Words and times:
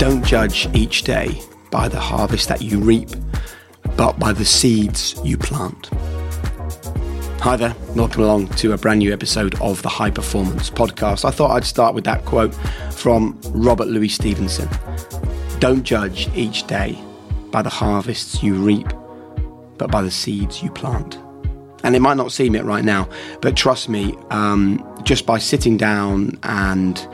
Don't 0.00 0.24
judge 0.24 0.66
each 0.72 1.02
day 1.02 1.42
by 1.70 1.86
the 1.86 2.00
harvest 2.00 2.48
that 2.48 2.62
you 2.62 2.80
reap, 2.80 3.10
but 3.98 4.18
by 4.18 4.32
the 4.32 4.46
seeds 4.46 5.20
you 5.22 5.36
plant. 5.36 5.90
Hi 7.42 7.54
there, 7.56 7.76
welcome 7.94 8.22
along 8.22 8.48
to 8.48 8.72
a 8.72 8.78
brand 8.78 9.00
new 9.00 9.12
episode 9.12 9.60
of 9.60 9.82
the 9.82 9.90
High 9.90 10.10
Performance 10.10 10.70
Podcast. 10.70 11.26
I 11.26 11.30
thought 11.30 11.50
I'd 11.50 11.66
start 11.66 11.94
with 11.94 12.04
that 12.04 12.24
quote 12.24 12.54
from 12.94 13.38
Robert 13.50 13.88
Louis 13.88 14.08
Stevenson 14.08 14.70
Don't 15.58 15.82
judge 15.82 16.34
each 16.34 16.66
day 16.66 16.98
by 17.50 17.60
the 17.60 17.68
harvests 17.68 18.42
you 18.42 18.54
reap, 18.54 18.88
but 19.76 19.90
by 19.90 20.00
the 20.00 20.10
seeds 20.10 20.62
you 20.62 20.70
plant. 20.70 21.18
And 21.84 21.94
it 21.94 22.00
might 22.00 22.16
not 22.16 22.32
seem 22.32 22.54
it 22.54 22.64
right 22.64 22.86
now, 22.86 23.06
but 23.42 23.54
trust 23.54 23.90
me, 23.90 24.16
um, 24.30 24.82
just 25.02 25.26
by 25.26 25.36
sitting 25.36 25.76
down 25.76 26.38
and 26.42 27.06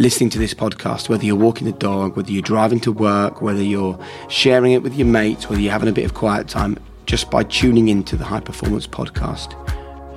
listening 0.00 0.30
to 0.30 0.38
this 0.38 0.54
podcast, 0.54 1.10
whether 1.10 1.26
you're 1.26 1.36
walking 1.36 1.66
the 1.66 1.74
dog, 1.74 2.16
whether 2.16 2.32
you're 2.32 2.40
driving 2.40 2.80
to 2.80 2.90
work, 2.90 3.42
whether 3.42 3.62
you're 3.62 3.98
sharing 4.30 4.72
it 4.72 4.82
with 4.82 4.94
your 4.94 5.06
mates, 5.06 5.50
whether 5.50 5.60
you're 5.60 5.70
having 5.70 5.90
a 5.90 5.92
bit 5.92 6.06
of 6.06 6.14
quiet 6.14 6.48
time, 6.48 6.78
just 7.04 7.30
by 7.30 7.42
tuning 7.42 7.88
into 7.88 8.16
the 8.16 8.24
High 8.24 8.40
Performance 8.40 8.86
Podcast, 8.86 9.54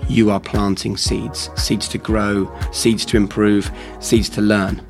you 0.10 0.32
are 0.32 0.40
planting 0.40 0.96
seeds 0.96 1.50
seeds 1.58 1.90
to 1.90 1.98
grow, 1.98 2.50
seeds 2.72 3.04
to 3.04 3.18
improve, 3.18 3.70
seeds 4.00 4.30
to 4.30 4.42
learn. 4.42 4.82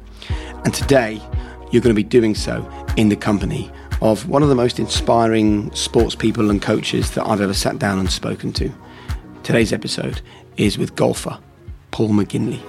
And 0.64 0.72
today, 0.76 1.20
you're 1.72 1.82
going 1.82 1.96
to 1.96 1.96
be 1.96 2.04
doing 2.04 2.36
so 2.36 2.70
in 2.96 3.10
the 3.10 3.16
company 3.16 3.72
of 4.04 4.30
one 4.30 4.44
of 4.44 4.50
the 4.50 4.56
most 4.56 4.78
inspiring 4.78 5.74
sports 5.74 6.14
people 6.14 6.52
and 6.52 6.62
coaches 6.62 7.12
that 7.16 7.26
I've 7.26 7.42
ever 7.42 7.56
sat 7.56 7.80
down 7.80 7.98
and 7.98 8.12
spoken 8.12 8.54
to. 8.54 8.72
Today's 9.42 9.74
episode 9.74 10.22
is 10.58 10.78
with 10.78 10.96
golfer 10.96 11.40
Paul 11.90 12.10
McGinley. 12.10 12.62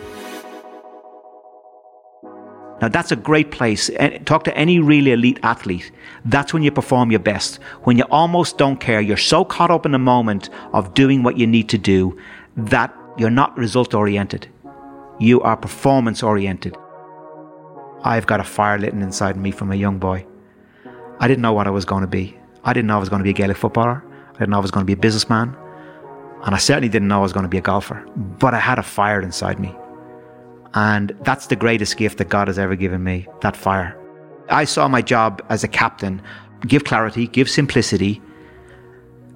Now, 2.84 2.90
that's 2.90 3.10
a 3.10 3.16
great 3.16 3.50
place. 3.50 3.88
Eh, 3.96 4.18
talk 4.26 4.44
to 4.44 4.54
any 4.54 4.78
really 4.78 5.12
elite 5.12 5.40
athlete. 5.42 5.90
That's 6.26 6.52
when 6.52 6.62
you 6.62 6.70
perform 6.70 7.10
your 7.10 7.18
best. 7.18 7.56
When 7.84 7.96
you 7.96 8.04
almost 8.10 8.58
don't 8.58 8.78
care. 8.78 9.00
You're 9.00 9.16
so 9.16 9.42
caught 9.42 9.70
up 9.70 9.86
in 9.86 9.92
the 9.92 9.98
moment 9.98 10.50
of 10.74 10.92
doing 10.92 11.22
what 11.22 11.38
you 11.38 11.46
need 11.46 11.70
to 11.70 11.78
do 11.78 12.18
that 12.58 12.94
you're 13.16 13.30
not 13.30 13.56
result 13.56 13.94
oriented. 13.94 14.48
You 15.18 15.40
are 15.40 15.56
performance 15.56 16.22
oriented. 16.22 16.76
I've 18.02 18.26
got 18.26 18.40
a 18.40 18.44
fire 18.44 18.76
lit 18.76 18.92
inside 18.92 19.38
me 19.38 19.50
from 19.50 19.72
a 19.72 19.76
young 19.76 19.98
boy. 19.98 20.26
I 21.20 21.26
didn't 21.26 21.40
know 21.40 21.54
what 21.54 21.66
I 21.66 21.70
was 21.70 21.86
going 21.86 22.02
to 22.02 22.06
be. 22.06 22.36
I 22.64 22.74
didn't 22.74 22.88
know 22.88 22.96
I 22.96 23.00
was 23.00 23.08
going 23.08 23.20
to 23.20 23.24
be 23.24 23.30
a 23.30 23.32
Gaelic 23.32 23.56
footballer. 23.56 24.04
I 24.28 24.32
didn't 24.40 24.50
know 24.50 24.58
I 24.58 24.60
was 24.60 24.70
going 24.70 24.84
to 24.84 24.86
be 24.86 24.92
a 24.92 25.02
businessman. 25.08 25.56
And 26.42 26.54
I 26.54 26.58
certainly 26.58 26.90
didn't 26.90 27.08
know 27.08 27.20
I 27.20 27.22
was 27.22 27.32
going 27.32 27.44
to 27.44 27.48
be 27.48 27.56
a 27.56 27.62
golfer. 27.62 28.06
But 28.14 28.52
I 28.52 28.58
had 28.58 28.78
a 28.78 28.82
fire 28.82 29.22
inside 29.22 29.58
me. 29.58 29.74
And 30.74 31.16
that's 31.22 31.46
the 31.46 31.56
greatest 31.56 31.96
gift 31.96 32.18
that 32.18 32.28
God 32.28 32.48
has 32.48 32.58
ever 32.58 32.76
given 32.76 33.02
me 33.02 33.26
that 33.40 33.56
fire. 33.56 33.96
I 34.50 34.64
saw 34.64 34.88
my 34.88 35.02
job 35.02 35.42
as 35.48 35.64
a 35.64 35.68
captain 35.68 36.20
give 36.66 36.84
clarity, 36.84 37.26
give 37.26 37.48
simplicity, 37.48 38.22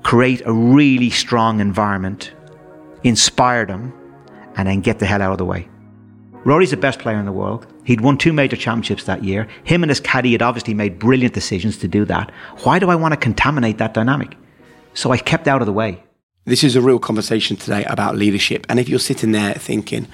create 0.03 0.42
a 0.47 0.53
really 0.53 1.11
strong 1.11 1.61
environment, 1.61 2.33
inspire 3.05 3.66
them, 3.66 3.92
and 4.56 4.69
then 4.69 4.81
get 4.81 4.98
the 4.98 5.06
hell 5.06 5.22
out 5.22 5.33
of 5.33 5.39
the 5.39 5.44
way. 5.44 5.69
Rory's 6.44 6.70
the 6.70 6.77
best 6.77 6.98
player 6.98 7.19
in 7.19 7.27
the 7.27 7.33
world. 7.33 7.66
He'd 7.84 8.00
won 8.00 8.16
two 8.16 8.33
major 8.33 8.56
championships 8.56 9.05
that 9.05 9.25
year. 9.25 9.47
Him 9.64 9.83
and 9.83 9.91
his 9.91 10.00
caddy 10.00 10.33
had 10.33 10.42
obviously 10.42 10.72
made 10.72 10.98
brilliant 10.98 11.34
decisions 11.34 11.77
to 11.78 11.89
do 11.89 12.05
that. 12.06 12.31
Why 12.62 12.78
do 12.78 12.91
I 12.91 12.94
want 12.94 13.12
to 13.12 13.19
contaminate 13.19 13.78
that 13.78 13.94
dynamic? 13.94 14.36
So 14.94 15.11
I 15.11 15.19
kept 15.19 15.47
out 15.47 15.61
of 15.61 15.66
the 15.66 15.72
way. 15.72 16.03
This 16.44 16.64
is 16.64 16.77
a 16.77 16.81
real 16.81 16.98
conversation 16.98 17.56
today 17.56 17.84
about 17.84 18.16
leadership. 18.16 18.64
And 18.69 18.81
if 18.81 18.89
you're 18.89 18.98
sitting 18.98 19.33
there 19.33 19.53
thinking, 19.55 20.06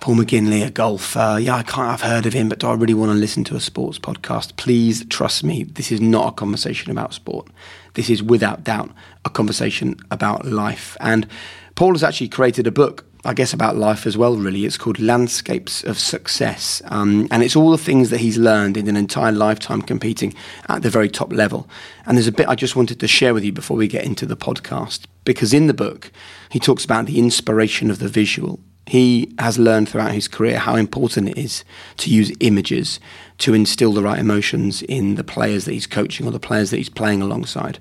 Paul 0.00 0.16
McGinley, 0.16 0.66
a 0.66 0.70
golfer. 0.70 1.38
Yeah, 1.40 1.56
I 1.56 1.62
can't. 1.62 1.88
I've 1.88 2.00
heard 2.00 2.26
of 2.26 2.32
him, 2.32 2.48
but 2.48 2.60
do 2.60 2.68
I 2.68 2.74
really 2.74 2.94
want 2.94 3.12
to 3.12 3.18
listen 3.18 3.44
to 3.44 3.56
a 3.56 3.60
sports 3.60 3.98
podcast? 3.98 4.56
Please 4.56 5.04
trust 5.06 5.44
me. 5.44 5.64
This 5.64 5.92
is 5.92 6.00
not 6.00 6.28
a 6.28 6.32
conversation 6.32 6.90
about 6.90 7.14
sport. 7.14 7.48
This 7.94 8.08
is 8.08 8.22
without 8.22 8.64
doubt 8.64 8.90
a 9.24 9.30
conversation 9.30 9.96
about 10.10 10.46
life. 10.46 10.96
And 11.00 11.26
Paul 11.74 11.92
has 11.92 12.02
actually 12.02 12.28
created 12.28 12.66
a 12.66 12.70
book. 12.70 13.04
I 13.24 13.34
guess 13.34 13.52
about 13.52 13.76
life 13.76 14.06
as 14.06 14.16
well, 14.16 14.36
really. 14.36 14.64
It's 14.64 14.78
called 14.78 15.00
Landscapes 15.00 15.82
of 15.82 15.98
Success. 15.98 16.80
Um, 16.86 17.26
and 17.30 17.42
it's 17.42 17.56
all 17.56 17.72
the 17.72 17.76
things 17.76 18.10
that 18.10 18.20
he's 18.20 18.38
learned 18.38 18.76
in 18.76 18.88
an 18.88 18.96
entire 18.96 19.32
lifetime 19.32 19.82
competing 19.82 20.34
at 20.68 20.82
the 20.82 20.90
very 20.90 21.08
top 21.08 21.32
level. 21.32 21.68
And 22.06 22.16
there's 22.16 22.28
a 22.28 22.32
bit 22.32 22.48
I 22.48 22.54
just 22.54 22.76
wanted 22.76 23.00
to 23.00 23.08
share 23.08 23.34
with 23.34 23.44
you 23.44 23.52
before 23.52 23.76
we 23.76 23.88
get 23.88 24.04
into 24.04 24.24
the 24.24 24.36
podcast. 24.36 25.06
Because 25.24 25.52
in 25.52 25.66
the 25.66 25.74
book, 25.74 26.12
he 26.48 26.60
talks 26.60 26.84
about 26.84 27.06
the 27.06 27.18
inspiration 27.18 27.90
of 27.90 27.98
the 27.98 28.08
visual 28.08 28.60
he 28.88 29.34
has 29.38 29.58
learned 29.58 29.88
throughout 29.88 30.12
his 30.12 30.28
career 30.28 30.58
how 30.58 30.76
important 30.76 31.28
it 31.28 31.38
is 31.38 31.64
to 31.98 32.10
use 32.10 32.32
images 32.40 32.98
to 33.38 33.54
instill 33.54 33.92
the 33.92 34.02
right 34.02 34.18
emotions 34.18 34.82
in 34.82 35.16
the 35.16 35.24
players 35.24 35.64
that 35.64 35.72
he's 35.72 35.86
coaching 35.86 36.26
or 36.26 36.30
the 36.30 36.40
players 36.40 36.70
that 36.70 36.78
he's 36.78 36.88
playing 36.88 37.20
alongside. 37.20 37.78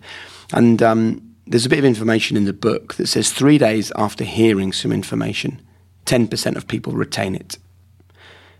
And 0.53 0.83
um, 0.83 1.35
there's 1.45 1.65
a 1.65 1.69
bit 1.69 1.79
of 1.79 1.85
information 1.85 2.35
in 2.35 2.45
the 2.45 2.53
book 2.53 2.95
that 2.95 3.07
says 3.07 3.31
three 3.31 3.57
days 3.57 3.91
after 3.95 4.23
hearing 4.23 4.73
some 4.73 4.91
information, 4.91 5.61
10% 6.05 6.55
of 6.55 6.67
people 6.67 6.93
retain 6.93 7.35
it. 7.35 7.57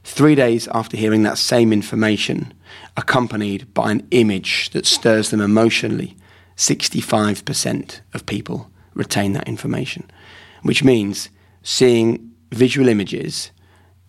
Three 0.03 0.35
days 0.35 0.69
after 0.69 0.95
hearing 0.95 1.23
that 1.23 1.37
same 1.37 1.73
information, 1.73 2.53
accompanied 2.95 3.73
by 3.73 3.91
an 3.91 4.07
image 4.11 4.69
that 4.69 4.85
stirs 4.85 5.31
them 5.31 5.41
emotionally, 5.41 6.15
65% 6.55 7.99
of 8.13 8.25
people 8.25 8.71
retain 8.93 9.33
that 9.33 9.49
information, 9.49 10.09
which 10.63 10.83
means 10.83 11.29
seeing 11.61 12.26
visual 12.51 12.87
images 12.87 13.51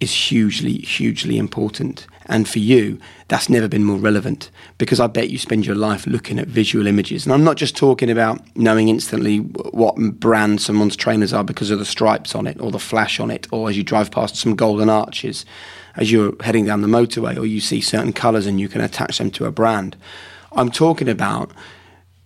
is 0.01 0.13
hugely, 0.13 0.79
hugely 0.79 1.39
important. 1.39 2.07
And 2.27 2.49
for 2.49 2.59
you, 2.61 3.01
that's 3.27 3.49
never 3.49 3.69
been 3.69 3.85
more 3.85 3.97
relevant 3.97 4.51
because 4.77 5.01
I 5.01 5.07
bet 5.09 5.31
you 5.31 5.39
spend 5.39 5.67
your 5.67 5.75
life 5.75 6.07
looking 6.07 6.39
at 6.39 6.47
visual 6.47 6.87
images. 6.87 7.25
And 7.25 7.33
I'm 7.33 7.43
not 7.43 7.57
just 7.57 7.77
talking 7.77 8.11
about 8.11 8.41
knowing 8.57 8.89
instantly 8.89 9.39
what 9.39 9.97
brand 9.97 10.61
someone's 10.61 10.95
trainers 10.95 11.33
are 11.33 11.43
because 11.43 11.71
of 11.71 11.79
the 11.79 11.85
stripes 11.85 12.35
on 12.35 12.47
it 12.47 12.61
or 12.61 12.71
the 12.71 12.79
flash 12.79 13.19
on 13.19 13.31
it, 13.31 13.49
or 13.51 13.69
as 13.69 13.77
you 13.77 13.83
drive 13.83 14.11
past 14.11 14.37
some 14.37 14.55
golden 14.55 14.89
arches 14.89 15.45
as 15.97 16.13
you're 16.13 16.35
heading 16.43 16.65
down 16.65 16.83
the 16.83 16.89
motorway, 16.89 17.37
or 17.37 17.45
you 17.45 17.61
see 17.61 17.81
certain 17.81 18.13
colors 18.13 18.47
and 18.47 18.61
you 18.61 18.69
can 18.69 18.81
attach 18.81 19.19
them 19.19 19.33
to 19.33 19.47
a 19.47 19.51
brand. 19.51 19.97
I'm 20.53 20.71
talking 20.71 21.09
about 21.09 21.51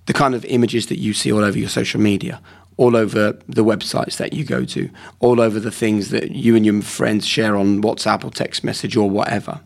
the 0.07 0.13
kind 0.13 0.35
of 0.35 0.45
images 0.45 0.89
that 0.89 0.99
you 0.99 1.15
see 1.15 1.33
all 1.33 1.45
over 1.45 1.59
your 1.59 1.69
social 1.69 2.01
media 2.01 2.43
all 2.83 2.97
over 2.97 3.39
the 3.47 3.65
websites 3.65 4.17
that 4.17 4.33
you 4.33 4.45
go 4.45 4.65
to, 4.65 4.91
all 5.21 5.41
over 5.41 5.61
the 5.61 5.71
things 5.71 6.11
that 6.11 6.33
you 6.33 6.57
and 6.57 6.67
your 6.67 6.83
friends 6.83 7.25
share 7.25 7.55
on 7.55 7.81
WhatsApp 7.81 8.25
or 8.25 8.31
text 8.33 8.65
message 8.65 8.97
or 8.97 9.09
whatever. 9.09 9.61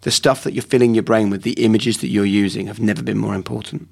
The 0.00 0.10
stuff 0.10 0.44
that 0.44 0.54
you're 0.54 0.62
filling 0.62 0.94
your 0.94 1.02
brain 1.02 1.28
with, 1.28 1.42
the 1.42 1.62
images 1.62 1.98
that 1.98 2.08
you're 2.08 2.24
using, 2.24 2.66
have 2.66 2.80
never 2.80 3.02
been 3.02 3.18
more 3.18 3.34
important. 3.34 3.86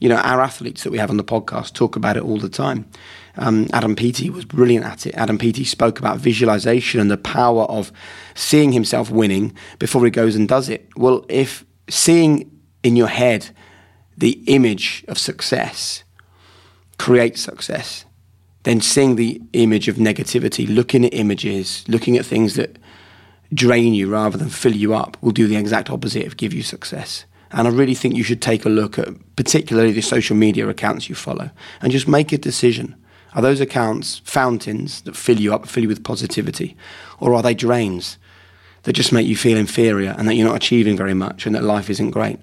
You 0.00 0.08
know, 0.08 0.16
our 0.16 0.40
athletes 0.40 0.82
that 0.82 0.90
we 0.90 0.98
have 0.98 1.10
on 1.10 1.18
the 1.18 1.22
podcast 1.24 1.74
talk 1.74 1.94
about 1.94 2.16
it 2.16 2.24
all 2.24 2.38
the 2.38 2.48
time. 2.48 2.90
Um, 3.36 3.68
Adam 3.72 3.94
Peaty 3.94 4.28
was 4.28 4.44
brilliant 4.44 4.84
at 4.84 5.06
it. 5.06 5.14
Adam 5.14 5.38
Peaty 5.38 5.62
spoke 5.62 6.00
about 6.00 6.18
visualization 6.18 6.98
and 6.98 7.12
the 7.12 7.16
power 7.16 7.62
of 7.66 7.92
seeing 8.34 8.72
himself 8.72 9.12
winning 9.12 9.54
before 9.78 10.04
he 10.04 10.10
goes 10.10 10.34
and 10.34 10.48
does 10.48 10.68
it. 10.68 10.88
Well, 10.96 11.24
if 11.28 11.64
seeing 11.88 12.50
in 12.82 12.96
your 12.96 13.06
head 13.06 13.50
the 14.16 14.42
image 14.46 15.04
of 15.06 15.16
success 15.16 16.02
create 17.00 17.38
success, 17.38 18.04
then 18.64 18.78
seeing 18.82 19.16
the 19.16 19.40
image 19.54 19.88
of 19.88 19.96
negativity, 19.96 20.68
looking 20.68 21.06
at 21.06 21.14
images, 21.14 21.82
looking 21.88 22.18
at 22.18 22.26
things 22.26 22.56
that 22.56 22.76
drain 23.54 23.94
you 23.94 24.06
rather 24.06 24.36
than 24.36 24.50
fill 24.50 24.76
you 24.76 24.92
up, 24.92 25.16
will 25.22 25.32
do 25.32 25.46
the 25.48 25.56
exact 25.56 25.88
opposite 25.88 26.26
of 26.26 26.36
give 26.36 26.52
you 26.52 26.62
success. 26.62 27.24
And 27.52 27.66
I 27.66 27.70
really 27.70 27.94
think 27.94 28.16
you 28.16 28.22
should 28.22 28.42
take 28.42 28.66
a 28.66 28.68
look 28.68 28.98
at 28.98 29.08
particularly 29.34 29.92
the 29.92 30.02
social 30.02 30.36
media 30.36 30.68
accounts 30.68 31.08
you 31.08 31.14
follow 31.14 31.50
and 31.80 31.90
just 31.90 32.06
make 32.06 32.32
a 32.32 32.38
decision. 32.38 32.94
Are 33.34 33.40
those 33.40 33.60
accounts 33.60 34.18
fountains 34.24 35.00
that 35.02 35.16
fill 35.16 35.40
you 35.40 35.54
up, 35.54 35.66
fill 35.66 35.84
you 35.84 35.88
with 35.88 36.04
positivity? 36.04 36.76
Or 37.18 37.32
are 37.32 37.42
they 37.42 37.54
drains 37.54 38.18
that 38.82 38.92
just 38.92 39.10
make 39.10 39.26
you 39.26 39.36
feel 39.36 39.56
inferior 39.56 40.14
and 40.18 40.28
that 40.28 40.34
you're 40.34 40.46
not 40.46 40.56
achieving 40.56 40.98
very 40.98 41.14
much 41.14 41.46
and 41.46 41.54
that 41.54 41.64
life 41.64 41.88
isn't 41.88 42.10
great? 42.10 42.38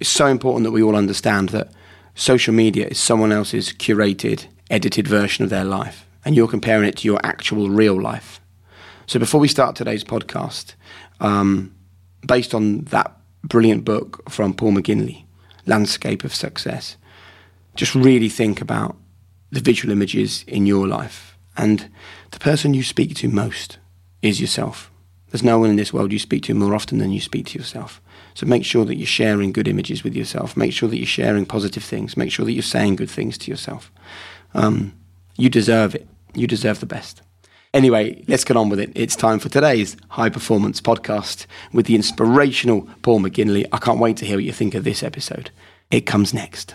It's 0.00 0.10
so 0.10 0.26
important 0.26 0.64
that 0.64 0.72
we 0.72 0.82
all 0.82 0.96
understand 0.96 1.50
that 1.50 1.72
social 2.14 2.54
media 2.54 2.88
is 2.88 2.98
someone 2.98 3.32
else's 3.32 3.72
curated, 3.72 4.46
edited 4.70 5.06
version 5.06 5.44
of 5.44 5.50
their 5.50 5.64
life, 5.64 6.06
and 6.24 6.36
you're 6.36 6.48
comparing 6.48 6.88
it 6.88 6.96
to 6.98 7.08
your 7.08 7.20
actual 7.24 7.70
real 7.70 8.00
life. 8.00 8.40
So 9.06 9.18
before 9.18 9.40
we 9.40 9.48
start 9.48 9.76
today's 9.76 10.04
podcast, 10.04 10.74
um, 11.20 11.74
based 12.26 12.54
on 12.54 12.84
that 12.86 13.16
brilliant 13.42 13.84
book 13.84 14.30
from 14.30 14.54
Paul 14.54 14.72
McGinley, 14.72 15.24
Landscape 15.66 16.24
of 16.24 16.34
Success, 16.34 16.96
just 17.74 17.94
really 17.94 18.28
think 18.28 18.60
about 18.60 18.96
the 19.50 19.60
visual 19.60 19.92
images 19.92 20.44
in 20.46 20.66
your 20.66 20.86
life. 20.86 21.36
And 21.56 21.90
the 22.30 22.38
person 22.38 22.74
you 22.74 22.82
speak 22.82 23.14
to 23.16 23.28
most 23.28 23.78
is 24.22 24.40
yourself. 24.40 24.90
There's 25.30 25.42
no 25.42 25.58
one 25.58 25.70
in 25.70 25.76
this 25.76 25.92
world 25.92 26.12
you 26.12 26.18
speak 26.18 26.42
to 26.44 26.54
more 26.54 26.74
often 26.74 26.98
than 26.98 27.12
you 27.12 27.20
speak 27.20 27.46
to 27.46 27.58
yourself. 27.58 28.00
So 28.34 28.46
make 28.46 28.64
sure 28.64 28.84
that 28.84 28.96
you're 28.96 29.06
sharing 29.06 29.52
good 29.52 29.68
images 29.68 30.04
with 30.04 30.14
yourself. 30.14 30.56
Make 30.56 30.72
sure 30.72 30.88
that 30.88 30.96
you're 30.96 31.06
sharing 31.06 31.46
positive 31.46 31.84
things. 31.84 32.16
Make 32.16 32.32
sure 32.32 32.44
that 32.44 32.52
you're 32.52 32.62
saying 32.62 32.96
good 32.96 33.10
things 33.10 33.36
to 33.38 33.50
yourself. 33.50 33.92
Um, 34.54 34.94
you 35.36 35.48
deserve 35.48 35.94
it. 35.94 36.08
You 36.34 36.46
deserve 36.46 36.80
the 36.80 36.86
best. 36.86 37.22
Anyway, 37.72 38.24
let's 38.26 38.44
get 38.44 38.56
on 38.56 38.68
with 38.68 38.80
it. 38.80 38.90
It's 38.94 39.14
time 39.14 39.38
for 39.38 39.48
today's 39.48 39.96
high 40.08 40.28
performance 40.28 40.80
podcast 40.80 41.46
with 41.72 41.86
the 41.86 41.94
inspirational 41.94 42.88
Paul 43.02 43.20
McGinley. 43.20 43.64
I 43.72 43.78
can't 43.78 44.00
wait 44.00 44.16
to 44.18 44.26
hear 44.26 44.36
what 44.36 44.44
you 44.44 44.52
think 44.52 44.74
of 44.74 44.82
this 44.82 45.02
episode. 45.02 45.50
It 45.90 46.00
comes 46.00 46.34
next. 46.34 46.74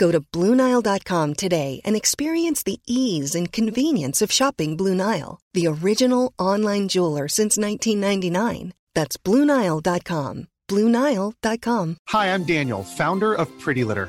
Go 0.00 0.10
to 0.10 0.20
BlueNile.com 0.22 1.34
today 1.34 1.82
and 1.84 1.94
experience 1.94 2.62
the 2.62 2.80
ease 2.86 3.34
and 3.34 3.52
convenience 3.52 4.22
of 4.22 4.32
shopping 4.32 4.74
Blue 4.74 4.94
Nile, 4.94 5.38
the 5.52 5.66
original 5.66 6.32
online 6.38 6.88
jeweler 6.88 7.28
since 7.28 7.58
1999. 7.58 8.72
That's 8.94 9.18
BlueNile.com. 9.18 10.46
BlueNile.com. 10.70 11.96
Hi, 12.08 12.32
I'm 12.32 12.44
Daniel, 12.44 12.82
founder 12.82 13.34
of 13.34 13.46
Pretty 13.58 13.84
Litter. 13.84 14.08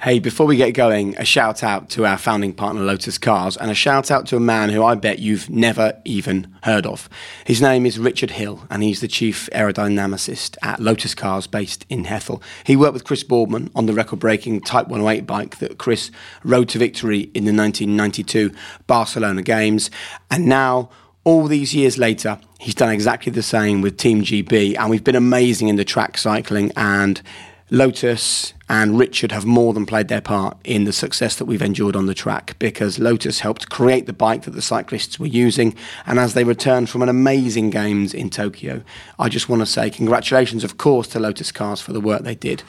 Hey, 0.00 0.20
before 0.20 0.46
we 0.46 0.54
get 0.54 0.74
going, 0.74 1.16
a 1.18 1.24
shout 1.24 1.64
out 1.64 1.90
to 1.90 2.06
our 2.06 2.16
founding 2.16 2.52
partner 2.52 2.82
Lotus 2.82 3.18
Cars 3.18 3.56
and 3.56 3.68
a 3.68 3.74
shout 3.74 4.12
out 4.12 4.26
to 4.26 4.36
a 4.36 4.40
man 4.40 4.68
who 4.68 4.84
I 4.84 4.94
bet 4.94 5.18
you've 5.18 5.50
never 5.50 6.00
even 6.04 6.54
heard 6.62 6.86
of. 6.86 7.08
His 7.44 7.60
name 7.60 7.84
is 7.84 7.98
Richard 7.98 8.30
Hill 8.30 8.64
and 8.70 8.84
he's 8.84 9.00
the 9.00 9.08
chief 9.08 9.48
aerodynamicist 9.52 10.56
at 10.62 10.78
Lotus 10.78 11.16
Cars 11.16 11.48
based 11.48 11.84
in 11.88 12.04
Hethel. 12.04 12.40
He 12.62 12.76
worked 12.76 12.92
with 12.92 13.02
Chris 13.02 13.24
Boardman 13.24 13.72
on 13.74 13.86
the 13.86 13.92
record 13.92 14.20
breaking 14.20 14.60
Type 14.60 14.86
108 14.86 15.26
bike 15.26 15.58
that 15.58 15.78
Chris 15.78 16.12
rode 16.44 16.68
to 16.68 16.78
victory 16.78 17.22
in 17.34 17.44
the 17.44 17.52
1992 17.52 18.52
Barcelona 18.86 19.42
Games. 19.42 19.90
And 20.30 20.46
now, 20.46 20.90
all 21.24 21.48
these 21.48 21.74
years 21.74 21.98
later, 21.98 22.38
he's 22.60 22.76
done 22.76 22.92
exactly 22.92 23.32
the 23.32 23.42
same 23.42 23.80
with 23.80 23.96
Team 23.96 24.22
GB 24.22 24.78
and 24.78 24.90
we've 24.90 25.02
been 25.02 25.16
amazing 25.16 25.66
in 25.66 25.74
the 25.74 25.84
track 25.84 26.18
cycling 26.18 26.70
and 26.76 27.20
Lotus 27.68 28.54
and 28.68 28.98
Richard 28.98 29.32
have 29.32 29.46
more 29.46 29.72
than 29.72 29.86
played 29.86 30.08
their 30.08 30.20
part 30.20 30.58
in 30.64 30.84
the 30.84 30.92
success 30.92 31.36
that 31.36 31.46
we've 31.46 31.62
enjoyed 31.62 31.96
on 31.96 32.06
the 32.06 32.14
track 32.14 32.56
because 32.58 32.98
Lotus 32.98 33.40
helped 33.40 33.70
create 33.70 34.06
the 34.06 34.12
bike 34.12 34.42
that 34.42 34.50
the 34.50 34.62
cyclists 34.62 35.18
were 35.18 35.26
using. 35.26 35.74
And 36.06 36.18
as 36.18 36.34
they 36.34 36.44
returned 36.44 36.90
from 36.90 37.02
an 37.02 37.08
amazing 37.08 37.70
games 37.70 38.12
in 38.12 38.28
Tokyo, 38.30 38.82
I 39.18 39.28
just 39.28 39.48
want 39.48 39.60
to 39.60 39.66
say 39.66 39.88
congratulations, 39.90 40.64
of 40.64 40.76
course, 40.76 41.08
to 41.08 41.20
Lotus 41.20 41.50
Cars 41.50 41.80
for 41.80 41.92
the 41.92 42.00
work 42.00 42.22
they 42.22 42.34
did. 42.34 42.62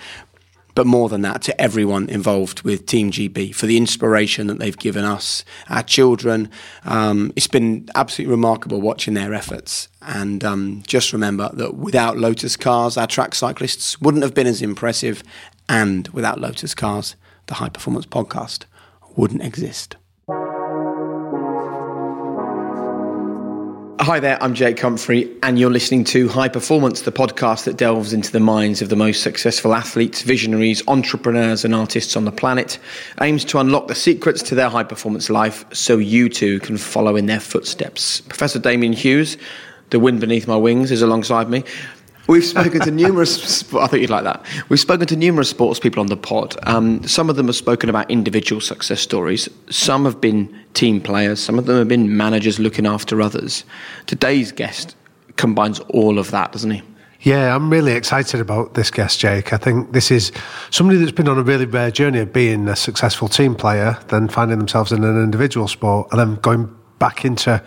But 0.76 0.88
more 0.88 1.10
than 1.10 1.24
that, 1.24 1.42
to 1.42 1.62
everyone 1.62 2.08
involved 2.08 2.62
with 2.62 2.86
Team 2.86 3.12
GB 3.12 3.54
for 3.54 3.66
the 3.66 3.76
inspiration 3.76 4.48
that 4.48 4.60
they've 4.60 4.78
given 4.78 5.04
us, 5.04 5.44
our 5.68 5.84
children. 5.84 6.50
Um, 6.86 7.34
it's 7.36 7.48
been 7.48 7.90
absolutely 7.96 8.32
remarkable 8.32 8.80
watching 8.80 9.14
their 9.14 9.34
efforts. 9.34 9.90
And 10.02 10.42
um, 10.46 10.84
just 10.88 11.12
remember 11.12 11.50
that 11.54 11.76
without 11.76 12.18
Lotus 12.18 12.56
Cars, 12.56 12.96
our 12.96 13.08
track 13.08 13.36
cyclists 13.36 14.00
wouldn't 14.00 14.24
have 14.24 14.34
been 14.34 14.48
as 14.48 14.62
impressive. 14.62 15.22
And 15.70 16.08
without 16.08 16.42
Lotus 16.42 16.74
Cars, 16.74 17.16
the 17.46 17.54
High 17.54 17.70
Performance 17.70 18.08
Podcast 18.08 18.66
wouldn't 19.16 19.44
exist. 19.44 19.98
Hi 24.02 24.20
there, 24.20 24.42
I'm 24.42 24.56
Jake 24.56 24.80
Humphrey, 24.80 25.32
and 25.44 25.60
you're 25.60 25.70
listening 25.70 26.04
to 26.06 26.28
High 26.28 26.48
Performance, 26.50 27.04
the 27.04 27.12
podcast 27.12 27.66
that 27.66 27.78
delves 27.78 28.14
into 28.14 28.32
the 28.32 28.40
minds 28.40 28.82
of 28.82 28.90
the 28.90 28.96
most 28.96 29.22
successful 29.22 29.76
athletes, 29.76 30.24
visionaries, 30.24 30.82
entrepreneurs, 30.88 31.64
and 31.64 31.76
artists 31.76 32.18
on 32.18 32.26
the 32.26 32.32
planet, 32.32 32.80
aims 33.22 33.46
to 33.46 33.60
unlock 33.60 33.88
the 33.88 33.94
secrets 33.94 34.42
to 34.42 34.56
their 34.56 34.70
high 34.70 34.84
performance 34.84 35.30
life 35.30 35.64
so 35.72 36.00
you 36.00 36.30
too 36.30 36.60
can 36.62 36.78
follow 36.78 37.16
in 37.16 37.28
their 37.28 37.40
footsteps. 37.40 38.22
Professor 38.22 38.58
Damian 38.58 38.94
Hughes, 38.94 39.38
the 39.92 40.00
wind 40.00 40.20
beneath 40.20 40.48
my 40.48 40.58
wings, 40.58 40.90
is 40.90 41.04
alongside 41.04 41.48
me. 41.48 41.64
We've 42.30 42.46
spoken 42.46 42.82
to 42.82 42.92
numerous. 42.92 43.64
I 43.74 43.88
thought 43.88 44.00
you'd 44.00 44.12
like 44.12 44.24
that. 44.24 44.46
We've 44.70 44.80
spoken 44.80 45.08
to 45.08 45.16
numerous 45.16 45.50
sports 45.50 45.80
people 45.80 46.00
on 46.00 46.08
the 46.08 46.16
pod. 46.16 46.56
Um, 46.68 47.02
some 47.08 47.28
of 47.28 47.38
them 47.38 47.48
have 47.48 47.56
spoken 47.56 47.90
about 47.90 48.10
individual 48.12 48.62
success 48.62 49.02
stories. 49.02 49.50
Some 49.72 50.06
have 50.06 50.22
been 50.22 50.56
team 50.76 51.02
players. 51.02 51.40
Some 51.40 51.58
of 51.58 51.66
them 51.66 51.80
have 51.80 51.88
been 51.88 52.16
managers 52.16 52.60
looking 52.60 52.86
after 52.86 53.20
others. 53.20 53.66
Today's 54.06 54.52
guest 54.52 54.96
combines 55.38 55.80
all 55.90 56.20
of 56.20 56.30
that, 56.30 56.52
doesn't 56.52 56.70
he? 56.70 56.84
Yeah, 57.22 57.56
I'm 57.56 57.72
really 57.72 57.94
excited 57.94 58.40
about 58.40 58.76
this 58.76 58.92
guest, 58.92 59.20
Jake. 59.20 59.52
I 59.52 59.58
think 59.58 59.94
this 59.94 60.12
is 60.12 60.32
somebody 60.70 61.00
that's 61.00 61.12
been 61.12 61.28
on 61.28 61.40
a 61.40 61.44
really 61.44 61.66
rare 61.66 61.90
journey 61.90 62.20
of 62.20 62.32
being 62.32 62.68
a 62.68 62.76
successful 62.76 63.28
team 63.28 63.56
player, 63.56 63.98
then 64.10 64.28
finding 64.28 64.60
themselves 64.60 64.92
in 64.92 65.04
an 65.04 65.22
individual 65.22 65.68
sport, 65.68 66.10
and 66.12 66.20
then 66.20 66.36
going 66.36 66.74
back 67.00 67.26
into 67.26 67.64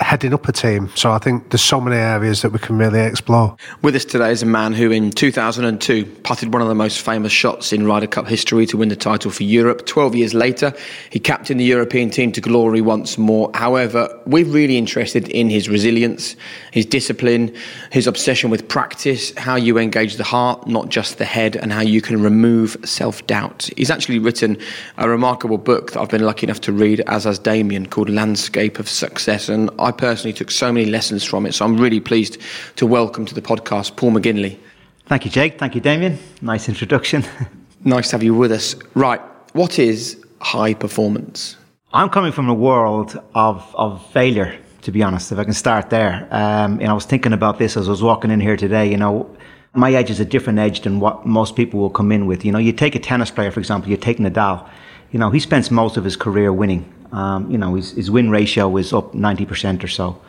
heading 0.00 0.34
up 0.34 0.48
a 0.48 0.52
team. 0.52 0.90
So 0.96 1.12
I 1.12 1.18
think 1.18 1.50
there's 1.50 1.62
so 1.62 1.80
many 1.80 1.96
areas 1.96 2.42
that 2.42 2.50
we 2.50 2.58
can 2.58 2.76
really 2.76 3.00
explore. 3.00 3.56
With 3.82 3.94
us 3.94 4.04
today 4.04 4.32
is 4.32 4.42
a 4.42 4.46
man 4.46 4.72
who 4.72 4.90
in 4.90 5.12
2002 5.12 6.04
putted 6.24 6.52
one 6.52 6.60
of 6.60 6.68
the 6.68 6.74
most 6.74 7.00
famous 7.00 7.30
shots 7.30 7.72
in 7.72 7.86
Ryder 7.86 8.08
Cup 8.08 8.26
history 8.26 8.66
to 8.66 8.76
win 8.76 8.88
the 8.88 8.96
title 8.96 9.30
for 9.30 9.44
Europe. 9.44 9.86
12 9.86 10.16
years 10.16 10.34
later, 10.34 10.72
he 11.10 11.20
captained 11.20 11.60
the 11.60 11.64
European 11.64 12.10
team 12.10 12.32
to 12.32 12.40
glory 12.40 12.80
once 12.80 13.16
more. 13.16 13.50
However, 13.54 14.08
we're 14.26 14.44
really 14.44 14.76
interested 14.76 15.28
in 15.28 15.48
his 15.48 15.68
resilience, 15.68 16.34
his 16.72 16.86
discipline, 16.86 17.54
his 17.92 18.08
obsession 18.08 18.50
with 18.50 18.66
practice, 18.66 19.32
how 19.36 19.54
you 19.54 19.78
engage 19.78 20.16
the 20.16 20.24
heart, 20.24 20.66
not 20.66 20.88
just 20.88 21.18
the 21.18 21.24
head, 21.24 21.54
and 21.54 21.72
how 21.72 21.82
you 21.82 22.00
can 22.00 22.20
remove 22.20 22.76
self-doubt. 22.84 23.70
He's 23.76 23.90
actually 23.90 24.18
written 24.18 24.58
a 24.98 25.08
remarkable 25.08 25.58
book 25.58 25.92
that 25.92 26.00
I've 26.00 26.08
been 26.08 26.24
lucky 26.24 26.46
enough 26.46 26.60
to 26.62 26.72
read, 26.72 27.00
as 27.06 27.24
has 27.24 27.38
Damian, 27.38 27.86
called 27.86 28.10
Landscape 28.10 28.80
of 28.80 28.88
Success. 28.88 29.48
And 29.48 29.70
I 29.84 29.92
personally 29.92 30.32
took 30.32 30.50
so 30.50 30.72
many 30.72 30.86
lessons 30.86 31.24
from 31.24 31.44
it. 31.44 31.52
So 31.52 31.62
I'm 31.62 31.76
really 31.76 32.00
pleased 32.00 32.38
to 32.76 32.86
welcome 32.86 33.26
to 33.26 33.34
the 33.34 33.42
podcast 33.42 33.96
Paul 33.96 34.12
McGinley. 34.12 34.56
Thank 35.04 35.26
you, 35.26 35.30
Jake. 35.30 35.58
Thank 35.58 35.74
you, 35.74 35.82
Damian. 35.82 36.18
Nice 36.40 36.70
introduction. 36.70 37.22
nice 37.84 38.08
to 38.08 38.16
have 38.16 38.22
you 38.22 38.34
with 38.34 38.50
us. 38.50 38.76
Right, 38.94 39.20
what 39.52 39.78
is 39.78 40.24
high 40.40 40.72
performance? 40.72 41.58
I'm 41.92 42.08
coming 42.08 42.32
from 42.32 42.48
a 42.48 42.54
world 42.54 43.22
of, 43.34 43.74
of 43.76 44.04
failure, 44.10 44.58
to 44.82 44.90
be 44.90 45.02
honest, 45.02 45.30
if 45.30 45.38
I 45.38 45.44
can 45.44 45.52
start 45.52 45.90
there. 45.90 46.26
Um, 46.30 46.80
and 46.80 46.88
I 46.88 46.94
was 46.94 47.04
thinking 47.04 47.34
about 47.34 47.58
this 47.58 47.76
as 47.76 47.86
I 47.86 47.90
was 47.90 48.02
walking 48.02 48.30
in 48.30 48.40
here 48.40 48.56
today. 48.56 48.90
You 48.90 48.96
know, 48.96 49.36
my 49.74 49.92
edge 49.92 50.08
is 50.08 50.18
a 50.18 50.24
different 50.24 50.60
edge 50.60 50.80
than 50.80 50.98
what 50.98 51.26
most 51.26 51.56
people 51.56 51.78
will 51.78 51.90
come 51.90 52.10
in 52.10 52.24
with. 52.24 52.42
You 52.42 52.52
know, 52.52 52.58
you 52.58 52.72
take 52.72 52.94
a 52.94 52.98
tennis 52.98 53.30
player, 53.30 53.50
for 53.50 53.60
example, 53.60 53.90
you 53.90 53.98
take 53.98 54.16
Nadal. 54.16 54.66
You 55.10 55.18
know, 55.18 55.28
he 55.28 55.40
spends 55.40 55.70
most 55.70 55.98
of 55.98 56.04
his 56.04 56.16
career 56.16 56.54
winning. 56.54 56.90
Um, 57.14 57.48
you 57.50 57.56
know, 57.56 57.74
his, 57.76 57.92
his 57.92 58.10
win 58.10 58.28
ratio 58.28 58.76
is 58.76 58.92
up 58.92 59.12
90% 59.12 59.84
or 59.84 59.88
so. 59.88 60.20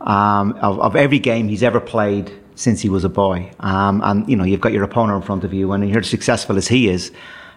Um, 0.00 0.52
of, 0.54 0.80
of 0.80 0.96
every 0.96 1.18
game 1.18 1.48
he's 1.48 1.62
ever 1.62 1.78
played 1.78 2.32
since 2.54 2.80
he 2.80 2.88
was 2.88 3.04
a 3.04 3.08
boy. 3.08 3.52
Um, 3.60 4.00
and, 4.02 4.28
you 4.28 4.36
know, 4.36 4.44
you've 4.44 4.60
got 4.60 4.72
your 4.72 4.82
opponent 4.82 5.16
in 5.16 5.22
front 5.22 5.44
of 5.44 5.52
you, 5.52 5.72
and 5.72 5.88
you're 5.88 6.00
as 6.00 6.08
successful 6.08 6.56
as 6.56 6.68
he 6.68 6.88
is. 6.88 7.12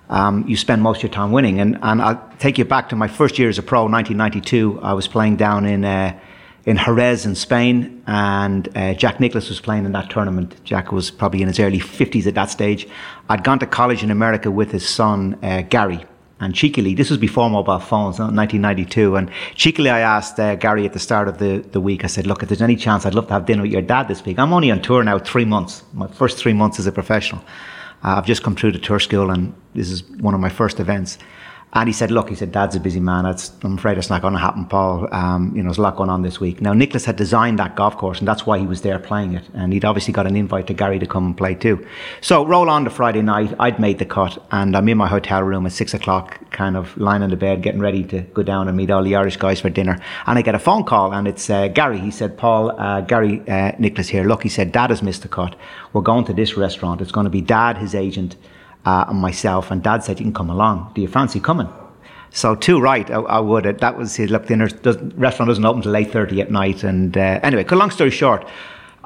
Um, 0.09 0.45
you 0.47 0.57
spend 0.57 0.81
most 0.81 0.97
of 0.97 1.03
your 1.03 1.11
time 1.11 1.31
winning. 1.31 1.59
And, 1.59 1.79
and 1.81 2.01
I'll 2.01 2.21
take 2.37 2.57
you 2.57 2.65
back 2.65 2.89
to 2.89 2.95
my 2.95 3.07
first 3.07 3.39
year 3.39 3.49
as 3.49 3.57
a 3.57 3.63
pro, 3.63 3.83
1992. 3.85 4.79
I 4.83 4.93
was 4.93 5.07
playing 5.07 5.37
down 5.37 5.65
in, 5.65 5.85
uh, 5.85 6.19
in 6.65 6.77
Jerez 6.77 7.25
in 7.25 7.35
Spain, 7.35 8.03
and 8.05 8.67
uh, 8.77 8.93
Jack 8.93 9.19
Nicklaus 9.21 9.47
was 9.49 9.61
playing 9.61 9.85
in 9.85 9.93
that 9.93 10.09
tournament. 10.09 10.61
Jack 10.65 10.91
was 10.91 11.11
probably 11.11 11.41
in 11.41 11.47
his 11.47 11.59
early 11.59 11.79
50s 11.79 12.27
at 12.27 12.35
that 12.35 12.49
stage. 12.49 12.87
I'd 13.29 13.43
gone 13.45 13.59
to 13.59 13.65
college 13.65 14.03
in 14.03 14.11
America 14.11 14.51
with 14.51 14.71
his 14.71 14.87
son, 14.87 15.39
uh, 15.41 15.61
Gary. 15.61 16.05
And 16.39 16.53
cheekily, 16.53 16.95
this 16.95 17.09
was 17.09 17.17
before 17.17 17.49
mobile 17.49 17.79
phones, 17.79 18.19
1992. 18.19 19.15
And 19.15 19.31
cheekily, 19.55 19.89
I 19.89 20.01
asked 20.01 20.37
uh, 20.37 20.55
Gary 20.55 20.85
at 20.85 20.91
the 20.91 20.99
start 20.99 21.29
of 21.29 21.37
the, 21.37 21.59
the 21.71 21.79
week, 21.79 22.03
I 22.03 22.07
said, 22.07 22.27
Look, 22.27 22.43
if 22.43 22.49
there's 22.49 22.61
any 22.61 22.75
chance, 22.75 23.05
I'd 23.05 23.15
love 23.15 23.27
to 23.27 23.33
have 23.33 23.45
dinner 23.45 23.61
with 23.61 23.71
your 23.71 23.81
dad 23.81 24.09
this 24.09 24.23
week. 24.25 24.37
I'm 24.37 24.51
only 24.51 24.69
on 24.69 24.81
tour 24.81 25.01
now 25.03 25.17
three 25.17 25.45
months, 25.45 25.83
my 25.93 26.07
first 26.07 26.37
three 26.37 26.53
months 26.53 26.77
as 26.77 26.87
a 26.87 26.91
professional. 26.91 27.41
Uh, 28.03 28.15
I've 28.17 28.25
just 28.25 28.43
come 28.43 28.55
through 28.55 28.73
the 28.73 28.79
tour 28.79 28.99
school, 28.99 29.31
and 29.31 29.55
this 29.73 29.89
is 29.89 30.03
one 30.03 30.33
of 30.33 30.41
my 30.41 30.49
first 30.49 30.81
events. 30.81 31.17
And 31.75 31.89
he 31.89 31.93
said, 31.93 32.09
look, 32.09 32.29
he 32.29 32.35
said, 32.35 32.53
Dad's 32.53 32.77
a 32.77 32.79
busy 32.79 33.01
man. 33.01 33.25
That's, 33.25 33.51
I'm 33.61 33.77
afraid 33.77 33.97
it's 33.97 34.09
not 34.09 34.21
going 34.21 34.33
to 34.33 34.39
happen, 34.39 34.65
Paul. 34.65 35.13
Um, 35.13 35.51
you 35.53 35.61
know, 35.61 35.67
there's 35.67 35.77
a 35.77 35.81
lot 35.81 35.97
going 35.97 36.09
on 36.09 36.21
this 36.21 36.39
week. 36.39 36.61
Now, 36.61 36.71
Nicklaus 36.71 37.03
had 37.03 37.17
designed 37.17 37.59
that 37.59 37.75
golf 37.75 37.97
course, 37.97 38.19
and 38.19 38.27
that's 38.27 38.45
why 38.45 38.57
he 38.57 38.65
was 38.65 38.81
there 38.81 38.97
playing 38.97 39.33
it. 39.33 39.43
And 39.53 39.73
he'd 39.73 39.83
obviously 39.83 40.13
got 40.13 40.25
an 40.25 40.37
invite 40.37 40.67
to 40.67 40.73
Gary 40.73 40.99
to 40.99 41.05
come 41.05 41.25
and 41.25 41.37
play 41.37 41.53
too. 41.53 41.85
So 42.21 42.45
roll 42.45 42.69
on 42.69 42.85
to 42.85 42.89
Friday 42.89 43.21
night. 43.21 43.53
I'd 43.59 43.77
made 43.77 43.99
the 43.99 44.05
cut, 44.05 44.41
and 44.51 44.73
I'm 44.73 44.87
in 44.87 44.97
my 44.97 45.07
hotel 45.07 45.43
room 45.43 45.65
at 45.65 45.73
six 45.73 45.93
o'clock, 45.93 46.39
kind 46.51 46.77
of 46.77 46.95
lying 46.95 47.23
in 47.23 47.29
the 47.29 47.35
bed, 47.35 47.61
getting 47.61 47.81
ready 47.81 48.05
to 48.05 48.21
go 48.21 48.41
down 48.41 48.69
and 48.69 48.77
meet 48.77 48.89
all 48.89 49.03
the 49.03 49.17
Irish 49.17 49.35
guys 49.35 49.59
for 49.59 49.69
dinner. 49.69 49.99
And 50.27 50.39
I 50.39 50.43
get 50.43 50.55
a 50.55 50.59
phone 50.59 50.85
call, 50.85 51.13
and 51.13 51.27
it's 51.27 51.49
uh, 51.49 51.67
Gary. 51.67 51.99
He 51.99 52.09
said, 52.09 52.37
Paul, 52.37 52.71
uh, 52.79 53.01
Gary 53.01 53.43
uh, 53.49 53.73
Nicklaus 53.79 54.07
here. 54.07 54.23
Look, 54.23 54.43
he 54.43 54.49
said, 54.49 54.71
Dad 54.71 54.91
has 54.91 55.03
missed 55.03 55.23
the 55.23 55.27
cut. 55.27 55.57
We're 55.91 56.01
going 56.01 56.23
to 56.25 56.33
this 56.33 56.55
restaurant. 56.55 57.01
It's 57.01 57.11
going 57.11 57.25
to 57.25 57.29
be 57.29 57.41
Dad, 57.41 57.79
his 57.79 57.93
agent, 57.93 58.37
uh, 58.85 59.05
and 59.07 59.19
myself. 59.19 59.71
And 59.71 59.83
Dad 59.83 60.03
said, 60.03 60.19
you 60.19 60.25
can 60.25 60.33
come 60.33 60.49
along. 60.49 60.91
Do 60.93 61.01
you 61.01 61.07
fancy 61.07 61.39
coming? 61.39 61.69
So 62.31 62.53
too 62.53 62.81
right, 62.81 63.09
I, 63.09 63.15
I 63.15 63.39
would. 63.39 63.63
That 63.79 63.97
was 63.97 64.19
look. 64.19 64.47
Dinner 64.47 64.67
does, 64.67 64.97
restaurant 65.15 65.47
doesn't 65.47 65.65
open 65.65 65.81
till 65.81 65.95
eight 65.95 66.11
thirty 66.11 66.41
at 66.41 66.51
night. 66.51 66.83
And 66.83 67.17
uh, 67.17 67.39
anyway, 67.41 67.63
long 67.77 67.91
story 67.91 68.11
short, 68.11 68.45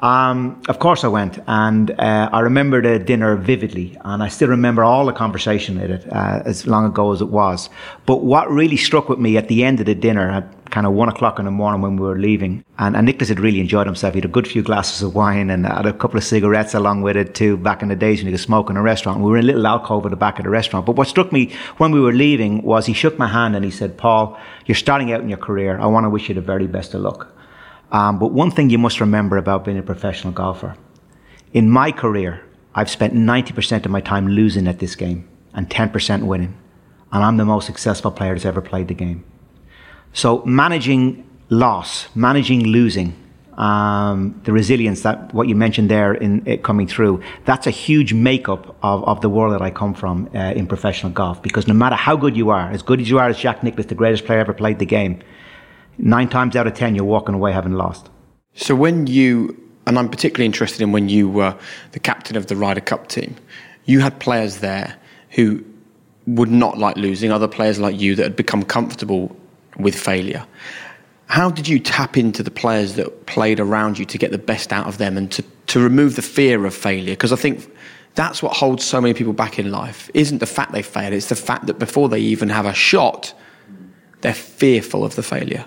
um, 0.00 0.60
of 0.68 0.78
course 0.78 1.04
I 1.04 1.08
went, 1.08 1.38
and 1.46 1.90
uh, 1.92 2.30
I 2.32 2.40
remember 2.40 2.80
the 2.82 2.98
dinner 2.98 3.36
vividly, 3.36 3.98
and 4.04 4.22
I 4.22 4.28
still 4.28 4.48
remember 4.48 4.82
all 4.82 5.06
the 5.06 5.12
conversation 5.12 5.78
at 5.78 5.90
it, 5.90 6.12
uh, 6.12 6.42
as 6.44 6.66
long 6.66 6.86
ago 6.86 7.12
as 7.12 7.20
it 7.20 7.28
was. 7.28 7.68
But 8.06 8.24
what 8.24 8.50
really 8.50 8.76
struck 8.76 9.08
with 9.08 9.18
me 9.18 9.36
at 9.36 9.48
the 9.48 9.62
end 9.62 9.80
of 9.80 9.86
the 9.86 9.94
dinner, 9.94 10.30
at 10.30 10.60
kind 10.70 10.86
of 10.86 10.92
one 10.92 11.08
o'clock 11.08 11.38
in 11.38 11.44
the 11.44 11.50
morning 11.50 11.82
when 11.82 11.96
we 11.96 12.06
were 12.06 12.18
leaving. 12.18 12.64
And, 12.78 12.96
and 12.96 13.06
Nicklaus 13.06 13.28
had 13.28 13.40
really 13.40 13.60
enjoyed 13.60 13.86
himself. 13.86 14.14
He 14.14 14.20
had 14.20 14.24
a 14.24 14.32
good 14.32 14.48
few 14.48 14.62
glasses 14.62 15.02
of 15.02 15.14
wine 15.14 15.50
and 15.50 15.66
had 15.66 15.86
a 15.86 15.92
couple 15.92 16.16
of 16.16 16.24
cigarettes 16.24 16.74
along 16.74 17.02
with 17.02 17.16
it 17.16 17.34
too, 17.34 17.56
back 17.56 17.82
in 17.82 17.88
the 17.88 17.96
days 17.96 18.20
when 18.20 18.26
he 18.26 18.32
could 18.32 18.40
smoke 18.40 18.70
in 18.70 18.76
a 18.76 18.82
restaurant. 18.82 19.20
We 19.20 19.30
were 19.30 19.36
in 19.36 19.44
a 19.44 19.46
little 19.46 19.66
alcove 19.66 20.06
at 20.06 20.10
the 20.10 20.16
back 20.16 20.38
of 20.38 20.44
the 20.44 20.50
restaurant. 20.50 20.86
But 20.86 20.96
what 20.96 21.08
struck 21.08 21.32
me 21.32 21.52
when 21.76 21.92
we 21.92 22.00
were 22.00 22.12
leaving 22.12 22.62
was 22.62 22.86
he 22.86 22.92
shook 22.92 23.18
my 23.18 23.28
hand 23.28 23.56
and 23.56 23.64
he 23.64 23.70
said, 23.70 23.98
Paul, 23.98 24.38
you're 24.66 24.76
starting 24.76 25.12
out 25.12 25.20
in 25.20 25.28
your 25.28 25.38
career. 25.38 25.78
I 25.78 25.86
want 25.86 26.04
to 26.04 26.10
wish 26.10 26.28
you 26.28 26.34
the 26.34 26.40
very 26.40 26.66
best 26.66 26.94
of 26.94 27.02
luck. 27.02 27.34
Um, 27.92 28.18
but 28.18 28.32
one 28.32 28.50
thing 28.50 28.70
you 28.70 28.78
must 28.78 29.00
remember 29.00 29.36
about 29.36 29.64
being 29.64 29.78
a 29.78 29.82
professional 29.82 30.32
golfer. 30.32 30.76
In 31.52 31.68
my 31.68 31.90
career, 31.90 32.44
I've 32.74 32.90
spent 32.90 33.14
90% 33.14 33.84
of 33.84 33.90
my 33.90 34.00
time 34.00 34.28
losing 34.28 34.68
at 34.68 34.78
this 34.78 34.94
game 34.94 35.28
and 35.54 35.68
10% 35.68 36.22
winning. 36.24 36.56
And 37.12 37.24
I'm 37.24 37.36
the 37.36 37.44
most 37.44 37.66
successful 37.66 38.12
player 38.12 38.34
that's 38.34 38.44
ever 38.44 38.60
played 38.60 38.88
the 38.88 38.94
game. 38.94 39.24
So 40.12 40.44
managing 40.44 41.28
loss, 41.48 42.08
managing 42.14 42.64
losing, 42.64 43.16
um, 43.54 44.40
the 44.44 44.52
resilience 44.52 45.02
that 45.02 45.34
what 45.34 45.48
you 45.48 45.56
mentioned 45.56 45.90
there 45.90 46.14
in 46.14 46.46
it 46.46 46.62
coming 46.62 46.86
through, 46.86 47.22
that's 47.44 47.66
a 47.66 47.70
huge 47.70 48.14
makeup 48.14 48.76
of, 48.82 49.04
of 49.04 49.20
the 49.20 49.28
world 49.28 49.52
that 49.52 49.60
I 49.60 49.70
come 49.70 49.92
from 49.92 50.30
uh, 50.34 50.38
in 50.54 50.66
professional 50.66 51.12
golf. 51.12 51.42
Because 51.42 51.66
no 51.66 51.74
matter 51.74 51.96
how 51.96 52.16
good 52.16 52.36
you 52.36 52.50
are, 52.50 52.70
as 52.70 52.82
good 52.82 53.00
as 53.00 53.10
you 53.10 53.18
are 53.18 53.28
as 53.28 53.38
Jack 53.38 53.62
Nicklaus, 53.62 53.86
the 53.86 53.94
greatest 53.96 54.24
player 54.24 54.38
ever 54.38 54.54
played 54.54 54.78
the 54.78 54.86
game, 54.86 55.20
nine 56.00 56.28
times 56.28 56.56
out 56.56 56.66
of 56.66 56.74
ten 56.74 56.94
you're 56.94 57.04
walking 57.04 57.34
away 57.34 57.52
having 57.52 57.72
lost. 57.72 58.08
So 58.54 58.74
when 58.74 59.06
you, 59.06 59.56
and 59.86 59.98
I'm 59.98 60.08
particularly 60.08 60.46
interested 60.46 60.82
in 60.82 60.92
when 60.92 61.08
you 61.08 61.28
were 61.28 61.56
the 61.92 62.00
captain 62.00 62.36
of 62.36 62.46
the 62.46 62.56
Ryder 62.56 62.80
Cup 62.80 63.08
team, 63.08 63.36
you 63.84 64.00
had 64.00 64.18
players 64.18 64.58
there 64.58 64.96
who 65.30 65.64
would 66.26 66.50
not 66.50 66.78
like 66.78 66.96
losing, 66.96 67.32
other 67.32 67.48
players 67.48 67.78
like 67.78 67.98
you 68.00 68.14
that 68.16 68.22
had 68.22 68.36
become 68.36 68.62
comfortable 68.62 69.34
with 69.78 69.98
failure. 69.98 70.44
How 71.26 71.50
did 71.50 71.68
you 71.68 71.78
tap 71.78 72.16
into 72.16 72.42
the 72.42 72.50
players 72.50 72.94
that 72.94 73.26
played 73.26 73.60
around 73.60 73.98
you 73.98 74.04
to 74.04 74.18
get 74.18 74.32
the 74.32 74.38
best 74.38 74.72
out 74.72 74.86
of 74.86 74.98
them 74.98 75.16
and 75.16 75.30
to, 75.32 75.44
to 75.68 75.80
remove 75.80 76.16
the 76.16 76.22
fear 76.22 76.66
of 76.66 76.74
failure? 76.74 77.12
Because 77.12 77.32
I 77.32 77.36
think 77.36 77.70
that's 78.16 78.42
what 78.42 78.52
holds 78.52 78.84
so 78.84 79.00
many 79.00 79.14
people 79.14 79.32
back 79.32 79.58
in 79.58 79.70
life. 79.70 80.10
Isn't 80.12 80.38
the 80.38 80.46
fact 80.46 80.72
they 80.72 80.82
failed, 80.82 81.14
it's 81.14 81.28
the 81.28 81.36
fact 81.36 81.66
that 81.66 81.78
before 81.78 82.08
they 82.08 82.18
even 82.18 82.48
have 82.48 82.66
a 82.66 82.74
shot, 82.74 83.32
they're 84.22 84.34
fearful 84.34 85.04
of 85.04 85.14
the 85.14 85.22
failure. 85.22 85.64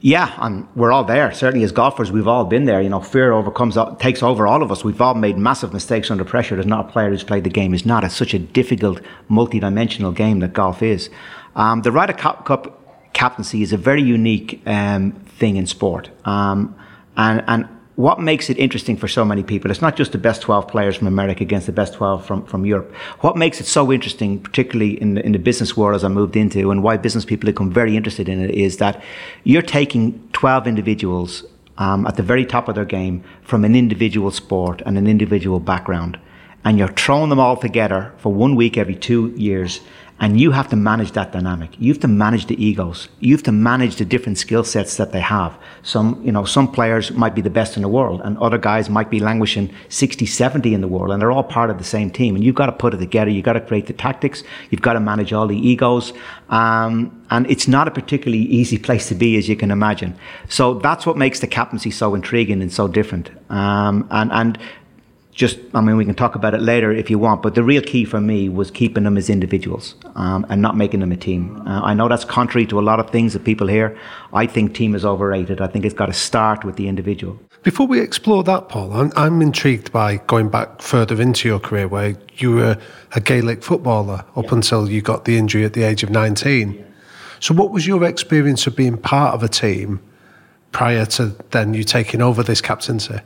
Yeah, 0.00 0.34
and 0.38 0.68
we're 0.76 0.92
all 0.92 1.04
there. 1.04 1.32
Certainly, 1.32 1.64
as 1.64 1.72
golfers, 1.72 2.12
we've 2.12 2.28
all 2.28 2.44
been 2.44 2.64
there. 2.64 2.82
You 2.82 2.90
know, 2.90 3.00
fear 3.00 3.32
overcomes, 3.32 3.78
takes 3.98 4.22
over 4.22 4.46
all 4.46 4.62
of 4.62 4.70
us. 4.70 4.84
We've 4.84 5.00
all 5.00 5.14
made 5.14 5.38
massive 5.38 5.72
mistakes 5.72 6.10
under 6.10 6.24
pressure. 6.24 6.54
There's 6.54 6.66
not 6.66 6.88
a 6.88 6.92
player 6.92 7.10
who's 7.10 7.24
played 7.24 7.44
the 7.44 7.50
game. 7.50 7.72
It's 7.72 7.86
not. 7.86 8.04
It's 8.04 8.14
such 8.14 8.34
a 8.34 8.38
difficult, 8.38 9.00
multi-dimensional 9.28 10.12
game 10.12 10.40
that 10.40 10.52
golf 10.52 10.82
is. 10.82 11.08
Um, 11.54 11.82
the 11.82 11.90
Ryder 11.90 12.12
Cup 12.12 13.12
captaincy 13.14 13.62
is 13.62 13.72
a 13.72 13.78
very 13.78 14.02
unique 14.02 14.60
um, 14.66 15.12
thing 15.12 15.56
in 15.56 15.66
sport. 15.66 16.10
Um, 16.26 16.76
and, 17.16 17.42
and 17.46 17.66
what 17.96 18.20
makes 18.20 18.50
it 18.50 18.58
interesting 18.58 18.96
for 18.96 19.08
so 19.08 19.24
many 19.24 19.42
people, 19.42 19.70
it's 19.70 19.80
not 19.80 19.96
just 19.96 20.12
the 20.12 20.18
best 20.18 20.42
12 20.42 20.68
players 20.68 20.96
from 20.96 21.06
America 21.06 21.42
against 21.42 21.66
the 21.66 21.72
best 21.72 21.94
12 21.94 22.26
from, 22.26 22.44
from 22.44 22.66
Europe. 22.66 22.94
What 23.20 23.36
makes 23.36 23.58
it 23.58 23.64
so 23.66 23.90
interesting, 23.90 24.38
particularly 24.38 25.00
in 25.00 25.14
the, 25.14 25.24
in 25.24 25.32
the 25.32 25.38
business 25.38 25.76
world 25.76 25.96
as 25.96 26.04
I 26.04 26.08
moved 26.08 26.36
into, 26.36 26.70
and 26.70 26.82
why 26.82 26.98
business 26.98 27.24
people 27.24 27.46
become 27.46 27.72
very 27.72 27.96
interested 27.96 28.28
in 28.28 28.38
it, 28.44 28.50
is 28.50 28.76
that 28.76 29.02
you're 29.44 29.62
taking 29.62 30.28
12 30.34 30.66
individuals 30.66 31.44
um, 31.78 32.06
at 32.06 32.16
the 32.16 32.22
very 32.22 32.44
top 32.44 32.68
of 32.68 32.74
their 32.74 32.84
game 32.84 33.24
from 33.42 33.64
an 33.64 33.74
individual 33.74 34.30
sport 34.30 34.82
and 34.84 34.98
an 34.98 35.06
individual 35.06 35.58
background, 35.58 36.18
and 36.66 36.78
you're 36.78 36.88
throwing 36.88 37.30
them 37.30 37.40
all 37.40 37.56
together 37.56 38.12
for 38.18 38.30
one 38.30 38.56
week 38.56 38.76
every 38.76 38.94
two 38.94 39.32
years 39.36 39.80
and 40.18 40.40
you 40.40 40.50
have 40.50 40.68
to 40.68 40.76
manage 40.76 41.12
that 41.12 41.32
dynamic. 41.32 41.70
You 41.78 41.92
have 41.92 42.00
to 42.00 42.08
manage 42.08 42.46
the 42.46 42.62
egos. 42.62 43.08
You 43.20 43.34
have 43.34 43.42
to 43.42 43.52
manage 43.52 43.96
the 43.96 44.04
different 44.04 44.38
skill 44.38 44.64
sets 44.64 44.96
that 44.96 45.12
they 45.12 45.20
have. 45.20 45.58
Some, 45.82 46.20
you 46.24 46.32
know, 46.32 46.44
some 46.44 46.72
players 46.72 47.10
might 47.10 47.34
be 47.34 47.42
the 47.42 47.50
best 47.50 47.76
in 47.76 47.82
the 47.82 47.88
world 47.88 48.22
and 48.24 48.38
other 48.38 48.56
guys 48.56 48.88
might 48.88 49.10
be 49.10 49.20
languishing 49.20 49.74
60, 49.90 50.24
70 50.24 50.72
in 50.72 50.80
the 50.80 50.88
world 50.88 51.10
and 51.10 51.20
they're 51.20 51.32
all 51.32 51.44
part 51.44 51.68
of 51.68 51.76
the 51.76 51.84
same 51.84 52.10
team. 52.10 52.34
And 52.34 52.42
you've 52.42 52.54
got 52.54 52.66
to 52.66 52.72
put 52.72 52.94
it 52.94 52.96
together. 52.96 53.30
You've 53.30 53.44
got 53.44 53.54
to 53.54 53.60
create 53.60 53.88
the 53.88 53.92
tactics. 53.92 54.42
You've 54.70 54.82
got 54.82 54.94
to 54.94 55.00
manage 55.00 55.34
all 55.34 55.46
the 55.46 55.58
egos. 55.58 56.14
Um, 56.48 57.22
and 57.30 57.50
it's 57.50 57.68
not 57.68 57.86
a 57.86 57.90
particularly 57.90 58.44
easy 58.44 58.78
place 58.78 59.08
to 59.08 59.14
be, 59.14 59.36
as 59.36 59.50
you 59.50 59.56
can 59.56 59.70
imagine. 59.70 60.16
So 60.48 60.74
that's 60.74 61.04
what 61.04 61.18
makes 61.18 61.40
the 61.40 61.46
captaincy 61.46 61.90
so 61.90 62.14
intriguing 62.14 62.62
and 62.62 62.72
so 62.72 62.88
different. 62.88 63.30
Um, 63.50 64.08
and, 64.10 64.32
and 64.32 64.58
just, 65.36 65.58
I 65.74 65.82
mean, 65.82 65.98
we 65.98 66.06
can 66.06 66.14
talk 66.14 66.34
about 66.34 66.54
it 66.54 66.62
later 66.62 66.90
if 66.90 67.10
you 67.10 67.18
want, 67.18 67.42
but 67.42 67.54
the 67.54 67.62
real 67.62 67.82
key 67.82 68.06
for 68.06 68.22
me 68.22 68.48
was 68.48 68.70
keeping 68.70 69.04
them 69.04 69.18
as 69.18 69.28
individuals 69.28 69.94
um, 70.14 70.46
and 70.48 70.62
not 70.62 70.78
making 70.78 71.00
them 71.00 71.12
a 71.12 71.16
team. 71.16 71.62
Uh, 71.66 71.82
I 71.82 71.92
know 71.92 72.08
that's 72.08 72.24
contrary 72.24 72.66
to 72.68 72.80
a 72.80 72.80
lot 72.80 73.00
of 73.00 73.10
things 73.10 73.34
that 73.34 73.44
people 73.44 73.66
hear. 73.66 73.98
I 74.32 74.46
think 74.46 74.74
team 74.74 74.94
is 74.94 75.04
overrated. 75.04 75.60
I 75.60 75.66
think 75.66 75.84
it's 75.84 75.94
got 75.94 76.06
to 76.06 76.14
start 76.14 76.64
with 76.64 76.76
the 76.76 76.88
individual. 76.88 77.38
Before 77.62 77.86
we 77.86 78.00
explore 78.00 78.44
that, 78.44 78.70
Paul, 78.70 78.94
I'm, 78.94 79.12
I'm 79.14 79.42
intrigued 79.42 79.92
by 79.92 80.16
going 80.16 80.48
back 80.48 80.80
further 80.80 81.20
into 81.20 81.48
your 81.48 81.60
career 81.60 81.86
where 81.86 82.16
you 82.36 82.52
were 82.52 82.78
a 83.14 83.20
Gaelic 83.20 83.62
footballer 83.62 84.24
up 84.36 84.46
yeah. 84.46 84.54
until 84.54 84.88
you 84.88 85.02
got 85.02 85.26
the 85.26 85.36
injury 85.36 85.66
at 85.66 85.74
the 85.74 85.82
age 85.82 86.02
of 86.02 86.08
19. 86.08 86.72
Yeah. 86.72 86.82
So, 87.40 87.52
what 87.52 87.72
was 87.72 87.86
your 87.86 88.02
experience 88.04 88.66
of 88.66 88.74
being 88.74 88.96
part 88.96 89.34
of 89.34 89.42
a 89.42 89.48
team 89.48 90.00
prior 90.72 91.04
to 91.04 91.36
then 91.50 91.74
you 91.74 91.84
taking 91.84 92.22
over 92.22 92.42
this 92.42 92.62
captaincy? 92.62 93.18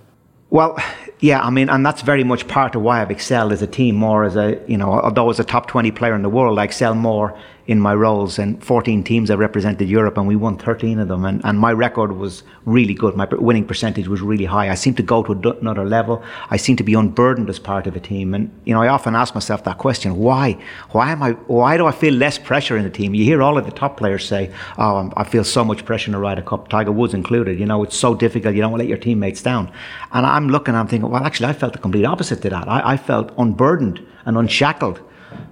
Well, 0.50 0.76
yeah, 1.21 1.41
I 1.43 1.50
mean, 1.50 1.69
and 1.69 1.85
that's 1.85 2.00
very 2.00 2.25
much 2.25 2.49
part 2.49 2.75
of 2.75 2.83
why 2.83 3.03
I've 3.03 3.11
excelled 3.11 3.53
as 3.53 3.61
a 3.61 3.67
team 3.67 3.95
more 3.95 4.25
as 4.25 4.37
a, 4.37 4.59
you 4.67 4.79
know, 4.79 4.91
although 4.91 5.29
as 5.29 5.39
a 5.39 5.45
top 5.45 5.67
20 5.67 5.91
player 5.91 6.15
in 6.15 6.23
the 6.23 6.31
world, 6.31 6.59
I 6.59 6.65
excel 6.65 6.95
more 6.95 7.39
in 7.71 7.79
my 7.79 7.95
roles. 7.95 8.39
And 8.39 8.62
14 8.65 9.05
teams 9.05 9.31
I 9.31 9.35
represented 9.35 9.89
Europe, 9.89 10.19
and 10.19 10.27
we 10.27 10.35
won 10.35 10.59
13 10.59 10.99
of 10.99 11.07
them. 11.09 11.25
And, 11.25 11.41
and 11.45 11.59
my 11.59 11.73
record 11.73 12.12
was 12.12 12.43
really 12.65 12.95
good. 12.95 13.17
My 13.17 13.27
winning 13.31 13.65
percentage 13.65 14.09
was 14.09 14.21
really 14.21 14.45
high. 14.45 14.71
I 14.71 14.75
seemed 14.75 14.97
to 14.97 15.03
go 15.03 15.23
to 15.23 15.59
another 15.61 15.85
level. 15.85 16.23
I 16.50 16.57
seemed 16.57 16.79
to 16.79 16.85
be 16.85 16.95
unburdened 16.95 17.49
as 17.49 17.61
part 17.61 17.87
of 17.87 17.95
a 17.95 18.00
team. 18.00 18.35
And 18.35 18.50
you 18.65 18.75
know, 18.75 18.83
I 18.83 18.89
often 18.89 19.15
ask 19.15 19.35
myself 19.35 19.62
that 19.65 19.79
question: 19.79 20.17
Why? 20.17 20.59
Why 20.91 21.12
am 21.12 21.23
I? 21.23 21.33
Why 21.47 21.77
do 21.77 21.87
I 21.87 21.93
feel 21.93 22.15
less 22.15 22.39
pressure 22.39 22.77
in 22.77 22.83
the 22.83 22.91
team? 22.91 23.15
You 23.15 23.25
hear 23.25 23.41
all 23.41 23.57
of 23.57 23.67
the 23.67 23.73
top 23.73 23.97
players 23.97 24.27
say, 24.27 24.53
"Oh, 24.77 25.12
I 25.17 25.25
feel 25.25 25.45
so 25.45 25.65
much 25.65 25.85
pressure 25.85 26.11
in 26.11 26.15
a 26.15 26.21
Ryder 26.21 26.43
Cup." 26.43 26.69
Tiger 26.69 26.93
Woods 26.93 27.15
included. 27.15 27.61
You 27.61 27.67
know, 27.67 27.85
it's 27.85 27.97
so 27.97 28.15
difficult. 28.15 28.55
You 28.55 28.62
don't 28.62 28.73
want 28.73 28.81
to 28.81 28.85
let 28.85 28.89
your 28.89 28.99
teammates 28.99 29.43
down. 29.43 29.71
And 30.12 30.27
I'm 30.27 30.49
looking. 30.49 30.75
I'm 30.75 30.89
thinking, 30.89 31.10
well, 31.11 31.25
actually, 31.25 31.49
I 31.49 31.52
felt 31.52 31.73
the 31.73 31.79
complete 31.79 32.05
opposite 32.05 32.40
to 32.43 32.50
that. 32.50 32.69
I, 32.69 32.93
I 32.93 32.97
felt 32.97 33.33
unburdened 33.37 34.07
and 34.25 34.37
unshackled 34.37 35.00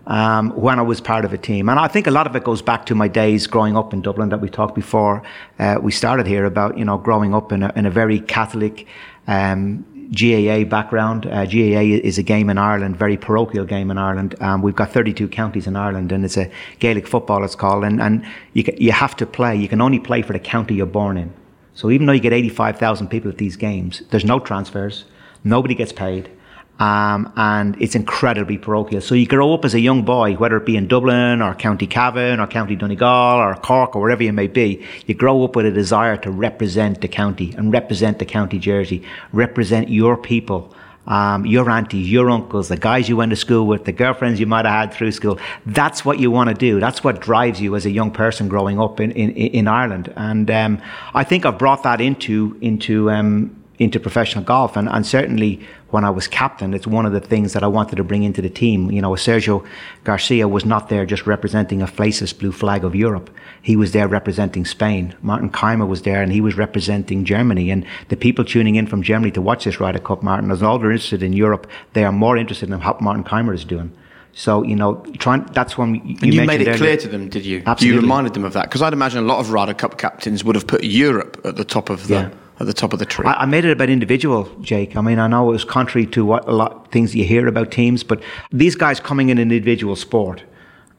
um, 0.06 0.50
when 0.50 0.78
I 0.78 0.82
was 0.82 1.00
part 1.00 1.24
of 1.24 1.32
a 1.32 1.38
team. 1.38 1.68
And 1.68 1.78
I 1.78 1.88
think 1.88 2.06
a 2.06 2.10
lot 2.10 2.26
of 2.26 2.34
it 2.34 2.44
goes 2.44 2.62
back 2.62 2.86
to 2.86 2.94
my 2.94 3.08
days 3.08 3.46
growing 3.46 3.76
up 3.76 3.92
in 3.92 4.00
Dublin 4.00 4.30
that 4.30 4.40
we 4.40 4.48
talked 4.48 4.74
before. 4.74 5.22
Uh, 5.58 5.78
we 5.80 5.92
started 5.92 6.26
here 6.26 6.44
about, 6.44 6.78
you 6.78 6.84
know, 6.84 6.98
growing 6.98 7.34
up 7.34 7.52
in 7.52 7.62
a, 7.62 7.72
in 7.76 7.86
a 7.86 7.90
very 7.90 8.20
Catholic, 8.20 8.86
um, 9.26 9.84
GAA 10.10 10.64
background. 10.64 11.26
Uh, 11.26 11.44
GAA 11.44 12.00
is 12.02 12.16
a 12.16 12.22
game 12.22 12.48
in 12.48 12.56
Ireland, 12.56 12.96
very 12.96 13.16
parochial 13.16 13.66
game 13.66 13.90
in 13.90 13.98
Ireland. 13.98 14.34
Um, 14.40 14.62
we've 14.62 14.76
got 14.76 14.90
32 14.90 15.28
counties 15.28 15.66
in 15.66 15.76
Ireland, 15.76 16.12
and 16.12 16.24
it's 16.24 16.38
a 16.38 16.50
Gaelic 16.78 17.06
football, 17.06 17.44
it's 17.44 17.54
called. 17.54 17.84
And, 17.84 18.00
and 18.00 18.24
you, 18.54 18.64
you 18.78 18.92
have 18.92 19.14
to 19.16 19.26
play. 19.26 19.54
You 19.56 19.68
can 19.68 19.80
only 19.82 19.98
play 19.98 20.22
for 20.22 20.32
the 20.32 20.38
county 20.38 20.74
you're 20.74 20.86
born 20.86 21.18
in. 21.18 21.32
So 21.74 21.90
even 21.90 22.06
though 22.06 22.12
you 22.12 22.20
get 22.20 22.32
85,000 22.32 23.08
people 23.08 23.30
at 23.30 23.38
these 23.38 23.56
games, 23.56 24.02
there's 24.10 24.24
no 24.24 24.40
transfers, 24.40 25.04
nobody 25.48 25.74
gets 25.74 25.92
paid. 25.92 26.30
Um, 26.78 27.32
and 27.36 27.80
it's 27.82 27.96
incredibly 27.96 28.56
parochial. 28.56 29.00
So 29.00 29.16
you 29.16 29.26
grow 29.26 29.52
up 29.52 29.64
as 29.64 29.74
a 29.74 29.80
young 29.80 30.04
boy, 30.04 30.34
whether 30.34 30.56
it 30.56 30.64
be 30.64 30.76
in 30.76 30.86
Dublin 30.86 31.42
or 31.42 31.54
County 31.56 31.88
Cavan 31.88 32.38
or 32.38 32.46
County 32.46 32.76
Donegal 32.76 33.40
or 33.40 33.54
Cork 33.56 33.96
or 33.96 34.02
wherever 34.02 34.22
you 34.22 34.32
may 34.32 34.46
be, 34.46 34.86
you 35.06 35.14
grow 35.14 35.42
up 35.42 35.56
with 35.56 35.66
a 35.66 35.72
desire 35.72 36.16
to 36.18 36.30
represent 36.30 37.00
the 37.00 37.08
county 37.08 37.52
and 37.56 37.72
represent 37.72 38.20
the 38.20 38.24
county 38.24 38.60
jersey, 38.60 39.02
represent 39.32 39.88
your 39.88 40.16
people. 40.16 40.72
Um, 41.08 41.46
your 41.46 41.70
aunties, 41.70 42.12
your 42.12 42.28
uncles, 42.28 42.68
the 42.68 42.76
guys 42.76 43.08
you 43.08 43.16
went 43.16 43.30
to 43.30 43.36
school 43.36 43.66
with, 43.66 43.86
the 43.86 43.92
girlfriends 43.92 44.38
you 44.40 44.46
might 44.46 44.66
have 44.66 44.74
had 44.74 44.92
through 44.92 45.12
school. 45.12 45.38
That's 45.64 46.04
what 46.04 46.18
you 46.20 46.30
want 46.30 46.50
to 46.50 46.54
do. 46.54 46.80
That's 46.80 47.02
what 47.02 47.22
drives 47.22 47.62
you 47.62 47.74
as 47.76 47.86
a 47.86 47.90
young 47.90 48.10
person 48.10 48.46
growing 48.46 48.78
up 48.78 49.00
in, 49.00 49.12
in, 49.12 49.30
in 49.30 49.68
Ireland. 49.68 50.12
And 50.16 50.50
um, 50.50 50.82
I 51.14 51.24
think 51.24 51.46
I've 51.46 51.56
brought 51.56 51.82
that 51.84 52.02
into 52.02 52.58
into 52.60 53.10
um, 53.10 53.57
into 53.78 54.00
professional 54.00 54.44
golf. 54.44 54.76
And, 54.76 54.88
and 54.88 55.06
certainly 55.06 55.60
when 55.90 56.04
I 56.04 56.10
was 56.10 56.26
captain, 56.26 56.74
it's 56.74 56.86
one 56.86 57.06
of 57.06 57.12
the 57.12 57.20
things 57.20 57.52
that 57.52 57.62
I 57.62 57.68
wanted 57.68 57.96
to 57.96 58.04
bring 58.04 58.24
into 58.24 58.42
the 58.42 58.50
team. 58.50 58.90
You 58.90 59.00
know, 59.00 59.10
Sergio 59.12 59.64
Garcia 60.04 60.48
was 60.48 60.64
not 60.64 60.88
there 60.88 61.06
just 61.06 61.26
representing 61.26 61.80
a 61.80 61.86
faceless 61.86 62.32
blue 62.32 62.52
flag 62.52 62.84
of 62.84 62.94
Europe. 62.94 63.30
He 63.62 63.76
was 63.76 63.92
there 63.92 64.08
representing 64.08 64.64
Spain. 64.64 65.14
Martin 65.22 65.50
Kaymer 65.50 65.86
was 65.86 66.02
there 66.02 66.22
and 66.22 66.32
he 66.32 66.40
was 66.40 66.56
representing 66.56 67.24
Germany. 67.24 67.70
And 67.70 67.86
the 68.08 68.16
people 68.16 68.44
tuning 68.44 68.74
in 68.74 68.86
from 68.86 69.02
Germany 69.02 69.30
to 69.32 69.42
watch 69.42 69.64
this 69.64 69.80
Ryder 69.80 70.00
Cup, 70.00 70.22
Martin, 70.22 70.50
as 70.50 70.62
all 70.62 70.78
they're 70.78 70.90
interested 70.90 71.22
in 71.22 71.32
Europe, 71.32 71.66
they 71.92 72.04
are 72.04 72.12
more 72.12 72.36
interested 72.36 72.68
in 72.68 72.80
what 72.80 73.00
Martin 73.00 73.24
Kaymer 73.24 73.54
is 73.54 73.64
doing. 73.64 73.92
So 74.32 74.62
you 74.62 74.76
know, 74.76 75.04
trying. 75.18 75.44
That's 75.46 75.76
when 75.76 75.96
you, 75.96 76.16
and 76.22 76.32
you 76.34 76.44
made 76.44 76.60
it 76.60 76.68
earlier. 76.68 76.78
clear 76.78 76.96
to 76.98 77.08
them, 77.08 77.28
did 77.28 77.44
you? 77.44 77.60
Absolutely. 77.66 77.96
You 77.96 78.00
reminded 78.00 78.34
them 78.34 78.44
of 78.44 78.52
that 78.52 78.66
because 78.66 78.82
I'd 78.82 78.92
imagine 78.92 79.24
a 79.24 79.26
lot 79.26 79.40
of 79.40 79.50
Ryder 79.50 79.74
Cup 79.74 79.98
captains 79.98 80.44
would 80.44 80.54
have 80.54 80.66
put 80.66 80.84
Europe 80.84 81.40
at 81.44 81.56
the 81.56 81.64
top 81.64 81.90
of 81.90 82.06
the 82.06 82.14
Yeah. 82.14 82.30
At 82.60 82.66
the 82.66 82.72
top 82.72 82.92
of 82.92 82.98
the 82.98 83.06
tree. 83.06 83.26
I, 83.26 83.42
I 83.42 83.46
made 83.46 83.64
it 83.64 83.70
about 83.70 83.88
individual, 83.88 84.44
Jake. 84.60 84.96
I 84.96 85.00
mean, 85.00 85.18
I 85.18 85.26
know 85.28 85.48
it 85.48 85.52
was 85.52 85.64
contrary 85.64 86.06
to 86.06 86.24
what 86.24 86.46
a 86.48 86.52
lot 86.52 86.72
of 86.72 86.88
things 86.88 87.14
you 87.14 87.24
hear 87.24 87.46
about 87.46 87.70
teams, 87.70 88.02
but 88.02 88.22
these 88.50 88.74
guys 88.74 89.00
coming 89.00 89.28
in 89.28 89.38
an 89.38 89.50
individual 89.52 89.96
sport, 89.96 90.42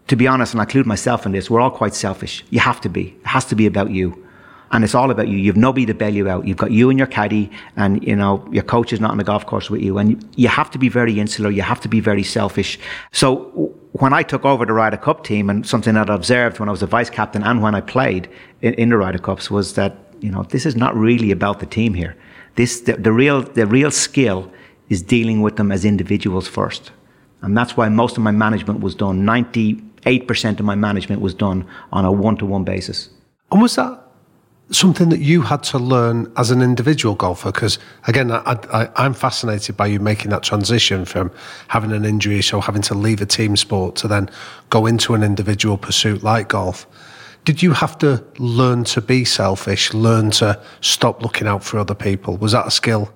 to 0.07 0.15
be 0.15 0.27
honest, 0.27 0.53
and 0.53 0.61
I 0.61 0.63
include 0.63 0.85
myself 0.85 1.25
in 1.25 1.31
this, 1.31 1.49
we're 1.49 1.61
all 1.61 1.71
quite 1.71 1.93
selfish. 1.93 2.43
You 2.49 2.59
have 2.59 2.81
to 2.81 2.89
be. 2.89 3.15
It 3.19 3.27
has 3.27 3.45
to 3.45 3.55
be 3.55 3.65
about 3.65 3.91
you. 3.91 4.25
And 4.71 4.83
it's 4.83 4.93
all 4.93 5.09
about 5.09 5.27
you. 5.27 5.37
You've 5.37 5.57
nobody 5.57 5.87
to 5.87 5.95
bail 5.95 6.13
you 6.13 6.29
out. 6.29 6.45
You've 6.47 6.57
got 6.57 6.71
you 6.71 6.91
and 6.91 6.99
your 6.99 7.07
caddy, 7.07 7.49
and 7.75 8.05
you 8.07 8.15
know 8.15 8.47
your 8.51 8.61
coach 8.61 8.93
is 8.93 8.99
not 8.99 9.09
on 9.09 9.17
the 9.17 9.23
golf 9.23 9.47
course 9.47 9.67
with 9.71 9.81
you. 9.81 9.97
And 9.97 10.23
you 10.35 10.47
have 10.47 10.69
to 10.71 10.77
be 10.77 10.89
very 10.89 11.19
insular. 11.19 11.49
You 11.49 11.63
have 11.63 11.81
to 11.81 11.87
be 11.87 11.99
very 11.99 12.21
selfish. 12.21 12.77
So 13.11 13.73
when 13.93 14.13
I 14.13 14.21
took 14.21 14.45
over 14.45 14.67
the 14.67 14.73
Ryder 14.73 14.97
Cup 14.97 15.23
team, 15.23 15.49
and 15.49 15.65
something 15.65 15.95
that 15.95 16.11
I 16.11 16.13
observed 16.13 16.59
when 16.59 16.69
I 16.69 16.71
was 16.71 16.83
a 16.83 16.87
vice 16.87 17.09
captain 17.09 17.41
and 17.41 17.63
when 17.63 17.73
I 17.73 17.81
played 17.81 18.29
in, 18.61 18.75
in 18.75 18.89
the 18.89 18.97
Ryder 18.97 19.17
Cups 19.17 19.49
was 19.49 19.73
that 19.73 19.97
you 20.21 20.31
know 20.31 20.43
this 20.43 20.65
is 20.65 20.75
not 20.75 20.95
really 20.95 21.31
about 21.31 21.59
the 21.59 21.65
team 21.65 21.93
here. 21.93 22.15
This 22.55 22.81
the, 22.81 22.93
the 22.93 23.11
real 23.11 23.41
the 23.41 23.65
real 23.65 23.91
skill 23.91 24.51
is 24.89 25.01
dealing 25.01 25.41
with 25.41 25.55
them 25.55 25.71
as 25.71 25.85
individuals 25.85 26.47
first, 26.47 26.91
and 27.41 27.57
that's 27.57 27.77
why 27.77 27.89
most 27.89 28.17
of 28.17 28.23
my 28.23 28.31
management 28.31 28.79
was 28.81 28.95
done. 28.95 29.25
Ninety 29.25 29.81
eight 30.05 30.27
percent 30.27 30.59
of 30.59 30.65
my 30.65 30.75
management 30.75 31.21
was 31.21 31.33
done 31.33 31.65
on 31.91 32.05
a 32.05 32.11
one 32.11 32.37
to 32.37 32.45
one 32.45 32.63
basis. 32.63 33.09
And 33.51 33.61
was 33.61 33.75
that 33.75 34.03
something 34.71 35.09
that 35.09 35.19
you 35.19 35.41
had 35.41 35.63
to 35.63 35.79
learn 35.79 36.31
as 36.37 36.51
an 36.51 36.61
individual 36.61 37.15
golfer? 37.15 37.51
Because 37.51 37.79
again, 38.07 38.31
I, 38.31 38.89
I'm 38.95 39.13
fascinated 39.13 39.75
by 39.75 39.87
you 39.87 39.99
making 39.99 40.29
that 40.31 40.43
transition 40.43 41.05
from 41.05 41.31
having 41.67 41.91
an 41.91 42.05
injury, 42.05 42.41
so 42.41 42.61
having 42.61 42.83
to 42.83 42.93
leave 42.93 43.21
a 43.21 43.25
team 43.25 43.57
sport 43.57 43.95
to 43.97 44.07
then 44.07 44.29
go 44.69 44.85
into 44.85 45.15
an 45.15 45.23
individual 45.23 45.77
pursuit 45.77 46.23
like 46.23 46.49
golf. 46.49 46.85
Did 47.49 47.63
you 47.63 47.71
have 47.71 47.97
to 47.97 48.23
learn 48.37 48.83
to 48.93 49.01
be 49.01 49.25
selfish, 49.25 49.91
learn 49.91 50.29
to 50.37 50.61
stop 50.81 51.23
looking 51.23 51.47
out 51.47 51.63
for 51.63 51.79
other 51.79 51.95
people? 51.95 52.37
Was 52.37 52.51
that 52.51 52.67
a 52.67 52.69
skill? 52.69 53.11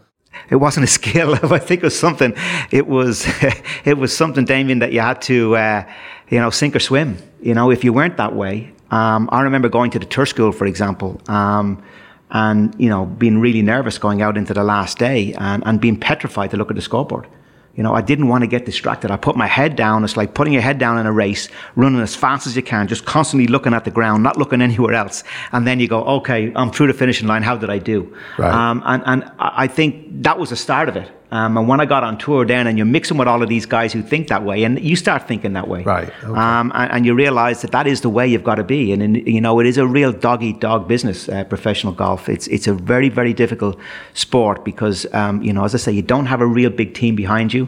It 0.50 0.56
wasn't 0.56 0.86
a 0.86 0.88
skill. 0.88 1.36
I 1.54 1.60
think 1.60 1.84
it 1.84 1.84
was 1.84 2.00
something. 2.00 2.34
It 2.72 2.88
was 2.88 3.28
it 3.86 4.00
was 4.00 4.12
something, 4.18 4.44
Damian, 4.44 4.80
that 4.80 4.92
you 4.92 5.02
had 5.02 5.22
to 5.34 5.56
uh, 5.56 5.84
you 6.30 6.40
know 6.40 6.50
sink 6.50 6.76
or 6.76 6.80
swim. 6.80 7.20
You 7.44 7.54
know, 7.54 7.70
if 7.70 7.84
you 7.84 7.94
weren't 7.94 8.18
that 8.18 8.34
way. 8.34 8.74
Um, 8.90 9.30
I 9.32 9.42
remember 9.42 9.70
going 9.70 9.92
to 9.92 10.00
the 10.00 10.08
tour 10.08 10.26
school, 10.26 10.52
for 10.52 10.66
example, 10.66 11.22
um, 11.28 11.84
and 12.32 12.74
you 12.80 12.90
know 12.90 13.06
being 13.06 13.38
really 13.38 13.62
nervous 13.62 14.00
going 14.00 14.24
out 14.24 14.36
into 14.36 14.56
the 14.56 14.64
last 14.64 14.98
day 14.98 15.34
and, 15.34 15.62
and 15.68 15.80
being 15.80 16.00
petrified 16.00 16.50
to 16.50 16.58
look 16.58 16.72
at 16.72 16.76
the 16.76 16.82
scoreboard. 16.82 17.28
You 17.76 17.82
know, 17.82 17.94
I 17.96 18.02
didn't 18.02 18.28
want 18.28 18.44
to 18.44 18.48
get 18.48 18.66
distracted. 18.66 19.10
I 19.10 19.18
put 19.18 19.36
my 19.36 19.48
head 19.48 19.76
down. 19.76 20.04
It's 20.04 20.16
like 20.16 20.36
putting 20.36 20.54
your 20.54 20.62
head 20.62 20.78
down 20.78 21.00
in 21.00 21.08
a 21.08 21.12
race, 21.12 21.50
running 21.76 22.02
as 22.02 22.16
fast 22.16 22.46
as 22.46 22.56
you 22.56 22.62
can, 22.62 22.88
just 22.88 23.06
constantly 23.06 23.48
looking 23.48 23.74
at 23.74 23.84
the 23.84 23.92
ground, 23.92 24.22
not 24.22 24.38
looking 24.38 24.62
anywhere 24.70 24.94
else. 24.94 25.24
And 25.52 25.66
then 25.66 25.80
you 25.80 25.88
go, 25.88 26.04
okay, 26.04 26.52
I'm 26.56 26.72
through 26.72 26.88
the 26.88 26.94
finishing 26.94 27.28
line. 27.28 27.42
How 27.42 27.58
did 27.58 27.72
I 27.72 27.80
do? 27.80 28.16
Right. 28.38 28.54
Um, 28.54 28.84
and, 28.86 29.04
and 29.06 29.24
I 29.40 29.64
I 29.64 29.68
think 29.68 30.24
that 30.24 30.38
was 30.38 30.50
the 30.50 30.58
start 30.58 30.90
of 30.90 30.98
it. 30.98 31.10
Um, 31.34 31.58
and 31.58 31.68
when 31.68 31.80
I 31.82 31.86
got 31.86 32.04
on 32.04 32.20
tour 32.20 32.46
then, 32.46 32.68
and 32.68 32.78
you're 32.78 32.86
mixing 32.98 33.18
with 33.18 33.28
all 33.28 33.42
of 33.42 33.50
these 33.50 33.66
guys 33.66 33.92
who 33.92 34.04
think 34.04 34.28
that 34.28 34.44
way, 34.44 34.64
and 34.64 34.80
you 34.80 34.96
start 34.96 35.28
thinking 35.28 35.54
that 35.54 35.68
way. 35.68 35.82
Right, 35.82 36.10
okay. 36.24 36.40
Um, 36.40 36.72
and, 36.76 36.92
and 36.92 37.06
you 37.08 37.16
realize 37.16 37.64
that 37.64 37.72
that 37.72 37.88
is 37.88 38.02
the 38.02 38.10
way 38.10 38.28
you've 38.28 38.44
got 38.44 38.56
to 38.56 38.64
be. 38.64 38.92
And, 38.94 39.02
in, 39.02 39.16
you 39.36 39.42
know, 39.42 39.60
it 39.60 39.66
is 39.66 39.80
a 39.80 39.88
real 39.88 40.12
dog 40.12 40.44
eat 40.44 40.60
dog 40.60 40.88
business, 40.88 41.28
uh, 41.30 41.44
professional 41.46 41.94
golf. 41.94 42.30
It's, 42.30 42.46
it's 42.48 42.68
a 42.68 42.74
very, 42.74 43.10
very 43.10 43.34
difficult 43.34 43.80
sport 44.14 44.64
because, 44.64 45.08
um, 45.14 45.42
you 45.42 45.52
know, 45.52 45.64
as 45.66 45.74
I 45.74 45.80
say, 45.80 45.92
you 45.92 46.04
don't 46.04 46.28
have 46.28 46.42
a 46.42 46.46
real 46.46 46.70
big 46.70 46.94
team 46.94 47.16
behind 47.16 47.52
you. 47.52 47.68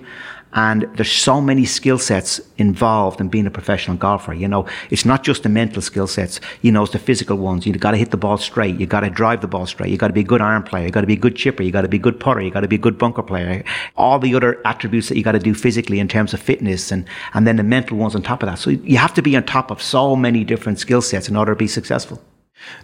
And 0.55 0.83
there's 0.95 1.11
so 1.11 1.41
many 1.41 1.65
skill 1.65 1.99
sets 1.99 2.39
involved 2.57 3.19
in 3.19 3.27
being 3.27 3.45
a 3.45 3.51
professional 3.51 3.97
golfer. 3.97 4.33
You 4.33 4.47
know, 4.47 4.65
it's 4.89 5.03
not 5.03 5.21
just 5.21 5.43
the 5.43 5.49
mental 5.49 5.81
skill 5.81 6.07
sets. 6.07 6.39
You 6.61 6.71
know, 6.71 6.83
it's 6.83 6.93
the 6.93 6.99
physical 6.99 7.37
ones. 7.37 7.67
You've 7.67 7.77
got 7.79 7.91
to 7.91 7.97
hit 7.97 8.11
the 8.11 8.17
ball 8.17 8.37
straight. 8.37 8.79
You've 8.79 8.87
got 8.89 9.01
to 9.01 9.09
drive 9.09 9.41
the 9.41 9.47
ball 9.47 9.65
straight. 9.65 9.89
You've 9.89 9.99
got 9.99 10.07
to 10.07 10.13
be 10.13 10.21
a 10.21 10.23
good 10.23 10.41
iron 10.41 10.63
player. 10.63 10.85
You've 10.85 10.93
got 10.93 11.01
to 11.01 11.07
be 11.07 11.13
a 11.13 11.17
good 11.17 11.35
chipper. 11.35 11.61
You've 11.61 11.73
got 11.73 11.81
to 11.81 11.89
be 11.89 11.97
a 11.97 11.99
good 11.99 12.21
putter. 12.21 12.39
You've 12.39 12.53
got 12.53 12.61
to 12.61 12.69
be 12.69 12.77
a 12.77 12.79
good 12.79 12.97
bunker 12.97 13.21
player. 13.21 13.65
All 13.97 14.17
the 14.17 14.33
other 14.33 14.61
attributes 14.65 15.09
that 15.09 15.17
you 15.17 15.23
got 15.23 15.33
to 15.33 15.39
do 15.39 15.53
physically 15.53 15.99
in 15.99 16.07
terms 16.07 16.33
of 16.33 16.39
fitness 16.39 16.89
and, 16.89 17.05
and 17.33 17.45
then 17.45 17.57
the 17.57 17.63
mental 17.63 17.97
ones 17.97 18.15
on 18.15 18.21
top 18.21 18.41
of 18.41 18.47
that. 18.47 18.57
So 18.57 18.69
you 18.69 18.97
have 18.97 19.13
to 19.15 19.21
be 19.21 19.35
on 19.35 19.43
top 19.43 19.71
of 19.71 19.81
so 19.81 20.15
many 20.15 20.45
different 20.45 20.79
skill 20.79 21.01
sets 21.01 21.27
in 21.27 21.35
order 21.35 21.51
to 21.51 21.57
be 21.57 21.67
successful. 21.67 22.21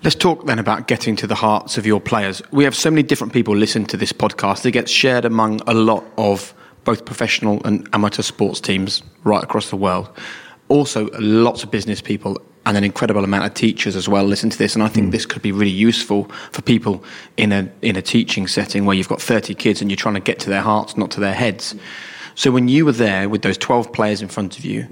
Let's 0.03 0.17
talk 0.17 0.45
then 0.45 0.59
about 0.59 0.87
getting 0.87 1.15
to 1.15 1.27
the 1.27 1.35
hearts 1.35 1.77
of 1.77 1.85
your 1.85 2.01
players. 2.01 2.41
We 2.51 2.65
have 2.65 2.75
so 2.75 2.91
many 2.91 3.03
different 3.03 3.31
people 3.31 3.55
listen 3.55 3.85
to 3.85 3.97
this 3.97 4.11
podcast. 4.11 4.65
It 4.65 4.71
gets 4.71 4.91
shared 4.91 5.23
among 5.23 5.61
a 5.67 5.73
lot 5.73 6.03
of 6.17 6.53
both 6.83 7.05
professional 7.05 7.61
and 7.65 7.87
amateur 7.93 8.21
sports 8.21 8.59
teams 8.59 9.03
right 9.23 9.43
across 9.43 9.69
the 9.69 9.75
world. 9.75 10.09
Also, 10.67 11.09
lots 11.19 11.63
of 11.63 11.71
business 11.71 12.01
people 12.01 12.41
and 12.65 12.77
an 12.77 12.83
incredible 12.83 13.23
amount 13.23 13.45
of 13.45 13.53
teachers 13.53 13.95
as 13.95 14.07
well 14.07 14.23
listen 14.23 14.49
to 14.49 14.57
this. 14.57 14.75
And 14.75 14.83
I 14.83 14.87
think 14.87 15.11
this 15.11 15.25
could 15.25 15.41
be 15.41 15.51
really 15.51 15.71
useful 15.71 16.25
for 16.51 16.61
people 16.61 17.03
in 17.37 17.51
a 17.51 17.69
in 17.81 17.95
a 17.95 18.01
teaching 18.01 18.47
setting 18.47 18.85
where 18.85 18.95
you've 18.95 19.09
got 19.09 19.21
30 19.21 19.55
kids 19.55 19.81
and 19.81 19.89
you're 19.89 19.97
trying 19.97 20.15
to 20.15 20.21
get 20.21 20.39
to 20.39 20.49
their 20.49 20.61
hearts, 20.61 20.95
not 20.95 21.11
to 21.11 21.19
their 21.19 21.33
heads. 21.33 21.75
So 22.35 22.51
when 22.51 22.67
you 22.67 22.85
were 22.85 22.93
there 22.93 23.27
with 23.27 23.41
those 23.41 23.57
12 23.57 23.91
players 23.91 24.21
in 24.21 24.27
front 24.27 24.57
of 24.57 24.65
you, 24.65 24.83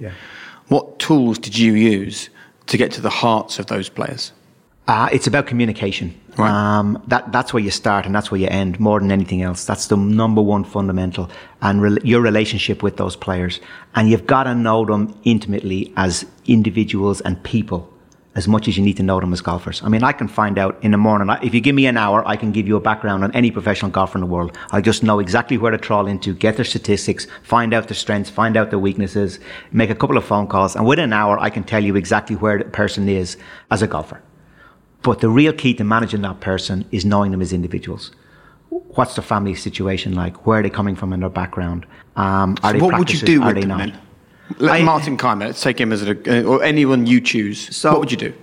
what 0.68 1.00
tools 1.00 1.40
did 1.40 1.58
you 1.58 1.74
use 1.74 2.30
to 2.68 2.78
get 2.78 2.92
to 2.94 3.02
the 3.02 3.10
hearts 3.10 3.60
of 3.60 3.68
those 3.68 3.90
players? 3.90 4.32
Uh, 4.88 5.08
it's 5.12 5.28
about 5.28 5.48
communication. 5.48 6.20
Right. 6.40 6.52
Um, 6.52 7.04
that 7.08 7.32
that's 7.34 7.54
where 7.54 7.62
you 7.62 7.70
start 7.70 8.06
and 8.06 8.16
that's 8.16 8.32
where 8.32 8.40
you 8.40 8.48
end 8.48 8.80
more 8.80 9.00
than 9.00 9.12
anything 9.12 9.42
else. 9.42 9.66
That's 9.66 9.88
the 9.88 9.98
number 9.98 10.42
one 10.42 10.64
fundamental, 10.64 11.30
and 11.62 11.82
re- 11.82 11.98
your 12.04 12.22
relationship 12.22 12.82
with 12.82 12.96
those 12.96 13.16
players. 13.16 13.60
And 13.96 14.10
you've 14.10 14.26
got 14.26 14.44
to 14.44 14.56
know 14.56 14.86
them 14.86 15.20
intimately 15.24 15.92
as 15.98 16.26
individuals 16.46 17.20
and 17.22 17.44
people, 17.44 17.92
as 18.36 18.48
much 18.48 18.70
as 18.70 18.78
you 18.78 18.84
need 18.86 18.96
to 18.98 19.04
know 19.04 19.20
them 19.20 19.34
as 19.34 19.42
golfers. 19.42 19.84
I 19.84 19.90
mean, 19.90 20.02
I 20.02 20.14
can 20.14 20.30
find 20.30 20.58
out 20.58 20.82
in 20.82 20.92
the 20.92 20.98
morning. 20.98 21.36
If 21.44 21.54
you 21.54 21.60
give 21.60 21.76
me 21.76 21.88
an 21.88 21.98
hour, 21.98 22.26
I 22.26 22.38
can 22.38 22.54
give 22.54 22.68
you 22.70 22.78
a 22.78 22.80
background 22.80 23.26
on 23.26 23.34
any 23.34 23.52
professional 23.52 23.92
golfer 23.92 24.18
in 24.18 24.22
the 24.22 24.28
world. 24.28 24.58
I 24.72 24.80
just 24.80 25.04
know 25.04 25.20
exactly 25.20 25.58
where 25.58 25.72
to 25.72 25.78
trawl 25.78 26.08
into, 26.08 26.34
get 26.34 26.56
their 26.56 26.64
statistics, 26.64 27.28
find 27.44 27.74
out 27.74 27.90
their 27.90 27.96
strengths, 27.96 28.30
find 28.30 28.56
out 28.56 28.70
their 28.70 28.80
weaknesses, 28.80 29.40
make 29.74 29.90
a 29.90 29.96
couple 29.96 30.16
of 30.16 30.24
phone 30.24 30.48
calls, 30.48 30.78
and 30.78 30.86
within 30.86 31.04
an 31.06 31.14
hour, 31.14 31.38
I 31.38 31.50
can 31.50 31.66
tell 31.66 31.84
you 31.84 31.98
exactly 31.98 32.38
where 32.38 32.60
the 32.60 32.66
person 32.66 33.10
is 33.10 33.36
as 33.72 33.82
a 33.82 33.88
golfer. 33.88 34.22
But 35.02 35.22
the 35.22 35.30
real 35.30 35.54
key 35.54 35.74
to 35.76 35.84
managing 35.84 36.22
that 36.24 36.40
person 36.42 36.86
is 36.92 37.06
knowing 37.06 37.32
them 37.32 37.42
as 37.42 37.54
individuals. 37.54 38.12
What's 38.70 39.16
their 39.16 39.24
family 39.24 39.56
situation 39.56 40.14
like? 40.14 40.46
Where 40.46 40.60
are 40.60 40.64
they 40.64 40.70
coming 40.70 40.96
from 40.96 41.14
in 41.14 41.22
their 41.22 41.30
background? 41.30 41.86
Um, 42.16 42.58
are 42.64 42.74
they 42.74 42.80
what 42.80 43.00
would 43.00 43.12
you 43.12 43.20
do 43.20 43.42
with 43.42 43.56
they 43.56 43.62
them 43.62 43.70
not? 43.70 43.78
then? 43.80 44.00
Let 44.58 44.82
I- 44.82 44.84
Martin 44.84 45.18
Kaymer, 45.18 45.42
let's 45.48 45.62
take 45.62 45.80
him 45.80 45.94
as 45.94 46.02
a, 46.02 46.44
or 46.46 46.64
anyone 46.64 47.06
you 47.06 47.22
choose. 47.22 47.76
So- 47.76 47.92
what 47.92 48.00
would 48.00 48.12
you 48.12 48.18
do? 48.18 48.34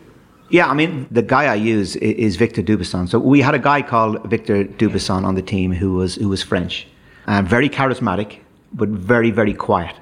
Yeah, 0.49 0.69
I 0.69 0.75
mean, 0.75 1.09
the 1.11 1.23
guy 1.23 1.47
I 1.47 1.57
use 1.57 1.97
is 1.97 2.37
Victor 2.37 2.63
Dubuisson. 2.63 3.09
So 3.09 3.19
we 3.19 3.41
had 3.41 3.55
a 3.57 3.59
guy 3.59 3.83
called 3.83 4.25
Victor 4.31 4.63
Dubuisson 4.65 5.25
on 5.25 5.35
the 5.35 5.43
team 5.43 5.73
who 5.73 5.95
was 5.95 6.15
who 6.15 6.29
was 6.29 6.41
French, 6.41 6.87
uh, 7.27 7.43
very 7.43 7.69
charismatic, 7.69 8.39
but 8.73 8.89
very 8.89 9.33
very 9.33 9.53
quiet 9.53 9.97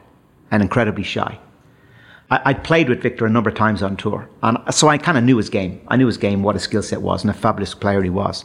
and 0.51 0.63
incredibly 0.63 1.03
shy. 1.03 1.39
I, 2.31 2.41
I'd 2.47 2.65
played 2.65 2.89
with 2.89 3.03
Victor 3.03 3.27
a 3.27 3.31
number 3.31 3.51
of 3.51 3.57
times 3.57 3.83
on 3.83 3.97
tour, 3.97 4.29
and 4.43 4.59
so 4.71 4.89
I 4.89 4.99
kind 4.99 5.19
of 5.19 5.25
knew 5.25 5.37
his 5.37 5.51
game. 5.51 5.81
I 5.89 5.97
knew 5.97 6.07
his 6.07 6.17
game, 6.17 6.43
what 6.43 6.55
his 6.55 6.63
skill 6.63 6.83
set 6.83 7.03
was, 7.03 7.23
and 7.23 7.31
a 7.31 7.35
fabulous 7.35 7.75
player 7.75 8.03
he 8.03 8.11
was. 8.11 8.45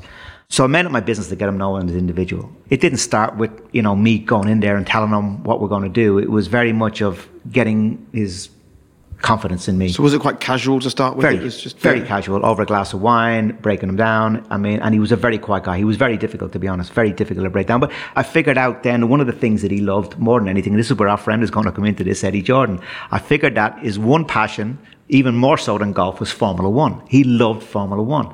So 0.51 0.63
I 0.63 0.67
made 0.67 0.85
it 0.85 0.89
my 0.89 0.99
business 0.99 1.29
to 1.29 1.35
get 1.35 1.47
him 1.47 1.57
known 1.59 1.85
as 1.87 1.93
an 1.93 1.99
individual. 1.99 2.51
It 2.71 2.81
didn't 2.81 2.97
start 2.97 3.37
with 3.37 3.51
you 3.71 3.81
know 3.81 3.95
me 3.95 4.17
going 4.19 4.49
in 4.49 4.59
there 4.59 4.77
and 4.77 4.85
telling 4.85 5.11
him 5.11 5.43
what 5.43 5.61
we're 5.61 5.67
going 5.67 5.83
to 5.83 5.89
do. 5.89 6.17
It 6.17 6.29
was 6.29 6.47
very 6.47 6.73
much 6.73 7.01
of 7.01 7.29
getting 7.51 8.05
his 8.13 8.49
confidence 9.21 9.67
in 9.67 9.77
me. 9.77 9.89
So 9.89 10.01
was 10.01 10.13
it 10.13 10.21
quite 10.21 10.39
casual 10.39 10.79
to 10.79 10.89
start 10.89 11.15
with? 11.15 11.23
Very, 11.23 11.37
it 11.37 11.43
was 11.43 11.61
just 11.61 11.77
very 11.79 12.01
casual. 12.01 12.45
Over 12.45 12.63
a 12.63 12.65
glass 12.65 12.93
of 12.93 13.01
wine, 13.01 13.57
breaking 13.61 13.89
him 13.89 13.95
down. 13.95 14.45
I 14.49 14.57
mean, 14.57 14.79
and 14.79 14.93
he 14.93 14.99
was 14.99 15.11
a 15.11 15.15
very 15.15 15.37
quiet 15.37 15.65
guy. 15.65 15.77
He 15.77 15.83
was 15.83 15.97
very 15.97 16.17
difficult, 16.17 16.53
to 16.53 16.59
be 16.59 16.67
honest, 16.67 16.93
very 16.93 17.11
difficult 17.11 17.43
to 17.43 17.49
break 17.49 17.67
down. 17.67 17.79
But 17.79 17.91
I 18.15 18.23
figured 18.23 18.57
out 18.57 18.83
then 18.83 19.09
one 19.09 19.19
of 19.19 19.27
the 19.27 19.33
things 19.33 19.61
that 19.61 19.71
he 19.71 19.81
loved 19.81 20.17
more 20.17 20.39
than 20.39 20.47
anything, 20.47 20.73
and 20.73 20.79
this 20.79 20.89
is 20.89 20.97
where 20.97 21.09
our 21.09 21.17
friend 21.17 21.43
is 21.43 21.51
going 21.51 21.65
to 21.65 21.71
come 21.71 21.85
into 21.85 22.03
this, 22.03 22.23
Eddie 22.23 22.41
Jordan. 22.41 22.79
I 23.11 23.19
figured 23.19 23.55
that 23.55 23.79
his 23.79 23.99
one 23.99 24.25
passion, 24.25 24.79
even 25.09 25.35
more 25.35 25.57
so 25.57 25.77
than 25.77 25.91
golf, 25.91 26.19
was 26.19 26.31
Formula 26.31 26.69
One. 26.69 27.01
He 27.07 27.23
loved 27.23 27.63
Formula 27.63 28.01
One. 28.01 28.33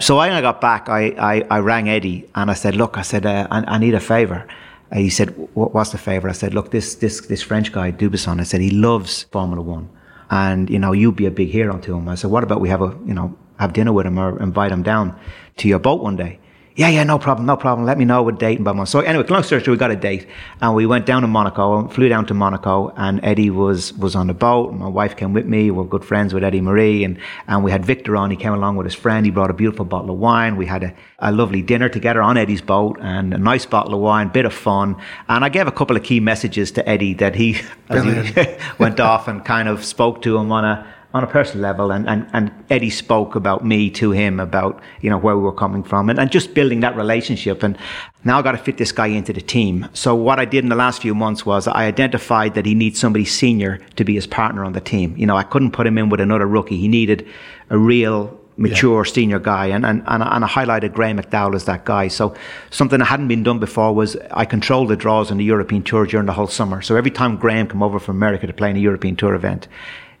So 0.00 0.18
when 0.18 0.32
I 0.32 0.40
got 0.40 0.60
back, 0.60 0.88
I, 0.88 1.14
I, 1.18 1.46
I 1.48 1.58
rang 1.60 1.88
Eddie 1.88 2.28
and 2.34 2.50
I 2.50 2.54
said, 2.54 2.74
look, 2.74 2.98
I 2.98 3.02
said, 3.02 3.24
uh, 3.24 3.46
I, 3.50 3.76
I 3.76 3.78
need 3.78 3.94
a 3.94 4.00
favour. 4.00 4.44
Uh, 4.90 4.98
he 4.98 5.08
said, 5.08 5.28
what's 5.54 5.90
the 5.90 5.98
favour? 5.98 6.28
I 6.28 6.32
said, 6.32 6.52
look, 6.52 6.72
this, 6.72 6.96
this, 6.96 7.20
this 7.26 7.42
French 7.42 7.70
guy, 7.70 7.92
Dubuisson, 7.92 8.40
I 8.40 8.42
said, 8.42 8.60
he 8.60 8.70
loves 8.70 9.22
Formula 9.30 9.62
One 9.62 9.88
and 10.30 10.70
you 10.70 10.78
know 10.78 10.92
you'd 10.92 11.16
be 11.16 11.26
a 11.26 11.30
big 11.30 11.48
hero 11.48 11.78
to 11.78 11.94
him. 11.94 12.08
I 12.08 12.14
said, 12.14 12.30
what 12.30 12.44
about 12.44 12.60
we 12.60 12.68
have 12.68 12.82
a 12.82 12.96
you 13.06 13.14
know 13.14 13.36
have 13.58 13.72
dinner 13.72 13.92
with 13.92 14.06
him 14.06 14.18
or 14.18 14.40
invite 14.42 14.72
him 14.72 14.82
down 14.82 15.18
to 15.58 15.68
your 15.68 15.78
boat 15.78 16.02
one 16.02 16.16
day? 16.16 16.38
Yeah, 16.76 16.88
yeah, 16.88 17.04
no 17.04 17.20
problem, 17.20 17.46
no 17.46 17.56
problem. 17.56 17.86
Let 17.86 17.98
me 17.98 18.04
know 18.04 18.24
what 18.24 18.40
date 18.40 18.56
and 18.56 18.64
blah, 18.64 18.72
blah. 18.72 18.82
So 18.82 18.98
anyway, 18.98 19.24
long 19.28 19.44
story 19.44 19.60
short, 19.60 19.68
we 19.68 19.76
got 19.76 19.92
a 19.92 19.96
date 19.96 20.26
and 20.60 20.74
we 20.74 20.86
went 20.86 21.06
down 21.06 21.22
to 21.22 21.28
Monaco, 21.28 21.78
and 21.78 21.92
flew 21.92 22.08
down 22.08 22.26
to 22.26 22.34
Monaco 22.34 22.92
and 22.96 23.20
Eddie 23.24 23.50
was, 23.50 23.92
was 23.92 24.16
on 24.16 24.26
the 24.26 24.34
boat. 24.34 24.72
And 24.72 24.80
my 24.80 24.88
wife 24.88 25.16
came 25.16 25.32
with 25.32 25.46
me. 25.46 25.70
We're 25.70 25.84
good 25.84 26.04
friends 26.04 26.34
with 26.34 26.42
Eddie 26.42 26.60
Marie 26.60 27.04
and, 27.04 27.16
and 27.46 27.62
we 27.62 27.70
had 27.70 27.84
Victor 27.84 28.16
on. 28.16 28.32
He 28.32 28.36
came 28.36 28.52
along 28.52 28.74
with 28.74 28.86
his 28.86 28.94
friend. 28.94 29.24
He 29.24 29.30
brought 29.30 29.50
a 29.50 29.54
beautiful 29.54 29.84
bottle 29.84 30.10
of 30.10 30.18
wine. 30.18 30.56
We 30.56 30.66
had 30.66 30.82
a, 30.82 30.94
a 31.20 31.30
lovely 31.30 31.62
dinner 31.62 31.88
together 31.88 32.20
on 32.20 32.36
Eddie's 32.36 32.62
boat 32.62 32.98
and 33.00 33.32
a 33.32 33.38
nice 33.38 33.66
bottle 33.66 33.94
of 33.94 34.00
wine, 34.00 34.30
bit 34.30 34.44
of 34.44 34.52
fun. 34.52 34.96
And 35.28 35.44
I 35.44 35.50
gave 35.50 35.68
a 35.68 35.72
couple 35.72 35.96
of 35.96 36.02
key 36.02 36.18
messages 36.18 36.72
to 36.72 36.88
Eddie 36.88 37.14
that 37.14 37.36
he, 37.36 37.52
he 37.52 38.56
went 38.80 38.98
off 38.98 39.28
and 39.28 39.44
kind 39.44 39.68
of 39.68 39.84
spoke 39.84 40.22
to 40.22 40.36
him 40.36 40.50
on 40.50 40.64
a, 40.64 40.93
on 41.14 41.22
a 41.22 41.28
personal 41.28 41.62
level 41.62 41.92
and, 41.92 42.08
and, 42.08 42.28
and 42.32 42.52
Eddie 42.70 42.90
spoke 42.90 43.36
about 43.36 43.64
me 43.64 43.88
to 43.88 44.10
him 44.10 44.40
about, 44.40 44.82
you 45.00 45.08
know, 45.08 45.16
where 45.16 45.36
we 45.36 45.42
were 45.44 45.52
coming 45.52 45.84
from 45.84 46.10
and, 46.10 46.18
and 46.18 46.32
just 46.32 46.54
building 46.54 46.80
that 46.80 46.96
relationship. 46.96 47.62
And 47.62 47.78
now 48.24 48.40
I 48.40 48.42
got 48.42 48.52
to 48.52 48.58
fit 48.58 48.78
this 48.78 48.90
guy 48.90 49.06
into 49.06 49.32
the 49.32 49.40
team. 49.40 49.88
So 49.92 50.16
what 50.16 50.40
I 50.40 50.44
did 50.44 50.64
in 50.64 50.70
the 50.70 50.76
last 50.76 51.00
few 51.00 51.14
months 51.14 51.46
was 51.46 51.68
I 51.68 51.84
identified 51.84 52.54
that 52.54 52.66
he 52.66 52.74
needs 52.74 52.98
somebody 52.98 53.24
senior 53.24 53.78
to 53.94 54.04
be 54.04 54.16
his 54.16 54.26
partner 54.26 54.64
on 54.64 54.72
the 54.72 54.80
team. 54.80 55.16
You 55.16 55.26
know, 55.26 55.36
I 55.36 55.44
couldn't 55.44 55.70
put 55.70 55.86
him 55.86 55.98
in 55.98 56.08
with 56.08 56.20
another 56.20 56.48
rookie. 56.48 56.78
He 56.78 56.88
needed 56.88 57.28
a 57.70 57.78
real 57.78 58.36
mature 58.56 59.04
yeah. 59.04 59.12
senior 59.12 59.38
guy 59.38 59.66
and, 59.66 59.84
and, 59.84 60.02
and, 60.06 60.22
and 60.22 60.44
I 60.44 60.48
highlighted 60.48 60.94
Graeme 60.94 61.18
McDowell 61.18 61.54
as 61.54 61.64
that 61.66 61.84
guy. 61.84 62.08
So 62.08 62.34
something 62.70 62.98
that 62.98 63.04
hadn't 63.04 63.28
been 63.28 63.44
done 63.44 63.60
before 63.60 63.94
was 63.94 64.16
I 64.32 64.44
controlled 64.44 64.88
the 64.88 64.96
draws 64.96 65.30
on 65.30 65.38
the 65.38 65.44
European 65.44 65.82
tour 65.84 66.06
during 66.06 66.26
the 66.26 66.32
whole 66.32 66.46
summer. 66.48 66.82
So 66.82 66.96
every 66.96 67.10
time 67.12 67.36
Graham 67.36 67.68
came 67.68 67.84
over 67.84 68.00
from 68.00 68.16
America 68.16 68.48
to 68.48 68.52
play 68.52 68.70
in 68.70 68.76
a 68.76 68.80
European 68.80 69.14
tour 69.14 69.34
event, 69.34 69.68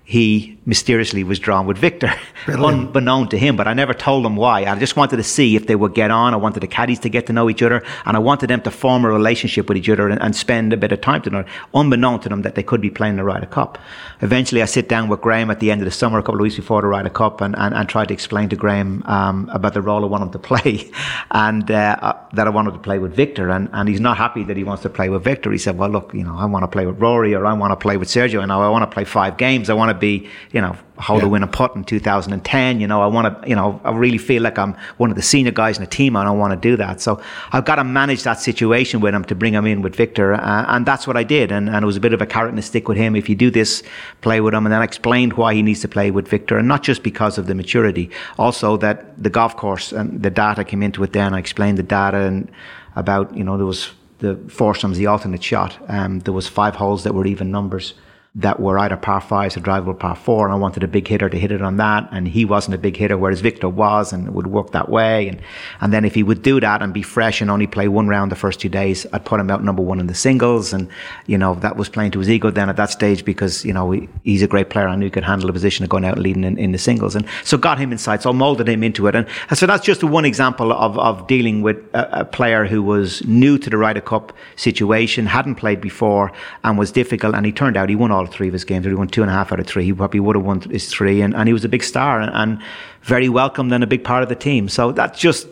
he 0.06 0.58
mysteriously 0.66 1.24
was 1.24 1.38
drawn 1.38 1.66
with 1.66 1.78
Victor, 1.78 2.12
Brilliant. 2.44 2.88
unbeknown 2.88 3.28
to 3.30 3.38
him. 3.38 3.56
But 3.56 3.66
I 3.66 3.72
never 3.72 3.94
told 3.94 4.24
him 4.26 4.36
why. 4.36 4.64
I 4.64 4.78
just 4.78 4.96
wanted 4.96 5.16
to 5.16 5.22
see 5.22 5.56
if 5.56 5.66
they 5.66 5.74
would 5.74 5.94
get 5.94 6.10
on. 6.10 6.34
I 6.34 6.36
wanted 6.36 6.60
the 6.60 6.66
caddies 6.66 6.98
to 7.00 7.08
get 7.08 7.26
to 7.26 7.32
know 7.32 7.48
each 7.48 7.62
other, 7.62 7.82
and 8.04 8.14
I 8.14 8.20
wanted 8.20 8.48
them 8.48 8.60
to 8.62 8.70
form 8.70 9.06
a 9.06 9.08
relationship 9.08 9.66
with 9.66 9.78
each 9.78 9.88
other 9.88 10.08
and, 10.10 10.20
and 10.20 10.36
spend 10.36 10.74
a 10.74 10.76
bit 10.76 10.92
of 10.92 11.00
time 11.00 11.22
together, 11.22 11.46
unbeknown 11.72 12.20
to 12.20 12.28
them 12.28 12.42
that 12.42 12.54
they 12.54 12.62
could 12.62 12.82
be 12.82 12.90
playing 12.90 13.16
the 13.16 13.24
Ryder 13.24 13.46
Cup. 13.46 13.78
Eventually, 14.20 14.60
I 14.60 14.66
sit 14.66 14.90
down 14.90 15.08
with 15.08 15.22
Graeme 15.22 15.50
at 15.50 15.60
the 15.60 15.70
end 15.70 15.80
of 15.80 15.86
the 15.86 15.90
summer, 15.90 16.18
a 16.18 16.22
couple 16.22 16.36
of 16.36 16.42
weeks 16.42 16.56
before 16.56 16.82
the 16.82 16.88
Ryder 16.88 17.08
Cup, 17.10 17.40
and, 17.40 17.56
and, 17.56 17.74
and 17.74 17.88
try 17.88 18.04
to 18.04 18.12
explain 18.12 18.50
to 18.50 18.56
Graeme 18.56 19.02
um, 19.06 19.48
about 19.54 19.72
the 19.72 19.82
role 19.82 20.02
I 20.04 20.06
want 20.06 20.22
him 20.24 20.30
to 20.32 20.38
play, 20.38 20.90
and 21.30 21.70
uh, 21.70 21.96
uh, 22.02 22.18
that 22.34 22.46
I 22.46 22.50
wanted 22.50 22.72
to 22.72 22.78
play 22.78 22.98
with 22.98 23.14
Victor. 23.14 23.48
And, 23.48 23.70
and 23.72 23.88
he's 23.88 24.00
not 24.00 24.18
happy 24.18 24.44
that 24.44 24.56
he 24.56 24.64
wants 24.64 24.82
to 24.82 24.90
play 24.90 25.08
with 25.08 25.24
Victor. 25.24 25.50
He 25.50 25.58
said, 25.58 25.78
"Well, 25.78 25.88
look, 25.88 26.12
you 26.12 26.24
know, 26.24 26.36
I 26.36 26.44
want 26.44 26.62
to 26.64 26.68
play 26.68 26.84
with 26.84 27.00
Rory, 27.00 27.34
or 27.34 27.46
I 27.46 27.54
want 27.54 27.70
to 27.72 27.76
play 27.76 27.96
with 27.96 28.08
Sergio, 28.08 28.42
and 28.42 28.52
I 28.52 28.68
want 28.68 28.82
to 28.82 28.92
play 28.92 29.04
five 29.04 29.38
games. 29.38 29.70
I 29.70 29.74
want 29.74 29.90
to 29.90 29.93
be, 29.94 30.28
you 30.52 30.60
know." 30.60 30.76
how 30.98 31.14
yeah. 31.14 31.22
to 31.22 31.28
win 31.28 31.42
a 31.42 31.46
putt 31.46 31.74
in 31.74 31.84
2010. 31.84 32.80
You 32.80 32.86
know, 32.86 33.02
I 33.02 33.06
want 33.06 33.42
to, 33.42 33.48
you 33.48 33.56
know, 33.56 33.80
I 33.84 33.90
really 33.90 34.18
feel 34.18 34.42
like 34.42 34.58
I'm 34.58 34.76
one 34.96 35.10
of 35.10 35.16
the 35.16 35.22
senior 35.22 35.50
guys 35.50 35.76
in 35.76 35.82
the 35.82 35.90
team 35.90 36.14
and 36.14 36.28
I 36.28 36.30
want 36.30 36.52
to 36.52 36.56
do 36.56 36.76
that. 36.76 37.00
So 37.00 37.20
I've 37.52 37.64
got 37.64 37.76
to 37.76 37.84
manage 37.84 38.22
that 38.22 38.40
situation 38.40 39.00
with 39.00 39.14
him 39.14 39.24
to 39.24 39.34
bring 39.34 39.54
him 39.54 39.66
in 39.66 39.82
with 39.82 39.96
Victor. 39.96 40.34
Uh, 40.34 40.64
and 40.68 40.86
that's 40.86 41.06
what 41.06 41.16
I 41.16 41.24
did. 41.24 41.50
And, 41.50 41.68
and 41.68 41.82
it 41.82 41.86
was 41.86 41.96
a 41.96 42.00
bit 42.00 42.12
of 42.12 42.22
a 42.22 42.26
carrot 42.26 42.50
and 42.50 42.58
a 42.58 42.62
stick 42.62 42.86
with 42.86 42.96
him. 42.96 43.16
If 43.16 43.28
you 43.28 43.34
do 43.34 43.50
this, 43.50 43.82
play 44.20 44.40
with 44.40 44.54
him. 44.54 44.66
And 44.66 44.72
then 44.72 44.80
I 44.80 44.84
explained 44.84 45.32
why 45.32 45.54
he 45.54 45.62
needs 45.62 45.80
to 45.80 45.88
play 45.88 46.10
with 46.10 46.28
Victor 46.28 46.58
and 46.58 46.68
not 46.68 46.82
just 46.82 47.02
because 47.02 47.38
of 47.38 47.46
the 47.46 47.54
maturity, 47.54 48.10
also 48.38 48.76
that 48.78 49.20
the 49.22 49.30
golf 49.30 49.56
course 49.56 49.92
and 49.92 50.22
the 50.22 50.30
data 50.30 50.62
came 50.64 50.82
into 50.82 51.02
it 51.02 51.12
then. 51.12 51.34
I 51.34 51.38
explained 51.38 51.78
the 51.78 51.82
data 51.82 52.18
and 52.18 52.50
about, 52.94 53.36
you 53.36 53.42
know, 53.42 53.56
there 53.56 53.66
was 53.66 53.90
the 54.20 54.36
foursomes, 54.48 54.96
the 54.96 55.06
alternate 55.06 55.42
shot. 55.42 55.76
Um, 55.88 56.20
there 56.20 56.32
was 56.32 56.46
five 56.46 56.76
holes 56.76 57.02
that 57.02 57.14
were 57.14 57.26
even 57.26 57.50
numbers 57.50 57.94
that 58.36 58.58
were 58.58 58.76
either 58.80 58.96
par 58.96 59.20
fives 59.20 59.56
or 59.56 59.60
drivable 59.60 59.96
par 59.96 60.16
four, 60.16 60.44
and 60.44 60.52
I 60.52 60.56
wanted 60.56 60.82
a 60.82 60.88
big 60.88 61.06
hitter 61.06 61.28
to 61.28 61.38
hit 61.38 61.52
it 61.52 61.62
on 61.62 61.76
that, 61.76 62.08
and 62.10 62.26
he 62.26 62.44
wasn't 62.44 62.74
a 62.74 62.78
big 62.78 62.96
hitter, 62.96 63.16
whereas 63.16 63.40
Victor 63.40 63.68
was, 63.68 64.12
and 64.12 64.26
it 64.26 64.32
would 64.32 64.48
work 64.48 64.72
that 64.72 64.88
way. 64.88 65.28
And 65.28 65.40
and 65.80 65.92
then 65.92 66.04
if 66.04 66.16
he 66.16 66.24
would 66.24 66.42
do 66.42 66.58
that 66.58 66.82
and 66.82 66.92
be 66.92 67.02
fresh 67.02 67.40
and 67.40 67.48
only 67.48 67.68
play 67.68 67.86
one 67.86 68.08
round 68.08 68.32
the 68.32 68.36
first 68.36 68.58
two 68.58 68.68
days, 68.68 69.06
I'd 69.12 69.24
put 69.24 69.38
him 69.38 69.50
out 69.50 69.62
number 69.62 69.82
one 69.82 70.00
in 70.00 70.08
the 70.08 70.14
singles, 70.14 70.72
and 70.72 70.88
you 71.26 71.38
know 71.38 71.54
that 71.56 71.76
was 71.76 71.88
playing 71.88 72.10
to 72.12 72.18
his 72.18 72.28
ego 72.28 72.50
then 72.50 72.68
at 72.68 72.76
that 72.76 72.90
stage 72.90 73.24
because 73.24 73.64
you 73.64 73.72
know 73.72 73.92
he, 73.92 74.08
he's 74.24 74.42
a 74.42 74.48
great 74.48 74.68
player. 74.68 74.88
I 74.88 74.96
knew 74.96 75.06
he 75.06 75.10
could 75.10 75.22
handle 75.22 75.46
the 75.46 75.52
position 75.52 75.84
of 75.84 75.90
going 75.90 76.04
out 76.04 76.14
and 76.14 76.22
leading 76.24 76.42
in, 76.42 76.58
in 76.58 76.72
the 76.72 76.78
singles, 76.78 77.14
and 77.14 77.24
so 77.44 77.56
got 77.56 77.78
him 77.78 77.92
inside, 77.92 78.20
so 78.22 78.32
molded 78.32 78.68
him 78.68 78.82
into 78.82 79.06
it, 79.06 79.14
and, 79.14 79.28
and 79.48 79.56
so 79.56 79.64
that's 79.66 79.84
just 79.84 80.02
one 80.02 80.24
example 80.24 80.72
of 80.72 80.98
of 80.98 81.28
dealing 81.28 81.62
with 81.62 81.76
a, 81.94 82.22
a 82.22 82.24
player 82.24 82.66
who 82.66 82.82
was 82.82 83.24
new 83.28 83.58
to 83.58 83.70
the 83.70 83.78
Ryder 83.78 84.00
Cup 84.00 84.32
situation, 84.56 85.26
hadn't 85.26 85.54
played 85.54 85.80
before, 85.80 86.32
and 86.64 86.76
was 86.76 86.90
difficult, 86.90 87.36
and 87.36 87.46
he 87.46 87.52
turned 87.52 87.76
out 87.76 87.88
he 87.88 87.94
won 87.94 88.10
all 88.10 88.23
all 88.24 88.32
three 88.32 88.48
of 88.48 88.52
his 88.52 88.64
games. 88.64 88.86
He 88.86 88.94
won 88.94 89.08
two 89.08 89.22
and 89.22 89.30
a 89.30 89.34
half 89.34 89.52
out 89.52 89.60
of 89.60 89.66
three. 89.66 89.84
He 89.84 89.92
probably 89.92 90.20
would 90.20 90.36
have 90.36 90.44
won 90.44 90.60
his 90.62 90.88
three, 90.88 91.20
and, 91.20 91.34
and 91.34 91.48
he 91.48 91.52
was 91.52 91.64
a 91.64 91.68
big 91.68 91.82
star 91.82 92.20
and, 92.20 92.30
and 92.34 92.62
very 93.02 93.28
welcomed 93.28 93.72
and 93.72 93.84
a 93.84 93.86
big 93.86 94.04
part 94.04 94.22
of 94.22 94.28
the 94.28 94.34
team. 94.34 94.68
So 94.68 94.92
that's 94.92 95.18
just 95.18 95.46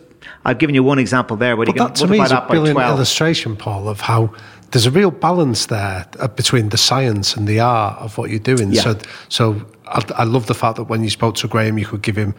I've 0.45 0.59
given 0.59 0.75
you 0.75 0.83
one 0.83 0.99
example 0.99 1.37
there. 1.37 1.57
But 1.57 1.75
that 1.77 1.95
to 1.97 2.07
me 2.07 2.21
is 2.21 2.33
a 2.33 2.45
brilliant 2.49 2.79
illustration, 2.79 3.57
Paul, 3.57 3.89
of 3.89 4.01
how 4.01 4.35
there's 4.71 4.87
a 4.87 4.91
real 4.91 5.11
balance 5.11 5.67
there 5.67 6.07
uh, 6.19 6.29
between 6.29 6.71
the 6.71 6.79
science 6.79 7.37
and 7.37 7.47
the 7.47 7.61
art 7.61 7.99
of 7.99 8.17
what 8.19 8.31
you're 8.31 8.39
doing. 8.39 8.73
Yeah. 8.73 8.83
So, 8.83 8.99
so 9.29 9.67
I, 9.87 10.03
I, 10.17 10.25
love 10.25 10.47
the 10.47 10.55
fact 10.55 10.77
that 10.77 10.85
when 10.85 11.05
you 11.05 11.11
spoke 11.11 11.35
to 11.37 11.49
Graeme, 11.49 11.79
you 11.79 11.85
could 11.85 12.03
give 12.03 12.17
him 12.17 12.35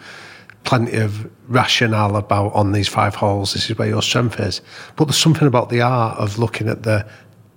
plenty 0.64 0.98
of 0.98 1.30
rationale 1.48 2.16
about 2.16 2.54
on 2.54 2.72
these 2.72 2.88
five 2.88 3.16
holes. 3.16 3.54
This 3.54 3.70
is 3.70 3.78
where 3.78 3.88
your 3.88 4.02
strength 4.02 4.40
is. 4.40 4.62
But 4.96 5.06
there's 5.06 5.18
something 5.18 5.48
about 5.48 5.70
the 5.70 5.82
art 5.82 6.18
of 6.18 6.40
looking 6.40 6.68
at 6.70 6.84
the 6.84 7.08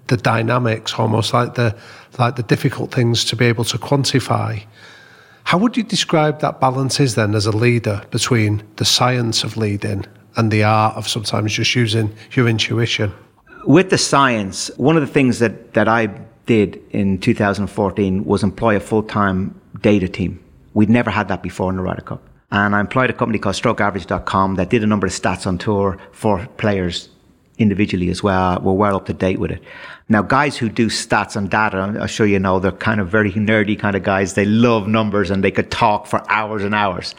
the 0.08 0.16
dynamics, 0.16 0.94
almost 0.94 1.34
like 1.34 1.54
the 1.54 1.76
like 2.18 2.36
the 2.36 2.42
difficult 2.42 2.92
things 2.92 3.24
to 3.26 3.36
be 3.36 3.46
able 3.46 3.64
to 3.64 3.78
quantify. 3.78 4.62
How 5.44 5.58
would 5.58 5.76
you 5.76 5.84
describe 5.84 6.40
that 6.40 6.60
balance 6.60 6.98
is 6.98 7.14
then 7.14 7.34
as 7.34 7.46
a 7.46 7.56
leader 7.56 8.02
between 8.10 8.62
the 8.76 8.84
science 8.84 9.44
of 9.44 9.56
leading 9.56 10.04
and 10.36 10.50
the 10.50 10.64
art 10.64 10.96
of 10.96 11.06
sometimes 11.08 11.52
just 11.52 11.74
using 11.74 12.12
your 12.32 12.48
intuition? 12.48 13.12
With 13.64 13.90
the 13.90 13.98
science, 13.98 14.70
one 14.76 14.96
of 14.96 15.02
the 15.06 15.12
things 15.12 15.38
that, 15.38 15.74
that 15.74 15.88
I 15.88 16.06
did 16.46 16.82
in 16.90 17.18
2014 17.18 18.24
was 18.24 18.42
employ 18.42 18.76
a 18.76 18.80
full 18.80 19.02
time 19.02 19.60
data 19.80 20.08
team. 20.08 20.42
We'd 20.74 20.90
never 20.90 21.10
had 21.10 21.28
that 21.28 21.42
before 21.42 21.70
in 21.70 21.76
the 21.76 21.82
Ryder 21.82 22.02
Cup. 22.02 22.22
And 22.50 22.74
I 22.74 22.80
employed 22.80 23.10
a 23.10 23.12
company 23.12 23.38
called 23.38 23.56
strokeaverage.com 23.56 24.54
that 24.56 24.70
did 24.70 24.82
a 24.82 24.86
number 24.86 25.06
of 25.06 25.12
stats 25.12 25.46
on 25.46 25.58
tour 25.58 25.98
for 26.12 26.46
players 26.56 27.08
individually 27.58 28.10
as 28.10 28.22
well. 28.22 28.60
We're 28.60 28.72
well 28.72 28.96
up 28.96 29.06
to 29.06 29.12
date 29.12 29.38
with 29.38 29.50
it. 29.50 29.62
Now, 30.08 30.22
guys 30.22 30.56
who 30.56 30.68
do 30.68 30.86
stats 30.86 31.36
and 31.36 31.50
data, 31.50 31.78
I'm 31.78 32.06
sure 32.06 32.26
you 32.26 32.38
know, 32.38 32.60
they're 32.60 32.72
kind 32.72 33.00
of 33.00 33.08
very 33.08 33.32
nerdy 33.32 33.78
kind 33.78 33.96
of 33.96 34.02
guys. 34.02 34.34
They 34.34 34.44
love 34.44 34.86
numbers 34.86 35.30
and 35.30 35.42
they 35.42 35.50
could 35.50 35.70
talk 35.70 36.06
for 36.06 36.22
hours 36.30 36.62
and 36.62 36.74
hours. 36.74 37.14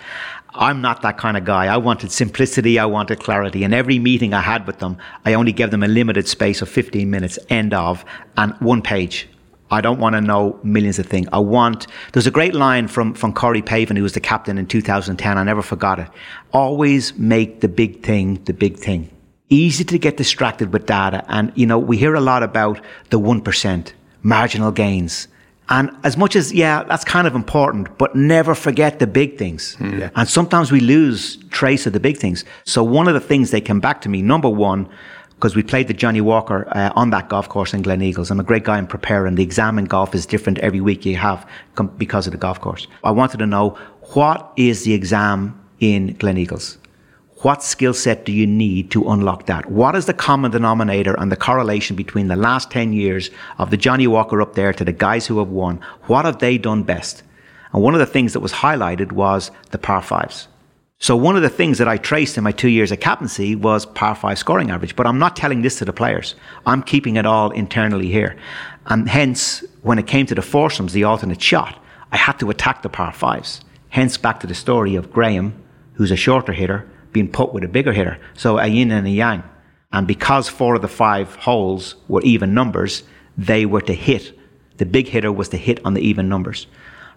I'm 0.53 0.81
not 0.81 1.01
that 1.01 1.17
kind 1.17 1.37
of 1.37 1.45
guy. 1.45 1.65
I 1.65 1.77
wanted 1.77 2.11
simplicity. 2.11 2.79
I 2.79 2.85
wanted 2.85 3.19
clarity. 3.19 3.63
And 3.63 3.73
every 3.73 3.99
meeting 3.99 4.33
I 4.33 4.41
had 4.41 4.65
with 4.65 4.79
them, 4.79 4.97
I 5.25 5.33
only 5.33 5.51
gave 5.51 5.71
them 5.71 5.83
a 5.83 5.87
limited 5.87 6.27
space 6.27 6.61
of 6.61 6.69
15 6.69 7.09
minutes, 7.09 7.37
end 7.49 7.73
of, 7.73 8.03
and 8.37 8.53
one 8.59 8.81
page. 8.81 9.27
I 9.69 9.81
don't 9.81 9.99
want 9.99 10.15
to 10.15 10.21
know 10.21 10.57
millions 10.63 10.97
of 10.97 11.07
things. 11.07 11.27
I 11.33 11.39
want, 11.39 11.87
there's 12.13 12.25
a 12.25 12.31
great 12.31 12.55
line 12.55 12.87
from, 12.87 13.13
from 13.13 13.33
Corey 13.33 13.61
Pavin, 13.61 13.97
who 13.97 14.03
was 14.03 14.13
the 14.13 14.21
captain 14.21 14.57
in 14.57 14.65
2010. 14.65 15.37
I 15.37 15.43
never 15.43 15.61
forgot 15.61 15.99
it. 15.99 16.07
Always 16.53 17.15
make 17.17 17.59
the 17.59 17.67
big 17.67 18.01
thing 18.01 18.41
the 18.45 18.53
big 18.53 18.77
thing 18.77 19.11
easy 19.49 19.83
to 19.85 19.97
get 19.97 20.17
distracted 20.17 20.73
with 20.73 20.85
data. 20.85 21.23
And, 21.27 21.51
you 21.55 21.65
know, 21.65 21.77
we 21.77 21.97
hear 21.97 22.15
a 22.15 22.21
lot 22.21 22.43
about 22.43 22.79
the 23.09 23.19
1%, 23.19 23.93
marginal 24.23 24.71
gains. 24.71 25.27
And 25.69 25.91
as 26.03 26.15
much 26.17 26.35
as, 26.35 26.53
yeah, 26.53 26.83
that's 26.83 27.03
kind 27.03 27.27
of 27.27 27.35
important, 27.35 27.97
but 27.97 28.15
never 28.15 28.55
forget 28.55 28.99
the 28.99 29.07
big 29.07 29.37
things. 29.37 29.75
Mm. 29.79 29.99
Yeah. 29.99 30.09
And 30.15 30.29
sometimes 30.29 30.71
we 30.71 30.79
lose 30.79 31.37
trace 31.49 31.85
of 31.85 31.93
the 31.93 31.99
big 31.99 32.17
things. 32.17 32.45
So 32.63 32.83
one 32.83 33.07
of 33.07 33.13
the 33.13 33.19
things 33.19 33.51
they 33.51 33.61
came 33.61 33.79
back 33.79 34.01
to 34.01 34.09
me, 34.09 34.21
number 34.21 34.49
one, 34.49 34.87
because 35.35 35.55
we 35.55 35.61
played 35.61 35.87
the 35.87 35.93
Johnnie 35.93 36.21
Walker 36.21 36.67
uh, 36.75 36.91
on 36.95 37.11
that 37.11 37.29
golf 37.29 37.47
course 37.47 37.73
in 37.73 37.83
Gleneagles. 37.83 38.31
I'm 38.31 38.39
a 38.39 38.43
great 38.43 38.63
guy 38.63 38.79
in 38.79 38.87
preparing. 38.87 39.35
The 39.35 39.43
exam 39.43 39.77
in 39.77 39.85
golf 39.85 40.15
is 40.15 40.25
different 40.25 40.57
every 40.59 40.81
week 40.81 41.05
you 41.05 41.15
have 41.17 41.47
com- 41.75 41.93
because 41.97 42.25
of 42.25 42.31
the 42.31 42.39
golf 42.39 42.59
course. 42.59 42.87
I 43.03 43.11
wanted 43.11 43.37
to 43.37 43.45
know 43.45 43.77
what 44.13 44.51
is 44.55 44.83
the 44.83 44.93
exam 44.93 45.63
in 45.79 46.15
Gleneagles? 46.15 46.77
What 47.43 47.61
skill 47.61 47.93
set 47.93 48.25
do 48.25 48.31
you 48.31 48.47
need 48.47 48.89
to 48.91 49.07
unlock 49.09 49.45
that? 49.45 49.69
What 49.69 49.95
is 49.95 50.07
the 50.07 50.13
common 50.13 50.49
denominator 50.49 51.13
and 51.19 51.31
the 51.31 51.35
correlation 51.35 51.95
between 51.95 52.29
the 52.29 52.35
last 52.35 52.71
10 52.71 52.93
years 52.93 53.29
of 53.59 53.69
the 53.69 53.77
Johnnie 53.77 54.07
Walker 54.07 54.41
up 54.41 54.55
there 54.55 54.73
to 54.73 54.83
the 54.83 54.91
guys 54.91 55.27
who 55.27 55.37
have 55.37 55.49
won? 55.49 55.79
What 56.07 56.25
have 56.25 56.39
they 56.39 56.57
done 56.57 56.81
best? 56.81 57.21
And 57.73 57.83
one 57.83 57.93
of 57.93 57.99
the 57.99 58.07
things 58.07 58.33
that 58.33 58.39
was 58.39 58.53
highlighted 58.53 59.11
was 59.11 59.51
the 59.69 59.77
par 59.77 60.01
fives. 60.01 60.47
So 60.97 61.15
one 61.15 61.35
of 61.35 61.43
the 61.43 61.49
things 61.49 61.77
that 61.77 61.87
I 61.87 61.97
traced 61.97 62.39
in 62.39 62.43
my 62.43 62.51
two 62.51 62.69
years 62.69 62.91
of 62.91 62.99
captaincy 62.99 63.55
was 63.55 63.85
par 63.85 64.15
five 64.15 64.39
scoring 64.39 64.71
average. 64.71 64.95
But 64.95 65.05
I'm 65.05 65.19
not 65.19 65.35
telling 65.35 65.61
this 65.61 65.77
to 65.77 65.85
the 65.85 65.93
players. 65.93 66.33
I'm 66.65 66.81
keeping 66.81 67.17
it 67.17 67.27
all 67.27 67.51
internally 67.51 68.07
here. 68.07 68.35
And 68.87 69.07
hence, 69.07 69.63
when 69.83 69.99
it 69.99 70.07
came 70.07 70.25
to 70.25 70.35
the 70.35 70.41
foursomes, 70.41 70.93
the 70.93 71.03
alternate 71.03 71.41
shot, 71.41 71.77
I 72.11 72.17
had 72.17 72.39
to 72.39 72.49
attack 72.49 72.81
the 72.81 72.89
par 72.89 73.13
fives. 73.13 73.61
Hence, 73.89 74.17
back 74.17 74.39
to 74.39 74.47
the 74.47 74.55
story 74.55 74.95
of 74.95 75.11
Graeme, 75.11 75.53
who's 75.93 76.09
a 76.09 76.15
shorter 76.15 76.53
hitter, 76.53 76.89
being 77.11 77.29
put 77.29 77.53
with 77.53 77.63
a 77.63 77.67
bigger 77.67 77.93
hitter. 77.93 78.17
So 78.35 78.57
a 78.57 78.67
yin 78.67 78.91
and 78.91 79.07
a 79.07 79.09
yang. 79.09 79.43
And 79.91 80.07
because 80.07 80.49
four 80.49 80.75
of 80.75 80.81
the 80.81 80.87
five 80.87 81.35
holes 81.35 81.95
were 82.07 82.21
even 82.21 82.53
numbers, 82.53 83.03
they 83.37 83.65
were 83.65 83.81
to 83.81 83.93
hit. 83.93 84.37
The 84.77 84.85
big 84.85 85.07
hitter 85.07 85.31
was 85.31 85.49
to 85.49 85.57
hit 85.57 85.83
on 85.85 85.93
the 85.93 86.01
even 86.01 86.29
numbers. 86.29 86.67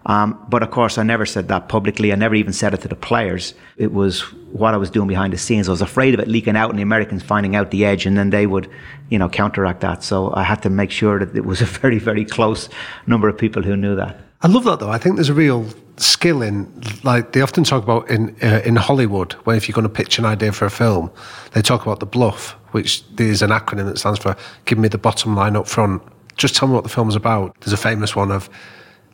Um, 0.05 0.43
but 0.49 0.63
of 0.63 0.71
course, 0.71 0.97
I 0.97 1.03
never 1.03 1.25
said 1.25 1.47
that 1.49 1.69
publicly. 1.69 2.11
I 2.11 2.15
never 2.15 2.33
even 2.33 2.53
said 2.53 2.73
it 2.73 2.81
to 2.81 2.87
the 2.87 2.95
players. 2.95 3.53
It 3.77 3.93
was 3.93 4.21
what 4.51 4.73
I 4.73 4.77
was 4.77 4.89
doing 4.89 5.07
behind 5.07 5.31
the 5.31 5.37
scenes. 5.37 5.67
I 5.67 5.71
was 5.71 5.81
afraid 5.81 6.13
of 6.13 6.19
it 6.19 6.27
leaking 6.27 6.55
out 6.55 6.71
and 6.71 6.79
the 6.79 6.83
Americans 6.83 7.21
finding 7.21 7.55
out 7.55 7.69
the 7.69 7.85
edge, 7.85 8.07
and 8.07 8.17
then 8.17 8.31
they 8.31 8.47
would, 8.47 8.69
you 9.09 9.19
know, 9.19 9.29
counteract 9.29 9.81
that. 9.81 10.03
So 10.03 10.33
I 10.33 10.43
had 10.43 10.63
to 10.63 10.69
make 10.71 10.89
sure 10.89 11.19
that 11.19 11.35
it 11.35 11.45
was 11.45 11.61
a 11.61 11.65
very, 11.81 11.99
very 11.99 12.25
close 12.25 12.67
number 13.05 13.29
of 13.29 13.37
people 13.37 13.61
who 13.61 13.77
knew 13.77 13.95
that. 13.95 14.19
I 14.41 14.47
love 14.47 14.63
that 14.63 14.79
though. 14.79 14.89
I 14.89 14.97
think 14.97 15.17
there's 15.17 15.29
a 15.29 15.35
real 15.35 15.67
skill 16.01 16.41
in, 16.41 16.81
like 17.03 17.31
they 17.31 17.41
often 17.41 17.63
talk 17.63 17.83
about 17.83 18.09
in 18.09 18.35
uh, 18.43 18.61
in 18.65 18.75
Hollywood, 18.75 19.33
when 19.43 19.55
if 19.55 19.67
you're 19.67 19.73
going 19.73 19.87
to 19.87 19.89
pitch 19.89 20.19
an 20.19 20.25
idea 20.25 20.51
for 20.51 20.65
a 20.65 20.71
film, 20.71 21.11
they 21.53 21.61
talk 21.61 21.81
about 21.83 21.99
the 21.99 22.07
BLUF, 22.07 22.51
which 22.71 23.03
is 23.17 23.41
an 23.41 23.49
acronym 23.51 23.85
that 23.85 23.97
stands 23.97 24.19
for 24.19 24.35
"Give 24.65 24.77
me 24.77 24.87
the 24.87 24.97
bottom 24.97 25.35
line 25.35 25.55
up 25.55 25.67
front." 25.67 26.01
Just 26.37 26.55
tell 26.55 26.67
me 26.67 26.73
what 26.73 26.83
the 26.83 26.89
film's 26.89 27.15
about. 27.15 27.59
There's 27.61 27.73
a 27.73 27.77
famous 27.77 28.15
one 28.15 28.31
of 28.31 28.49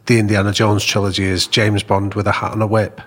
the 0.06 0.20
Indiana 0.20 0.54
Jones 0.54 0.86
trilogy 0.86 1.26
is 1.26 1.48
James 1.48 1.84
Bond 1.84 2.14
with 2.14 2.28
a 2.28 2.32
hat 2.32 2.54
and 2.54 2.64
a 2.64 2.68
whip. 2.68 3.02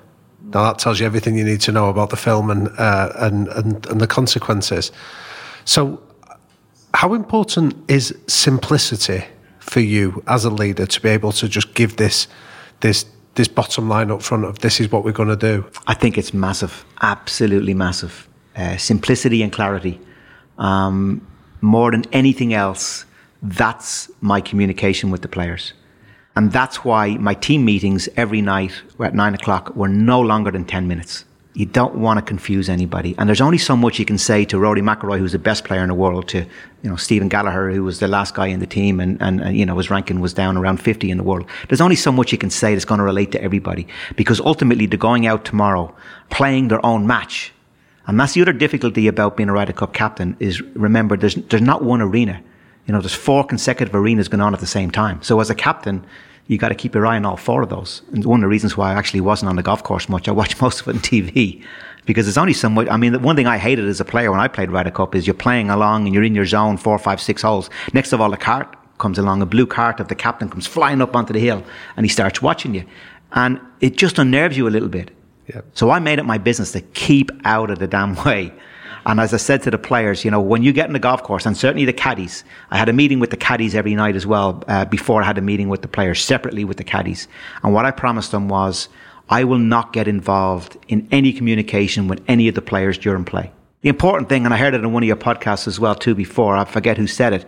Now 0.53 0.65
that 0.65 0.79
tells 0.79 1.01
you 1.01 1.07
everything 1.07 1.37
you 1.37 1.45
need 1.45 1.61
to 1.63 1.73
know 1.73 1.89
about 1.89 2.11
the 2.11 2.17
film 2.17 2.51
and 2.51 2.69
uh, 2.79 3.13
and, 3.17 3.49
and 3.49 3.87
and 3.87 4.01
the 4.01 4.07
consequences. 4.07 4.93
So, 5.65 6.03
how 6.95 7.15
important 7.15 7.75
is 7.89 8.15
simplicity 8.27 9.25
for 9.59 9.81
you 9.81 10.23
as 10.27 10.45
a 10.45 10.51
leader 10.51 10.87
to 10.87 11.01
be 11.01 11.09
able 11.09 11.33
to 11.33 11.49
just 11.49 11.75
give 11.75 11.97
this 11.97 12.27
this 12.81 13.07
this 13.35 13.49
bottom 13.49 13.89
line 13.89 14.11
up 14.11 14.23
front 14.23 14.45
of 14.45 14.59
this 14.59 14.81
is 14.81 14.91
what 14.91 15.05
we're 15.05 15.13
going 15.13 15.29
to 15.29 15.37
do? 15.37 15.65
I 15.87 15.95
think 15.95 16.19
it's 16.19 16.35
massive, 16.35 16.85
absolutely 17.01 17.75
massive. 17.75 18.29
Uh, 18.57 18.77
simplicity 18.77 19.43
and 19.43 19.53
clarity, 19.53 20.01
um, 20.59 21.27
more 21.61 21.91
than 21.93 22.05
anything 22.13 22.53
else. 22.53 23.07
That's 23.43 24.11
my 24.21 24.41
communication 24.41 25.11
with 25.11 25.23
the 25.23 25.29
players. 25.29 25.73
And 26.37 26.53
that's 26.53 26.85
why 26.85 27.17
my 27.17 27.35
team 27.35 27.65
meetings 27.65 28.09
every 28.17 28.43
night 28.43 28.73
at 29.01 29.15
nine 29.15 29.35
o'clock 29.35 29.75
were 29.77 29.89
no 29.89 30.21
longer 30.21 30.51
than 30.51 30.65
10 30.65 30.87
minutes. 30.87 31.25
You 31.55 31.67
don't 31.67 31.97
want 31.97 32.19
to 32.19 32.25
confuse 32.25 32.69
anybody. 32.69 33.15
And 33.19 33.29
there's 33.29 33.41
only 33.41 33.59
so 33.59 33.77
much 33.77 33.99
you 33.99 34.05
can 34.05 34.19
say 34.19 34.45
to 34.47 34.59
Rory 34.59 34.83
McIlroy, 34.83 35.19
who's 35.19 35.33
the 35.33 35.39
best 35.39 35.65
player 35.65 35.83
in 35.83 35.89
the 35.89 35.95
world, 35.95 36.29
to, 36.29 36.47
you 36.83 36.91
know, 36.91 36.95
Stephen 36.95 37.29
Gallacher, 37.29 37.75
who 37.75 37.83
was 37.83 37.99
the 37.99 38.07
last 38.07 38.35
guy 38.35 38.47
in 38.47 38.61
the 38.61 38.67
team 38.67 39.01
and, 39.01 39.21
and, 39.21 39.41
and, 39.41 39.57
you 39.57 39.67
know, 39.67 39.77
his 39.77 39.91
ranking 39.91 40.21
was 40.21 40.33
down 40.33 40.57
around 40.57 40.81
50 40.81 41.11
in 41.11 41.17
the 41.17 41.25
world. 41.25 41.47
There's 41.69 41.81
only 41.81 41.97
so 41.97 42.13
much 42.13 42.31
you 42.31 42.39
can 42.39 42.51
say 42.51 42.75
that's 42.75 42.85
going 42.85 42.99
to 42.99 43.05
relate 43.05 43.33
to 43.33 43.43
everybody. 43.43 43.89
Because 44.15 44.41
ultimately 44.41 44.87
they're 44.87 44.99
going 44.99 45.27
out 45.27 45.45
tomorrow, 45.45 45.93
playing 46.31 46.69
their 46.69 46.85
own 46.87 47.07
match. 47.07 47.53
And 48.07 48.19
that's 48.19 48.35
the 48.35 48.43
other 48.43 48.53
difficulty 48.53 49.09
about 49.09 49.37
being 49.37 49.49
a 49.49 49.53
Ryder 49.53 49.73
Cup 49.73 49.93
captain 49.93 50.37
is 50.39 50.61
remember, 50.61 51.17
there's, 51.17 51.35
there's 51.35 51.63
not 51.63 51.83
one 51.83 52.01
arena. 52.01 52.41
You 52.87 52.95
know, 52.95 53.01
there's 53.01 53.15
four 53.15 53.45
consecutive 53.45 53.95
arenas 53.95 54.29
going 54.29 54.41
on 54.41 54.55
at 54.55 54.61
the 54.61 54.67
same 54.67 54.91
time. 54.91 55.23
So 55.23 55.41
as 55.41 55.51
a 55.51 55.55
captain, 55.55 56.05
you 56.51 56.59
got 56.59 56.71
to 56.71 56.75
keep 56.75 56.97
your 56.97 57.07
eye 57.07 57.15
on 57.15 57.25
all 57.25 57.37
four 57.37 57.63
of 57.63 57.69
those. 57.69 58.03
And 58.13 58.25
one 58.25 58.41
of 58.41 58.43
the 58.43 58.49
reasons 58.49 58.77
why 58.77 58.91
I 58.91 58.95
actually 58.95 59.21
wasn't 59.21 59.51
on 59.51 59.55
the 59.55 59.63
golf 59.63 59.85
course 59.85 60.09
much, 60.09 60.27
I 60.27 60.33
watched 60.33 60.61
most 60.63 60.81
of 60.81 60.89
it 60.89 60.97
on 60.97 61.01
TV 61.01 61.63
because 62.07 62.27
there's 62.27 62.37
only 62.37 62.53
so 62.53 62.69
much. 62.69 62.89
I 62.91 62.97
mean, 62.97 63.13
the 63.13 63.21
one 63.21 63.37
thing 63.37 63.47
I 63.47 63.57
hated 63.57 63.85
as 63.85 64.01
a 64.01 64.05
player 64.05 64.33
when 64.33 64.41
I 64.41 64.49
played 64.49 64.69
Ryder 64.69 64.91
Cup 64.91 65.15
is 65.15 65.29
you're 65.29 65.35
playing 65.35 65.71
along 65.71 66.07
and 66.07 66.15
you're 66.15 66.25
in 66.25 66.35
your 66.35 66.47
zone 66.47 66.77
four, 66.77 66.99
five, 66.99 67.21
six 67.21 67.43
holes. 67.43 67.71
Next 67.95 68.13
of 68.13 68.21
all, 68.21 68.33
a 68.33 68.37
cart 68.37 68.77
comes 68.99 69.17
along, 69.17 69.43
a 69.43 69.47
blue 69.47 69.65
cart 69.65 70.01
of 70.01 70.09
the 70.09 70.17
captain 70.17 70.49
comes 70.49 70.67
flying 70.67 71.01
up 71.01 71.15
onto 71.15 71.33
the 71.33 71.39
hill 71.39 71.63
and 71.97 72.05
he 72.05 72.11
starts 72.11 72.43
watching 72.43 72.75
you. 72.75 72.85
And 73.31 73.61
it 73.81 73.97
just 73.97 74.19
unnerves 74.19 74.57
you 74.57 74.67
a 74.67 74.71
little 74.71 74.89
bit. 74.89 75.13
Yep. 75.55 75.67
So 75.75 75.91
I 75.91 76.01
made 76.01 76.19
it 76.19 76.25
my 76.25 76.39
business 76.39 76.73
to 76.73 76.81
keep 76.81 77.31
out 77.45 77.71
of 77.71 77.79
the 77.79 77.87
damn 77.87 78.17
way. 78.25 78.53
And 79.11 79.19
as 79.19 79.35
I 79.35 79.39
said 79.39 79.61
to 79.65 79.73
the 79.73 79.77
players, 79.77 80.25
you 80.25 80.31
know, 80.31 80.41
when 80.41 80.63
you 80.63 80.73
get 80.73 80.87
in 80.87 80.93
the 80.93 81.01
golf 81.01 81.25
course, 81.25 81.45
and 81.45 81.57
certainly 81.57 81.85
the 81.85 81.93
caddies, 81.93 82.45
I 82.71 82.79
had 82.79 82.89
a 82.89 82.93
meeting 82.93 83.19
with 83.19 83.31
the 83.31 83.37
caddies 83.37 83.75
every 83.75 83.97
night 83.97 84.15
as 84.15 84.25
well, 84.25 84.63
uh, 84.69 84.85
before 84.85 85.21
I 85.21 85.27
had 85.27 85.37
a 85.37 85.41
meeting 85.41 85.69
with 85.69 85.83
the 85.83 85.89
players, 85.89 86.23
separately 86.23 86.63
with 86.63 86.77
the 86.77 86.85
caddies. 86.85 87.27
And 87.65 87.75
what 87.75 87.85
I 87.85 87.91
promised 87.91 88.31
them 88.31 88.47
was, 88.47 88.89
I 89.29 89.43
will 89.43 89.59
not 89.59 89.93
get 89.93 90.07
involved 90.07 90.77
in 90.87 91.09
any 91.11 91.33
communication 91.33 92.07
with 92.07 92.23
any 92.29 92.47
of 92.47 92.55
the 92.55 92.63
players 92.63 92.99
during 92.99 93.25
play. 93.25 93.51
The 93.81 93.89
important 93.89 94.29
thing, 94.29 94.45
and 94.45 94.55
I 94.55 94.59
heard 94.59 94.75
it 94.75 94.85
in 94.85 94.93
one 94.93 95.03
of 95.03 95.09
your 95.09 95.17
podcasts 95.17 95.67
as 95.67 95.81
well 95.81 95.97
too 95.97 96.15
before, 96.15 96.55
I 96.55 96.65
forget 96.65 96.97
who 96.97 97.09
said 97.09 97.33
it, 97.33 97.45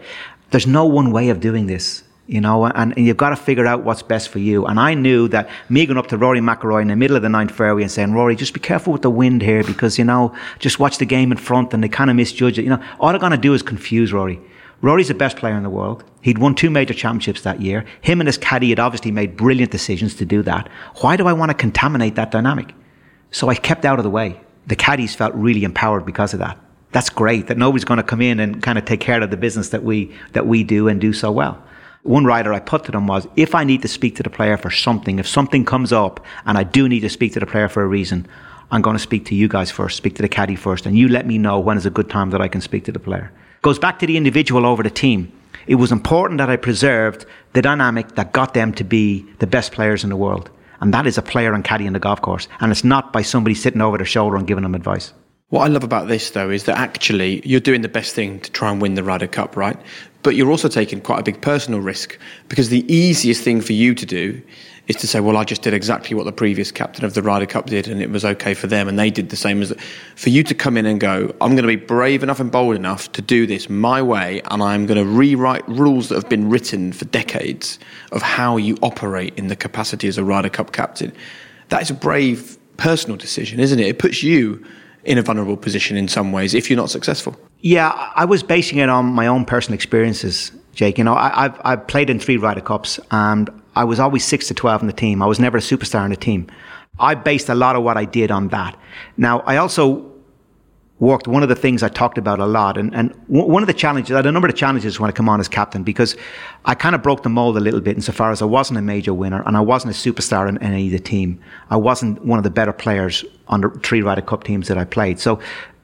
there's 0.50 0.66
no 0.66 0.84
one 0.84 1.12
way 1.12 1.28
of 1.28 1.38
doing 1.38 1.68
this 1.68 2.02
you 2.32 2.40
know, 2.40 2.64
and, 2.64 2.96
and, 2.96 3.06
you've 3.06 3.18
got 3.18 3.28
to 3.28 3.36
figure 3.36 3.66
out 3.66 3.84
what's 3.84 4.02
best 4.02 4.30
for 4.30 4.38
you. 4.38 4.64
And 4.64 4.80
I 4.80 4.94
knew 4.94 5.28
that 5.28 5.50
me 5.68 5.84
going 5.84 5.98
up 5.98 6.06
to 6.08 6.16
Rory 6.16 6.40
McIlroy 6.40 6.80
in 6.80 6.88
the 6.88 6.96
middle 6.96 7.14
of 7.14 7.22
the 7.22 7.28
ninth 7.28 7.50
fairway 7.50 7.82
and 7.82 7.90
saying, 7.90 8.12
Rory, 8.12 8.34
just 8.36 8.54
be 8.54 8.60
careful 8.60 8.92
with 8.92 9.02
the 9.02 9.10
wind 9.10 9.42
here 9.42 9.62
because, 9.62 9.98
you 9.98 10.04
know, 10.04 10.34
just 10.58 10.78
watch 10.78 10.96
the 10.96 11.04
game 11.04 11.30
in 11.30 11.36
front 11.36 11.74
and 11.74 11.84
they 11.84 11.90
kind 11.90 12.08
of 12.08 12.16
misjudge 12.16 12.58
it. 12.58 12.62
You 12.62 12.70
know, 12.70 12.82
all 12.98 13.10
they're 13.10 13.18
going 13.18 13.32
to 13.32 13.38
do 13.38 13.52
is 13.52 13.62
confuse 13.62 14.14
Rory. 14.14 14.40
Rory's 14.80 15.08
the 15.08 15.14
best 15.14 15.36
player 15.36 15.54
in 15.54 15.62
the 15.62 15.70
world. 15.70 16.04
He'd 16.22 16.38
won 16.38 16.54
two 16.54 16.70
major 16.70 16.94
championships 16.94 17.42
that 17.42 17.60
year. 17.60 17.84
Him 18.00 18.20
and 18.20 18.26
his 18.26 18.38
caddy 18.38 18.70
had 18.70 18.80
obviously 18.80 19.10
made 19.10 19.36
brilliant 19.36 19.70
decisions 19.70 20.14
to 20.16 20.24
do 20.24 20.42
that. 20.42 20.68
Why 21.02 21.16
do 21.16 21.28
I 21.28 21.34
want 21.34 21.50
to 21.50 21.54
contaminate 21.54 22.14
that 22.14 22.30
dynamic? 22.30 22.74
So 23.30 23.48
I 23.48 23.54
kept 23.54 23.84
out 23.84 23.98
of 23.98 24.04
the 24.04 24.10
way. 24.10 24.40
The 24.66 24.76
caddies 24.76 25.14
felt 25.14 25.34
really 25.34 25.64
empowered 25.64 26.06
because 26.06 26.32
of 26.32 26.40
that. 26.40 26.58
That's 26.92 27.10
great 27.10 27.48
that 27.48 27.58
nobody's 27.58 27.84
going 27.84 27.98
to 27.98 28.02
come 28.02 28.22
in 28.22 28.40
and 28.40 28.62
kind 28.62 28.78
of 28.78 28.84
take 28.86 29.00
care 29.00 29.22
of 29.22 29.30
the 29.30 29.36
business 29.36 29.68
that 29.68 29.82
we, 29.84 30.14
that 30.32 30.46
we 30.46 30.64
do 30.64 30.88
and 30.88 31.00
do 31.00 31.12
so 31.12 31.30
well. 31.30 31.62
One 32.02 32.24
rider 32.24 32.52
I 32.52 32.58
put 32.58 32.84
to 32.84 32.92
them 32.92 33.06
was, 33.06 33.28
if 33.36 33.54
I 33.54 33.62
need 33.62 33.82
to 33.82 33.88
speak 33.88 34.16
to 34.16 34.24
the 34.24 34.30
player 34.30 34.56
for 34.56 34.70
something, 34.70 35.20
if 35.20 35.28
something 35.28 35.64
comes 35.64 35.92
up 35.92 36.18
and 36.44 36.58
I 36.58 36.64
do 36.64 36.88
need 36.88 37.00
to 37.00 37.08
speak 37.08 37.32
to 37.34 37.40
the 37.40 37.46
player 37.46 37.68
for 37.68 37.82
a 37.82 37.86
reason, 37.86 38.26
I'm 38.72 38.82
going 38.82 38.96
to 38.96 39.02
speak 39.02 39.26
to 39.26 39.36
you 39.36 39.46
guys 39.46 39.70
first, 39.70 39.98
speak 39.98 40.16
to 40.16 40.22
the 40.22 40.28
caddy 40.28 40.56
first, 40.56 40.84
and 40.84 40.98
you 40.98 41.08
let 41.08 41.26
me 41.26 41.38
know 41.38 41.60
when 41.60 41.76
is 41.76 41.86
a 41.86 41.90
good 41.90 42.10
time 42.10 42.30
that 42.30 42.40
I 42.40 42.48
can 42.48 42.60
speak 42.60 42.84
to 42.86 42.92
the 42.92 42.98
player. 42.98 43.30
Goes 43.60 43.78
back 43.78 44.00
to 44.00 44.06
the 44.06 44.16
individual 44.16 44.66
over 44.66 44.82
the 44.82 44.90
team. 44.90 45.30
It 45.68 45.76
was 45.76 45.92
important 45.92 46.38
that 46.38 46.50
I 46.50 46.56
preserved 46.56 47.24
the 47.52 47.62
dynamic 47.62 48.16
that 48.16 48.32
got 48.32 48.54
them 48.54 48.72
to 48.74 48.82
be 48.82 49.24
the 49.38 49.46
best 49.46 49.70
players 49.70 50.02
in 50.02 50.10
the 50.10 50.16
world. 50.16 50.50
And 50.80 50.92
that 50.92 51.06
is 51.06 51.18
a 51.18 51.22
player 51.22 51.54
and 51.54 51.62
caddy 51.62 51.86
in 51.86 51.92
the 51.92 52.00
golf 52.00 52.20
course. 52.20 52.48
And 52.58 52.72
it's 52.72 52.82
not 52.82 53.12
by 53.12 53.22
somebody 53.22 53.54
sitting 53.54 53.80
over 53.80 53.96
their 53.96 54.06
shoulder 54.06 54.36
and 54.36 54.46
giving 54.48 54.62
them 54.62 54.74
advice. 54.74 55.12
What 55.52 55.64
I 55.64 55.66
love 55.66 55.84
about 55.84 56.08
this, 56.08 56.30
though, 56.30 56.48
is 56.48 56.64
that 56.64 56.78
actually 56.78 57.46
you're 57.46 57.60
doing 57.60 57.82
the 57.82 57.88
best 57.90 58.14
thing 58.14 58.40
to 58.40 58.50
try 58.52 58.72
and 58.72 58.80
win 58.80 58.94
the 58.94 59.04
Ryder 59.04 59.26
Cup, 59.26 59.54
right? 59.54 59.76
But 60.22 60.34
you're 60.34 60.50
also 60.50 60.66
taking 60.66 61.02
quite 61.02 61.20
a 61.20 61.22
big 61.22 61.42
personal 61.42 61.80
risk 61.80 62.18
because 62.48 62.70
the 62.70 62.90
easiest 62.90 63.44
thing 63.44 63.60
for 63.60 63.74
you 63.74 63.94
to 63.94 64.06
do 64.06 64.40
is 64.88 64.96
to 64.96 65.06
say, 65.06 65.20
well, 65.20 65.36
I 65.36 65.44
just 65.44 65.60
did 65.60 65.74
exactly 65.74 66.16
what 66.16 66.24
the 66.24 66.32
previous 66.32 66.72
captain 66.72 67.04
of 67.04 67.12
the 67.12 67.20
Ryder 67.20 67.44
Cup 67.44 67.66
did 67.66 67.86
and 67.86 68.00
it 68.00 68.08
was 68.08 68.24
okay 68.24 68.54
for 68.54 68.66
them 68.66 68.88
and 68.88 68.98
they 68.98 69.10
did 69.10 69.28
the 69.28 69.36
same 69.36 69.60
as. 69.60 69.74
For 70.16 70.30
you 70.30 70.42
to 70.42 70.54
come 70.54 70.78
in 70.78 70.86
and 70.86 70.98
go, 70.98 71.34
I'm 71.42 71.50
going 71.50 71.64
to 71.64 71.68
be 71.68 71.76
brave 71.76 72.22
enough 72.22 72.40
and 72.40 72.50
bold 72.50 72.74
enough 72.74 73.12
to 73.12 73.20
do 73.20 73.46
this 73.46 73.68
my 73.68 74.00
way 74.00 74.40
and 74.50 74.62
I'm 74.62 74.86
going 74.86 74.96
to 74.96 75.04
rewrite 75.04 75.68
rules 75.68 76.08
that 76.08 76.14
have 76.14 76.30
been 76.30 76.48
written 76.48 76.94
for 76.94 77.04
decades 77.04 77.78
of 78.10 78.22
how 78.22 78.56
you 78.56 78.78
operate 78.80 79.36
in 79.36 79.48
the 79.48 79.56
capacity 79.56 80.08
as 80.08 80.16
a 80.16 80.24
Ryder 80.24 80.48
Cup 80.48 80.72
captain. 80.72 81.12
That 81.68 81.82
is 81.82 81.90
a 81.90 81.94
brave 81.94 82.56
personal 82.78 83.18
decision, 83.18 83.60
isn't 83.60 83.78
it? 83.78 83.86
It 83.86 83.98
puts 83.98 84.22
you 84.22 84.64
in 85.04 85.18
a 85.18 85.22
vulnerable 85.22 85.56
position 85.56 85.96
in 85.96 86.08
some 86.08 86.32
ways 86.32 86.54
if 86.54 86.70
you're 86.70 86.76
not 86.76 86.90
successful. 86.90 87.36
Yeah, 87.60 87.90
I 88.14 88.24
was 88.24 88.42
basing 88.42 88.78
it 88.78 88.88
on 88.88 89.06
my 89.06 89.26
own 89.26 89.44
personal 89.44 89.74
experiences, 89.74 90.52
Jake. 90.74 90.98
You 90.98 91.04
know, 91.04 91.14
I, 91.14 91.42
have 91.42 91.60
I've 91.64 91.86
played 91.86 92.10
in 92.10 92.18
three 92.18 92.36
Ryder 92.36 92.60
Cups 92.60 92.98
and 93.10 93.50
I 93.74 93.84
was 93.84 94.00
always 94.00 94.24
six 94.24 94.48
to 94.48 94.54
12 94.54 94.82
in 94.82 94.86
the 94.86 94.92
team. 94.92 95.22
I 95.22 95.26
was 95.26 95.38
never 95.38 95.58
a 95.58 95.60
superstar 95.60 96.04
in 96.04 96.10
the 96.10 96.16
team. 96.16 96.48
I 96.98 97.14
based 97.14 97.48
a 97.48 97.54
lot 97.54 97.74
of 97.76 97.82
what 97.82 97.96
I 97.96 98.04
did 98.04 98.30
on 98.30 98.48
that. 98.48 98.76
Now, 99.16 99.40
I 99.40 99.56
also 99.56 100.11
worked, 101.02 101.26
one 101.26 101.42
of 101.42 101.48
the 101.48 101.56
things 101.56 101.82
I 101.82 101.88
talked 101.88 102.16
about 102.16 102.38
a 102.38 102.46
lot, 102.46 102.78
and, 102.78 102.94
and 102.94 103.12
one 103.26 103.60
of 103.60 103.66
the 103.66 103.74
challenges, 103.74 104.12
I 104.12 104.18
had 104.18 104.26
a 104.26 104.32
number 104.32 104.46
of 104.46 104.54
challenges 104.54 105.00
when 105.00 105.10
I 105.10 105.12
come 105.12 105.28
on 105.28 105.40
as 105.40 105.48
captain 105.48 105.82
because 105.82 106.16
I 106.64 106.76
kind 106.76 106.94
of 106.94 107.02
broke 107.02 107.24
the 107.24 107.28
mold 107.28 107.56
a 107.56 107.60
little 107.60 107.80
bit 107.80 107.96
insofar 107.96 108.30
as 108.30 108.40
I 108.40 108.44
wasn't 108.44 108.78
a 108.78 108.82
major 108.82 109.12
winner 109.12 109.42
and 109.44 109.56
I 109.56 109.60
wasn't 109.60 109.96
a 109.96 109.98
superstar 109.98 110.48
in 110.48 110.58
any 110.58 110.86
of 110.86 110.92
the 110.92 111.00
team. 111.00 111.40
I 111.70 111.76
wasn't 111.76 112.24
one 112.24 112.38
of 112.38 112.44
the 112.44 112.50
better 112.50 112.72
players 112.72 113.24
on 113.48 113.62
the 113.62 113.70
three 113.82 114.00
Ryder 114.00 114.22
Cup 114.22 114.44
teams 114.44 114.68
that 114.68 114.78
I 114.78 114.84
played. 114.84 115.18
So 115.18 115.40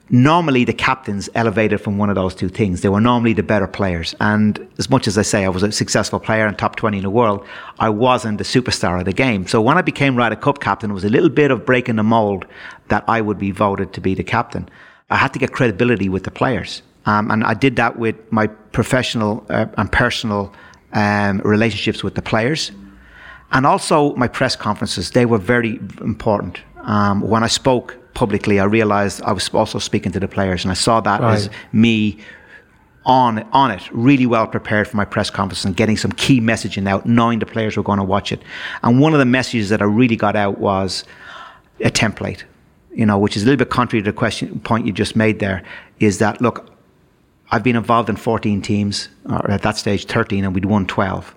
normally 0.08 0.64
the 0.64 0.72
captains 0.72 1.28
elevated 1.34 1.80
from 1.80 1.98
one 1.98 2.10
of 2.10 2.14
those 2.14 2.36
two 2.36 2.48
things. 2.48 2.82
They 2.82 2.88
were 2.88 3.00
normally 3.00 3.32
the 3.32 3.42
better 3.42 3.66
players. 3.66 4.14
And 4.20 4.68
as 4.78 4.88
much 4.88 5.08
as 5.08 5.18
I 5.18 5.22
say 5.22 5.44
I 5.44 5.48
was 5.48 5.64
a 5.64 5.72
successful 5.72 6.20
player 6.20 6.46
and 6.46 6.56
top 6.56 6.76
20 6.76 6.98
in 6.98 7.02
the 7.02 7.10
world, 7.10 7.44
I 7.80 7.88
wasn't 7.88 8.38
the 8.38 8.44
superstar 8.44 9.00
of 9.00 9.04
the 9.04 9.12
game. 9.12 9.48
So 9.48 9.60
when 9.60 9.78
I 9.78 9.82
became 9.82 10.14
Ryder 10.14 10.36
Cup 10.36 10.60
captain, 10.60 10.92
it 10.92 10.94
was 10.94 11.04
a 11.04 11.10
little 11.10 11.28
bit 11.28 11.50
of 11.50 11.66
breaking 11.66 11.96
the 11.96 12.04
mold 12.04 12.46
that 12.86 13.02
I 13.08 13.20
would 13.20 13.38
be 13.38 13.50
voted 13.50 13.92
to 13.94 14.00
be 14.00 14.14
the 14.14 14.22
captain. 14.22 14.68
I 15.10 15.16
had 15.16 15.32
to 15.32 15.38
get 15.38 15.52
credibility 15.52 16.08
with 16.08 16.24
the 16.24 16.30
players. 16.30 16.82
Um, 17.06 17.30
and 17.30 17.44
I 17.44 17.54
did 17.54 17.76
that 17.76 17.98
with 17.98 18.16
my 18.30 18.46
professional 18.46 19.46
uh, 19.48 19.66
and 19.76 19.90
personal 19.90 20.52
um, 20.92 21.38
relationships 21.38 22.02
with 22.02 22.14
the 22.14 22.22
players. 22.22 22.70
And 23.52 23.64
also 23.64 24.14
my 24.16 24.28
press 24.28 24.56
conferences, 24.56 25.12
they 25.12 25.24
were 25.24 25.38
very 25.38 25.80
important. 26.02 26.60
Um, 26.82 27.22
when 27.22 27.42
I 27.42 27.46
spoke 27.46 27.96
publicly, 28.14 28.60
I 28.60 28.64
realized 28.64 29.22
I 29.22 29.32
was 29.32 29.48
also 29.54 29.78
speaking 29.78 30.12
to 30.12 30.20
the 30.20 30.28
players, 30.28 30.64
and 30.64 30.70
I 30.70 30.74
saw 30.74 31.00
that 31.00 31.20
right. 31.20 31.34
as 31.34 31.50
me 31.72 32.18
on 33.06 33.42
on 33.52 33.70
it, 33.70 33.88
really 33.90 34.26
well 34.26 34.46
prepared 34.46 34.86
for 34.86 34.96
my 34.96 35.04
press 35.04 35.30
conference 35.30 35.64
and 35.64 35.74
getting 35.74 35.96
some 35.96 36.12
key 36.12 36.40
messaging 36.40 36.86
out, 36.86 37.06
knowing 37.06 37.38
the 37.38 37.46
players 37.46 37.76
were 37.76 37.82
going 37.82 37.98
to 37.98 38.04
watch 38.04 38.32
it. 38.32 38.42
And 38.82 39.00
one 39.00 39.14
of 39.14 39.18
the 39.18 39.24
messages 39.24 39.70
that 39.70 39.80
I 39.80 39.86
really 39.86 40.16
got 40.16 40.36
out 40.36 40.58
was 40.58 41.04
a 41.80 41.90
template, 41.90 42.42
you 42.92 43.06
know, 43.06 43.18
which 43.18 43.36
is 43.36 43.42
a 43.42 43.46
little 43.46 43.58
bit 43.58 43.70
contrary 43.70 44.02
to 44.02 44.10
the 44.10 44.16
question 44.16 44.60
point 44.60 44.86
you 44.86 44.92
just 44.92 45.16
made 45.16 45.38
there, 45.38 45.62
is 46.00 46.18
that 46.18 46.40
look, 46.40 46.70
I've 47.50 47.62
been 47.62 47.76
involved 47.76 48.10
in 48.10 48.16
14 48.16 48.60
teams, 48.60 49.08
or 49.28 49.50
at 49.50 49.62
that 49.62 49.76
stage 49.76 50.06
13, 50.06 50.44
and 50.44 50.54
we'd 50.54 50.66
won 50.66 50.86
12. 50.86 51.34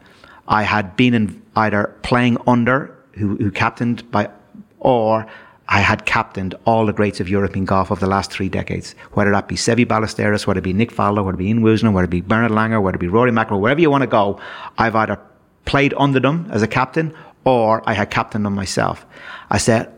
I 0.47 0.63
had 0.63 0.97
been 0.97 1.13
in 1.13 1.41
either 1.55 1.95
playing 2.03 2.37
under, 2.47 2.95
who, 3.13 3.37
who 3.37 3.51
captained 3.51 4.09
by, 4.11 4.29
or 4.79 5.25
I 5.69 5.79
had 5.79 6.05
captained 6.05 6.55
all 6.65 6.85
the 6.85 6.91
greats 6.91 7.21
of 7.21 7.29
European 7.29 7.63
golf 7.63 7.91
of 7.91 8.01
the 8.01 8.07
last 8.07 8.29
three 8.29 8.49
decades, 8.49 8.93
whether 9.13 9.31
that 9.31 9.47
be 9.47 9.55
Seve 9.55 9.85
Ballesteros, 9.85 10.45
whether 10.45 10.59
it 10.59 10.63
be 10.63 10.73
Nick 10.73 10.91
Faldo, 10.91 11.23
whether 11.23 11.35
it 11.35 11.37
be 11.37 11.47
Ian 11.47 11.61
Woosnam, 11.61 11.93
whether 11.93 12.05
it 12.05 12.09
be 12.09 12.19
Bernard 12.19 12.51
Langer, 12.51 12.81
whether 12.81 12.95
it 12.95 12.99
be 12.99 13.07
Rory 13.07 13.31
McIlroy, 13.31 13.61
wherever 13.61 13.79
you 13.79 13.89
want 13.89 14.01
to 14.01 14.07
go, 14.07 14.39
I've 14.77 14.95
either 14.97 15.17
played 15.63 15.93
under 15.95 16.19
them 16.19 16.49
as 16.51 16.61
a 16.61 16.67
captain 16.67 17.13
or 17.45 17.81
I 17.87 17.93
had 17.93 18.11
captained 18.11 18.45
them 18.45 18.53
myself. 18.53 19.05
I 19.49 19.57
said, 19.57 19.93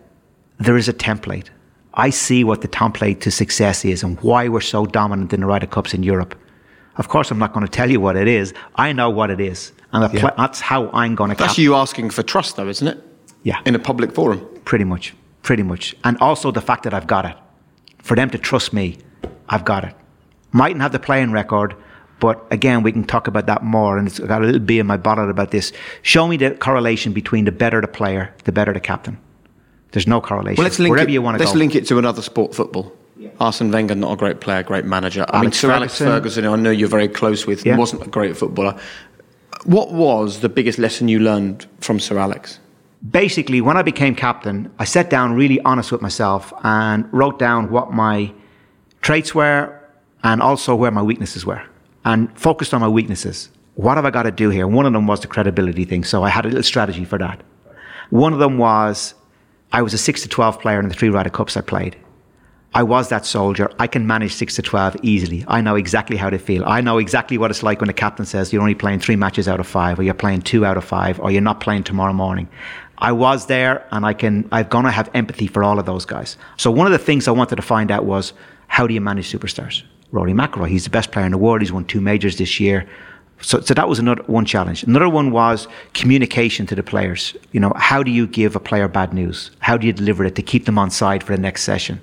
there 0.60 0.78
is 0.78 0.88
a 0.88 0.94
template. 0.94 1.48
I 1.94 2.10
see 2.10 2.44
what 2.44 2.62
the 2.62 2.68
template 2.68 3.22
to 3.22 3.32
success 3.32 3.86
is 3.86 4.04
and 4.04 4.20
why 4.22 4.48
we're 4.48 4.62
so 4.62 4.86
dominant 4.86 5.34
in 5.34 5.42
the 5.42 5.46
Ryder 5.46 5.68
Cups 5.68 5.94
in 5.94 6.04
Europe. 6.04 6.36
Of 6.98 7.08
course, 7.08 7.32
I'm 7.32 7.40
not 7.40 7.54
going 7.54 7.66
to 7.66 7.72
tell 7.72 7.90
you 7.90 8.00
what 8.00 8.16
it 8.16 8.28
is. 8.28 8.54
I 8.76 8.94
know 8.94 9.10
what 9.10 9.30
it 9.30 9.40
is. 9.40 9.72
And 9.92 10.12
yeah. 10.14 10.32
that's 10.38 10.60
how 10.60 10.90
I'm 10.92 11.16
going 11.16 11.30
to 11.30 11.36
That's 11.36 11.54
cap- 11.54 11.58
you 11.58 11.76
asking 11.76 12.12
for 12.12 12.24
trust, 12.24 12.56
though, 12.56 12.68
isn't 12.68 12.88
it? 12.88 13.04
Yeah. 13.44 13.62
In 13.66 13.76
a 13.76 13.80
public 13.80 14.14
forum. 14.14 14.48
Pretty 14.66 14.86
much 14.86 15.14
pretty 15.44 15.62
much. 15.62 15.96
And 16.04 16.18
also 16.20 16.52
the 16.52 16.62
fact 16.62 16.84
that 16.84 16.94
I've 16.94 17.08
got 17.08 17.26
it. 17.26 17.38
For 18.02 18.16
them 18.16 18.30
to 18.32 18.38
trust 18.38 18.74
me, 18.74 18.98
I've 19.48 19.64
got 19.64 19.84
it. 19.84 19.94
Mightn't 20.52 20.82
have 20.82 20.92
the 20.92 21.00
playing 21.00 21.32
record, 21.32 21.76
but 22.20 22.46
again, 22.50 22.84
we 22.84 22.92
can 22.92 23.04
talk 23.04 23.28
about 23.28 23.46
that 23.46 23.64
more. 23.64 23.98
And 23.98 24.08
it's 24.08 24.20
got 24.20 24.42
a 24.42 24.46
little 24.46 24.60
bee 24.60 24.80
in 24.80 24.88
my 24.88 24.98
bonnet 24.98 25.30
about 25.30 25.52
this. 25.52 25.72
Show 26.02 26.28
me 26.28 26.38
the 26.38 26.52
correlation 26.52 27.14
between 27.14 27.46
the 27.46 27.52
better 27.52 27.80
the 27.82 27.88
player, 27.88 28.34
the 28.46 28.52
better 28.52 28.74
the 28.74 28.80
captain. 28.80 29.20
There's 29.94 30.08
no 30.08 30.22
correlation. 30.22 30.58
Well, 30.58 30.66
let's 30.66 30.80
link 30.80 30.92
Wherever 30.92 31.10
it, 31.10 31.14
you 31.14 31.22
want 31.22 31.38
to 31.38 31.40
Let's 31.40 31.54
go. 31.54 31.60
link 31.60 31.76
it 31.76 31.88
to 31.88 31.98
another 31.98 32.22
sport, 32.22 32.54
football. 32.54 32.92
Yeah. 33.16 33.30
Arsene 33.40 33.72
Wenger, 33.72 33.96
not 33.96 34.12
a 34.12 34.16
great 34.18 34.42
player, 34.42 34.64
great 34.64 34.86
manager. 34.86 35.26
I 35.30 35.42
mean, 35.42 35.52
Sir 35.52 35.72
Alex 35.72 35.98
Ferguson, 35.98 36.46
I 36.46 36.56
know 36.56 36.72
you're 36.72 36.90
very 36.90 37.08
close 37.08 37.48
with, 37.48 37.66
yeah. 37.66 37.78
wasn't 37.78 38.06
a 38.06 38.10
great 38.10 38.36
footballer. 38.36 38.78
What 39.66 39.94
was 39.94 40.42
the 40.42 40.50
biggest 40.50 40.78
lesson 40.78 41.08
you 41.08 41.20
learned 41.20 41.66
from 41.80 42.00
Sir 42.00 42.18
Alex? 42.18 42.60
basically, 43.12 43.62
when 43.62 43.78
I 43.78 43.82
became 43.82 44.16
captain, 44.16 44.72
I 44.80 44.86
sat 44.86 45.10
down 45.10 45.34
really 45.34 45.60
honest 45.62 45.92
with 45.92 46.02
myself 46.02 46.54
and 46.64 47.12
wrote 47.12 47.40
down 47.40 47.70
what 47.70 47.92
my 47.92 48.32
traits 49.02 49.36
were 49.36 49.80
and 50.24 50.42
also 50.42 50.76
where 50.76 50.92
my 50.92 51.02
weaknesses 51.02 51.46
were 51.46 51.62
and 52.06 52.36
focused 52.40 52.74
on 52.74 52.82
my 52.82 52.88
weaknesses. 52.88 53.50
What 53.76 53.98
have 53.98 54.06
I 54.06 54.12
got 54.12 54.24
to 54.24 54.32
do 54.32 54.50
here? 54.50 54.68
One 54.68 54.86
of 54.86 54.94
them 54.94 55.08
was 55.08 55.22
the 55.22 55.28
credibility 55.28 55.84
thing. 55.84 56.04
So 56.04 56.24
I 56.24 56.30
had 56.30 56.46
a 56.46 56.48
little 56.48 56.64
strategy 56.64 57.06
for 57.06 57.18
that. 57.18 57.42
One 58.10 58.32
of 58.32 58.40
them 58.40 58.58
was 58.58 59.16
I 59.74 59.82
was 59.82 59.94
a 59.96 59.98
6 59.98 60.22
to 60.22 60.30
12 60.30 60.60
player 60.60 60.80
in 60.80 60.88
the 60.88 60.94
three 60.94 61.10
Ryder 61.10 61.32
Cups 61.32 61.58
I 61.58 61.62
played. 61.62 61.98
I 62.76 62.84
was 62.84 63.10
that 63.10 63.26
soldier. 63.26 63.72
I 63.80 63.88
can 63.88 64.06
manage 64.06 64.34
6 64.34 64.56
to 64.56 64.62
12 64.62 64.98
easily. 65.02 65.44
I 65.48 65.62
know 65.62 65.76
exactly 65.76 66.16
how 66.16 66.30
to 66.30 66.38
feel. 66.38 66.64
I 66.66 66.80
know 66.80 67.00
exactly 67.00 67.40
what 67.40 67.50
it's 67.50 67.64
like 67.64 67.82
when 67.82 67.88
the 67.88 67.94
captain 67.94 68.26
says 68.26 68.54
you're 68.54 68.62
only 68.62 68.76
playing 68.76 69.00
three 69.00 69.16
matches 69.16 69.48
out 69.48 69.60
of 69.60 69.66
five, 69.66 70.00
or 70.00 70.04
you're 70.04 70.14
playing 70.14 70.44
two 70.44 70.64
out 70.64 70.78
of 70.78 70.84
five, 70.84 71.20
or 71.20 71.32
you're 71.32 71.42
not 71.42 71.60
playing 71.60 71.84
tomorrow 71.84 72.14
morning. 72.14 72.48
I 73.00 73.12
was 73.14 73.48
there 73.48 73.88
and 73.92 74.06
I 74.06 74.14
can, 74.14 74.48
I've 74.52 74.70
going 74.70 74.86
to 74.86 74.92
have 74.92 75.10
empathy 75.16 75.48
for 75.48 75.64
all 75.64 75.80
of 75.80 75.88
those 75.88 76.06
guys. 76.06 76.38
So 76.58 76.70
one 76.70 76.86
of 76.86 76.94
the 76.94 77.04
things 77.04 77.28
I 77.28 77.32
wanted 77.32 77.56
to 77.56 77.64
find 77.64 77.90
out 77.90 78.06
was 78.06 78.34
how 78.68 78.86
do 78.86 78.94
you 78.94 79.02
manage 79.02 79.32
superstars? 79.32 79.82
Rory 80.12 80.34
McIlroy, 80.34 80.68
he's 80.68 80.84
the 80.84 80.92
best 80.92 81.12
player 81.12 81.26
in 81.26 81.32
the 81.32 81.40
world. 81.40 81.62
He's 81.62 81.72
won 81.72 81.86
two 81.86 82.00
majors 82.00 82.38
this 82.38 82.60
year. 82.60 82.88
So, 83.42 83.60
so 83.60 83.74
that 83.74 83.90
was 83.90 84.00
another 84.00 84.24
one 84.24 84.46
challenge. 84.46 84.84
Another 84.84 85.10
one 85.10 85.32
was 85.32 85.68
communication 85.94 86.66
to 86.68 86.76
the 86.76 86.84
players. 86.84 87.36
You 87.52 87.60
know, 87.60 87.74
how 87.76 88.02
do 88.02 88.12
you 88.12 88.26
give 88.26 88.56
a 88.56 88.60
player 88.60 88.88
bad 88.88 89.14
news? 89.14 89.52
How 89.60 89.76
do 89.76 89.86
you 89.86 89.94
deliver 89.94 90.24
it 90.24 90.36
to 90.36 90.42
keep 90.42 90.66
them 90.66 90.80
on 90.80 90.90
side 90.90 91.24
for 91.24 91.36
the 91.36 91.42
next 91.42 91.64
session? 91.64 92.00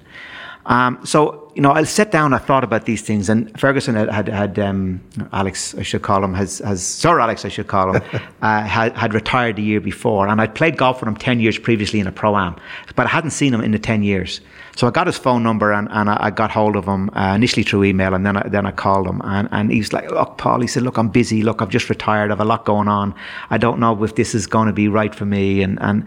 Um, 0.67 1.05
so, 1.05 1.51
you 1.55 1.63
know, 1.63 1.73
I 1.73 1.83
sat 1.85 2.13
down, 2.13 2.35
I 2.35 2.39
thought 2.39 2.63
about 2.63 2.85
these 2.85 3.03
things, 3.03 3.29
and 3.29 3.59
Ferguson 3.59 3.95
had, 3.95 4.11
had, 4.11 4.29
had 4.29 4.59
um, 4.59 5.01
Alex, 5.33 5.75
I 5.75 5.83
should 5.83 6.03
call 6.03 6.23
him, 6.23 6.35
has, 6.35 6.59
has 6.59 6.85
Sir 6.85 7.19
Alex, 7.19 7.45
I 7.45 7.49
should 7.49 7.67
call 7.67 7.97
him, 7.97 8.03
uh, 8.43 8.63
had, 8.63 8.97
had 8.97 9.15
retired 9.15 9.57
the 9.57 9.63
year 9.63 9.81
before. 9.81 10.29
And 10.29 10.41
I'd 10.41 10.55
played 10.55 10.77
golf 10.77 11.01
with 11.01 11.09
him 11.09 11.17
10 11.17 11.41
years 11.41 11.59
previously 11.59 11.99
in 11.99 12.07
a 12.07 12.13
pro 12.13 12.37
am, 12.37 12.57
but 12.95 13.07
I 13.07 13.09
hadn't 13.09 13.31
seen 13.31 13.55
him 13.55 13.63
in 13.63 13.73
the 13.73 13.79
10 13.79 14.03
years. 14.03 14.41
So 14.77 14.87
I 14.87 14.91
got 14.91 15.07
his 15.07 15.19
phone 15.19 15.43
number 15.43 15.73
and, 15.73 15.89
and 15.91 16.09
I, 16.09 16.31
got 16.31 16.51
hold 16.51 16.77
of 16.77 16.87
him 16.87 17.11
uh, 17.11 17.33
initially 17.35 17.63
through 17.63 17.85
email, 17.85 18.15
and 18.15 18.25
then 18.25 18.37
I, 18.37 18.49
then 18.49 18.67
I 18.67 18.71
called 18.71 19.07
him. 19.07 19.21
And, 19.25 19.49
and 19.53 19.71
he 19.71 19.79
was 19.79 19.93
like, 19.93 20.11
Look, 20.11 20.39
Paul, 20.39 20.61
he 20.61 20.67
said, 20.67 20.83
Look, 20.83 20.97
I'm 20.97 21.09
busy. 21.09 21.43
Look, 21.43 21.61
I've 21.61 21.69
just 21.69 21.89
retired. 21.91 22.31
I 22.31 22.33
have 22.33 22.41
a 22.41 22.45
lot 22.45 22.65
going 22.65 22.89
on. 22.89 23.15
I 23.51 23.59
don't 23.59 23.79
know 23.79 24.03
if 24.03 24.15
this 24.15 24.35
is 24.35 24.47
going 24.47 24.67
to 24.69 24.73
be 24.73 24.89
right 24.89 25.15
for 25.15 25.27
me. 25.27 25.63
And, 25.63 25.79
and, 25.81 26.07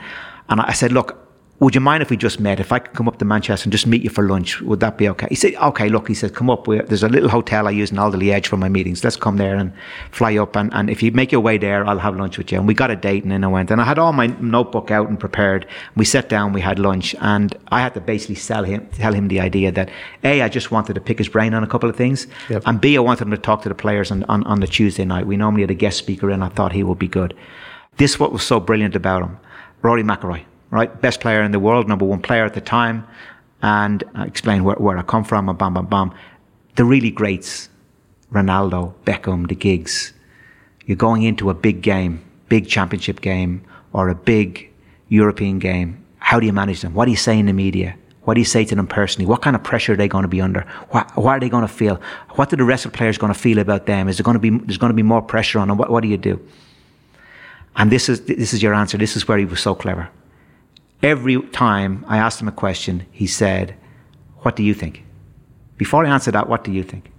and 0.49 0.61
I 0.61 0.73
said, 0.73 0.91
Look, 0.91 1.22
would 1.59 1.75
you 1.75 1.81
mind 1.81 2.01
if 2.01 2.09
we 2.09 2.17
just 2.17 2.39
met? 2.39 2.59
If 2.59 2.71
I 2.71 2.79
could 2.79 2.93
come 2.93 3.07
up 3.07 3.19
to 3.19 3.25
Manchester 3.25 3.67
and 3.67 3.71
just 3.71 3.87
meet 3.87 4.03
you 4.03 4.09
for 4.09 4.27
lunch, 4.27 4.59
would 4.61 4.79
that 4.81 4.97
be 4.97 5.07
okay? 5.09 5.27
He 5.29 5.35
said, 5.35 5.55
okay, 5.55 5.87
look, 5.87 6.07
he 6.07 6.13
said, 6.13 6.33
come 6.33 6.49
up. 6.49 6.65
There's 6.65 7.03
a 7.03 7.09
little 7.09 7.29
hotel 7.29 7.67
I 7.67 7.71
use 7.71 7.91
in 7.91 7.99
Alderley 7.99 8.33
Edge 8.33 8.47
for 8.47 8.57
my 8.57 8.67
meetings. 8.67 9.03
Let's 9.03 9.15
come 9.15 9.37
there 9.37 9.55
and 9.55 9.71
fly 10.11 10.35
up. 10.37 10.55
And, 10.57 10.73
and 10.73 10.89
if 10.89 11.01
you 11.01 11.11
make 11.11 11.31
your 11.31 11.41
way 11.41 11.57
there, 11.57 11.85
I'll 11.85 11.99
have 11.99 12.17
lunch 12.17 12.37
with 12.37 12.51
you. 12.51 12.57
And 12.57 12.67
we 12.67 12.73
got 12.73 12.91
a 12.91 12.95
date 12.95 13.23
and 13.23 13.31
then 13.31 13.43
I 13.43 13.47
went. 13.47 13.71
And 13.71 13.79
I 13.79 13.85
had 13.85 13.99
all 13.99 14.13
my 14.13 14.27
notebook 14.27 14.91
out 14.91 15.07
and 15.07 15.19
prepared. 15.19 15.65
We 15.95 16.05
sat 16.05 16.27
down, 16.27 16.53
we 16.53 16.59
had 16.59 16.79
lunch. 16.79 17.15
And 17.21 17.55
I 17.69 17.81
had 17.81 17.93
to 17.93 18.01
basically 18.01 18.35
sell 18.35 18.63
him, 18.63 18.87
tell 18.93 19.13
him 19.13 19.27
the 19.27 19.39
idea 19.39 19.71
that 19.71 19.89
A, 20.23 20.41
I 20.41 20.49
just 20.49 20.71
wanted 20.71 20.95
to 20.95 21.01
pick 21.01 21.17
his 21.19 21.29
brain 21.29 21.53
on 21.53 21.63
a 21.63 21.67
couple 21.67 21.89
of 21.89 21.95
things. 21.95 22.27
Yep. 22.49 22.63
And 22.65 22.81
B, 22.81 22.97
I 22.97 22.99
wanted 22.99 23.25
him 23.25 23.31
to 23.31 23.37
talk 23.37 23.61
to 23.61 23.69
the 23.69 23.75
players 23.75 24.11
on, 24.11 24.23
on, 24.25 24.43
on 24.45 24.59
the 24.59 24.67
Tuesday 24.67 25.05
night. 25.05 25.27
We 25.27 25.37
normally 25.37 25.61
had 25.61 25.71
a 25.71 25.75
guest 25.75 25.97
speaker 25.97 26.29
and 26.29 26.43
I 26.43 26.49
thought 26.49 26.73
he 26.73 26.83
would 26.83 26.99
be 26.99 27.07
good. 27.07 27.33
This 27.97 28.19
what 28.19 28.33
was 28.33 28.43
so 28.43 28.59
brilliant 28.59 28.95
about 28.95 29.21
him. 29.21 29.37
Rory 29.81 30.03
McIlroy 30.03 30.45
right? 30.73 31.01
Best 31.01 31.21
player 31.21 31.43
in 31.43 31.51
the 31.51 31.59
world, 31.59 31.87
number 31.87 32.03
one 32.03 32.21
player 32.21 32.45
at 32.45 32.55
the 32.55 32.61
time, 32.61 33.07
and 33.61 34.03
I 34.15 34.25
explained 34.25 34.65
where, 34.65 34.75
where 34.75 34.97
I 34.97 35.03
come 35.03 35.23
from, 35.23 35.47
and 35.47 35.57
bam, 35.57 35.75
bam, 35.75 35.85
bam. 35.85 36.13
The 36.75 36.83
really 36.83 37.11
greats, 37.11 37.69
Ronaldo, 38.31 38.93
Beckham, 39.05 39.47
the 39.47 39.55
Giggs. 39.55 40.13
You're 40.85 40.97
going 40.97 41.21
into 41.21 41.51
a 41.51 41.53
big 41.53 41.83
game, 41.83 42.25
big 42.49 42.67
championship 42.67 43.21
game, 43.21 43.63
or 43.93 44.09
a 44.09 44.15
big 44.15 44.69
European 45.09 45.59
game. 45.59 46.03
How 46.17 46.39
do 46.39 46.47
you 46.47 46.53
manage 46.53 46.81
them? 46.81 46.95
What 46.95 47.05
do 47.05 47.11
you 47.11 47.17
say 47.17 47.37
in 47.37 47.45
the 47.45 47.53
media? 47.53 47.95
What 48.23 48.33
do 48.33 48.41
you 48.41 48.45
say 48.45 48.65
to 48.65 48.75
them 48.75 48.87
personally? 48.87 49.27
What 49.27 49.41
kind 49.43 49.55
of 49.55 49.63
pressure 49.63 49.93
are 49.93 49.95
they 49.95 50.07
going 50.07 50.23
to 50.23 50.29
be 50.29 50.41
under? 50.41 50.61
What, 50.89 51.11
are 51.15 51.39
they 51.39 51.49
going 51.49 51.67
to 51.67 51.73
feel? 51.73 52.01
What 52.31 52.51
are 52.51 52.55
the 52.55 52.63
rest 52.63 52.85
of 52.85 52.91
the 52.91 52.97
players 52.97 53.19
going 53.19 53.33
to 53.33 53.39
feel 53.39 53.59
about 53.59 53.85
them? 53.85 54.07
Is 54.07 54.17
there 54.17 54.23
going 54.23 54.35
to 54.35 54.39
be 54.39 54.49
there's 54.65 54.77
going 54.77 54.89
to 54.89 54.95
be 54.95 55.03
more 55.03 55.21
pressure 55.21 55.59
on 55.59 55.67
them? 55.67 55.77
What, 55.77 55.91
what 55.91 56.01
do 56.01 56.09
you 56.09 56.17
do? 56.17 56.39
And 57.75 57.91
this 57.91 58.09
is 58.09 58.21
this 58.21 58.53
is 58.53 58.63
your 58.63 58.73
answer. 58.73 58.97
This 58.97 59.15
is 59.15 59.27
where 59.27 59.37
he 59.37 59.45
was 59.45 59.59
so 59.59 59.75
clever. 59.75 60.09
Every 61.03 61.39
time 61.49 62.05
I 62.07 62.17
asked 62.17 62.41
him 62.41 62.47
a 62.47 62.51
question, 62.53 63.05
he 63.11 63.27
said, 63.27 63.75
What 64.39 64.55
do 64.55 64.63
you 64.63 64.73
think? 64.73 65.03
Before 65.77 66.05
I 66.05 66.09
answered 66.09 66.33
that, 66.33 66.47
what 66.47 66.63
do 66.63 66.71
you 66.71 66.81
think? 66.81 67.11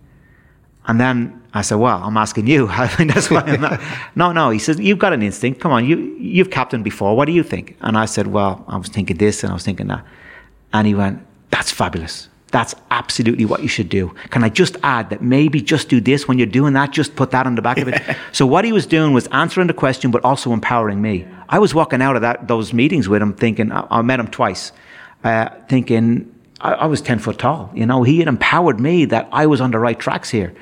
And 0.86 0.98
then 0.98 1.42
I 1.52 1.60
said, 1.62 1.76
Well, 1.76 2.02
I'm 2.02 2.16
asking 2.16 2.46
you. 2.46 2.66
I 2.70 2.88
think 2.88 3.12
that's 3.12 3.30
why 3.30 3.42
I'm 3.42 3.60
not. 3.60 3.80
No, 4.16 4.32
no. 4.32 4.50
He 4.50 4.58
says, 4.58 4.80
You've 4.80 4.98
got 4.98 5.12
an 5.12 5.22
instinct. 5.22 5.60
Come 5.60 5.72
on, 5.72 5.84
you, 5.84 5.98
you've 6.18 6.50
captained 6.50 6.82
before. 6.82 7.14
What 7.14 7.26
do 7.26 7.32
you 7.32 7.42
think? 7.42 7.76
And 7.82 7.98
I 7.98 8.06
said, 8.06 8.26
Well, 8.28 8.64
I 8.68 8.76
was 8.78 8.88
thinking 8.88 9.18
this 9.18 9.42
and 9.42 9.50
I 9.50 9.54
was 9.54 9.64
thinking 9.64 9.88
that. 9.88 10.04
And 10.72 10.86
he 10.86 10.94
went, 10.94 11.24
That's 11.50 11.70
fabulous. 11.70 12.28
That's 12.54 12.76
absolutely 12.92 13.46
what 13.46 13.62
you 13.62 13.68
should 13.68 13.88
do. 13.88 14.14
Can 14.30 14.44
I 14.44 14.48
just 14.48 14.76
add 14.84 15.10
that 15.10 15.20
maybe 15.20 15.60
just 15.60 15.88
do 15.88 16.00
this 16.00 16.28
when 16.28 16.38
you're 16.38 16.46
doing 16.46 16.74
that? 16.74 16.92
Just 16.92 17.16
put 17.16 17.32
that 17.32 17.48
on 17.48 17.56
the 17.56 17.62
back 17.62 17.78
of 17.78 17.88
it. 17.88 18.00
so 18.32 18.46
what 18.46 18.64
he 18.64 18.70
was 18.70 18.86
doing 18.86 19.12
was 19.12 19.26
answering 19.32 19.66
the 19.66 19.74
question, 19.74 20.12
but 20.12 20.24
also 20.24 20.52
empowering 20.52 21.02
me. 21.02 21.26
I 21.48 21.58
was 21.58 21.74
walking 21.74 22.00
out 22.00 22.14
of 22.14 22.22
that 22.22 22.46
those 22.46 22.72
meetings 22.72 23.08
with 23.08 23.20
him, 23.20 23.32
thinking 23.34 23.72
I, 23.72 23.88
I 23.90 24.02
met 24.02 24.20
him 24.20 24.28
twice, 24.28 24.70
uh, 25.24 25.48
thinking 25.68 26.32
I, 26.60 26.74
I 26.74 26.86
was 26.86 27.00
ten 27.00 27.18
foot 27.18 27.40
tall. 27.40 27.72
You 27.74 27.86
know, 27.86 28.04
he 28.04 28.20
had 28.20 28.28
empowered 28.28 28.78
me 28.78 29.04
that 29.06 29.28
I 29.32 29.46
was 29.46 29.60
on 29.60 29.72
the 29.72 29.80
right 29.80 29.98
tracks 29.98 30.30
here. 30.30 30.54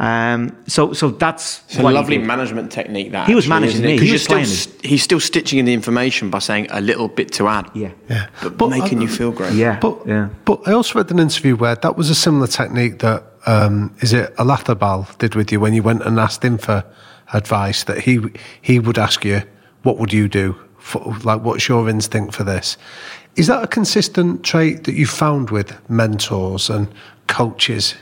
Um, 0.00 0.56
so, 0.66 0.94
so 0.94 1.10
that's 1.10 1.62
it's 1.68 1.76
a 1.76 1.82
lovely 1.82 2.16
management 2.16 2.72
technique. 2.72 3.12
That 3.12 3.28
he 3.28 3.34
was 3.34 3.46
managing 3.46 3.82
me. 3.82 3.98
He 3.98 4.12
was 4.12 4.24
still, 4.24 4.42
st- 4.46 4.82
he's 4.82 5.02
still 5.02 5.20
stitching 5.20 5.58
in 5.58 5.66
the 5.66 5.74
information 5.74 6.30
by 6.30 6.38
saying 6.38 6.68
a 6.70 6.80
little 6.80 7.06
bit 7.06 7.32
to 7.32 7.48
add. 7.48 7.70
Yeah, 7.74 7.92
yeah, 8.08 8.28
but, 8.42 8.56
but 8.56 8.68
making 8.70 8.98
uh, 8.98 9.02
you 9.02 9.08
feel 9.08 9.30
great. 9.30 9.52
Yeah, 9.52 9.78
but 9.78 9.98
yeah. 10.06 10.30
But 10.46 10.66
I 10.66 10.72
also 10.72 10.98
read 10.98 11.10
an 11.10 11.18
interview 11.18 11.54
where 11.54 11.74
that 11.74 11.98
was 11.98 12.08
a 12.08 12.14
similar 12.14 12.46
technique 12.46 13.00
that 13.00 13.24
um, 13.44 13.94
is 14.00 14.14
it 14.14 14.34
Olazábal 14.36 15.18
did 15.18 15.34
with 15.34 15.52
you 15.52 15.60
when 15.60 15.74
you 15.74 15.82
went 15.82 16.02
and 16.02 16.18
asked 16.18 16.42
him 16.42 16.56
for 16.56 16.82
advice. 17.34 17.84
That 17.84 17.98
he 17.98 18.20
he 18.62 18.78
would 18.78 18.96
ask 18.96 19.22
you, 19.22 19.42
"What 19.82 19.98
would 19.98 20.14
you 20.14 20.28
do? 20.28 20.56
For, 20.78 21.14
like, 21.24 21.42
what's 21.42 21.68
your 21.68 21.90
instinct 21.90 22.34
for 22.34 22.44
this?" 22.44 22.78
Is 23.36 23.48
that 23.48 23.62
a 23.62 23.66
consistent 23.66 24.44
trait 24.44 24.84
that 24.84 24.94
you 24.94 25.06
found 25.06 25.50
with 25.50 25.76
mentors 25.90 26.70
and 26.70 26.88
coaches, 27.26 27.96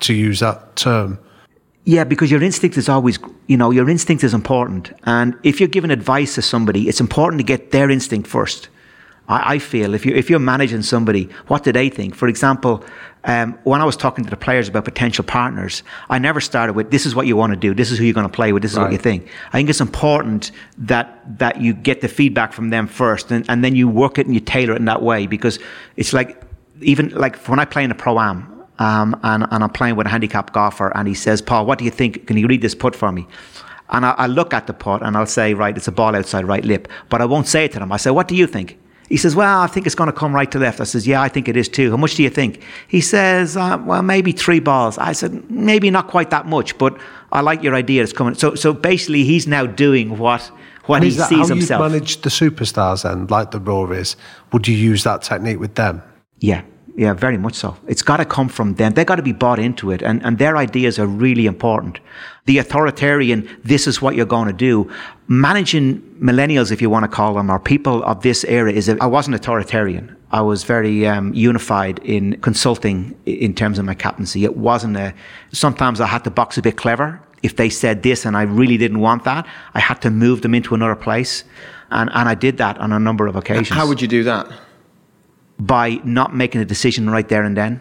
to 0.00 0.14
use 0.14 0.40
that 0.40 0.76
term? 0.76 1.18
Yeah, 1.84 2.04
because 2.04 2.30
your 2.30 2.42
instinct 2.42 2.76
is 2.76 2.88
always, 2.88 3.18
you 3.48 3.56
know, 3.56 3.70
your 3.70 3.88
instinct 3.90 4.22
is 4.22 4.34
important. 4.34 4.92
And 5.04 5.36
if 5.42 5.58
you're 5.58 5.68
giving 5.68 5.90
advice 5.90 6.36
to 6.36 6.42
somebody, 6.42 6.88
it's 6.88 7.00
important 7.00 7.40
to 7.40 7.44
get 7.44 7.72
their 7.72 7.90
instinct 7.90 8.28
first. 8.28 8.68
I, 9.28 9.54
I 9.54 9.58
feel 9.58 9.94
if 9.94 10.06
you 10.06 10.14
if 10.14 10.30
you're 10.30 10.38
managing 10.38 10.82
somebody, 10.82 11.28
what 11.48 11.64
do 11.64 11.72
they 11.72 11.88
think? 11.88 12.14
For 12.14 12.28
example, 12.28 12.84
um, 13.24 13.58
when 13.64 13.80
I 13.80 13.84
was 13.84 13.96
talking 13.96 14.24
to 14.24 14.30
the 14.30 14.36
players 14.36 14.68
about 14.68 14.84
potential 14.84 15.24
partners, 15.24 15.82
I 16.08 16.18
never 16.18 16.40
started 16.40 16.74
with 16.74 16.90
"This 16.90 17.06
is 17.06 17.14
what 17.14 17.26
you 17.26 17.36
want 17.36 17.52
to 17.52 17.58
do. 17.58 17.74
This 17.74 17.90
is 17.90 17.98
who 17.98 18.04
you're 18.04 18.14
going 18.14 18.28
to 18.28 18.32
play 18.32 18.52
with. 18.52 18.62
This 18.62 18.72
is 18.72 18.78
right. 18.78 18.84
what 18.84 18.92
you 18.92 18.98
think." 18.98 19.28
I 19.48 19.58
think 19.58 19.68
it's 19.68 19.80
important 19.80 20.52
that 20.78 21.38
that 21.38 21.60
you 21.60 21.72
get 21.72 22.00
the 22.00 22.08
feedback 22.08 22.52
from 22.52 22.70
them 22.70 22.86
first, 22.86 23.30
and, 23.30 23.44
and 23.48 23.64
then 23.64 23.74
you 23.74 23.88
work 23.88 24.18
it 24.18 24.26
and 24.26 24.34
you 24.34 24.40
tailor 24.40 24.74
it 24.74 24.78
in 24.78 24.84
that 24.86 25.02
way 25.02 25.26
because 25.26 25.58
it's 25.96 26.12
like 26.12 26.40
even 26.80 27.10
like 27.10 27.36
when 27.48 27.58
I 27.58 27.64
play 27.64 27.84
in 27.84 27.90
a 27.90 27.94
pro 27.94 28.18
am. 28.20 28.51
Um, 28.82 29.18
and, 29.22 29.46
and 29.50 29.62
I'm 29.62 29.70
playing 29.70 29.96
with 29.96 30.06
a 30.08 30.10
handicap 30.10 30.52
golfer, 30.52 30.90
and 30.96 31.06
he 31.06 31.14
says, 31.14 31.40
"Paul, 31.40 31.66
what 31.66 31.78
do 31.78 31.84
you 31.84 31.90
think? 31.90 32.26
Can 32.26 32.36
you 32.36 32.46
read 32.48 32.62
this 32.62 32.74
putt 32.74 32.96
for 32.96 33.12
me?" 33.12 33.26
And 33.90 34.04
I, 34.04 34.10
I 34.24 34.26
look 34.26 34.52
at 34.54 34.66
the 34.66 34.72
putt 34.72 35.02
and 35.02 35.16
I'll 35.16 35.26
say, 35.26 35.54
"Right, 35.54 35.76
it's 35.76 35.88
a 35.88 35.92
ball 35.92 36.16
outside 36.16 36.44
right 36.46 36.64
lip," 36.64 36.88
but 37.08 37.20
I 37.20 37.26
won't 37.26 37.46
say 37.46 37.66
it 37.66 37.72
to 37.72 37.78
them. 37.78 37.92
I 37.92 37.96
say, 37.98 38.10
"What 38.10 38.26
do 38.28 38.34
you 38.34 38.46
think?" 38.46 38.78
He 39.08 39.18
says, 39.18 39.36
Well, 39.36 39.60
I 39.60 39.66
think 39.66 39.84
it's 39.84 39.94
going 39.94 40.10
to 40.10 40.18
come 40.22 40.34
right 40.34 40.50
to 40.52 40.58
left. 40.58 40.80
I 40.80 40.84
says, 40.84 41.06
Yeah, 41.06 41.20
I 41.20 41.28
think 41.28 41.46
it 41.46 41.54
is 41.54 41.68
too. 41.68 41.90
How 41.90 41.98
much 41.98 42.14
do 42.14 42.22
you 42.22 42.30
think? 42.30 42.62
He 42.88 43.02
says, 43.02 43.58
uh, 43.58 43.78
Well, 43.84 44.00
maybe 44.00 44.32
three 44.32 44.58
balls. 44.58 44.96
I 44.96 45.12
said, 45.12 45.50
Maybe 45.50 45.90
not 45.90 46.08
quite 46.08 46.30
that 46.30 46.46
much, 46.46 46.78
but 46.78 46.96
I 47.30 47.42
like 47.42 47.62
your 47.62 47.74
idea. 47.74 48.02
It's 48.02 48.14
coming. 48.14 48.34
So, 48.34 48.54
so 48.54 48.72
basically, 48.72 49.24
he's 49.24 49.46
now 49.46 49.66
doing 49.66 50.16
what 50.16 50.50
what 50.86 51.02
he 51.02 51.10
sees 51.10 51.28
how 51.28 51.48
himself. 51.48 51.80
How 51.82 51.86
you 51.88 51.92
manage 51.92 52.22
the 52.22 52.30
superstars 52.30 53.02
then, 53.02 53.26
like 53.26 53.50
the 53.50 53.60
Rorys? 53.60 54.16
Would 54.52 54.66
you 54.66 54.76
use 54.76 55.04
that 55.04 55.20
technique 55.20 55.60
with 55.60 55.74
them? 55.74 56.02
Yeah, 56.38 56.62
yeah, 56.96 57.14
very 57.14 57.38
much 57.38 57.54
so. 57.54 57.76
It's 57.86 58.02
got 58.02 58.18
to 58.18 58.24
come 58.24 58.48
from 58.48 58.74
them. 58.74 58.92
They've 58.92 59.06
got 59.06 59.16
to 59.16 59.22
be 59.22 59.32
bought 59.32 59.58
into 59.58 59.90
it. 59.90 60.02
And, 60.02 60.22
and 60.24 60.38
their 60.38 60.56
ideas 60.56 60.98
are 60.98 61.06
really 61.06 61.46
important. 61.46 62.00
The 62.44 62.58
authoritarian, 62.58 63.48
this 63.64 63.86
is 63.86 64.02
what 64.02 64.14
you're 64.14 64.26
going 64.26 64.48
to 64.48 64.52
do. 64.52 64.90
Managing 65.26 66.00
millennials, 66.20 66.70
if 66.70 66.82
you 66.82 66.90
want 66.90 67.04
to 67.04 67.08
call 67.08 67.34
them, 67.34 67.50
or 67.50 67.58
people 67.58 68.02
of 68.04 68.22
this 68.22 68.44
era 68.44 68.70
is, 68.70 68.88
I 68.88 69.06
wasn't 69.06 69.36
authoritarian. 69.36 70.16
I 70.32 70.42
was 70.42 70.64
very 70.64 71.06
um, 71.06 71.32
unified 71.32 71.98
in 72.00 72.38
consulting 72.40 73.16
in 73.26 73.54
terms 73.54 73.78
of 73.78 73.84
my 73.84 73.94
captaincy. 73.94 74.44
It 74.44 74.56
wasn't 74.56 74.96
a, 74.96 75.14
sometimes 75.52 76.00
I 76.00 76.06
had 76.06 76.24
to 76.24 76.30
box 76.30 76.58
a 76.58 76.62
bit 76.62 76.76
clever. 76.76 77.20
If 77.42 77.56
they 77.56 77.70
said 77.70 78.02
this 78.02 78.24
and 78.26 78.36
I 78.36 78.42
really 78.42 78.76
didn't 78.76 79.00
want 79.00 79.24
that, 79.24 79.46
I 79.74 79.80
had 79.80 80.00
to 80.02 80.10
move 80.10 80.42
them 80.42 80.54
into 80.54 80.74
another 80.74 80.96
place. 80.96 81.44
And, 81.90 82.10
and 82.12 82.28
I 82.28 82.34
did 82.34 82.58
that 82.58 82.78
on 82.78 82.92
a 82.92 82.98
number 82.98 83.26
of 83.26 83.36
occasions. 83.36 83.68
How 83.68 83.86
would 83.86 84.00
you 84.00 84.08
do 84.08 84.24
that? 84.24 84.48
By 85.66 86.00
not 86.04 86.34
making 86.34 86.60
a 86.60 86.64
decision 86.64 87.08
right 87.08 87.28
there 87.28 87.44
and 87.44 87.56
then. 87.56 87.80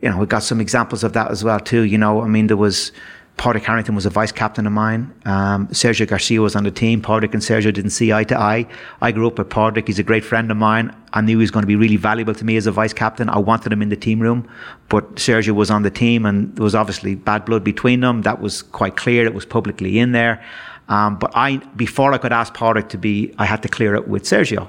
You 0.00 0.10
know, 0.10 0.18
we 0.18 0.26
got 0.26 0.44
some 0.44 0.60
examples 0.60 1.02
of 1.02 1.12
that 1.14 1.30
as 1.30 1.42
well 1.42 1.58
too. 1.58 1.82
You 1.82 1.98
know, 1.98 2.22
I 2.22 2.28
mean, 2.28 2.46
there 2.46 2.56
was 2.56 2.92
Padraig 3.36 3.64
Harrington 3.64 3.94
was 3.94 4.06
a 4.06 4.10
vice 4.10 4.30
captain 4.30 4.66
of 4.66 4.72
mine. 4.72 5.12
Um, 5.24 5.66
Sergio 5.68 6.06
Garcia 6.06 6.40
was 6.40 6.54
on 6.54 6.62
the 6.62 6.70
team. 6.70 7.00
Padraig 7.00 7.32
and 7.34 7.42
Sergio 7.42 7.72
didn't 7.72 7.90
see 7.90 8.12
eye 8.12 8.24
to 8.24 8.38
eye. 8.38 8.66
I 9.00 9.10
grew 9.10 9.26
up 9.26 9.38
with 9.38 9.48
Padraig. 9.48 9.86
He's 9.86 9.98
a 9.98 10.04
great 10.04 10.24
friend 10.24 10.50
of 10.50 10.56
mine. 10.56 10.94
I 11.12 11.20
knew 11.20 11.38
he 11.38 11.42
was 11.42 11.50
going 11.50 11.62
to 11.64 11.68
be 11.68 11.76
really 11.76 11.96
valuable 11.96 12.34
to 12.34 12.44
me 12.44 12.56
as 12.56 12.66
a 12.66 12.72
vice 12.72 12.92
captain. 12.92 13.28
I 13.28 13.38
wanted 13.38 13.72
him 13.72 13.82
in 13.82 13.88
the 13.88 13.96
team 13.96 14.20
room, 14.20 14.48
but 14.88 15.16
Sergio 15.16 15.54
was 15.54 15.70
on 15.70 15.82
the 15.82 15.90
team, 15.90 16.26
and 16.26 16.54
there 16.54 16.64
was 16.64 16.74
obviously 16.74 17.14
bad 17.14 17.44
blood 17.44 17.64
between 17.64 18.00
them. 18.00 18.22
That 18.22 18.40
was 18.40 18.62
quite 18.62 18.96
clear. 18.96 19.24
It 19.24 19.34
was 19.34 19.46
publicly 19.46 19.98
in 19.98 20.12
there. 20.12 20.44
Um, 20.88 21.18
but 21.18 21.30
I, 21.34 21.58
before 21.76 22.12
I 22.12 22.18
could 22.18 22.32
ask 22.32 22.54
Padraig 22.54 22.88
to 22.90 22.98
be, 22.98 23.34
I 23.38 23.46
had 23.46 23.62
to 23.62 23.68
clear 23.68 23.94
it 23.94 24.08
with 24.08 24.24
Sergio. 24.24 24.68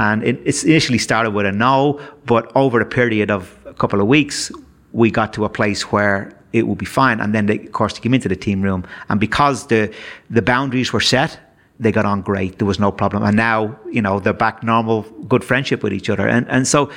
And 0.00 0.24
it, 0.24 0.40
it 0.46 0.64
initially 0.64 0.96
started 0.98 1.32
with 1.32 1.44
a 1.44 1.52
no, 1.52 2.00
but 2.24 2.50
over 2.56 2.80
a 2.80 2.86
period 2.86 3.30
of 3.30 3.54
a 3.66 3.74
couple 3.74 4.00
of 4.00 4.06
weeks, 4.06 4.50
we 4.92 5.10
got 5.10 5.34
to 5.34 5.44
a 5.44 5.50
place 5.50 5.92
where 5.92 6.32
it 6.54 6.66
would 6.66 6.78
be 6.78 6.86
fine. 6.86 7.20
And 7.20 7.34
then, 7.34 7.44
they, 7.44 7.58
of 7.58 7.72
course, 7.72 7.92
they 7.92 8.00
came 8.00 8.14
into 8.14 8.28
the 8.28 8.34
team 8.34 8.62
room. 8.62 8.86
And 9.10 9.20
because 9.20 9.66
the, 9.66 9.92
the 10.30 10.40
boundaries 10.40 10.90
were 10.94 11.02
set, 11.02 11.38
they 11.78 11.92
got 11.92 12.06
on 12.06 12.22
great. 12.22 12.58
There 12.58 12.66
was 12.66 12.80
no 12.80 12.90
problem. 12.90 13.22
And 13.22 13.36
now, 13.36 13.78
you 13.92 14.00
know, 14.00 14.20
they're 14.20 14.32
back 14.32 14.62
normal, 14.62 15.02
good 15.28 15.44
friendship 15.44 15.82
with 15.82 15.92
each 15.92 16.08
other. 16.08 16.26
And, 16.26 16.48
and 16.48 16.66
so 16.66 16.90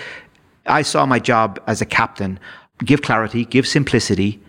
I 0.66 0.82
saw 0.82 1.06
my 1.06 1.20
job 1.20 1.62
as 1.68 1.82
a 1.82 1.86
captain 1.86 2.39
give 2.86 3.01
clarity, 3.01 3.43
give 3.43 3.68
simplicity, 3.68 4.41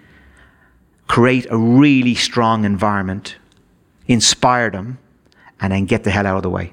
create 1.09 1.47
a 1.51 1.59
really 1.59 2.15
strong 2.15 2.65
environment, 2.65 3.37
inspire 4.07 4.71
them, 4.71 4.99
and 5.61 5.73
then 5.73 5.87
get 5.87 6.05
the 6.05 6.11
hell 6.11 6.27
out 6.27 6.37
of 6.37 6.43
the 6.43 6.51
way. 6.51 6.73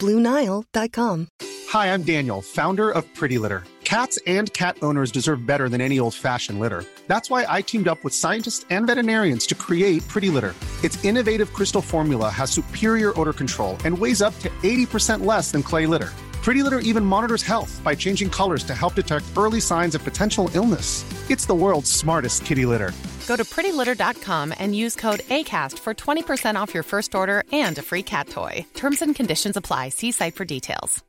BlueNile.com. 0.00 1.28
Hi, 1.68 1.94
I'm 1.94 2.02
Daniel, 2.02 2.42
founder 2.42 2.90
of 2.90 3.04
Pretty 3.14 3.38
Litter. 3.38 3.62
Cats 3.84 4.18
and 4.26 4.52
cat 4.52 4.76
owners 4.82 5.10
deserve 5.10 5.46
better 5.46 5.68
than 5.68 5.80
any 5.80 5.98
old 5.98 6.14
fashioned 6.14 6.60
litter. 6.60 6.84
That's 7.06 7.28
why 7.28 7.44
I 7.48 7.60
teamed 7.60 7.88
up 7.88 8.02
with 8.04 8.14
scientists 8.14 8.64
and 8.70 8.86
veterinarians 8.86 9.46
to 9.48 9.54
create 9.54 10.06
Pretty 10.08 10.30
Litter. 10.30 10.54
Its 10.82 11.04
innovative 11.04 11.52
crystal 11.52 11.82
formula 11.82 12.30
has 12.30 12.50
superior 12.50 13.12
odor 13.20 13.32
control 13.32 13.76
and 13.84 13.96
weighs 13.96 14.22
up 14.22 14.36
to 14.40 14.48
80% 14.62 15.24
less 15.24 15.50
than 15.50 15.62
clay 15.62 15.86
litter. 15.86 16.10
Pretty 16.42 16.62
Litter 16.62 16.78
even 16.80 17.04
monitors 17.04 17.42
health 17.42 17.80
by 17.84 17.94
changing 17.94 18.30
colors 18.30 18.64
to 18.64 18.74
help 18.74 18.94
detect 18.94 19.26
early 19.36 19.60
signs 19.60 19.94
of 19.94 20.02
potential 20.02 20.50
illness. 20.54 21.04
It's 21.30 21.46
the 21.46 21.54
world's 21.54 21.90
smartest 21.90 22.44
kitty 22.46 22.66
litter. 22.66 22.92
Go 23.28 23.36
to 23.36 23.44
prettylitter.com 23.44 24.54
and 24.58 24.74
use 24.74 24.96
code 24.96 25.20
ACAST 25.20 25.78
for 25.78 25.94
20% 25.94 26.56
off 26.56 26.74
your 26.74 26.82
first 26.82 27.14
order 27.14 27.44
and 27.52 27.78
a 27.78 27.82
free 27.82 28.02
cat 28.02 28.28
toy. 28.28 28.64
Terms 28.74 29.02
and 29.02 29.14
conditions 29.14 29.56
apply. 29.56 29.90
See 29.90 30.10
site 30.12 30.34
for 30.34 30.44
details. 30.44 31.04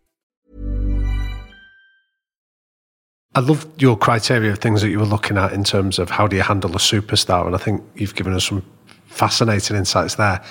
I 3.33 3.39
love 3.39 3.65
your 3.77 3.97
criteria 3.97 4.51
of 4.51 4.59
things 4.59 4.81
that 4.81 4.89
you 4.89 4.99
were 4.99 5.05
looking 5.05 5.37
at 5.37 5.53
in 5.53 5.63
terms 5.63 5.99
of 5.99 6.09
how 6.09 6.27
do 6.27 6.35
you 6.35 6.41
handle 6.41 6.71
a 6.71 6.79
superstar, 6.79 7.45
and 7.45 7.55
I 7.55 7.57
think 7.57 7.81
you've 7.95 8.15
given 8.15 8.33
us 8.33 8.43
some 8.49 8.61
fascinating 9.07 9.77
insights 9.77 10.15
there. 10.15 10.43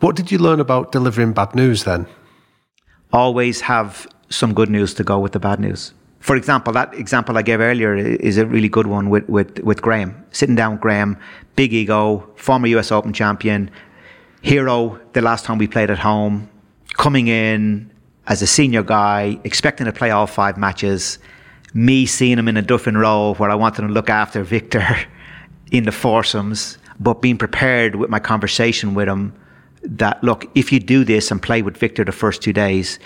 What 0.00 0.16
did 0.16 0.32
you 0.32 0.38
learn 0.38 0.58
about 0.58 0.90
delivering 0.90 1.34
bad 1.34 1.54
news 1.54 1.84
then? 1.84 2.08
Always 3.12 3.60
have 3.60 4.08
some 4.28 4.54
good 4.54 4.70
news 4.70 4.94
to 4.94 5.04
go 5.04 5.18
with 5.18 5.32
the 5.32 5.38
bad 5.38 5.60
news. 5.60 5.92
For 6.20 6.34
example, 6.34 6.72
that 6.72 6.92
example 6.94 7.38
I 7.38 7.42
gave 7.42 7.60
earlier 7.60 7.94
is 7.94 8.36
a 8.36 8.46
really 8.46 8.68
good 8.68 8.86
one 8.86 9.10
with, 9.10 9.28
with, 9.28 9.60
with 9.60 9.80
Graeme. 9.80 10.24
Sitting 10.32 10.56
down 10.56 10.72
with 10.72 10.80
Graeme, 10.80 11.16
big 11.54 11.72
ego, 11.72 12.28
former 12.36 12.66
US 12.68 12.90
Open 12.90 13.12
champion, 13.12 13.70
hero 14.42 15.00
the 15.12 15.22
last 15.22 15.44
time 15.44 15.58
we 15.58 15.68
played 15.68 15.90
at 15.90 15.98
home, 15.98 16.48
coming 16.94 17.28
in 17.28 17.90
as 18.26 18.42
a 18.42 18.46
senior 18.46 18.82
guy, 18.82 19.38
expecting 19.44 19.84
to 19.86 19.92
play 19.92 20.10
all 20.10 20.26
five 20.26 20.56
matches, 20.56 21.18
me 21.74 22.06
seeing 22.06 22.38
him 22.38 22.48
in 22.48 22.56
a 22.56 22.62
different 22.62 22.98
role 22.98 23.34
where 23.36 23.50
I 23.50 23.54
wanted 23.54 23.82
to 23.82 23.88
look 23.88 24.10
after 24.10 24.42
Victor 24.42 24.84
in 25.70 25.84
the 25.84 25.92
foursomes, 25.92 26.78
but 26.98 27.22
being 27.22 27.38
prepared 27.38 27.96
with 27.96 28.10
my 28.10 28.18
conversation 28.18 28.94
with 28.94 29.08
him 29.08 29.32
that, 29.82 30.22
look, 30.24 30.46
if 30.54 30.72
you 30.72 30.80
do 30.80 31.04
this 31.04 31.30
and 31.30 31.40
play 31.40 31.62
with 31.62 31.76
Victor 31.76 32.04
the 32.04 32.12
first 32.12 32.42
two 32.42 32.52
days, 32.52 32.98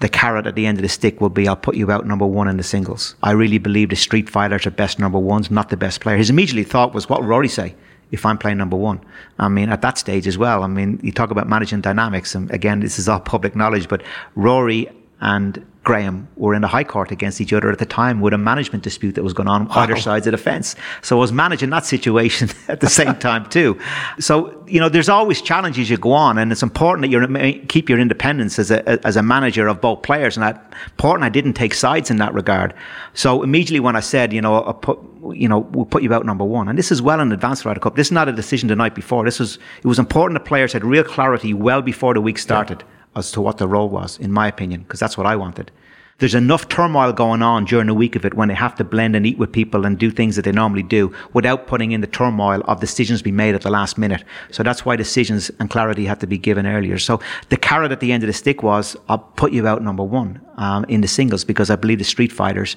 the 0.00 0.08
carrot 0.08 0.46
at 0.46 0.54
the 0.54 0.66
end 0.66 0.78
of 0.78 0.82
the 0.82 0.88
stick 0.88 1.20
will 1.20 1.30
be 1.30 1.48
I'll 1.48 1.56
put 1.56 1.76
you 1.76 1.90
out 1.90 2.06
number 2.06 2.26
one 2.26 2.48
in 2.48 2.56
the 2.56 2.62
singles. 2.62 3.14
I 3.22 3.30
really 3.32 3.58
believe 3.58 3.88
the 3.88 3.96
street 3.96 4.28
fighters 4.28 4.66
are 4.66 4.70
best 4.70 4.98
number 4.98 5.18
ones, 5.18 5.50
not 5.50 5.70
the 5.70 5.76
best 5.76 6.00
player. 6.00 6.16
His 6.16 6.30
immediate 6.30 6.68
thought 6.68 6.94
was, 6.94 7.08
what 7.08 7.20
will 7.20 7.28
Rory 7.28 7.48
say 7.48 7.74
if 8.10 8.26
I'm 8.26 8.38
playing 8.38 8.58
number 8.58 8.76
one? 8.76 9.00
I 9.38 9.48
mean, 9.48 9.70
at 9.70 9.82
that 9.82 9.96
stage 9.96 10.26
as 10.26 10.36
well, 10.36 10.62
I 10.62 10.66
mean, 10.66 11.00
you 11.02 11.12
talk 11.12 11.30
about 11.30 11.48
managing 11.48 11.80
dynamics, 11.80 12.34
and 12.34 12.50
again, 12.50 12.80
this 12.80 12.98
is 12.98 13.08
all 13.08 13.20
public 13.20 13.56
knowledge, 13.56 13.88
but 13.88 14.02
Rory 14.34 14.88
and 15.20 15.64
Graeme 15.86 16.26
were 16.34 16.52
in 16.52 16.62
the 16.62 16.68
High 16.68 16.82
Court 16.82 17.12
against 17.12 17.40
each 17.40 17.52
other 17.52 17.70
at 17.70 17.78
the 17.78 17.86
time 17.86 18.20
with 18.20 18.34
a 18.34 18.38
management 18.38 18.82
dispute 18.82 19.14
that 19.14 19.22
was 19.22 19.32
going 19.32 19.46
on 19.46 19.68
wow. 19.68 19.76
either 19.76 19.96
sides 19.96 20.26
of 20.26 20.32
the 20.32 20.36
fence. 20.36 20.74
So 21.00 21.16
I 21.16 21.20
was 21.20 21.30
managing 21.30 21.70
that 21.70 21.86
situation 21.86 22.50
at 22.68 22.80
the 22.80 22.88
same 22.88 23.14
time 23.14 23.48
too. 23.48 23.78
So 24.18 24.64
you 24.66 24.80
know, 24.80 24.88
there's 24.88 25.08
always 25.08 25.40
challenges 25.40 25.88
you 25.88 25.96
go 25.96 26.10
on, 26.10 26.38
and 26.38 26.50
it's 26.50 26.64
important 26.64 27.02
that 27.02 27.10
you 27.12 27.64
keep 27.68 27.88
your 27.88 28.00
independence 28.00 28.58
as 28.58 28.72
a 28.72 29.06
as 29.06 29.16
a 29.16 29.22
manager 29.22 29.68
of 29.68 29.80
both 29.80 30.02
players. 30.02 30.36
And 30.36 30.42
that 30.42 30.74
important, 30.90 31.24
I 31.24 31.28
didn't 31.28 31.52
take 31.52 31.72
sides 31.72 32.10
in 32.10 32.16
that 32.16 32.34
regard. 32.34 32.74
So 33.14 33.44
immediately 33.44 33.78
when 33.78 33.94
I 33.94 34.00
said, 34.00 34.32
you 34.32 34.40
know, 34.40 34.60
put, 34.82 34.98
you 35.36 35.48
know, 35.48 35.60
we'll 35.60 35.86
put 35.86 36.02
you 36.02 36.12
out 36.12 36.26
number 36.26 36.44
one, 36.44 36.66
and 36.66 36.76
this 36.76 36.90
is 36.90 37.00
well 37.00 37.20
in 37.20 37.30
advance 37.30 37.60
of 37.60 37.64
the 37.64 37.68
Ryder 37.68 37.80
Cup. 37.80 37.94
This 37.94 38.08
is 38.08 38.12
not 38.12 38.28
a 38.28 38.32
decision 38.32 38.68
the 38.68 38.74
night 38.74 38.96
before. 38.96 39.24
This 39.24 39.38
was 39.38 39.60
it 39.84 39.86
was 39.86 40.00
important 40.00 40.36
that 40.40 40.48
players 40.48 40.72
had 40.72 40.84
real 40.84 41.04
clarity 41.04 41.54
well 41.54 41.80
before 41.80 42.12
the 42.12 42.20
week 42.20 42.38
started. 42.38 42.82
Yeah 42.84 42.95
as 43.16 43.32
to 43.32 43.40
what 43.40 43.58
the 43.58 43.66
role 43.66 43.88
was, 43.88 44.18
in 44.18 44.30
my 44.30 44.46
opinion, 44.46 44.82
because 44.82 45.00
that's 45.00 45.16
what 45.18 45.26
I 45.26 45.36
wanted. 45.36 45.70
There's 46.18 46.34
enough 46.34 46.68
turmoil 46.68 47.12
going 47.12 47.42
on 47.42 47.66
during 47.66 47.88
the 47.88 47.94
week 47.94 48.16
of 48.16 48.24
it 48.24 48.32
when 48.32 48.48
they 48.48 48.54
have 48.54 48.74
to 48.76 48.84
blend 48.84 49.14
and 49.14 49.26
eat 49.26 49.36
with 49.36 49.52
people 49.52 49.84
and 49.84 49.98
do 49.98 50.10
things 50.10 50.36
that 50.36 50.46
they 50.46 50.52
normally 50.52 50.82
do 50.82 51.12
without 51.34 51.66
putting 51.66 51.92
in 51.92 52.00
the 52.00 52.06
turmoil 52.06 52.62
of 52.64 52.80
decisions 52.80 53.20
being 53.20 53.36
made 53.36 53.54
at 53.54 53.60
the 53.60 53.70
last 53.70 53.98
minute. 53.98 54.24
So 54.50 54.62
that's 54.62 54.86
why 54.86 54.96
decisions 54.96 55.50
and 55.60 55.68
clarity 55.68 56.06
had 56.06 56.20
to 56.20 56.26
be 56.26 56.38
given 56.38 56.66
earlier. 56.66 56.96
So 56.96 57.20
the 57.50 57.58
carrot 57.58 57.92
at 57.92 58.00
the 58.00 58.12
end 58.12 58.22
of 58.22 58.28
the 58.28 58.32
stick 58.32 58.62
was, 58.62 58.96
I'll 59.10 59.18
put 59.18 59.52
you 59.52 59.66
out 59.66 59.82
number 59.82 60.02
one 60.02 60.40
um, 60.56 60.86
in 60.88 61.02
the 61.02 61.08
singles 61.08 61.44
because 61.44 61.68
I 61.68 61.76
believe 61.76 61.98
the 61.98 62.04
street 62.04 62.32
fighters 62.32 62.76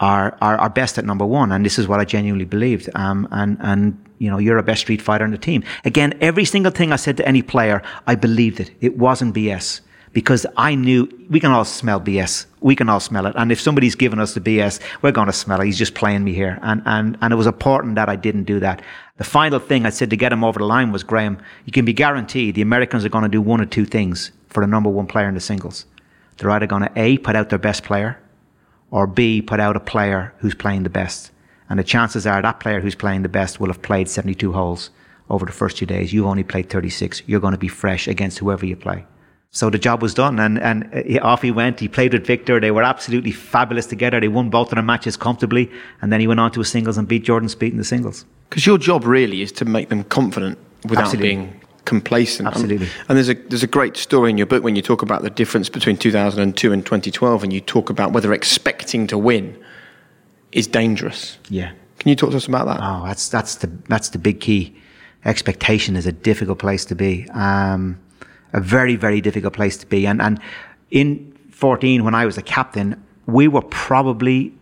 are, 0.00 0.36
are, 0.40 0.56
are 0.58 0.70
best 0.70 0.98
at 0.98 1.04
number 1.04 1.24
one. 1.24 1.52
And 1.52 1.64
this 1.64 1.78
is 1.78 1.88
what 1.88 2.00
I 2.00 2.04
genuinely 2.04 2.44
believed. 2.44 2.88
Um, 2.94 3.28
and, 3.30 3.58
and 3.60 4.04
you 4.18 4.30
know, 4.30 4.38
you're 4.38 4.58
a 4.58 4.62
best 4.62 4.82
street 4.82 5.02
fighter 5.02 5.24
in 5.24 5.30
the 5.30 5.38
team. 5.38 5.64
Again, 5.84 6.14
every 6.20 6.44
single 6.44 6.72
thing 6.72 6.92
I 6.92 6.96
said 6.96 7.16
to 7.18 7.28
any 7.28 7.42
player, 7.42 7.82
I 8.06 8.14
believed 8.14 8.60
it. 8.60 8.70
It 8.80 8.98
wasn't 8.98 9.34
BS 9.34 9.80
because 10.12 10.46
I 10.56 10.74
knew 10.74 11.08
we 11.28 11.40
can 11.40 11.50
all 11.50 11.66
smell 11.66 12.00
BS. 12.00 12.46
We 12.60 12.74
can 12.74 12.88
all 12.88 13.00
smell 13.00 13.26
it. 13.26 13.34
And 13.36 13.52
if 13.52 13.60
somebody's 13.60 13.94
giving 13.94 14.18
us 14.18 14.32
the 14.32 14.40
BS, 14.40 14.80
we're 15.02 15.12
going 15.12 15.26
to 15.26 15.32
smell 15.32 15.60
it. 15.60 15.66
He's 15.66 15.76
just 15.76 15.94
playing 15.94 16.24
me 16.24 16.32
here. 16.32 16.58
And, 16.62 16.82
and, 16.86 17.18
and 17.20 17.32
it 17.32 17.36
was 17.36 17.46
important 17.46 17.96
that 17.96 18.08
I 18.08 18.16
didn't 18.16 18.44
do 18.44 18.58
that. 18.60 18.80
The 19.18 19.24
final 19.24 19.58
thing 19.58 19.84
I 19.84 19.90
said 19.90 20.10
to 20.10 20.16
get 20.16 20.32
him 20.32 20.42
over 20.42 20.58
the 20.58 20.64
line 20.64 20.90
was, 20.90 21.02
Graeme, 21.02 21.38
you 21.66 21.72
can 21.72 21.84
be 21.84 21.92
guaranteed 21.92 22.54
the 22.54 22.62
Americans 22.62 23.04
are 23.04 23.10
going 23.10 23.24
to 23.24 23.28
do 23.28 23.42
one 23.42 23.60
or 23.60 23.66
two 23.66 23.84
things 23.84 24.32
for 24.48 24.62
the 24.62 24.66
number 24.66 24.88
one 24.88 25.06
player 25.06 25.28
in 25.28 25.34
the 25.34 25.40
singles. 25.40 25.84
They're 26.38 26.50
either 26.50 26.66
going 26.66 26.82
to 26.82 26.92
A, 26.96 27.18
put 27.18 27.36
out 27.36 27.50
their 27.50 27.58
best 27.58 27.82
player, 27.82 28.18
or 28.90 29.06
B, 29.06 29.42
put 29.42 29.60
out 29.60 29.76
a 29.76 29.80
player 29.80 30.32
who's 30.38 30.54
playing 30.54 30.82
the 30.84 30.90
best. 30.90 31.30
And 31.68 31.78
the 31.78 31.84
chances 31.84 32.26
are 32.26 32.40
that 32.40 32.60
player 32.60 32.80
who's 32.80 32.94
playing 32.94 33.22
the 33.22 33.28
best 33.28 33.58
will 33.58 33.68
have 33.68 33.82
played 33.82 34.08
72 34.08 34.52
holes 34.52 34.90
over 35.28 35.44
the 35.44 35.52
first 35.52 35.76
two 35.76 35.86
days. 35.86 36.12
You've 36.12 36.26
only 36.26 36.44
played 36.44 36.70
36. 36.70 37.22
You're 37.26 37.40
going 37.40 37.52
to 37.52 37.58
be 37.58 37.68
fresh 37.68 38.06
against 38.06 38.38
whoever 38.38 38.64
you 38.64 38.76
play. 38.76 39.04
So 39.50 39.70
the 39.70 39.78
job 39.78 40.02
was 40.02 40.12
done, 40.12 40.38
and 40.38 40.58
and 40.58 40.90
eh, 40.92 41.18
off 41.22 41.40
he 41.40 41.50
went. 41.50 41.80
He 41.80 41.88
played 41.88 42.12
with 42.12 42.26
Victor. 42.26 42.60
They 42.60 42.70
were 42.70 42.82
absolutely 42.82 43.32
fabulous 43.32 43.86
together. 43.86 44.20
They 44.20 44.28
won 44.28 44.50
both 44.50 44.68
of 44.68 44.74
their 44.74 44.84
matches 44.84 45.16
comfortably, 45.16 45.70
and 46.02 46.12
then 46.12 46.20
he 46.20 46.26
went 46.26 46.40
on 46.40 46.52
to 46.52 46.60
a 46.60 46.64
singles 46.64 46.98
and 46.98 47.08
beat 47.08 47.24
Jordan 47.24 47.48
Spieth 47.48 47.70
in 47.70 47.78
the 47.78 47.84
singles. 47.84 48.26
Because 48.50 48.66
your 48.66 48.76
job 48.76 49.06
really 49.06 49.40
is 49.40 49.52
to 49.52 49.64
make 49.64 49.88
them 49.88 50.04
confident 50.04 50.58
without 50.84 51.04
absolutely. 51.04 51.28
being 51.36 51.60
complacent. 51.86 52.48
Absolutely. 52.48 52.88
And 53.08 53.16
there's 53.16 53.30
a 53.30 53.34
there's 53.34 53.62
a 53.62 53.68
great 53.68 53.96
story 53.96 54.28
in 54.28 54.36
your 54.36 54.46
book 54.46 54.62
when 54.62 54.76
you 54.76 54.82
talk 54.82 55.00
about 55.00 55.22
the 55.22 55.30
difference 55.30 55.70
between 55.70 55.96
2002 55.96 56.72
and 56.72 56.84
2012, 56.84 57.42
and 57.42 57.52
you 57.52 57.60
talk 57.62 57.88
about 57.88 58.12
whether 58.12 58.32
expecting 58.34 59.06
to 59.06 59.16
win 59.16 59.58
is 60.52 60.66
dangerous. 60.66 61.38
Yeah. 61.48 61.72
Can 61.98 62.10
you 62.10 62.16
talk 62.16 62.30
to 62.30 62.36
us 62.36 62.46
about 62.46 62.66
that? 62.66 62.80
Oh, 62.82 63.06
that's 63.06 63.30
that's 63.30 63.56
the 63.56 63.68
that's 63.88 64.10
the 64.10 64.18
big 64.18 64.40
key. 64.40 64.76
Expectation 65.24 65.96
is 65.96 66.06
a 66.06 66.12
difficult 66.12 66.58
place 66.58 66.84
to 66.84 66.94
be. 66.94 67.26
Um, 67.30 67.98
a 68.52 68.60
very 68.60 68.96
very 68.96 69.20
difficult 69.22 69.54
place 69.54 69.78
to 69.78 69.86
be. 69.86 70.06
And 70.06 70.20
and 70.20 70.40
in 70.90 71.32
14, 71.50 72.04
when 72.04 72.14
I 72.14 72.26
was 72.26 72.36
a 72.36 72.42
captain, 72.42 73.02
we 73.26 73.48
were 73.48 73.62
probably 73.62 74.52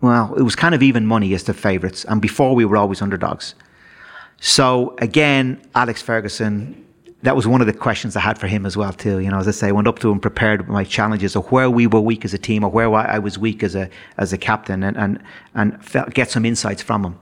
well, 0.00 0.34
it 0.34 0.42
was 0.42 0.56
kind 0.56 0.74
of 0.74 0.82
even 0.82 1.06
money 1.06 1.32
as 1.32 1.44
the 1.44 1.54
favourites, 1.54 2.04
and 2.06 2.20
before 2.20 2.56
we 2.56 2.64
were 2.64 2.76
always 2.76 3.00
underdogs. 3.00 3.54
So 4.44 4.96
again, 4.98 5.62
Alex 5.74 6.02
Ferguson 6.02 6.82
that 7.22 7.36
was 7.36 7.46
one 7.46 7.60
of 7.60 7.68
the 7.68 7.72
questions 7.72 8.16
I 8.16 8.20
had 8.20 8.36
for 8.36 8.48
him 8.48 8.66
as 8.66 8.76
well 8.76 8.92
too. 8.92 9.20
You 9.20 9.30
know, 9.30 9.38
as 9.38 9.46
I 9.46 9.52
say, 9.52 9.68
I 9.68 9.72
went 9.72 9.86
up 9.86 10.00
to 10.00 10.10
him 10.10 10.18
prepared 10.18 10.62
with 10.62 10.70
my 10.70 10.82
challenges 10.82 11.36
of 11.36 11.50
where 11.52 11.70
we 11.70 11.86
were 11.86 12.00
weak 12.00 12.24
as 12.24 12.34
a 12.34 12.38
team 12.38 12.64
or 12.64 12.70
where 12.70 12.92
I 12.92 13.20
was 13.20 13.38
weak 13.38 13.62
as 13.62 13.76
a 13.76 13.88
as 14.18 14.32
a 14.32 14.38
captain, 14.38 14.82
and 14.82 14.96
and 14.96 15.22
and 15.54 15.84
felt, 15.84 16.12
get 16.14 16.30
some 16.30 16.44
insights 16.44 16.82
from 16.82 17.04
him. 17.04 17.18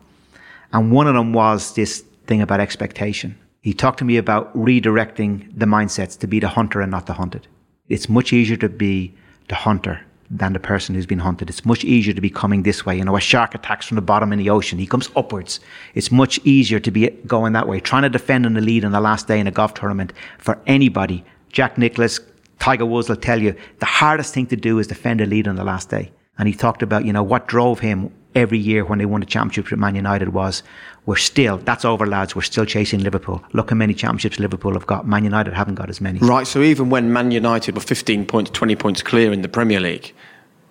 And 0.73 0.91
one 0.91 1.07
of 1.07 1.15
them 1.15 1.35
was 1.35 1.75
this 1.75 2.01
thing 2.27 2.41
about 2.41 2.61
expectation. 2.61 3.39
He 3.61 3.75
talked 3.75 3.99
to 3.99 4.07
me 4.07 4.17
about 4.17 4.57
redirecting 4.57 5.47
the 5.55 5.67
mindsets 5.67 6.19
to 6.21 6.27
be 6.27 6.41
the 6.41 6.49
hunter 6.49 6.81
and 6.81 6.91
not 6.91 7.05
the 7.05 7.13
hunted. 7.13 7.47
It's 7.91 8.09
much 8.09 8.33
easier 8.33 8.57
to 8.57 8.71
be 8.71 9.13
the 9.49 9.57
hunter 9.57 10.01
than 10.31 10.53
the 10.53 10.61
person 10.61 10.95
who's 10.95 11.07
been 11.07 11.19
hunted. 11.19 11.51
It's 11.51 11.65
much 11.65 11.85
easier 11.85 12.15
to 12.15 12.21
be 12.21 12.31
coming 12.31 12.63
this 12.63 12.87
way. 12.87 12.97
You 12.97 13.05
know, 13.05 13.17
a 13.17 13.21
shark 13.21 13.55
attacks 13.55 13.87
from 13.87 13.97
the 13.97 14.03
bottom 14.03 14.33
in 14.33 14.39
the 14.39 14.49
ocean. 14.51 14.79
He 14.79 14.87
comes 14.87 15.11
upwards. 15.17 15.59
It's 15.95 16.13
much 16.13 16.39
easier 16.45 16.79
to 16.79 16.91
be 16.91 17.11
going 17.27 17.53
that 17.55 17.67
way. 17.67 17.81
Trying 17.81 18.03
to 18.03 18.09
defend 18.09 18.47
in 18.47 18.55
the 18.55 18.61
lead 18.61 18.85
on 18.85 18.93
the 18.93 19.01
last 19.01 19.27
day 19.27 19.41
in 19.41 19.49
a 19.49 19.51
golf 19.51 19.75
tournament 19.75 20.13
for 20.39 20.59
anybody. 20.67 21.25
Jack 21.51 21.77
Nicklaus, 21.77 22.21
Tiger 22.61 22.87
Woods 22.87 23.09
will 23.09 23.17
tell 23.17 23.43
you 23.43 23.57
the 23.81 23.87
hardest 23.87 24.33
thing 24.33 24.47
to 24.47 24.57
do 24.57 24.79
is 24.79 24.87
defend 24.87 25.21
a 25.21 25.27
lead 25.27 25.49
on 25.49 25.57
the 25.57 25.65
last 25.65 25.91
day. 25.91 26.13
And 26.39 26.47
he 26.47 26.55
talked 26.55 26.83
about, 26.83 27.05
you 27.05 27.13
know, 27.13 27.25
what 27.25 27.49
drove 27.49 27.81
him 27.81 28.13
every 28.35 28.59
year 28.59 28.85
when 28.85 28.99
they 28.99 29.07
won 29.07 29.21
the 29.21 29.27
championship 29.27 29.71
with 29.71 29.81
Man 29.81 29.95
United 29.95 30.31
was 30.31 30.63
we're 31.07 31.17
still 31.17 31.59
that's 31.59 31.85
over 31.85 32.07
lads 32.07 32.37
we're 32.37 32.43
still 32.43 32.65
chasing 32.65 33.01
Liverpool 33.01 33.43
look 33.53 33.71
how 33.71 33.77
many 33.77 33.93
championships 33.93 34.39
Liverpool 34.39 34.73
have 34.75 34.87
got 34.87 35.07
Man 35.07 35.25
United 35.25 35.53
haven't 35.53 35.75
got 35.75 35.91
as 35.91 36.01
many 36.01 36.21
right 36.21 36.47
so 36.47 36.63
even 36.63 36.91
when 36.91 37.13
Man 37.13 37.31
United 37.33 37.75
were 37.75 37.81
15 37.81 38.27
points 38.27 38.51
20 38.51 38.77
points 38.77 39.03
clear 39.03 39.33
in 39.33 39.43
the 39.43 39.49
Premier 39.49 39.81
League 39.81 40.15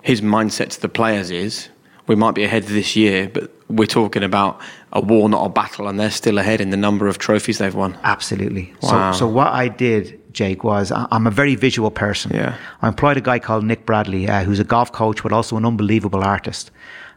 his 0.01 0.21
mindset 0.21 0.69
to 0.69 0.81
the 0.81 0.89
players 0.89 1.31
is 1.31 1.69
we 2.07 2.15
might 2.15 2.35
be 2.35 2.43
ahead 2.43 2.63
this 2.63 2.95
year 2.95 3.29
but 3.29 3.51
we're 3.67 3.85
talking 3.85 4.23
about 4.23 4.59
a 4.93 5.01
war 5.01 5.29
not 5.29 5.45
a 5.45 5.49
battle 5.49 5.87
and 5.87 5.99
they're 5.99 6.09
still 6.09 6.37
ahead 6.37 6.61
in 6.61 6.69
the 6.69 6.77
number 6.77 7.07
of 7.07 7.17
trophies 7.17 7.57
they've 7.59 7.75
won 7.75 7.97
absolutely 8.03 8.73
wow. 8.81 9.11
so, 9.11 9.19
so 9.19 9.27
what 9.27 9.47
I 9.47 9.67
did 9.67 10.19
Jake, 10.31 10.63
was 10.63 10.91
I'm 10.91 11.27
a 11.27 11.31
very 11.31 11.55
visual 11.55 11.91
person. 11.91 12.31
Yeah. 12.33 12.55
I 12.81 12.87
employed 12.87 13.17
a 13.17 13.21
guy 13.21 13.39
called 13.39 13.65
Nick 13.65 13.85
Bradley, 13.85 14.27
uh, 14.27 14.43
who's 14.43 14.59
a 14.59 14.63
golf 14.63 14.91
coach, 14.91 15.23
but 15.23 15.31
also 15.31 15.57
an 15.57 15.65
unbelievable 15.65 16.23
artist. 16.23 16.71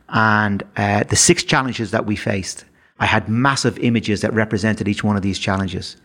And 0.08 0.62
uh, 0.76 1.04
the 1.04 1.16
six 1.16 1.42
challenges 1.42 1.90
that 1.90 2.06
we 2.06 2.16
faced, 2.16 2.64
I 2.98 3.06
had 3.06 3.28
massive 3.28 3.78
images 3.78 4.20
that 4.22 4.32
represented 4.32 4.88
each 4.88 5.04
one 5.04 5.16
of 5.16 5.22
these 5.22 5.38
challenges. 5.38 5.96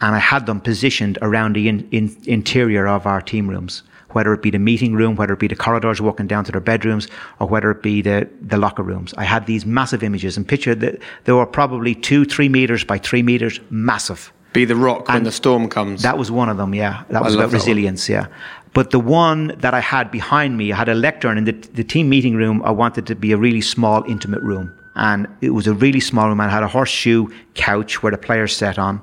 And 0.00 0.14
I 0.14 0.18
had 0.18 0.46
them 0.46 0.60
positioned 0.60 1.18
around 1.22 1.54
the 1.54 1.68
in, 1.68 1.88
in, 1.90 2.16
interior 2.26 2.86
of 2.86 3.06
our 3.06 3.20
team 3.20 3.48
rooms, 3.48 3.82
whether 4.14 4.32
it 4.32 4.42
be 4.42 4.50
the 4.50 4.58
meeting 4.58 4.94
room, 4.94 5.16
whether 5.16 5.34
it 5.34 5.38
be 5.38 5.48
the 5.48 5.56
corridors 5.56 6.00
walking 6.00 6.26
down 6.26 6.44
to 6.44 6.52
their 6.52 6.60
bedrooms, 6.60 7.08
or 7.40 7.46
whether 7.46 7.70
it 7.70 7.82
be 7.82 8.02
the, 8.02 8.28
the 8.40 8.56
locker 8.56 8.82
rooms. 8.82 9.12
I 9.16 9.24
had 9.24 9.46
these 9.46 9.66
massive 9.66 10.02
images 10.02 10.36
and 10.36 10.46
pictured 10.46 10.80
that 10.80 10.98
they 11.24 11.32
were 11.32 11.46
probably 11.46 11.94
two, 11.94 12.24
three 12.24 12.48
meters 12.48 12.84
by 12.84 12.98
three 12.98 13.22
meters, 13.22 13.60
massive. 13.70 14.32
Be 14.52 14.64
the 14.64 14.76
rock 14.76 15.08
and 15.08 15.14
when 15.16 15.24
the 15.24 15.32
storm 15.32 15.68
comes. 15.68 16.02
That 16.02 16.16
was 16.16 16.30
one 16.30 16.48
of 16.48 16.56
them, 16.56 16.74
yeah. 16.74 17.02
That 17.10 17.22
was 17.22 17.34
about 17.34 17.52
resilience, 17.52 18.08
one. 18.08 18.18
yeah. 18.18 18.26
But 18.72 18.90
the 18.90 19.00
one 19.00 19.48
that 19.58 19.74
I 19.74 19.80
had 19.80 20.10
behind 20.10 20.56
me, 20.56 20.72
I 20.72 20.76
had 20.76 20.88
a 20.88 20.94
lectern 20.94 21.38
in 21.38 21.44
the, 21.44 21.52
the 21.52 21.84
team 21.84 22.08
meeting 22.08 22.34
room. 22.34 22.62
I 22.64 22.70
wanted 22.70 23.06
to 23.06 23.14
be 23.14 23.32
a 23.32 23.36
really 23.36 23.60
small, 23.60 24.04
intimate 24.04 24.42
room. 24.42 24.72
And 24.96 25.26
it 25.40 25.50
was 25.50 25.66
a 25.66 25.74
really 25.74 26.00
small 26.00 26.28
room. 26.28 26.40
I 26.40 26.48
had 26.48 26.62
a 26.62 26.68
horseshoe 26.68 27.26
couch 27.54 28.02
where 28.02 28.12
the 28.12 28.18
players 28.18 28.56
sat 28.56 28.78
on. 28.78 29.00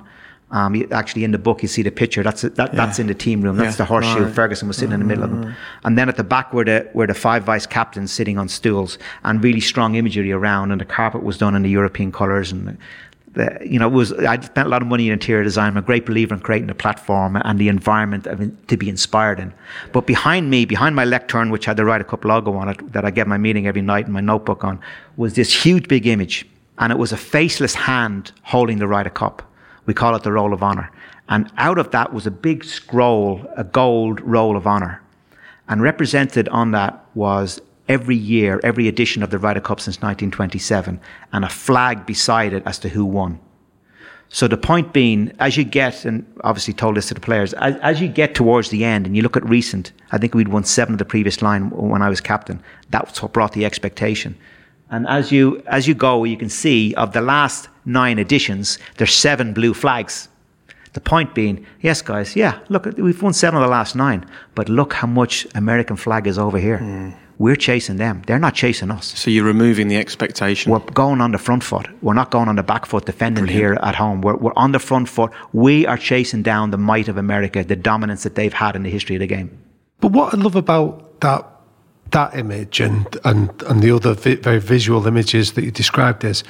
Um, 0.52 0.86
actually, 0.92 1.24
in 1.24 1.30
the 1.30 1.38
book, 1.38 1.62
you 1.62 1.68
see 1.68 1.82
the 1.82 1.90
picture. 1.90 2.22
That's 2.22 2.42
that, 2.42 2.58
yeah. 2.58 2.66
that's 2.66 2.98
in 2.98 3.06
the 3.06 3.14
team 3.14 3.40
room. 3.40 3.56
That's 3.56 3.72
yeah. 3.72 3.76
the 3.78 3.84
horseshoe. 3.86 4.24
Right. 4.24 4.34
Ferguson 4.34 4.68
was 4.68 4.76
sitting 4.76 4.92
in 4.92 5.00
the 5.00 5.06
middle 5.06 5.24
of 5.24 5.30
them, 5.30 5.44
mm-hmm. 5.44 5.86
and 5.86 5.96
then 5.96 6.10
at 6.10 6.16
the 6.16 6.24
back 6.24 6.52
were 6.52 6.64
the 6.64 6.88
were 6.92 7.06
the 7.06 7.14
five 7.14 7.42
vice 7.42 7.66
captains 7.66 8.12
sitting 8.12 8.36
on 8.36 8.48
stools, 8.48 8.98
and 9.24 9.42
really 9.42 9.60
strong 9.60 9.94
imagery 9.94 10.30
around. 10.30 10.70
And 10.70 10.78
the 10.78 10.84
carpet 10.84 11.22
was 11.22 11.38
done 11.38 11.54
in 11.54 11.62
the 11.62 11.70
European 11.70 12.12
colours, 12.12 12.52
and 12.52 12.76
the, 13.32 13.58
you 13.64 13.78
know, 13.78 13.86
it 13.86 13.92
was 13.92 14.12
I 14.12 14.38
spent 14.40 14.66
a 14.66 14.70
lot 14.70 14.82
of 14.82 14.88
money 14.88 15.06
in 15.06 15.14
interior 15.14 15.42
design. 15.42 15.68
I'm 15.68 15.78
a 15.78 15.82
great 15.82 16.04
believer 16.04 16.34
in 16.34 16.40
creating 16.40 16.68
a 16.68 16.74
platform 16.74 17.36
and 17.36 17.58
the 17.58 17.68
environment 17.68 18.24
to 18.68 18.76
be 18.76 18.90
inspired 18.90 19.40
in. 19.40 19.54
But 19.92 20.06
behind 20.06 20.50
me, 20.50 20.66
behind 20.66 20.94
my 20.94 21.06
lectern, 21.06 21.50
which 21.50 21.64
had 21.64 21.78
the 21.78 21.86
Ryder 21.86 22.04
Cup 22.04 22.26
logo 22.26 22.52
on 22.52 22.68
it, 22.68 22.92
that 22.92 23.06
I 23.06 23.10
get 23.10 23.26
my 23.26 23.38
meeting 23.38 23.66
every 23.66 23.80
night 23.82 24.06
in 24.06 24.12
my 24.12 24.20
notebook 24.20 24.64
on, 24.64 24.80
was 25.16 25.32
this 25.32 25.64
huge 25.64 25.88
big 25.88 26.06
image, 26.06 26.46
and 26.76 26.92
it 26.92 26.98
was 26.98 27.10
a 27.10 27.16
faceless 27.16 27.74
hand 27.74 28.32
holding 28.42 28.78
the 28.78 28.86
Ryder 28.86 29.08
Cup. 29.10 29.48
We 29.86 29.94
call 29.94 30.14
it 30.14 30.22
the 30.22 30.32
Roll 30.32 30.52
of 30.52 30.62
Honor, 30.62 30.90
and 31.28 31.50
out 31.56 31.78
of 31.78 31.90
that 31.90 32.12
was 32.12 32.26
a 32.26 32.30
big 32.30 32.64
scroll, 32.64 33.44
a 33.56 33.64
gold 33.64 34.20
Roll 34.20 34.56
of 34.56 34.66
Honor, 34.66 35.02
and 35.68 35.82
represented 35.82 36.48
on 36.48 36.70
that 36.72 37.04
was 37.14 37.60
every 37.88 38.16
year, 38.16 38.60
every 38.62 38.88
edition 38.88 39.22
of 39.22 39.30
the 39.30 39.38
Ryder 39.38 39.60
Cup 39.60 39.80
since 39.80 39.96
1927, 39.96 41.00
and 41.32 41.44
a 41.44 41.48
flag 41.48 42.06
beside 42.06 42.52
it 42.52 42.62
as 42.66 42.78
to 42.80 42.88
who 42.88 43.04
won. 43.04 43.40
So 44.34 44.48
the 44.48 44.56
point 44.56 44.94
being, 44.94 45.30
as 45.40 45.58
you 45.58 45.64
get, 45.64 46.06
and 46.06 46.24
obviously 46.42 46.72
told 46.72 46.96
this 46.96 47.08
to 47.08 47.14
the 47.14 47.20
players, 47.20 47.52
as, 47.54 47.76
as, 47.82 48.00
you 48.00 48.08
get 48.08 48.34
towards 48.34 48.70
the 48.70 48.82
end 48.82 49.06
and 49.06 49.14
you 49.14 49.22
look 49.22 49.36
at 49.36 49.46
recent, 49.46 49.92
I 50.10 50.16
think 50.16 50.34
we'd 50.34 50.48
won 50.48 50.64
seven 50.64 50.94
of 50.94 50.98
the 50.98 51.04
previous 51.04 51.42
line 51.42 51.68
when 51.68 52.00
I 52.00 52.08
was 52.08 52.22
captain. 52.22 52.62
That's 52.88 53.22
what 53.22 53.34
brought 53.34 53.52
the 53.52 53.66
expectation. 53.66 54.38
And 54.92 55.08
as 55.08 55.32
you, 55.32 55.62
as 55.66 55.88
you 55.88 55.94
go, 55.94 56.24
you 56.24 56.36
can 56.36 56.50
see 56.50 56.94
of 56.94 57.14
the 57.14 57.22
last 57.22 57.68
nine 57.86 58.18
editions, 58.18 58.78
there's 58.98 59.14
seven 59.14 59.54
blue 59.54 59.72
flags. 59.72 60.28
The 60.92 61.00
point 61.00 61.34
being, 61.34 61.66
yes, 61.80 62.02
guys, 62.02 62.36
yeah, 62.36 62.58
look, 62.68 62.84
we've 62.98 63.22
won 63.22 63.32
seven 63.32 63.58
of 63.58 63.64
the 63.64 63.70
last 63.70 63.96
nine, 63.96 64.26
but 64.54 64.68
look 64.68 64.92
how 64.92 65.06
much 65.06 65.46
American 65.54 65.96
flag 65.96 66.26
is 66.26 66.38
over 66.38 66.58
here. 66.58 66.78
Mm. 66.78 67.14
We're 67.38 67.56
chasing 67.56 67.96
them. 67.96 68.22
They're 68.26 68.38
not 68.38 68.54
chasing 68.54 68.90
us. 68.90 69.18
So 69.18 69.30
you're 69.30 69.46
removing 69.46 69.88
the 69.88 69.96
expectation. 69.96 70.70
We're 70.70 70.80
going 70.80 71.22
on 71.22 71.32
the 71.32 71.38
front 71.38 71.64
foot. 71.64 71.88
We're 72.02 72.12
not 72.12 72.30
going 72.30 72.48
on 72.48 72.56
the 72.56 72.62
back 72.62 72.84
foot 72.84 73.06
defending 73.06 73.46
Brilliant. 73.46 73.78
here 73.78 73.78
at 73.82 73.94
home. 73.94 74.20
We're, 74.20 74.36
we're 74.36 74.52
on 74.56 74.72
the 74.72 74.78
front 74.78 75.08
foot. 75.08 75.32
We 75.54 75.86
are 75.86 75.96
chasing 75.96 76.42
down 76.42 76.70
the 76.70 76.76
might 76.76 77.08
of 77.08 77.16
America, 77.16 77.64
the 77.64 77.74
dominance 77.74 78.24
that 78.24 78.34
they've 78.34 78.52
had 78.52 78.76
in 78.76 78.82
the 78.82 78.90
history 78.90 79.16
of 79.16 79.20
the 79.20 79.26
game. 79.26 79.58
But 80.00 80.12
what 80.12 80.34
I 80.34 80.36
love 80.36 80.54
about 80.54 81.20
that 81.22 81.48
that 82.12 82.36
image 82.36 82.80
and 82.80 83.06
and 83.24 83.50
and 83.64 83.82
the 83.82 83.90
other 83.90 84.14
vi- 84.14 84.36
very 84.36 84.60
visual 84.60 85.06
images 85.06 85.52
that 85.52 85.64
you 85.64 85.70
described 85.70 86.24
is 86.24 86.44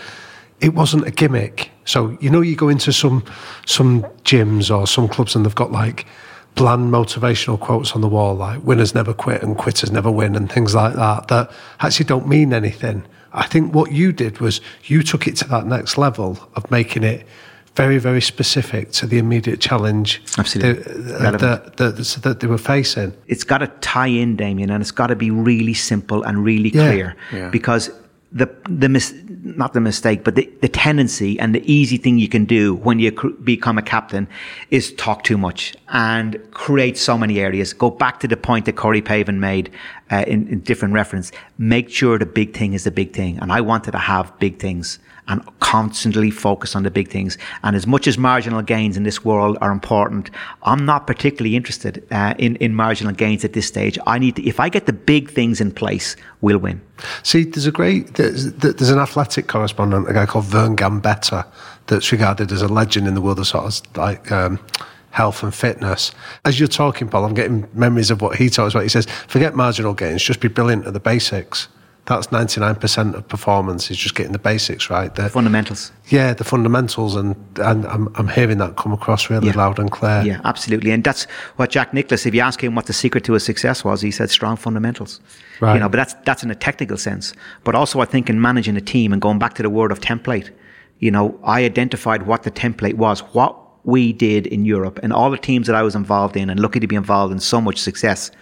it 0.60 0.74
wasn't 0.74 1.06
a 1.06 1.10
gimmick. 1.10 1.70
So 1.84 2.16
you 2.20 2.30
know 2.30 2.40
you 2.40 2.54
go 2.54 2.68
into 2.68 2.92
some 2.92 3.24
some 3.66 4.02
gyms 4.24 4.74
or 4.74 4.86
some 4.86 5.08
clubs 5.08 5.34
and 5.34 5.44
they've 5.44 5.54
got 5.54 5.72
like 5.72 6.06
bland 6.54 6.92
motivational 6.92 7.58
quotes 7.58 7.92
on 7.92 8.02
the 8.02 8.08
wall 8.08 8.34
like 8.34 8.62
winners 8.62 8.94
never 8.94 9.14
quit 9.14 9.42
and 9.42 9.56
quitters 9.56 9.90
never 9.90 10.10
win 10.10 10.36
and 10.36 10.52
things 10.52 10.74
like 10.74 10.94
that 10.94 11.26
that 11.28 11.50
actually 11.80 12.04
don't 12.04 12.28
mean 12.28 12.52
anything. 12.52 13.04
I 13.32 13.46
think 13.46 13.74
what 13.74 13.92
you 13.92 14.12
did 14.12 14.40
was 14.40 14.60
you 14.84 15.02
took 15.02 15.26
it 15.26 15.36
to 15.36 15.48
that 15.48 15.66
next 15.66 15.96
level 15.96 16.38
of 16.54 16.70
making 16.70 17.02
it 17.02 17.26
very, 17.74 17.98
very 17.98 18.20
specific 18.20 18.92
to 18.92 19.06
the 19.06 19.18
immediate 19.18 19.60
challenge 19.60 20.22
Absolutely. 20.38 20.82
That, 20.82 21.38
that, 21.38 21.76
that, 21.76 21.96
that, 22.22 22.40
they 22.40 22.46
were 22.46 22.58
facing. 22.58 23.14
It's 23.26 23.44
got 23.44 23.58
to 23.58 23.68
tie 23.80 24.08
in, 24.08 24.36
Damian, 24.36 24.70
and 24.70 24.82
it's 24.82 24.90
got 24.90 25.06
to 25.06 25.16
be 25.16 25.30
really 25.30 25.74
simple 25.74 26.22
and 26.22 26.44
really 26.44 26.68
yeah. 26.68 26.86
clear 26.86 27.16
yeah. 27.32 27.48
because 27.48 27.90
the 28.30 28.48
the 28.68 28.88
mis- 28.88 29.14
not 29.42 29.72
the 29.74 29.80
mistake, 29.80 30.24
but 30.24 30.34
the, 30.36 30.50
the 30.60 30.68
tendency 30.68 31.38
and 31.38 31.54
the 31.54 31.70
easy 31.70 31.96
thing 31.98 32.18
you 32.18 32.28
can 32.28 32.44
do 32.44 32.74
when 32.76 32.98
you 32.98 33.12
cr- 33.12 33.28
become 33.28 33.76
a 33.76 33.82
captain 33.82 34.26
is 34.70 34.92
talk 34.94 35.22
too 35.22 35.36
much 35.36 35.74
and 35.88 36.40
create 36.52 36.96
so 36.96 37.18
many 37.18 37.40
areas. 37.40 37.74
Go 37.74 37.90
back 37.90 38.20
to 38.20 38.28
the 38.28 38.36
point 38.36 38.64
that 38.66 38.76
Corey 38.76 39.02
Pavin 39.02 39.38
made 39.40 39.70
uh, 40.10 40.24
in, 40.26 40.48
in 40.48 40.60
different 40.60 40.94
reference. 40.94 41.30
Make 41.58 41.90
sure 41.90 42.18
the 42.18 42.26
big 42.26 42.54
thing 42.54 42.72
is 42.72 42.84
the 42.84 42.90
big 42.90 43.12
thing, 43.12 43.38
and 43.38 43.52
I 43.52 43.60
wanted 43.60 43.90
to 43.92 43.98
have 43.98 44.38
big 44.38 44.58
things 44.58 44.98
and 45.28 45.42
constantly 45.60 46.30
focus 46.30 46.74
on 46.74 46.82
the 46.82 46.90
big 46.90 47.08
things. 47.08 47.38
And 47.62 47.76
as 47.76 47.86
much 47.86 48.06
as 48.06 48.18
marginal 48.18 48.62
gains 48.62 48.96
in 48.96 49.04
this 49.04 49.24
world 49.24 49.56
are 49.60 49.70
important, 49.70 50.30
I'm 50.64 50.84
not 50.84 51.06
particularly 51.06 51.56
interested 51.56 52.04
uh, 52.10 52.34
in, 52.38 52.56
in 52.56 52.74
marginal 52.74 53.12
gains 53.12 53.44
at 53.44 53.52
this 53.52 53.66
stage. 53.66 53.98
I 54.06 54.18
need 54.18 54.36
to, 54.36 54.46
if 54.46 54.58
I 54.58 54.68
get 54.68 54.86
the 54.86 54.92
big 54.92 55.30
things 55.30 55.60
in 55.60 55.70
place, 55.70 56.16
we'll 56.40 56.58
win. 56.58 56.80
See, 57.22 57.44
there's 57.44 57.66
a 57.66 57.72
great, 57.72 58.14
there's, 58.14 58.52
there's 58.54 58.90
an 58.90 58.98
athletic 58.98 59.46
correspondent, 59.46 60.10
a 60.10 60.12
guy 60.12 60.26
called 60.26 60.44
Vern 60.46 60.76
Gambetta, 60.76 61.46
that's 61.86 62.12
regarded 62.12 62.52
as 62.52 62.62
a 62.62 62.68
legend 62.68 63.08
in 63.08 63.14
the 63.14 63.20
world 63.20 63.38
of 63.38 63.46
sort 63.46 63.64
of 63.64 63.96
like, 63.96 64.30
um, 64.30 64.58
health 65.10 65.42
and 65.42 65.54
fitness. 65.54 66.12
As 66.44 66.58
you're 66.58 66.68
talking, 66.68 67.08
Paul, 67.08 67.24
I'm 67.24 67.34
getting 67.34 67.68
memories 67.74 68.10
of 68.10 68.22
what 68.22 68.36
he 68.36 68.48
talks 68.48 68.74
about. 68.74 68.82
He 68.82 68.88
says, 68.88 69.06
forget 69.26 69.54
marginal 69.54 69.94
gains, 69.94 70.22
just 70.22 70.40
be 70.40 70.48
brilliant 70.48 70.86
at 70.86 70.92
the 70.92 71.00
basics 71.00 71.68
that's 72.05 72.26
99% 72.28 73.14
of 73.14 73.28
performance 73.28 73.88
is 73.90 73.96
just 73.96 74.16
getting 74.16 74.32
the 74.32 74.38
basics 74.38 74.90
right. 74.90 75.14
The 75.14 75.28
fundamentals. 75.28 75.92
Yeah, 76.09 76.34
the 76.34 76.42
fundamentals. 76.42 77.14
And, 77.14 77.36
and 77.59 77.86
I'm, 77.86 78.12
I'm 78.16 78.26
hearing 78.26 78.59
that 78.59 78.76
come 78.76 78.92
across 78.92 79.30
really 79.30 79.48
yeah. 79.48 79.57
loud 79.57 79.78
and 79.78 79.90
clear. 79.90 80.22
Yeah, 80.22 80.40
absolutely. 80.44 80.90
And 80.90 81.05
that's 81.05 81.24
what 81.57 81.70
Jack 81.70 81.94
Nicklaus, 81.94 82.26
if 82.26 82.34
you 82.34 82.40
ask 82.40 82.62
him 82.62 82.74
what 82.74 82.86
the 82.86 82.92
secret 82.92 83.22
to 83.24 83.34
his 83.34 83.44
success 83.44 83.84
was, 83.84 84.00
he 84.00 84.11
said 84.11 84.30
strong 84.30 84.57
fundamentals. 84.57 85.20
Right. 85.61 85.74
You 85.74 85.80
know, 85.80 85.88
but 85.88 85.98
that's, 85.98 86.14
that's 86.24 86.42
in 86.42 86.50
a 86.50 86.57
technical 86.57 86.96
sense. 86.96 87.34
But 87.62 87.76
also 87.76 88.00
I 88.00 88.05
think 88.05 88.28
in 88.28 88.40
managing 88.40 88.76
a 88.76 88.80
team 88.80 89.12
and 89.12 89.22
going 89.22 89.38
back 89.38 89.55
to 89.55 89.62
the 89.62 89.70
word 89.70 89.92
of 89.92 90.00
template, 90.00 90.50
you 90.98 91.12
know, 91.12 91.38
I 91.44 91.64
identified 91.64 92.26
what 92.26 92.42
the 92.42 92.50
template 92.50 92.94
was, 92.94 93.20
what 93.32 93.57
we 93.84 94.12
did 94.12 94.48
in 94.48 94.64
Europe 94.64 94.98
and 95.05 95.12
all 95.12 95.30
the 95.30 95.38
teams 95.38 95.68
that 95.68 95.76
I 95.76 95.82
was 95.82 95.94
involved 95.94 96.36
in 96.36 96.50
and 96.50 96.59
lucky 96.59 96.80
to 96.80 96.86
be 96.86 96.96
involved 96.96 97.32
in 97.32 97.38
so 97.38 97.61
much 97.61 97.78
success 97.78 98.32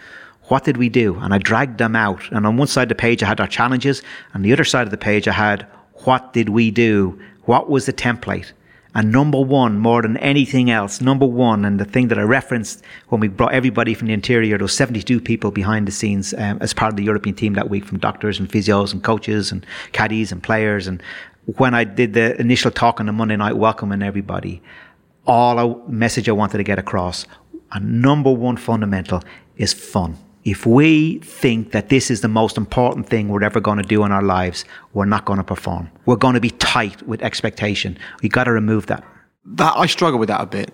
what 0.51 0.65
did 0.65 0.77
we 0.77 0.89
do? 0.89 1.17
And 1.21 1.33
I 1.33 1.39
dragged 1.39 1.79
them 1.79 1.95
out. 1.95 2.29
And 2.33 2.45
on 2.45 2.57
one 2.57 2.67
side 2.67 2.83
of 2.83 2.89
the 2.89 2.95
page, 2.97 3.23
I 3.23 3.27
had 3.27 3.41
our 3.41 3.47
challenges. 3.47 4.03
And 4.35 4.45
the 4.45 4.53
other 4.53 4.65
side 4.65 4.85
of 4.87 4.91
the 4.91 4.99
page, 4.99 5.29
I 5.29 5.33
had 5.33 5.65
what 6.05 6.33
did 6.33 6.49
we 6.49 6.73
do? 6.73 7.21
What 7.45 7.71
was 7.71 7.87
the 7.87 7.93
template? 7.93 8.51
And 8.93 9.13
number 9.13 9.41
one, 9.41 9.79
more 9.79 10.03
than 10.03 10.17
anything 10.17 10.69
else, 10.69 11.01
number 11.01 11.25
one, 11.25 11.65
and 11.65 11.79
the 11.79 11.85
thing 11.85 12.09
that 12.09 12.19
I 12.19 12.23
referenced 12.23 12.83
when 13.11 13.21
we 13.21 13.29
brought 13.29 13.53
everybody 13.53 13.95
from 13.95 14.09
the 14.09 14.13
interior, 14.13 14.59
those 14.59 14.73
72 14.73 15.21
people 15.21 15.53
behind 15.53 15.87
the 15.87 15.93
scenes 15.93 16.35
um, 16.35 16.59
as 16.61 16.75
part 16.75 16.93
of 16.93 16.97
the 16.97 17.05
European 17.05 17.37
team 17.37 17.53
that 17.53 17.71
week 17.71 17.85
from 17.85 17.99
doctors 17.99 18.41
and 18.41 18.51
physios 18.51 18.93
and 18.93 19.05
coaches 19.05 19.53
and 19.53 19.65
caddies 19.93 20.33
and 20.33 20.43
players. 20.43 20.89
And 20.89 21.01
when 21.45 21.73
I 21.75 21.85
did 21.85 22.15
the 22.15 22.41
initial 22.41 22.73
talk 22.73 22.99
on 22.99 23.07
the 23.07 23.13
Monday 23.13 23.37
night 23.37 23.57
welcoming 23.57 24.03
everybody, 24.03 24.61
all 25.25 25.59
a 25.61 25.89
message 25.89 26.29
I 26.29 26.33
wanted 26.33 26.59
to 26.59 26.65
get 26.65 26.81
across, 26.81 27.25
a 27.71 27.79
number 27.79 28.33
one 28.33 28.57
fundamental 28.57 29.23
is 29.57 29.73
fun 29.73 30.19
if 30.45 30.67
we 30.67 31.19
think 31.19 31.73
that 31.73 31.89
this 31.89 32.11
is 32.11 32.21
the 32.21 32.29
most 32.29 32.57
important 32.57 33.09
thing 33.09 33.29
we're 33.29 33.45
ever 33.45 33.61
going 33.61 33.79
to 33.79 33.85
do 33.85 34.05
in 34.05 34.13
our 34.13 34.23
lives, 34.23 34.65
we're 34.95 35.05
not 35.05 35.25
going 35.25 35.37
to 35.37 35.45
perform. 35.45 35.91
We're 36.07 36.17
going 36.17 36.35
to 36.35 36.41
be 36.41 36.51
tight 36.51 37.03
with 37.07 37.23
expectation. 37.23 37.99
We 38.23 38.29
got 38.29 38.45
to 38.45 38.53
remove 38.53 38.87
that. 38.87 39.05
That 39.45 39.75
I 39.77 39.87
struggle 39.87 40.19
with 40.19 40.29
that 40.29 40.41
a 40.41 40.47
bit 40.47 40.73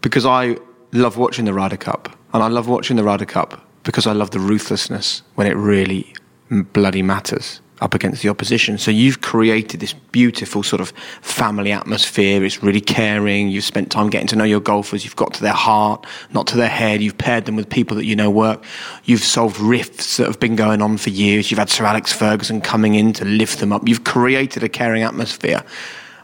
because 0.00 0.26
I 0.26 0.56
love 0.92 1.16
watching 1.16 1.44
the 1.44 1.54
Ryder 1.54 1.78
Cup, 1.78 2.14
and 2.34 2.42
I 2.42 2.48
love 2.48 2.68
watching 2.68 2.96
the 2.96 3.04
Ryder 3.04 3.24
Cup 3.26 3.66
because 3.84 4.06
I 4.06 4.12
love 4.12 4.30
the 4.30 4.38
ruthlessness 4.38 5.22
when 5.34 5.46
it 5.46 5.56
really 5.56 6.14
bloody 6.50 7.02
matters 7.02 7.61
up 7.82 7.94
against 7.94 8.22
the 8.22 8.28
opposition. 8.28 8.78
So 8.78 8.90
you've 8.90 9.20
created 9.20 9.80
this 9.80 9.92
beautiful 9.92 10.62
sort 10.62 10.80
of 10.80 10.90
family 11.20 11.72
atmosphere. 11.72 12.44
It's 12.44 12.62
really 12.62 12.80
caring. 12.80 13.48
You've 13.48 13.64
spent 13.64 13.90
time 13.90 14.08
getting 14.08 14.28
to 14.28 14.36
know 14.36 14.44
your 14.44 14.60
golfers. 14.60 15.04
You've 15.04 15.16
got 15.16 15.34
to 15.34 15.42
their 15.42 15.52
heart, 15.52 16.06
not 16.30 16.46
to 16.48 16.56
their 16.56 16.68
head. 16.68 17.02
You've 17.02 17.18
paired 17.18 17.44
them 17.44 17.56
with 17.56 17.68
people 17.68 17.96
that 17.96 18.04
you 18.04 18.14
know 18.14 18.30
work. 18.30 18.64
You've 19.04 19.24
solved 19.24 19.58
rifts 19.58 20.16
that 20.16 20.28
have 20.28 20.38
been 20.38 20.54
going 20.54 20.80
on 20.80 20.96
for 20.96 21.10
years. 21.10 21.50
You've 21.50 21.58
had 21.58 21.70
Sir 21.70 21.84
Alex 21.84 22.12
Ferguson 22.12 22.60
coming 22.60 22.94
in 22.94 23.12
to 23.14 23.24
lift 23.24 23.58
them 23.58 23.72
up. 23.72 23.86
You've 23.88 24.04
created 24.04 24.62
a 24.62 24.68
caring 24.68 25.02
atmosphere. 25.02 25.64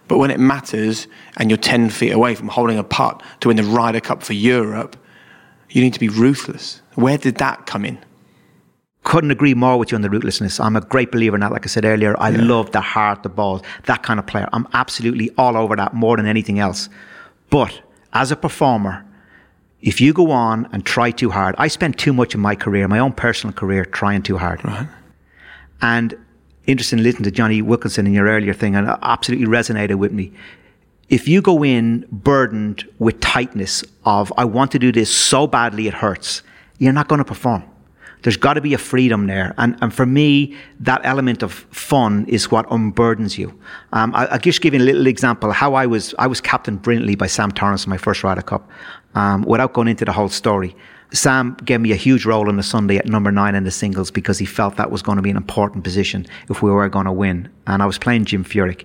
But 0.06 0.18
when 0.18 0.30
it 0.30 0.40
matters 0.40 1.09
and 1.36 1.50
you're 1.50 1.59
10 1.59 1.90
feet 1.90 2.12
away 2.12 2.34
from 2.34 2.48
holding 2.48 2.78
a 2.78 2.84
putt 2.84 3.22
to 3.40 3.48
win 3.48 3.56
the 3.56 3.64
Ryder 3.64 4.00
Cup 4.00 4.22
for 4.22 4.32
Europe, 4.32 4.96
you 5.70 5.82
need 5.82 5.92
to 5.92 6.00
be 6.00 6.09
ruthless. 6.09 6.80
Where 6.94 7.18
did 7.18 7.36
that 7.36 7.66
come 7.66 7.84
in? 7.84 7.98
Couldn't 9.09 9.30
agree 9.30 9.54
more 9.54 9.78
with 9.78 9.90
you 9.90 9.96
on 9.96 10.02
the 10.02 10.11
rootlessness. 10.11 10.62
I'm 10.62 10.76
a 10.76 10.82
great 10.82 11.11
believer 11.11 11.34
in 11.34 11.40
that. 11.40 11.50
Like 11.50 11.64
I 11.64 11.68
said 11.68 11.86
earlier, 11.86 12.14
I 12.20 12.28
yeah. 12.28 12.42
love 12.42 12.72
the 12.72 12.82
heart, 12.82 13.22
the 13.22 13.30
balls, 13.30 13.62
that 13.86 14.02
kind 14.02 14.20
of 14.20 14.26
player. 14.26 14.46
I'm 14.52 14.68
absolutely 14.74 15.30
all 15.38 15.56
over 15.56 15.74
that 15.76 15.94
more 15.94 16.18
than 16.18 16.26
anything 16.26 16.59
else. 16.59 16.90
But 17.48 17.80
as 18.12 18.30
a 18.30 18.36
performer, 18.36 19.06
if 19.80 19.98
you 19.98 20.12
go 20.12 20.30
on 20.30 20.68
and 20.72 20.84
try 20.84 21.11
too 21.11 21.30
hard, 21.30 21.54
I 21.56 21.68
spent 21.68 21.96
too 21.98 22.12
much 22.12 22.34
of 22.34 22.40
my 22.40 22.54
career, 22.54 22.86
my 22.86 22.98
own 22.98 23.12
personal 23.12 23.54
career, 23.54 23.86
trying 23.86 24.22
too 24.22 24.36
hard. 24.36 24.62
Right. 24.62 24.86
And 25.80 26.14
interesting 26.66 27.02
listening 27.02 27.24
to 27.24 27.30
Jonny 27.30 27.62
Wilkinson 27.62 28.06
in 28.06 28.12
your 28.12 28.26
earlier 28.26 28.52
thing, 28.52 28.76
and 28.76 28.90
it 28.90 28.98
absolutely 29.00 29.46
resonated 29.46 29.94
with 29.94 30.12
me. 30.12 30.34
If 31.09 31.26
you 31.26 31.40
go 31.40 31.64
in 31.64 32.06
burdened 32.12 32.86
with 32.98 33.20
tightness 33.20 33.84
of, 34.04 34.30
I 34.36 34.44
want 34.44 34.70
to 34.72 34.78
do 34.78 34.92
this 34.92 35.11
so 35.11 35.46
badly 35.46 35.88
it 35.88 35.94
hurts, 35.94 36.42
you're 36.76 36.92
not 36.92 37.09
going 37.09 37.20
to 37.20 37.24
perform. 37.24 37.64
There's 38.22 38.36
got 38.36 38.54
to 38.54 38.60
be 38.60 38.74
a 38.74 38.78
freedom 38.78 39.26
there. 39.26 39.54
And, 39.58 39.76
and 39.80 39.94
for 39.94 40.06
me, 40.06 40.56
that 40.80 41.00
element 41.04 41.42
of 41.42 41.52
fun 41.52 42.26
is 42.28 42.50
what 42.50 42.68
unburdens 42.68 43.38
you. 43.38 43.58
Um, 43.92 44.14
I, 44.14 44.26
will 44.32 44.38
just 44.38 44.60
give 44.60 44.74
you 44.74 44.80
a 44.80 44.82
little 44.82 45.06
example 45.06 45.52
how 45.52 45.74
I 45.74 45.86
was, 45.86 46.14
I 46.18 46.26
was 46.26 46.40
captained 46.40 46.82
brilliantly 46.82 47.14
by 47.14 47.26
Sam 47.26 47.50
Torrance 47.52 47.84
in 47.84 47.90
my 47.90 47.96
first 47.96 48.24
Ryder 48.24 48.42
Cup, 48.42 48.68
um, 49.14 49.42
without 49.42 49.72
going 49.72 49.88
into 49.88 50.04
the 50.04 50.12
whole 50.12 50.28
story. 50.28 50.74
Sam 51.12 51.56
gave 51.64 51.80
me 51.80 51.92
a 51.92 51.96
huge 51.96 52.26
role 52.26 52.48
on 52.48 52.56
the 52.56 52.62
Sunday 52.62 52.98
at 52.98 53.06
number 53.06 53.32
nine 53.32 53.54
in 53.54 53.64
the 53.64 53.70
singles 53.70 54.10
because 54.10 54.38
he 54.38 54.44
felt 54.44 54.76
that 54.76 54.90
was 54.90 55.00
going 55.00 55.16
to 55.16 55.22
be 55.22 55.30
an 55.30 55.38
important 55.38 55.82
position 55.82 56.26
if 56.50 56.62
we 56.62 56.70
were 56.70 56.88
going 56.88 57.06
to 57.06 57.12
win. 57.12 57.48
And 57.66 57.82
I 57.82 57.86
was 57.86 57.98
playing 57.98 58.26
Jim 58.26 58.44
Furyk. 58.44 58.84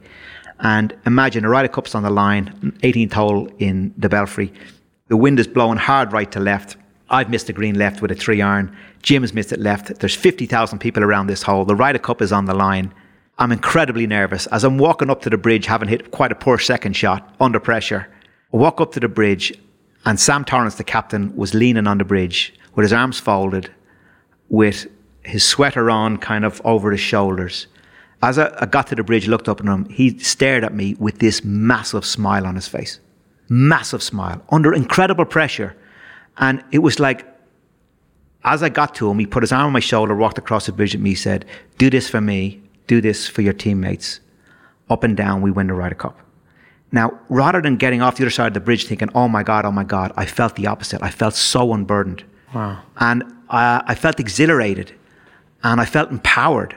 And 0.59 0.95
imagine 1.05 1.43
a 1.43 1.49
Ryder 1.49 1.67
Cup's 1.67 1.95
on 1.95 2.03
the 2.03 2.09
line, 2.09 2.77
18th 2.83 3.13
hole 3.13 3.49
in 3.59 3.93
the 3.97 4.07
Belfry. 4.07 4.53
The 5.09 5.17
wind 5.17 5.39
is 5.39 5.47
blowing 5.47 5.77
hard 5.77 6.13
right 6.13 6.31
to 6.31 6.39
left. 6.39 6.77
I've 7.13 7.29
missed 7.29 7.47
a 7.47 7.53
green 7.53 7.77
left 7.77 8.01
with 8.01 8.09
a 8.09 8.15
three 8.15 8.41
iron. 8.41 8.75
Jim's 9.03 9.35
missed 9.35 9.51
it 9.51 9.59
left. 9.59 9.99
There's 9.99 10.15
50,000 10.15 10.79
people 10.79 11.03
around 11.03 11.27
this 11.27 11.43
hole. 11.43 11.63
The 11.63 11.75
Ryder 11.75 11.99
Cup 11.99 12.23
is 12.23 12.31
on 12.31 12.45
the 12.45 12.55
line. 12.55 12.91
I'm 13.37 13.51
incredibly 13.51 14.07
nervous 14.07 14.47
as 14.47 14.63
I'm 14.63 14.79
walking 14.79 15.11
up 15.11 15.21
to 15.21 15.29
the 15.29 15.37
bridge, 15.37 15.67
having 15.67 15.89
hit 15.89 16.09
quite 16.09 16.31
a 16.31 16.35
poor 16.35 16.57
second 16.57 16.93
shot 16.93 17.35
under 17.39 17.59
pressure. 17.59 18.07
I 18.51 18.57
walk 18.57 18.81
up 18.81 18.93
to 18.93 18.99
the 18.99 19.07
bridge, 19.07 19.53
and 20.05 20.19
Sam 20.19 20.43
Torrance, 20.43 20.73
the 20.73 20.83
captain, 20.83 21.35
was 21.35 21.53
leaning 21.53 21.85
on 21.85 21.99
the 21.99 22.03
bridge 22.03 22.51
with 22.73 22.83
his 22.83 22.93
arms 22.93 23.19
folded, 23.19 23.69
with 24.49 24.87
his 25.21 25.45
sweater 25.45 25.91
on 25.91 26.17
kind 26.17 26.43
of 26.43 26.63
over 26.65 26.89
his 26.89 26.99
shoulders. 26.99 27.67
As 28.23 28.39
I, 28.39 28.55
I 28.59 28.65
got 28.65 28.87
to 28.87 28.95
the 28.95 29.03
bridge, 29.03 29.27
looked 29.27 29.47
up 29.47 29.59
at 29.59 29.67
him, 29.67 29.85
he 29.85 30.17
stared 30.17 30.63
at 30.63 30.73
me 30.73 30.95
with 30.95 31.19
this 31.19 31.43
massive 31.43 32.07
smile 32.07 32.47
on 32.47 32.55
his 32.55 32.67
face. 32.67 32.99
Massive 33.49 34.01
smile, 34.01 34.43
under 34.49 34.73
incredible 34.73 35.25
pressure. 35.25 35.75
And 36.37 36.63
it 36.71 36.79
was 36.79 36.99
like, 36.99 37.27
as 38.43 38.61
I 38.63 38.69
got 38.69 38.95
to 38.95 39.09
him, 39.09 39.19
he 39.19 39.25
put 39.25 39.43
his 39.43 39.51
arm 39.51 39.67
on 39.67 39.73
my 39.73 39.79
shoulder, 39.79 40.15
walked 40.15 40.37
across 40.37 40.65
the 40.65 40.71
bridge 40.71 40.95
at 40.95 41.01
me, 41.01 41.15
said, 41.15 41.45
Do 41.77 41.89
this 41.89 42.09
for 42.09 42.21
me, 42.21 42.61
do 42.87 43.01
this 43.01 43.27
for 43.27 43.41
your 43.41 43.53
teammates. 43.53 44.19
Up 44.89 45.03
and 45.03 45.15
down, 45.15 45.41
we 45.41 45.51
win 45.51 45.67
the 45.67 45.73
Ryder 45.73 45.95
Cup. 45.95 46.19
Now, 46.93 47.19
rather 47.27 47.59
than 47.59 47.77
getting 47.77 48.03
off 48.03 48.17
the 48.17 48.23
other 48.23 48.29
side 48.29 48.47
of 48.47 48.53
the 48.53 48.59
bridge 48.59 48.85
thinking, 48.85 49.09
oh 49.15 49.27
my 49.27 49.41
God, 49.41 49.65
oh 49.65 49.71
my 49.71 49.83
God, 49.83 50.13
I 50.15 50.27
felt 50.27 50.55
the 50.55 50.67
opposite. 50.67 51.01
I 51.01 51.09
felt 51.09 51.33
so 51.33 51.73
unburdened. 51.73 52.23
Wow. 52.53 52.83
And 52.97 53.23
uh, 53.49 53.81
I 53.85 53.95
felt 53.95 54.19
exhilarated 54.19 54.93
and 55.63 55.81
I 55.81 55.85
felt 55.85 56.11
empowered. 56.11 56.75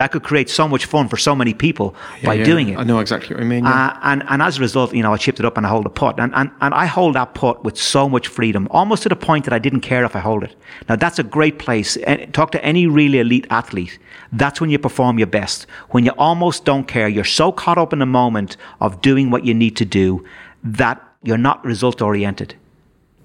That 0.00 0.12
could 0.12 0.22
create 0.22 0.48
so 0.48 0.66
much 0.66 0.86
fun 0.86 1.08
for 1.08 1.18
so 1.18 1.36
many 1.36 1.52
people 1.52 1.94
Yeah, 2.22 2.26
by 2.28 2.34
yeah. 2.34 2.44
doing 2.44 2.70
it. 2.70 2.78
I 2.78 2.84
know 2.84 3.00
exactly 3.00 3.34
what 3.36 3.42
you 3.42 3.48
mean. 3.50 3.64
yeah. 3.64 3.88
Uh, 3.88 3.98
and, 4.02 4.22
and 4.30 4.40
as 4.40 4.56
a 4.56 4.60
result, 4.62 4.94
you 4.94 5.02
know, 5.02 5.12
I 5.12 5.18
chipped 5.18 5.38
it 5.40 5.44
up 5.44 5.58
and 5.58 5.66
I 5.66 5.68
hold 5.68 5.84
a 5.84 5.90
putt. 5.90 6.18
And, 6.18 6.32
and, 6.34 6.50
and 6.62 6.72
I 6.72 6.86
hold 6.86 7.16
that 7.16 7.34
putt 7.34 7.64
with 7.64 7.76
so 7.76 8.08
much 8.08 8.26
freedom, 8.26 8.66
almost 8.70 9.02
to 9.02 9.10
the 9.10 9.16
point 9.16 9.44
that 9.44 9.52
I 9.52 9.58
didn't 9.58 9.82
care 9.82 10.02
if 10.04 10.16
I 10.16 10.20
hold 10.20 10.42
it. 10.42 10.56
Now, 10.88 10.96
that's 10.96 11.18
a 11.18 11.22
great 11.22 11.58
place. 11.58 11.98
Eh, 12.04 12.24
Talk 12.32 12.50
to 12.52 12.64
any 12.64 12.86
really 12.86 13.18
elite 13.18 13.46
athlete. 13.50 13.98
That's 14.32 14.58
when 14.58 14.70
you 14.70 14.78
perform 14.78 15.18
your 15.18 15.26
best. 15.26 15.66
When 15.90 16.06
you 16.06 16.12
almost 16.16 16.64
don't 16.64 16.88
care. 16.88 17.06
You're 17.06 17.24
so 17.24 17.52
caught 17.52 17.76
up 17.76 17.92
in 17.92 17.98
the 17.98 18.06
moment 18.06 18.56
of 18.80 19.02
doing 19.02 19.30
what 19.30 19.44
you 19.44 19.52
need 19.52 19.76
to 19.76 19.84
do 19.84 20.24
that 20.64 20.96
you're 21.22 21.36
not 21.36 21.62
result 21.62 22.00
oriented. 22.00 22.54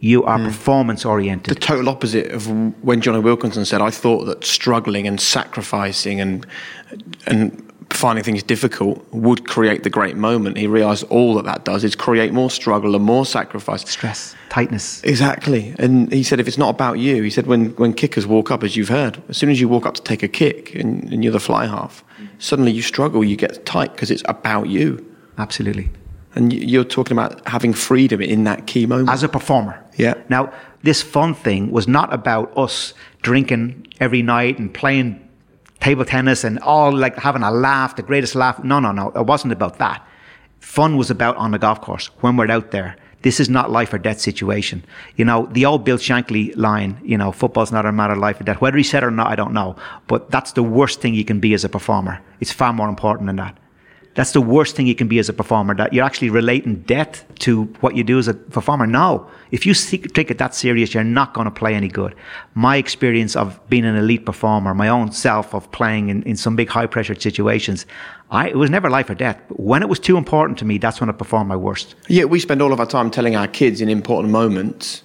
You 0.06 0.24
are 0.24 0.38
hmm. 0.38 0.46
performance 0.46 1.04
oriented. 1.04 1.56
the 1.56 1.60
total 1.60 1.90
opposite 1.90 2.32
of 2.32 2.48
when 2.84 3.02
Jonny 3.02 3.22
Wilkinson 3.22 3.66
said, 3.66 3.82
"I 3.82 3.90
thought 3.90 4.26
that 4.26 4.46
struggling 4.46 5.08
and 5.08 5.20
sacrificing 5.20 6.22
and 6.22 6.46
and 7.26 7.60
finding 7.90 8.24
things 8.24 8.44
difficult 8.44 9.04
would 9.12 9.48
create 9.48 9.82
the 9.82 9.90
great 9.90 10.16
moment." 10.16 10.60
He 10.60 10.68
realised 10.68 11.06
all 11.10 11.34
that 11.38 11.46
that 11.46 11.66
does 11.66 11.84
is 11.84 11.96
create 11.96 12.34
more 12.34 12.52
struggle 12.52 12.96
and 12.96 13.04
more 13.04 13.26
sacrifice. 13.26 13.90
Stress, 13.90 14.36
tightness. 14.50 15.04
Exactly, 15.04 15.74
and 15.80 16.14
he 16.14 16.22
said, 16.22 16.40
"If 16.40 16.48
it's 16.48 16.60
not 16.60 16.70
about 16.70 17.00
you," 17.00 17.24
he 17.24 17.32
said, 17.32 17.48
"when 17.48 17.74
when 17.78 17.92
kickers 17.92 18.28
walk 18.28 18.52
up, 18.52 18.64
as 18.64 18.76
you've 18.78 18.90
heard, 18.90 19.24
as 19.30 19.38
soon 19.38 19.50
as 19.50 19.60
you 19.60 19.68
walk 19.68 19.88
up 19.88 19.96
to 19.96 20.04
take 20.04 20.22
a 20.22 20.28
kick 20.28 20.76
and, 20.76 21.12
and 21.12 21.24
you're 21.24 21.34
the 21.34 21.40
fly 21.40 21.66
half, 21.66 22.04
suddenly 22.38 22.72
you 22.72 22.84
struggle, 22.84 23.24
you 23.24 23.36
get 23.36 23.66
tight 23.66 23.94
because 23.94 24.12
it's 24.12 24.24
about 24.26 24.68
you." 24.70 25.04
Absolutely. 25.40 25.90
And 26.36 26.52
you're 26.52 26.84
talking 26.84 27.18
about 27.18 27.48
having 27.48 27.74
freedom 27.74 28.22
in 28.22 28.44
that 28.44 28.68
key 28.68 28.86
moment. 28.86 29.10
as 29.10 29.24
a 29.24 29.30
performer. 29.30 29.80
Yeah. 29.96 30.16
Now, 30.30 30.54
this 30.84 31.02
fun 31.02 31.34
thing 31.34 31.72
was 31.72 31.88
not 31.88 32.14
about 32.14 32.56
us 32.58 32.94
drinking 33.22 33.88
every 34.00 34.22
night 34.22 34.60
and 34.60 34.74
playing 34.74 35.22
table 35.80 36.06
tennis 36.06 36.44
and 36.44 36.60
all 36.60 36.96
like 36.96 37.18
having 37.18 37.44
a 37.44 37.52
laugh, 37.52 37.96
the 37.96 38.04
greatest 38.04 38.36
laugh. 38.36 38.64
No, 38.64 38.80
no, 38.80 38.92
no. 38.92 39.10
It 39.10 39.26
wasn't 39.26 39.54
about 39.54 39.78
that. 39.80 40.06
Fun 40.60 40.98
was 40.98 41.10
about 41.10 41.36
on 41.38 41.52
the 41.52 41.60
golf 41.60 41.82
course 41.82 42.08
when 42.22 42.38
we're 42.38 42.52
out 42.52 42.72
there. 42.72 42.98
This 43.22 43.40
is 43.40 43.50
not 43.50 43.72
life 43.72 43.92
or 43.92 43.98
death 43.98 44.20
situation. 44.20 44.84
You 45.16 45.26
know, 45.26 45.48
the 45.52 45.66
old 45.66 45.84
Bill 45.84 45.98
Shankly 45.98 46.56
line, 46.56 47.00
you 47.04 47.18
know, 47.18 47.32
football's 47.32 47.72
not 47.72 47.86
a 47.86 47.92
matter 47.92 48.14
of 48.14 48.20
life 48.20 48.40
or 48.40 48.44
death. 48.44 48.62
Whether 48.62 48.78
he 48.78 48.84
said 48.84 49.02
it 49.02 49.08
or 49.08 49.12
not, 49.12 49.32
I 49.32 49.36
don't 49.36 49.54
know. 49.54 49.76
But 50.06 50.30
that's 50.30 50.52
the 50.52 50.62
worst 50.62 51.02
thing 51.02 51.16
you 51.16 51.26
can 51.26 51.40
be 51.40 51.56
as 51.56 51.64
a 51.64 51.70
performer. 51.70 52.22
It's 52.40 52.52
far 52.52 52.72
more 52.72 52.88
important 52.88 53.26
than 53.26 53.38
that. 53.38 53.58
That's 54.16 54.32
the 54.32 54.42
worst 54.42 54.76
thing 54.76 54.88
you 54.88 54.96
can 54.96 55.08
be 55.08 55.20
as 55.20 55.30
a 55.30 55.34
performer, 55.34 55.76
that 55.76 55.94
you're 55.94 56.06
actually 56.06 56.30
relating 56.30 56.82
death 56.84 57.26
to 57.40 57.66
what 57.82 57.96
you 57.98 58.04
do 58.04 58.18
as 58.18 58.28
a 58.30 58.34
performer. 58.34 58.88
No. 58.88 59.30
If 59.52 59.66
you 59.66 59.74
take 59.74 60.32
it 60.32 60.38
that 60.38 60.56
serious, 60.56 60.94
you're 60.94 61.04
not 61.04 61.34
going 61.34 61.46
to 61.46 61.52
play 61.52 61.76
any 61.76 61.90
good. 61.90 62.16
My 62.54 62.78
experience 62.78 63.36
of 63.36 63.60
being 63.70 63.86
an 63.86 63.96
elite 63.96 64.26
performer, 64.26 64.74
my 64.74 64.88
own 64.88 65.12
self 65.12 65.54
of 65.54 65.70
playing 65.72 66.10
in, 66.10 66.24
in 66.24 66.38
some 66.38 66.56
big 66.56 66.70
high 66.70 66.88
pressure 66.88 67.14
situations, 67.14 67.86
I, 68.32 68.50
it 68.50 68.58
was 68.58 68.70
never 68.70 68.90
life 68.90 69.10
or 69.10 69.16
death. 69.16 69.40
But 69.50 69.60
when 69.60 69.84
it 69.84 69.90
was 69.90 70.00
too 70.00 70.18
important 70.18 70.58
to 70.60 70.66
me, 70.66 70.78
that's 70.78 71.00
when 71.00 71.10
I 71.10 71.14
performed 71.14 71.50
my 71.50 71.56
worst. 71.58 71.96
Yeah, 72.08 72.24
we 72.24 72.40
spend 72.40 72.62
all 72.62 72.74
of 72.74 72.80
our 72.80 72.88
time 72.88 73.12
telling 73.12 73.36
our 73.36 73.48
kids 73.48 73.82
in 73.82 73.90
important 73.90 74.32
moments, 74.32 75.04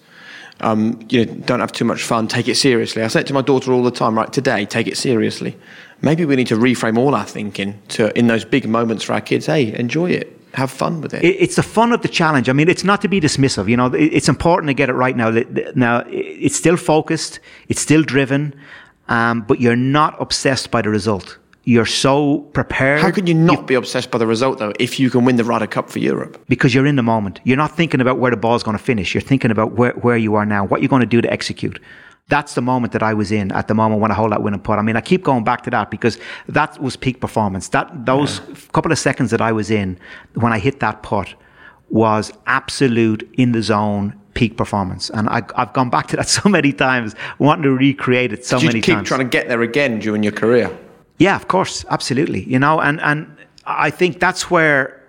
um, 0.60 0.98
you 1.08 1.24
know, 1.26 1.32
don't 1.46 1.60
have 1.60 1.72
too 1.72 1.84
much 1.84 2.02
fun, 2.02 2.28
take 2.28 2.48
it 2.48 2.56
seriously. 2.56 3.02
I 3.02 3.08
say 3.08 3.20
it 3.20 3.26
to 3.28 3.34
my 3.34 3.42
daughter 3.42 3.72
all 3.72 3.82
the 3.82 3.90
time, 3.90 4.16
right? 4.16 4.32
Today, 4.32 4.64
take 4.66 4.86
it 4.86 4.96
seriously. 4.96 5.56
Maybe 6.02 6.24
we 6.24 6.36
need 6.36 6.46
to 6.48 6.56
reframe 6.56 6.96
all 6.98 7.14
our 7.14 7.24
thinking 7.26 7.80
to, 7.88 8.16
in 8.18 8.26
those 8.26 8.44
big 8.44 8.68
moments 8.68 9.04
for 9.04 9.12
our 9.14 9.20
kids, 9.20 9.46
hey, 9.46 9.74
enjoy 9.74 10.10
it, 10.10 10.36
have 10.54 10.70
fun 10.70 11.00
with 11.00 11.12
it. 11.14 11.22
It- 11.24 11.36
It's 11.40 11.56
the 11.56 11.62
fun 11.62 11.92
of 11.92 12.02
the 12.02 12.08
challenge. 12.08 12.48
I 12.48 12.52
mean, 12.52 12.68
it's 12.68 12.84
not 12.84 13.00
to 13.02 13.08
be 13.08 13.20
dismissive. 13.20 13.68
You 13.68 13.76
know, 13.76 13.86
it's 13.94 14.28
important 14.28 14.68
to 14.68 14.74
get 14.74 14.88
it 14.88 14.94
right 14.94 15.16
now. 15.16 15.30
Now, 15.74 16.04
it's 16.08 16.56
still 16.56 16.76
focused, 16.76 17.40
it's 17.68 17.80
still 17.80 18.02
driven, 18.02 18.54
um, 19.08 19.42
but 19.42 19.60
you're 19.60 19.76
not 19.76 20.14
obsessed 20.20 20.70
by 20.70 20.82
the 20.82 20.88
result. 20.90 21.38
You're 21.64 21.86
so 21.86 22.38
prepared. 22.54 23.02
How 23.02 23.10
can 23.10 23.26
you 23.26 23.34
not 23.34 23.66
be 23.66 23.74
obsessed 23.74 24.10
by 24.10 24.18
the 24.18 24.26
result, 24.26 24.58
though, 24.58 24.72
if 24.80 24.98
you 24.98 25.10
can 25.10 25.24
win 25.24 25.36
the 25.36 25.44
Ryder 25.44 25.66
Cup 25.66 25.90
for 25.90 25.98
Europe? 25.98 26.42
because 26.48 26.74
you're 26.74 26.86
in 26.86 26.96
the 26.96 27.02
moment. 27.02 27.38
You're 27.44 27.58
not 27.58 27.76
thinking 27.76 28.00
about 28.00 28.18
where 28.18 28.30
the 28.30 28.36
ball's 28.36 28.62
going 28.62 28.76
to 28.76 28.82
finish. 28.82 29.14
You're 29.14 29.20
thinking 29.20 29.50
about 29.50 29.72
where, 29.72 29.92
where 29.92 30.16
you 30.16 30.34
are 30.36 30.46
now, 30.46 30.64
what 30.64 30.80
you're 30.80 30.88
going 30.88 31.00
to 31.00 31.06
do 31.06 31.20
to 31.20 31.30
execute. 31.30 31.78
That's 32.28 32.54
the 32.54 32.62
moment 32.62 32.92
that 32.92 33.02
I 33.02 33.12
was 33.12 33.30
in 33.32 33.50
at 33.52 33.68
the 33.68 33.74
moment 33.74 34.00
when 34.00 34.10
I 34.10 34.14
hold 34.14 34.32
that 34.32 34.42
winning 34.42 34.60
putt. 34.60 34.78
I 34.78 34.82
mean, 34.82 34.96
I 34.96 35.00
keep 35.00 35.22
going 35.24 35.44
back 35.44 35.62
to 35.62 35.70
that 35.70 35.90
because 35.90 36.18
that 36.48 36.80
was 36.80 36.96
peak 36.96 37.20
performance. 37.20 37.68
That 37.68 38.06
those 38.06 38.40
couple 38.72 38.92
of 38.92 38.98
seconds 38.98 39.30
that 39.32 39.40
I 39.40 39.52
was 39.52 39.70
in 39.70 39.98
when 40.34 40.52
I 40.52 40.58
hit 40.60 40.80
that 40.80 41.02
putt 41.02 41.34
was 41.90 42.32
absolute 42.46 43.28
in 43.34 43.52
the 43.52 43.62
zone 43.62 44.14
peak 44.34 44.56
performance. 44.56 45.10
And 45.10 45.28
I, 45.28 45.42
I've 45.56 45.72
gone 45.72 45.90
back 45.90 46.06
to 46.08 46.16
that 46.16 46.28
so 46.38 46.48
many 46.48 46.72
times, 46.72 47.14
wanting 47.38 47.64
to 47.64 47.72
recreate 47.76 48.32
it 48.32 48.44
so 48.44 48.56
Did 48.56 48.62
you 48.62 48.68
many 48.68 48.80
keep 48.80 48.94
times. 48.94 49.08
trying 49.08 49.20
to 49.20 49.28
get 49.28 49.48
there 49.48 49.62
again 49.62 49.98
during 49.98 50.22
your 50.22 50.32
career? 50.32 50.70
Yeah, 51.20 51.36
of 51.36 51.48
course, 51.48 51.84
absolutely. 51.90 52.42
You 52.44 52.58
know, 52.58 52.80
and 52.80 52.98
and 53.00 53.26
I 53.66 53.90
think 53.90 54.20
that's 54.20 54.50
where 54.50 55.00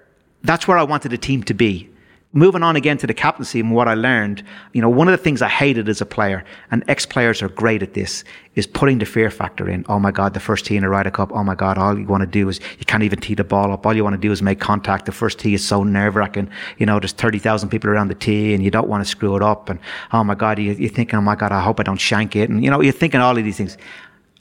that's 0.44 0.68
where 0.68 0.78
I 0.78 0.84
wanted 0.84 1.10
the 1.10 1.18
team 1.18 1.42
to 1.44 1.54
be. 1.54 1.88
Moving 2.34 2.64
on 2.64 2.76
again 2.76 2.98
to 2.98 3.08
the 3.08 3.14
captaincy 3.14 3.60
and 3.60 3.72
what 3.72 3.88
I 3.88 3.94
learned, 3.94 4.44
you 4.74 4.82
know, 4.82 4.90
one 4.90 5.08
of 5.10 5.12
the 5.12 5.24
things 5.24 5.42
I 5.42 5.50
hated 5.50 5.90
as 5.90 6.02
a 6.02 6.06
player, 6.06 6.44
and 6.70 6.84
ex-players 6.88 7.42
are 7.42 7.50
great 7.50 7.84
at 7.84 7.94
this, 7.94 8.24
is 8.56 8.68
putting 8.68 9.00
the 9.00 9.06
fear 9.06 9.30
factor 9.30 9.70
in. 9.70 9.86
Oh 9.88 10.00
my 10.00 10.12
God, 10.12 10.34
the 10.34 10.40
first 10.40 10.66
tee 10.66 10.78
in 10.78 10.84
a 10.84 10.90
Ryder 10.90 11.12
Cup. 11.12 11.32
Oh 11.34 11.44
my 11.44 11.56
God, 11.56 11.78
all 11.78 11.98
you 11.98 12.06
want 12.06 12.22
to 12.22 12.28
do 12.28 12.50
is 12.50 12.60
you 12.80 12.86
can't 12.86 13.04
even 13.04 13.20
tee 13.20 13.36
the 13.36 13.44
ball 13.44 13.72
up. 13.72 13.86
All 13.86 13.96
you 13.96 14.04
want 14.04 14.16
to 14.16 14.28
do 14.28 14.32
is 14.34 14.42
make 14.42 14.60
contact. 14.60 15.06
The 15.06 15.12
first 15.14 15.40
tee 15.40 15.54
is 15.54 15.66
so 15.66 15.84
nerve-wracking. 15.84 16.50
You 16.78 16.86
know, 16.88 17.00
there's 17.00 17.14
thirty 17.14 17.40
thousand 17.40 17.70
people 17.70 17.90
around 17.90 18.10
the 18.10 18.16
tee, 18.16 18.54
and 18.54 18.64
you 18.64 18.72
don't 18.72 18.90
want 18.90 19.02
to 19.04 19.10
screw 19.10 19.36
it 19.38 19.42
up. 19.42 19.70
And 19.70 19.80
oh 20.12 20.24
my 20.24 20.36
God, 20.36 20.60
you, 20.60 20.74
you're 20.74 20.90
thinking, 20.90 21.18
oh 21.20 21.22
my 21.22 21.36
God, 21.36 21.52
I 21.54 21.62
hope 21.62 21.80
I 21.80 21.84
don't 21.84 22.02
shank 22.12 22.36
it. 22.36 22.50
And 22.50 22.64
you 22.64 22.70
know, 22.70 22.82
you're 22.82 22.94
thinking 22.94 23.22
all 23.22 23.38
of 23.38 23.44
these 23.44 23.58
things. 23.58 23.78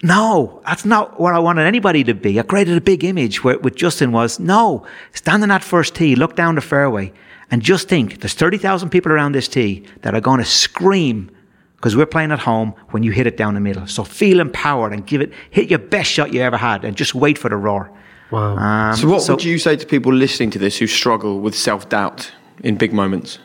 No, 0.03 0.63
that's 0.67 0.85
not 0.85 1.21
where 1.21 1.35
I 1.35 1.39
wanted 1.39 1.67
anybody 1.67 2.05
to 2.05 2.15
be. 2.15 2.39
I 2.41 2.43
created 2.43 2.77
a 2.77 2.81
big 2.81 3.05
image 3.05 3.45
where 3.45 3.59
with 3.59 3.77
Justin 3.77 4.13
was 4.13 4.41
no, 4.41 4.87
stand 5.13 5.43
on 5.43 5.51
that 5.51 5.63
first 5.63 5.95
tee, 5.95 6.17
look 6.17 6.37
down 6.37 6.55
the 6.55 6.63
fairway, 6.63 7.13
and 7.51 7.61
just 7.61 7.89
think 7.89 8.21
there's 8.21 8.35
30,000 8.35 8.89
people 8.89 9.13
around 9.13 9.33
this 9.33 9.49
tee 9.49 9.85
that 10.03 10.15
are 10.15 10.21
going 10.21 10.39
to 10.39 10.45
scream 10.45 11.31
because 11.77 11.97
we're 11.97 12.07
playing 12.07 12.31
at 12.31 12.39
home 12.39 12.75
when 12.91 13.03
you 13.03 13.11
hit 13.11 13.27
it 13.27 13.37
down 13.37 13.55
the 13.55 13.61
middle. 13.61 13.87
So 13.87 14.05
feel 14.05 14.41
empowered 14.41 14.93
and 14.93 15.07
give 15.07 15.21
it, 15.21 15.33
hit 15.51 15.71
your 15.71 15.79
best 15.79 16.11
shot 16.11 16.33
you 16.33 16.41
ever 16.43 16.57
had 16.57 16.85
and 16.85 16.97
just 16.97 17.15
wait 17.15 17.37
for 17.37 17.49
the 17.49 17.57
roar. 17.57 17.91
Wow. 18.31 18.57
Um, 18.57 18.97
So, 18.97 19.09
what 19.09 19.29
would 19.29 19.45
you 19.45 19.59
say 19.59 19.77
to 19.77 19.87
people 19.87 20.13
listening 20.13 20.51
to 20.51 20.59
this 20.59 20.79
who 20.79 20.87
struggle 20.87 21.41
with 21.41 21.55
self 21.55 21.89
doubt 21.89 22.31
in 22.63 22.77
big 22.77 22.93
moments? 22.93 23.39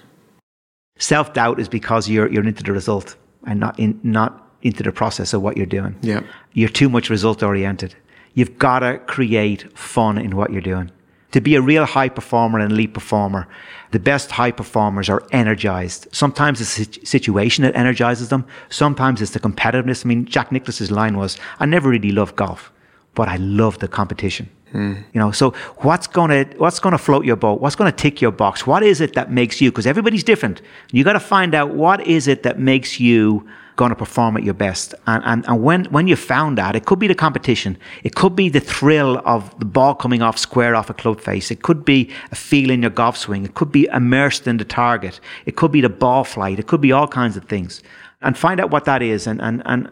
Self 1.00 1.34
doubt 1.34 1.60
is 1.60 1.68
because 1.68 2.08
you're, 2.10 2.32
you're 2.32 2.46
into 2.46 2.64
the 2.64 2.72
result 2.72 3.16
and 3.48 3.60
not 3.60 3.80
in, 3.80 4.00
not 4.04 4.45
into 4.62 4.84
the 4.84 4.92
process 4.92 5.34
of 5.34 5.42
what 5.42 5.58
you're 5.58 5.66
doing. 5.66 5.96
Yeah. 6.02 6.22
You're 6.54 6.70
too 6.70 6.90
much 6.90 7.10
result 7.10 7.44
oriented. 7.44 7.96
You've 8.34 8.58
got 8.58 8.80
to 8.80 9.00
create 9.00 9.78
fun 9.78 10.18
in 10.18 10.36
what 10.36 10.52
you're 10.52 10.62
doing. 10.62 10.92
To 11.32 11.42
be 11.42 11.56
a 11.56 11.62
real 11.62 11.86
high 11.86 12.10
performer 12.10 12.60
and 12.60 12.72
elite 12.72 12.94
performer, 12.94 13.48
the 13.92 14.00
best 14.00 14.32
high 14.32 14.52
performers 14.52 15.10
are 15.10 15.22
energized. 15.32 16.08
Sometimes 16.12 16.62
it's 16.62 16.76
the 16.78 17.06
situation 17.06 17.64
that 17.64 17.76
energizes 17.76 18.30
them. 18.30 18.46
Sometimes 18.70 19.22
it's 19.22 19.32
the 19.32 19.40
competitiveness. 19.40 20.06
I 20.06 20.08
mean, 20.08 20.26
Jack 20.26 20.52
Nicklaus's 20.52 20.92
line 20.92 21.18
was, 21.18 21.38
I 21.60 21.66
never 21.66 21.90
really 21.90 22.12
loved 22.12 22.36
golf, 22.36 22.72
but 23.16 23.28
I 23.28 23.36
love 23.38 23.80
the 23.80 23.88
competition. 23.88 24.50
Hmm. 24.72 24.94
You 25.14 25.20
know, 25.20 25.32
so 25.32 25.52
what's 25.78 26.08
gonna 26.08 26.46
what's 26.58 26.80
gonna 26.80 26.98
float 26.98 27.24
your 27.24 27.38
boat? 27.38 27.62
What's 27.62 27.76
gonna 27.76 27.92
tick 27.92 28.22
your 28.22 28.32
box? 28.32 28.68
What 28.68 28.84
is 28.84 29.00
it 29.00 29.14
that 29.14 29.32
makes 29.32 29.62
you? 29.62 29.72
Because 29.72 29.88
everybody's 29.88 30.24
different. 30.24 30.62
You 30.92 31.04
got 31.04 31.14
to 31.14 31.20
find 31.20 31.56
out 31.56 31.70
what 31.76 32.06
is 32.06 32.28
it 32.28 32.44
that 32.44 32.60
makes 32.60 33.00
you 33.00 33.48
going 33.76 33.90
to 33.90 33.96
perform 33.96 34.38
at 34.38 34.44
your 34.44 34.54
best. 34.54 34.96
And, 35.08 35.24
and 35.26 35.46
and 35.48 35.64
when 35.64 35.86
when 35.86 36.08
you 36.08 36.16
found 36.16 36.58
that, 36.58 36.76
it 36.76 36.86
could 36.86 37.00
be 37.00 37.08
the 37.08 37.16
competition. 37.16 37.78
It 38.04 38.16
could 38.16 38.36
be 38.36 38.50
the 38.50 38.60
thrill 38.60 39.22
of 39.26 39.58
the 39.60 39.66
ball 39.66 39.96
coming 39.96 40.22
off 40.22 40.38
square 40.38 40.76
off 40.76 40.90
a 40.90 40.94
club 40.94 41.22
face. 41.22 41.52
It 41.52 41.62
could 41.62 41.86
be 41.86 42.10
a 42.32 42.36
feel 42.36 42.70
in 42.70 42.82
your 42.82 42.92
golf 42.92 43.18
swing. 43.18 43.46
It 43.46 43.54
could 43.54 43.72
be 43.72 43.88
immersed 43.94 44.48
in 44.48 44.58
the 44.58 44.66
target. 44.66 45.20
It 45.46 45.56
could 45.56 45.72
be 45.72 45.82
the 45.82 45.90
ball 45.90 46.24
flight. 46.24 46.60
It 46.60 46.68
could 46.68 46.82
be 46.82 46.92
all 46.92 47.08
kinds 47.08 47.38
of 47.38 47.46
things. 47.46 47.84
And 48.22 48.38
find 48.38 48.60
out 48.60 48.72
what 48.72 48.86
that 48.86 49.02
is. 49.02 49.28
And 49.28 49.42
and 49.42 49.62
and 49.66 49.90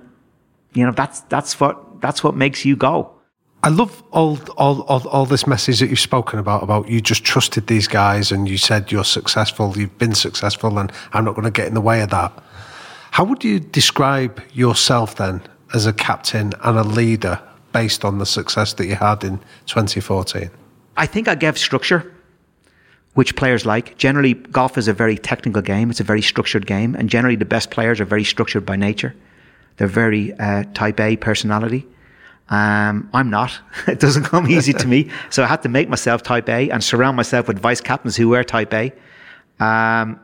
you 0.73 0.86
know 0.86 0.91
that's 0.91 1.21
that's 1.21 1.59
what 1.59 2.01
that's 2.01 2.23
what 2.23 2.36
makes 2.36 2.65
you 2.65 2.75
go. 2.75 3.13
I 3.65 3.69
love 3.69 4.03
all, 4.11 4.38
all, 4.57 4.81
all, 4.81 5.07
all 5.07 5.25
this 5.25 5.47
message 5.47 5.79
that 5.79 5.88
you've 5.88 5.97
spoken 5.97 6.38
about, 6.38 6.63
about 6.63 6.89
you 6.89 6.99
just 6.99 7.23
trusted 7.23 7.67
these 7.67 7.88
guys 7.88 8.29
and 8.29 8.49
you 8.49 8.57
said 8.57 8.91
you're 8.91 9.05
successful, 9.05 9.73
you've 9.77 9.97
been 9.97 10.15
successful, 10.15 10.77
and 10.77 10.91
I'm 11.13 11.23
not 11.23 11.36
going 11.36 11.45
to 11.45 11.51
get 11.51 11.67
in 11.67 11.73
the 11.73 11.79
way 11.79 12.01
of 12.01 12.09
that. 12.09 12.43
How 13.14 13.24
would 13.26 13.43
you 13.43 13.59
describe 13.59 14.41
yourself 14.53 15.18
then 15.18 15.43
as 15.72 15.86
a 15.86 15.93
captain 15.93 16.51
and 16.64 16.80
a 16.80 16.84
leader 16.84 17.39
based 17.72 18.03
on 18.03 18.18
the 18.18 18.26
success 18.26 18.74
that 18.74 18.88
you 18.88 18.95
had 18.95 19.24
in 19.24 19.38
2014? 19.68 20.49
I 20.97 21.05
think 21.05 21.28
I 21.28 21.36
gave 21.36 21.55
structure, 21.59 22.11
which 23.14 23.36
players 23.36 23.68
like. 23.68 23.95
Generally, 23.99 24.34
golf 24.34 24.80
is 24.80 24.88
a 24.88 24.93
very 24.93 25.16
technical 25.16 25.61
game. 25.61 25.91
It's 25.91 25.99
a 25.99 26.03
very 26.03 26.24
structured 26.24 26.66
game, 26.66 26.95
and 26.95 27.07
generally, 27.07 27.36
the 27.36 27.45
best 27.45 27.70
players 27.70 28.01
are 28.01 28.05
very 28.05 28.24
structured 28.24 28.66
by 28.66 28.78
nature. 28.78 29.14
They're 29.78 29.88
very 29.88 30.34
uh, 30.39 30.64
type 30.74 30.99
A 30.99 31.16
personality. 31.16 31.86
Um, 32.49 33.11
I'm 33.14 33.30
not. 33.30 33.59
it 33.88 33.99
doesn't 33.99 34.24
come 34.24 34.49
easy 34.49 34.74
to 34.74 34.88
me. 34.88 35.11
So 35.30 35.43
I 35.43 35.45
had 35.45 35.61
to 35.61 35.70
make 35.70 35.88
myself 35.88 36.24
type 36.24 36.49
A 36.49 36.72
and 36.72 36.84
surround 36.84 37.16
myself 37.16 37.47
with 37.47 37.59
vice 37.59 37.80
captains 37.80 38.16
who 38.16 38.30
were 38.30 38.43
type 38.43 38.74
A. 38.74 38.91
Um, 39.59 40.20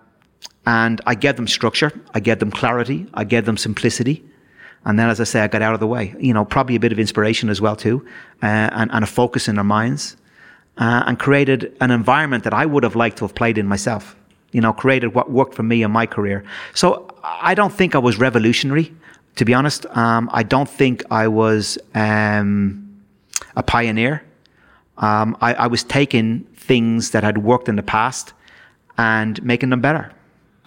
and 0.70 1.02
I 1.08 1.16
gave 1.16 1.36
them 1.36 1.48
structure. 1.48 1.92
I 2.14 2.20
gave 2.20 2.38
them 2.38 2.52
clarity. 2.52 3.08
I 3.16 3.24
gave 3.24 3.46
them 3.46 3.58
simplicity. 3.58 4.24
And 4.86 5.00
then, 5.00 5.10
as 5.10 5.20
I 5.20 5.24
say, 5.24 5.42
I 5.42 5.48
got 5.48 5.64
out 5.64 5.74
of 5.74 5.80
the 5.80 5.88
way. 5.88 6.14
You 6.20 6.32
know, 6.32 6.46
probably 6.46 6.76
a 6.76 6.80
bit 6.80 6.92
of 6.92 7.00
inspiration 7.00 7.50
as 7.50 7.60
well 7.60 7.76
too, 7.76 8.06
uh, 8.44 8.70
and, 8.80 8.92
and, 8.94 9.04
a 9.04 9.08
focus 9.08 9.48
in 9.48 9.56
their 9.56 9.64
minds, 9.64 10.16
uh, 10.78 11.04
and 11.08 11.18
created 11.18 11.76
an 11.82 11.90
environment 11.90 12.44
that 12.44 12.54
I 12.54 12.68
would 12.68 12.84
have 12.84 12.96
liked 12.96 13.18
to 13.18 13.26
have 13.26 13.34
played 13.34 13.58
in 13.58 13.66
myself. 13.66 14.16
You 14.52 14.62
know, 14.62 14.72
created 14.72 15.16
what 15.16 15.32
worked 15.32 15.56
for 15.56 15.64
me 15.64 15.82
in 15.82 15.90
my 15.90 16.06
career. 16.06 16.44
So 16.76 17.08
I 17.24 17.56
don't 17.56 17.74
think 17.74 17.96
I 17.96 17.98
was 17.98 18.20
revolutionary, 18.20 18.94
to 19.38 19.46
be 19.46 19.56
honest. 19.56 19.88
Um, 19.98 20.30
I 20.32 20.44
don't 20.44 20.70
think 20.70 21.04
I 21.10 21.28
was 21.28 21.80
um, 21.96 23.02
a 23.56 23.64
pioneer. 23.64 24.24
Um, 25.00 25.36
I, 25.42 25.56
I 25.56 25.68
was 25.68 25.84
taking 25.84 26.44
things 26.56 27.10
that 27.10 27.24
had 27.24 27.40
worked 27.40 27.70
in 27.70 27.76
the 27.76 27.90
past 27.98 28.34
and 29.00 29.44
making 29.44 29.72
them 29.72 29.82
better. 29.82 30.14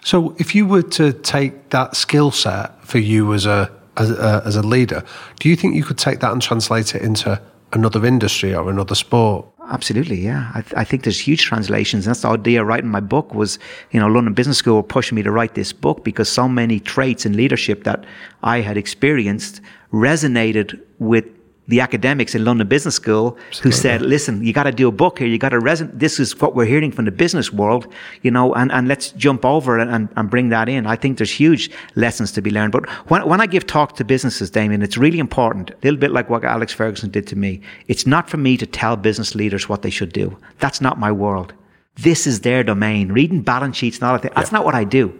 So, 0.03 0.35
if 0.37 0.53
you 0.53 0.65
were 0.65 0.83
to 0.83 1.13
take 1.13 1.69
that 1.69 1.95
skill 1.95 2.31
set 2.31 2.83
for 2.85 2.99
you 2.99 3.33
as 3.33 3.45
a 3.45 3.71
as 3.97 4.09
a, 4.11 4.41
as 4.45 4.55
a 4.55 4.63
leader, 4.63 5.03
do 5.39 5.49
you 5.49 5.55
think 5.55 5.75
you 5.75 5.83
could 5.83 5.97
take 5.97 6.19
that 6.19 6.31
and 6.31 6.41
translate 6.41 6.95
it 6.95 7.01
into 7.01 7.39
another 7.73 8.05
industry 8.05 8.53
or 8.55 8.69
another 8.69 8.95
sport? 8.95 9.45
Absolutely, 9.69 10.19
yeah. 10.19 10.51
I, 10.53 10.61
th- 10.61 10.73
I, 10.75 10.83
think 10.83 11.03
there's 11.03 11.19
huge 11.19 11.43
translations. 11.43 12.05
That's 12.05 12.21
the 12.21 12.29
idea 12.29 12.65
writing 12.65 12.89
my 12.89 12.99
book 12.99 13.33
was, 13.33 13.59
you 13.91 13.99
know, 13.99 14.07
London 14.07 14.33
Business 14.33 14.57
School 14.57 14.83
pushing 14.83 15.15
me 15.15 15.23
to 15.23 15.31
write 15.31 15.55
this 15.55 15.71
book 15.71 16.03
because 16.03 16.27
so 16.27 16.49
many 16.49 16.79
traits 16.79 17.25
in 17.25 17.37
leadership 17.37 17.85
that 17.85 18.03
I 18.43 18.59
had 18.59 18.75
experienced 18.75 19.61
resonated 19.93 20.81
with 20.99 21.25
the 21.67 21.79
academics 21.79 22.35
in 22.35 22.43
London 22.43 22.67
Business 22.67 22.95
School 22.95 23.37
who 23.61 23.71
said, 23.71 24.01
listen, 24.01 24.43
you 24.43 24.51
got 24.51 24.63
to 24.63 24.71
do 24.71 24.89
a 24.89 24.91
book 24.91 25.19
here. 25.19 25.27
You 25.27 25.37
got 25.37 25.49
to 25.49 25.59
resonate. 25.59 25.97
This 25.97 26.19
is 26.19 26.39
what 26.41 26.55
we're 26.55 26.65
hearing 26.65 26.91
from 26.91 27.05
the 27.05 27.11
business 27.11 27.53
world, 27.53 27.87
you 28.21 28.31
know, 28.31 28.53
and, 28.53 28.71
and 28.71 28.87
let's 28.87 29.11
jump 29.11 29.45
over 29.45 29.79
and, 29.79 30.09
and 30.13 30.29
bring 30.29 30.49
that 30.49 30.67
in. 30.67 30.85
I 30.85 30.97
think 30.97 31.17
there's 31.17 31.31
huge 31.31 31.71
lessons 31.95 32.33
to 32.33 32.41
be 32.41 32.51
learned. 32.51 32.73
But 32.73 32.89
when, 33.09 33.25
when 33.27 33.39
I 33.39 33.45
give 33.45 33.65
talk 33.65 33.95
to 33.95 34.03
businesses, 34.03 34.51
Damien, 34.51 34.81
it's 34.81 34.97
really 34.97 35.19
important, 35.19 35.69
a 35.69 35.75
little 35.83 35.99
bit 35.99 36.11
like 36.11 36.29
what 36.29 36.43
Alex 36.43 36.73
Ferguson 36.73 37.09
did 37.11 37.27
to 37.27 37.37
me. 37.37 37.61
It's 37.87 38.05
not 38.05 38.29
for 38.29 38.37
me 38.37 38.57
to 38.57 38.65
tell 38.65 38.97
business 38.97 39.33
leaders 39.33 39.69
what 39.69 39.83
they 39.83 39.89
should 39.89 40.11
do. 40.11 40.37
That's 40.59 40.81
not 40.81 40.99
my 40.99 41.11
world. 41.11 41.53
This 41.95 42.27
is 42.27 42.41
their 42.41 42.63
domain. 42.63 43.11
Reading 43.11 43.41
balance 43.41 43.77
sheets 43.77 43.99
and 43.99 44.07
all 44.09 44.19
that, 44.19 44.35
that's 44.35 44.51
not 44.51 44.65
what 44.65 44.75
I 44.75 44.83
do. 44.83 45.17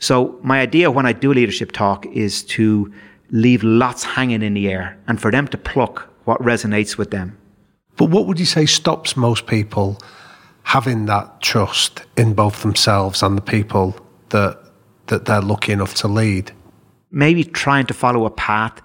So 0.00 0.40
my 0.42 0.60
idea 0.60 0.90
when 0.90 1.06
I 1.06 1.12
do 1.12 1.30
a 1.30 1.34
leadership 1.34 1.70
talk 1.70 2.04
is 2.06 2.42
to 2.44 2.92
leave 3.30 3.62
lots 3.62 4.04
hanging 4.04 4.42
in 4.42 4.54
the 4.54 4.68
air 4.68 4.98
and 5.06 5.20
for 5.20 5.30
them 5.30 5.48
to 5.48 5.58
pluck 5.58 6.08
what 6.24 6.40
resonates 6.40 6.96
with 6.96 7.10
them. 7.10 7.36
But 7.96 8.06
what 8.06 8.26
would 8.26 8.40
you 8.40 8.46
say 8.46 8.66
stops 8.66 9.16
most 9.16 9.46
people 9.46 9.98
having 10.64 11.06
that 11.06 11.40
trust 11.40 12.02
in 12.16 12.34
both 12.34 12.62
themselves 12.62 13.22
and 13.22 13.36
the 13.36 13.42
people 13.42 13.96
that 14.30 14.58
that 15.06 15.26
they're 15.26 15.42
lucky 15.42 15.72
enough 15.72 15.94
to 15.94 16.08
lead? 16.08 16.52
Maybe 17.10 17.44
trying 17.44 17.86
to 17.86 17.94
follow 17.94 18.24
a 18.24 18.30
path 18.30 18.80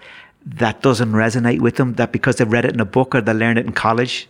that 0.46 0.82
doesn't 0.82 1.12
resonate 1.12 1.62
with 1.62 1.76
them, 1.78 1.94
that 1.94 2.12
because 2.12 2.36
they've 2.36 2.52
read 2.52 2.66
it 2.66 2.74
in 2.74 2.80
a 2.80 2.86
book 2.86 3.16
or 3.16 3.22
they 3.22 3.34
learned 3.34 3.60
it 3.60 3.66
in 3.66 3.72
college, 3.74 4.30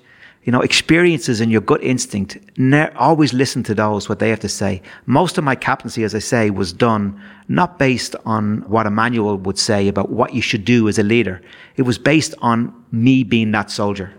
you 0.50 0.52
know, 0.52 0.62
experiences 0.62 1.42
and 1.42 1.52
your 1.52 1.62
gut 1.62 1.84
instinct, 1.84 2.40
ne- 2.58 2.90
always 2.96 3.34
listen 3.34 3.62
to 3.62 3.76
those, 3.76 4.10
what 4.10 4.18
they 4.18 4.30
have 4.30 4.40
to 4.40 4.50
say. 4.50 4.82
Most 5.06 5.38
of 5.38 5.44
my 5.44 5.54
captaincy, 5.54 6.04
as 6.04 6.16
I 6.16 6.18
say, 6.34 6.50
was 6.50 6.74
done 6.74 7.22
not 7.50 7.78
based 7.78 8.16
on 8.26 8.62
what 8.62 8.88
a 8.88 8.90
manual 8.90 9.38
would 9.38 9.60
say 9.60 9.88
about 9.88 10.10
what 10.10 10.34
you 10.34 10.42
should 10.42 10.66
do 10.66 10.90
as 10.90 10.98
a 10.98 11.04
leader. 11.04 11.40
It 11.76 11.84
was 11.84 12.00
based 12.00 12.34
on 12.42 12.74
me 12.92 13.24
being 13.24 13.52
that 13.52 13.70
soldier, 13.70 14.12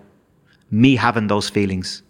me 0.70 0.94
having 0.94 1.26
those 1.26 1.50
feelings. 1.50 2.00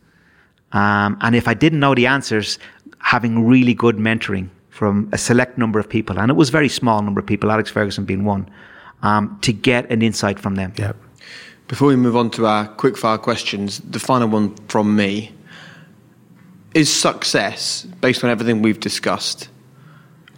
Um, 0.73 1.17
and 1.23 1.35
if 1.35 1.49
I 1.49 1.55
didn't 1.55 1.81
know 1.81 1.95
the 1.95 2.07
answers, 2.07 2.59
having 2.99 3.47
really 3.47 3.73
good 3.73 3.97
mentoring 3.97 4.51
from 4.69 5.09
a 5.13 5.17
select 5.17 5.57
number 5.57 5.81
of 5.81 5.89
people, 5.89 6.19
and 6.19 6.31
it 6.31 6.35
was 6.35 6.51
very 6.51 6.69
small 6.69 7.01
number 7.01 7.21
of 7.21 7.27
people, 7.27 7.51
Alex 7.51 7.71
Ferguson 7.71 8.05
being 8.05 8.27
one, 8.27 8.51
um, 9.01 9.39
to 9.41 9.55
get 9.55 9.91
an 9.91 10.03
insight 10.03 10.39
from 10.39 10.57
them. 10.57 10.75
Yeah. 10.77 10.93
Before 11.71 11.87
we 11.87 11.95
move 11.95 12.17
on 12.17 12.31
to 12.31 12.47
our 12.47 12.67
quickfire 12.67 13.23
questions, 13.23 13.79
the 13.79 14.01
final 14.01 14.27
one 14.27 14.57
from 14.67 14.97
me 14.97 15.33
is 16.75 16.93
success, 16.93 17.85
based 18.01 18.25
on 18.25 18.31
everything 18.31 18.61
we've 18.61 18.81
discussed, 18.81 19.49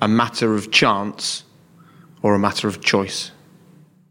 a 0.02 0.08
matter 0.08 0.54
of 0.54 0.70
chance 0.70 1.44
or 2.20 2.34
a 2.34 2.38
matter 2.38 2.68
of 2.68 2.82
choice? 2.82 3.30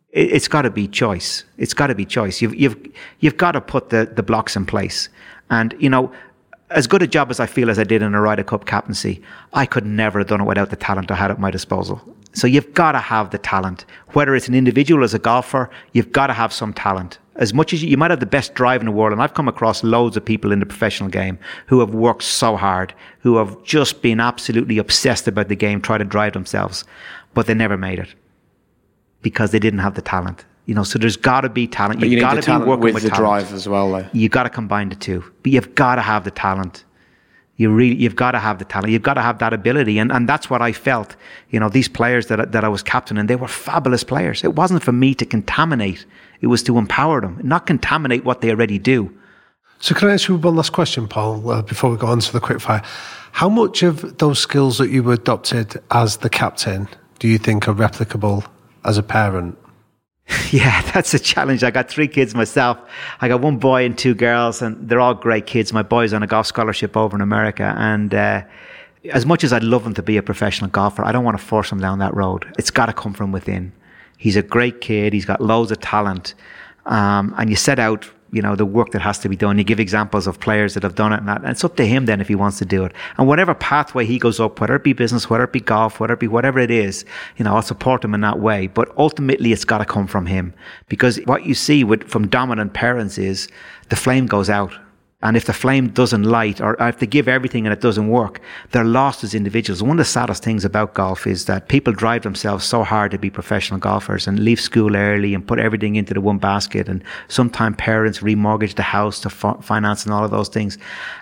It's 0.10 0.48
got 0.48 0.64
to 0.64 0.72
be 0.72 0.88
choice. 0.88 1.44
It's 1.60 1.76
got 1.76 1.88
to 1.88 1.96
be 1.96 2.06
choice. 2.06 2.42
You've, 2.42 2.56
you've, 2.56 2.92
you've 3.20 3.38
got 3.38 3.52
to 3.52 3.62
put 3.62 3.92
the, 3.92 4.12
the 4.12 4.24
blocks 4.24 4.56
in 4.56 4.66
place. 4.66 5.08
And, 5.52 5.76
you 5.78 5.92
know, 5.92 6.12
as 6.72 6.88
good 6.88 7.04
a 7.04 7.08
job 7.08 7.30
as 7.30 7.40
I 7.40 7.46
feel 7.46 7.70
as 7.70 7.78
I 7.78 7.84
did 7.84 8.02
in 8.02 8.16
a 8.16 8.20
Ryder 8.20 8.46
Cup 8.46 8.66
captaincy, 8.66 9.22
I 9.54 9.68
could 9.68 9.86
never 9.86 10.18
have 10.18 10.28
done 10.28 10.42
it 10.42 10.46
without 10.46 10.72
the 10.72 10.76
talent 10.76 11.12
I 11.12 11.16
had 11.18 11.30
at 11.30 11.40
my 11.40 11.52
disposal. 11.52 12.02
So 12.34 12.48
you've 12.48 12.74
got 12.74 12.94
to 12.94 13.00
have 13.00 13.32
the 13.32 13.38
talent. 13.38 13.86
Whether 14.10 14.36
it's 14.36 14.48
an 14.48 14.56
individual 14.56 15.04
as 15.04 15.14
a 15.14 15.20
golfer, 15.20 15.70
you've 15.92 16.12
got 16.12 16.28
to 16.28 16.34
have 16.34 16.54
some 16.54 16.74
talent. 16.74 17.18
As 17.36 17.54
much 17.54 17.74
as 17.74 17.84
you, 17.84 17.90
you 17.90 17.98
might 17.98 18.12
have 18.12 18.20
the 18.20 18.26
best 18.26 18.54
drive 18.54 18.82
in 18.82 18.86
the 18.86 18.92
world, 18.92 19.14
and 19.14 19.22
I've 19.22 19.34
come 19.34 19.48
across 19.48 19.84
loads 19.84 20.18
of 20.18 20.24
people 20.24 20.52
in 20.52 20.60
the 20.60 20.66
professional 20.66 21.10
game 21.10 21.40
who 21.68 21.80
have 21.80 21.94
worked 21.94 22.24
so 22.24 22.56
hard, 22.56 22.94
who 23.20 23.38
have 23.38 23.62
just 23.64 24.02
been 24.02 24.20
absolutely 24.20 24.78
obsessed 24.78 25.28
about 25.28 25.48
the 25.48 25.56
game, 25.56 25.82
try 25.82 25.98
to 25.98 26.04
drive 26.04 26.34
themselves, 26.34 26.84
but 27.34 27.48
they 27.48 27.54
never 27.54 27.78
made 27.78 28.00
it 28.00 28.14
because 29.22 29.52
they 29.52 29.60
didn't 29.60 29.80
have 29.80 29.96
the 29.96 30.02
talent. 30.02 30.46
You 30.66 30.76
know, 30.76 30.84
so 30.84 31.00
there's 31.00 31.18
got 31.18 31.42
to 31.42 31.50
be 31.50 31.68
talent. 31.68 32.00
But 32.00 32.10
you've 32.10 32.20
you 32.20 32.22
got 32.22 32.42
to 32.42 32.60
be 32.60 32.66
working 32.66 32.84
with, 32.84 32.94
with 32.96 33.04
the 33.04 33.10
talent. 33.10 33.48
drive 33.48 33.54
as 33.54 33.68
well, 33.68 33.92
though. 33.92 34.08
You've 34.14 34.32
got 34.32 34.44
to 34.44 34.50
combine 34.50 34.90
the 34.90 34.96
two, 34.96 35.24
but 35.44 35.52
you've 35.52 35.74
got 35.76 35.96
to 35.96 36.02
have 36.02 36.24
the 36.24 36.32
talent 36.32 36.86
you 37.62 37.70
really, 37.70 37.96
you've 37.96 38.16
got 38.16 38.32
to 38.32 38.40
have 38.40 38.58
the 38.58 38.66
talent. 38.66 38.92
You've 38.92 39.04
got 39.04 39.14
to 39.14 39.22
have 39.22 39.38
that 39.38 39.54
ability. 39.54 40.00
And, 40.00 40.12
and 40.12 40.28
that's 40.28 40.50
what 40.50 40.62
I 40.62 40.72
felt. 40.72 41.16
You 41.52 41.60
know, 41.60 41.70
these 41.70 41.88
players 41.88 42.26
that, 42.28 42.52
that 42.52 42.64
I 42.64 42.68
was 42.68 42.82
captain 42.82 43.18
and 43.18 43.30
they 43.30 43.36
were 43.36 43.48
fabulous 43.48 44.04
players. 44.04 44.44
It 44.44 44.56
wasn't 44.56 44.84
for 44.84 44.92
me 44.92 45.14
to 45.16 45.26
contaminate. 45.26 46.06
It 46.42 46.48
was 46.48 46.64
to 46.64 46.78
empower 46.78 47.22
them, 47.22 47.40
not 47.44 47.68
contaminate 47.68 48.26
what 48.26 48.42
they 48.42 48.50
already 48.50 48.80
do. 48.80 49.16
So 49.80 49.94
can 49.96 50.10
I 50.10 50.14
ask 50.14 50.28
you 50.28 50.38
one 50.38 50.56
last 50.56 50.74
question, 50.74 51.08
Paul, 51.08 51.50
uh, 51.50 51.62
before 51.62 51.92
we 51.92 51.98
go 51.98 52.08
on 52.08 52.20
to 52.20 52.34
the 52.34 52.42
quickfire? 52.42 52.84
How 53.32 53.50
much 53.50 53.84
of 53.84 54.18
those 54.18 54.40
skills 54.40 54.78
that 54.80 54.90
you 54.90 55.10
adopted 55.12 55.82
as 55.92 56.18
the 56.18 56.30
captain 56.30 56.88
do 57.20 57.28
you 57.28 57.38
think 57.38 57.68
are 57.68 57.74
replicable 57.74 58.46
as 58.86 58.98
a 58.98 59.04
parent? 59.04 59.58
Yeah, 60.52 60.82
that's 60.92 61.14
a 61.14 61.20
challenge. 61.20 61.64
I 61.64 61.72
got 61.72 61.90
three 61.90 62.08
kids 62.08 62.36
myself. 62.36 62.78
I 63.22 63.30
got 63.30 63.40
one 63.42 63.58
boy 63.58 63.86
and 63.86 63.98
two 63.98 64.14
girls, 64.14 64.62
and 64.62 64.90
they're 64.90 65.00
all 65.00 65.14
great 65.14 65.46
kids. 65.46 65.72
My 65.72 65.82
boy's 65.82 66.14
on 66.14 66.24
a 66.24 66.28
golf 66.28 66.46
scholarship 66.46 66.98
over 66.98 67.16
in 67.16 67.22
America, 67.22 67.74
and 67.78 68.14
uh, 68.14 68.44
as 69.12 69.26
much 69.26 69.44
as 69.44 69.54
I'd 69.54 69.64
love 69.64 69.86
him 69.86 69.94
to 69.94 70.04
be 70.04 70.18
a 70.18 70.24
professional 70.24 70.70
golfer, 70.70 71.06
I 71.06 71.12
don't 71.12 71.24
want 71.24 71.40
to 71.40 71.44
force 71.44 71.72
him 71.72 71.80
down 71.80 72.00
that 72.00 72.14
road. 72.14 72.54
It's 72.58 72.70
got 72.72 72.88
to 72.88 72.94
come 72.94 73.14
from 73.14 73.32
within. 73.32 73.72
He's 74.18 74.36
a 74.36 74.44
great 74.44 74.82
kid. 74.82 75.14
He's 75.14 75.26
got 75.26 75.42
loads 75.42 75.72
of 75.72 75.80
talent, 75.80 76.36
um, 76.86 77.34
and 77.38 77.50
you 77.50 77.56
set 77.56 77.80
out 77.80 78.10
you 78.32 78.42
know, 78.42 78.56
the 78.56 78.66
work 78.66 78.92
that 78.92 79.02
has 79.02 79.20
to 79.20 79.30
be 79.30 79.36
done. 79.36 79.58
You 79.58 79.64
give 79.64 79.80
examples 79.80 80.26
of 80.26 80.40
players 80.40 80.74
that 80.74 80.84
have 80.84 80.96
done 80.96 81.14
it 81.14 81.18
and 81.20 81.28
that. 81.28 81.42
And 81.42 81.50
it's 81.50 81.64
up 81.64 81.76
to 81.76 81.86
him 81.86 82.06
then 82.06 82.22
if 82.22 82.28
he 82.28 82.36
wants 82.36 82.58
to 82.60 82.66
do 82.66 82.86
it. 82.86 82.94
And 83.18 83.28
whatever 83.28 83.54
pathway 83.54 84.06
he 84.06 84.20
goes 84.20 84.40
up, 84.40 84.60
whether 84.62 84.76
it 84.76 84.84
be 84.84 84.94
business, 84.94 85.30
whether 85.30 85.44
it 85.44 85.52
be 85.52 85.60
golf, 85.60 86.00
whether 86.00 86.14
it 86.14 86.20
be 86.20 86.28
whatever 86.28 86.60
it 86.60 86.72
is, 86.72 87.06
you 87.38 87.46
know, 87.46 87.56
I'll 87.56 87.62
support 87.62 88.04
him 88.04 88.14
in 88.14 88.22
that 88.22 88.40
way. 88.40 88.68
But 88.68 88.96
ultimately 88.98 89.52
it's 89.52 89.66
got 89.66 89.80
to 89.80 89.86
come 89.86 90.08
from 90.08 90.26
him. 90.26 90.54
Because 90.88 91.18
what 91.26 91.46
you 91.46 91.54
see 91.54 91.84
with, 91.84 92.04
from 92.04 92.28
dominant 92.28 92.74
parents 92.74 93.18
is 93.18 93.48
the 93.90 93.96
flame 93.96 94.28
goes 94.28 94.50
out 94.50 94.74
and 95.24 95.38
if 95.38 95.46
the 95.46 95.54
flame 95.54 95.90
doesn't 95.90 96.24
light, 96.24 96.60
or 96.60 96.76
if 96.80 96.98
they 97.00 97.06
give 97.06 97.28
everything 97.28 97.68
and 97.68 97.74
it 97.74 97.82
doesn't 97.82 98.08
work, 98.08 98.42
they're 98.72 98.84
lost 98.84 99.24
as 99.24 99.36
individuals. 99.36 99.84
One 99.84 99.92
of 99.92 99.98
the 99.98 100.06
saddest 100.06 100.44
things 100.44 100.66
about 100.66 100.96
golf 100.96 101.28
is 101.28 101.46
that 101.46 101.68
people 101.68 101.94
drive 101.94 102.24
themselves 102.24 102.66
so 102.66 102.84
hard 102.84 103.12
to 103.12 103.20
be 103.20 103.30
professional 103.30 103.80
golfers 103.80 104.28
and 104.28 104.40
leave 104.40 104.60
school 104.60 104.96
early 104.96 105.36
and 105.36 105.48
put 105.48 105.60
everything 105.60 105.96
into 105.96 106.14
the 106.14 106.22
one 106.22 106.40
basket. 106.40 106.90
And 106.90 107.04
sometimes 107.28 107.76
parents 107.78 108.20
remortgage 108.20 108.76
the 108.76 108.84
house 108.84 109.20
to 109.22 109.30
finance 109.30 110.06
and 110.06 110.14
all 110.14 110.26
of 110.26 110.32
those 110.32 110.50
things. 110.50 110.78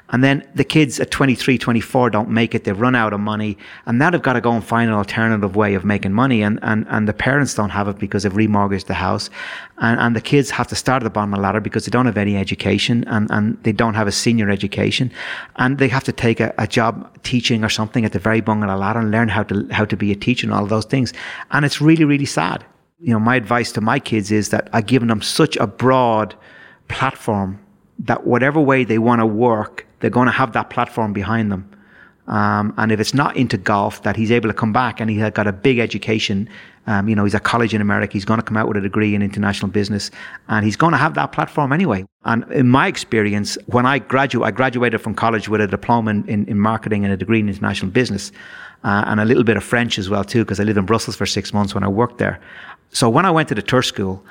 And 0.10 0.24
then 0.24 0.48
the 0.56 0.64
kids 0.64 1.00
at 1.00 1.12
23, 1.12 1.58
24 1.58 2.10
don't 2.10 2.30
make 2.30 2.56
it. 2.56 2.64
They 2.64 2.72
run 2.72 2.96
out 2.96 3.14
of 3.14 3.20
money. 3.20 3.58
And 3.86 4.00
now 4.00 4.10
they've 4.10 4.22
got 4.22 4.34
to 4.34 4.42
go 4.42 4.52
and 4.52 4.64
find 4.64 4.90
an 4.90 4.96
alternative 4.96 5.56
way 5.56 5.76
of 5.76 5.86
making 5.86 6.14
money. 6.14 6.42
And, 6.42 6.60
and, 6.62 6.86
and 6.90 7.08
the 7.08 7.14
parents 7.14 7.54
don't 7.54 7.70
have 7.70 7.88
it 7.88 8.00
because 8.00 8.24
they've 8.24 8.34
remortgaged 8.34 8.86
the 8.86 8.96
house. 8.96 9.30
And, 9.78 10.00
and 10.00 10.16
the 10.16 10.22
kids 10.22 10.50
have 10.52 10.68
to 10.68 10.76
start 10.76 11.04
at 11.04 11.06
the 11.06 11.10
bottom 11.10 11.34
of 11.34 11.38
the 11.38 11.44
ladder 11.44 11.62
because 11.62 11.86
they 11.86 11.92
don't 11.92 12.06
have 12.08 12.18
any 12.18 12.36
education 12.38 13.04
and, 13.08 13.30
and 13.30 13.62
they 13.64 13.72
don't 13.72 13.94
have 13.94 14.08
a 14.08 14.12
senior 14.12 14.50
education. 14.50 15.12
And 15.58 15.78
they 15.78 15.88
have 15.88 16.04
to 16.06 16.12
take 16.12 16.40
a, 16.40 16.54
a 16.58 16.68
job 16.68 17.22
teaching 17.24 17.64
or 17.64 17.70
something 17.70 18.06
at 18.06 18.12
the 18.12 18.20
very 18.20 18.42
bottom 18.42 18.64
of 18.64 18.70
the 18.70 18.78
ladder 18.78 19.00
and 19.00 19.12
learn 19.12 19.30
how 19.30 19.44
to, 19.44 19.68
how 19.72 19.86
to 19.86 19.96
be 19.96 20.12
a 20.12 20.16
teacher 20.16 20.48
and 20.48 20.54
all 20.54 20.66
those 20.66 20.86
things. 20.86 21.14
And 21.52 21.66
it's 21.66 21.82
really, 21.82 22.04
really 22.04 22.26
sad 22.26 22.66
you 23.02 23.14
know, 23.14 23.20
my 23.20 23.36
advice 23.36 23.72
to 23.74 23.82
my 23.82 24.00
kids 24.00 24.32
is 24.32 24.50
that 24.50 24.70
I've 24.74 24.86
given 24.86 25.08
them 25.08 25.22
such 25.22 25.56
a 25.58 25.68
broad 25.68 26.36
platform 26.88 27.60
that 28.00 28.26
whatever 28.26 28.60
way 28.60 28.84
they 28.84 28.98
want 28.98 29.20
to 29.20 29.26
work, 29.26 29.86
they're 30.00 30.10
going 30.10 30.28
to 30.28 30.32
have 30.32 30.54
that 30.54 30.70
platform 30.70 31.14
behind 31.14 31.52
them. 31.52 31.70
Um, 32.30 32.76
and 32.78 32.92
if 32.92 33.00
it's 33.00 33.16
not 33.16 33.36
into 33.36 33.58
golf, 33.58 34.04
that 34.04 34.16
he's 34.16 34.32
able 34.32 34.50
to 34.50 34.54
come 34.54 34.72
back 34.72 35.00
and 35.00 35.10
he's 35.10 35.20
got 35.32 35.48
a 35.48 35.52
big 35.52 35.80
education. 35.80 36.48
Um, 36.86 37.10
you 37.10 37.16
know, 37.16 37.24
he's 37.24 37.34
at 37.34 37.44
college 37.44 37.74
in 37.74 37.82
America. 37.82 38.14
He's 38.14 38.26
going 38.26 38.40
to 38.40 38.46
come 38.46 38.56
out 38.56 38.68
with 38.68 38.78
a 38.78 38.82
degree 38.82 39.16
in 39.16 39.24
international 39.24 39.72
business, 39.72 40.12
and 40.48 40.64
he's 40.64 40.76
going 40.76 40.92
to 40.92 40.98
have 40.98 41.16
that 41.16 41.32
platform 41.32 41.74
anyway. 41.74 42.06
And 42.26 42.50
in 42.52 42.70
my 42.70 42.88
experience, 42.88 43.58
when 43.66 43.86
I 43.86 44.00
graduate, 44.00 44.48
I 44.48 44.52
graduated 44.52 45.02
from 45.02 45.16
college 45.16 45.50
with 45.50 45.60
a 45.60 45.68
diploma 45.68 46.12
in, 46.12 46.30
in, 46.30 46.46
in 46.48 46.60
marketing 46.60 47.04
and 47.04 47.12
a 47.12 47.18
degree 47.18 47.40
in 47.40 47.50
international 47.50 47.92
business, 47.92 48.32
uh, 48.84 49.04
and 49.08 49.20
a 49.20 49.26
little 49.26 49.44
bit 49.44 49.58
of 49.58 49.64
French 49.64 49.98
as 49.98 50.10
well 50.10 50.24
too, 50.24 50.44
because 50.44 50.60
I 50.60 50.64
lived 50.64 50.78
in 50.78 50.86
Brussels 50.86 51.16
for 51.16 51.26
six 51.26 51.52
months 51.52 51.74
when 51.74 51.84
I 51.84 51.88
worked 51.88 52.20
there. 52.20 52.40
So 52.92 53.10
when 53.10 53.26
I 53.26 53.32
went 53.32 53.50
to 53.50 53.56
the 53.56 53.62
tour 53.62 53.82
school, 53.82 54.24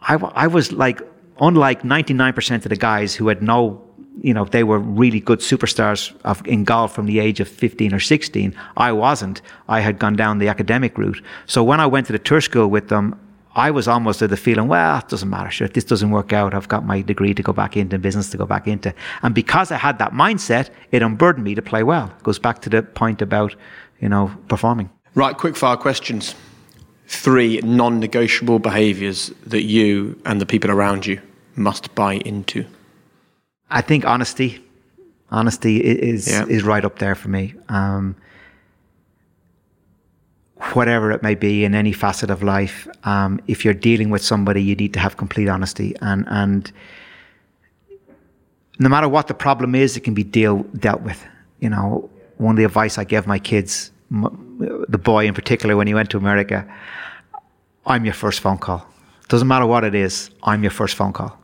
I, 0.00 0.14
I 0.14 0.46
was 0.46 0.72
like, 0.72 1.00
unlike 1.40 1.82
99% 1.82 2.56
of 2.64 2.68
the 2.68 2.76
guys 2.76 3.14
who 3.14 3.28
had 3.28 3.42
no 3.42 3.82
you 4.20 4.32
know, 4.32 4.44
they 4.44 4.64
were 4.64 4.78
really 4.78 5.20
good 5.20 5.40
superstars 5.40 6.14
of, 6.24 6.46
in 6.46 6.64
golf 6.64 6.94
from 6.94 7.06
the 7.06 7.18
age 7.18 7.40
of 7.40 7.48
15 7.48 7.92
or 7.92 8.00
16. 8.00 8.54
I 8.76 8.92
wasn't. 8.92 9.42
I 9.68 9.80
had 9.80 9.98
gone 9.98 10.16
down 10.16 10.38
the 10.38 10.48
academic 10.48 10.96
route. 10.96 11.22
So 11.46 11.62
when 11.62 11.80
I 11.80 11.86
went 11.86 12.06
to 12.06 12.12
the 12.12 12.18
tour 12.18 12.40
school 12.40 12.68
with 12.68 12.88
them, 12.88 13.18
I 13.56 13.70
was 13.70 13.88
almost 13.88 14.20
of 14.20 14.28
the 14.28 14.36
feeling, 14.36 14.68
well, 14.68 14.98
it 14.98 15.08
doesn't 15.08 15.30
matter. 15.30 15.50
Sure, 15.50 15.64
if 15.64 15.72
this 15.72 15.84
doesn't 15.84 16.10
work 16.10 16.34
out, 16.34 16.52
I've 16.52 16.68
got 16.68 16.84
my 16.84 17.00
degree 17.00 17.32
to 17.32 17.42
go 17.42 17.54
back 17.54 17.74
into 17.74 17.98
business 17.98 18.28
to 18.30 18.36
go 18.36 18.44
back 18.44 18.68
into. 18.68 18.92
And 19.22 19.34
because 19.34 19.70
I 19.70 19.76
had 19.78 19.98
that 19.98 20.12
mindset, 20.12 20.68
it 20.92 21.02
unburdened 21.02 21.44
me 21.44 21.54
to 21.54 21.62
play 21.62 21.82
well. 21.82 22.12
It 22.18 22.22
goes 22.22 22.38
back 22.38 22.60
to 22.62 22.70
the 22.70 22.82
point 22.82 23.22
about, 23.22 23.56
you 23.98 24.10
know, 24.10 24.30
performing. 24.48 24.90
Right, 25.14 25.36
quick 25.36 25.56
fire 25.56 25.78
questions. 25.78 26.34
Three 27.06 27.58
non 27.62 27.98
negotiable 27.98 28.58
behaviors 28.58 29.28
that 29.46 29.62
you 29.62 30.20
and 30.26 30.38
the 30.38 30.46
people 30.46 30.70
around 30.70 31.06
you 31.06 31.22
must 31.54 31.94
buy 31.94 32.14
into. 32.14 32.66
I 33.70 33.80
think 33.80 34.04
honesty, 34.04 34.64
honesty 35.30 35.78
is 35.78 36.28
yeah. 36.28 36.46
is 36.46 36.62
right 36.62 36.84
up 36.84 36.98
there 36.98 37.14
for 37.14 37.28
me. 37.28 37.54
Um, 37.68 38.16
whatever 40.72 41.10
it 41.10 41.22
may 41.22 41.34
be 41.34 41.64
in 41.64 41.74
any 41.74 41.92
facet 41.92 42.30
of 42.30 42.42
life, 42.42 42.88
um, 43.04 43.40
if 43.46 43.64
you're 43.64 43.74
dealing 43.74 44.10
with 44.10 44.22
somebody, 44.22 44.62
you 44.62 44.74
need 44.76 44.92
to 44.94 45.00
have 45.00 45.16
complete 45.16 45.48
honesty, 45.48 45.94
and 46.00 46.24
and 46.28 46.72
no 48.78 48.88
matter 48.88 49.08
what 49.08 49.26
the 49.26 49.34
problem 49.34 49.74
is, 49.74 49.96
it 49.96 50.00
can 50.00 50.14
be 50.14 50.24
deal 50.24 50.62
dealt 50.78 51.02
with. 51.02 51.24
You 51.60 51.70
know, 51.70 52.08
one 52.36 52.52
of 52.52 52.56
the 52.58 52.64
advice 52.64 52.98
I 52.98 53.04
gave 53.04 53.26
my 53.26 53.38
kids, 53.38 53.90
the 54.10 54.98
boy 54.98 55.26
in 55.26 55.34
particular, 55.34 55.76
when 55.76 55.86
he 55.86 55.94
went 55.94 56.10
to 56.10 56.18
America, 56.18 56.66
I'm 57.86 58.04
your 58.04 58.14
first 58.14 58.40
phone 58.40 58.58
call. 58.58 58.86
Doesn't 59.28 59.48
matter 59.48 59.66
what 59.66 59.82
it 59.82 59.94
is, 59.94 60.30
I'm 60.42 60.62
your 60.62 60.70
first 60.70 60.94
phone 60.94 61.12
call. 61.12 61.36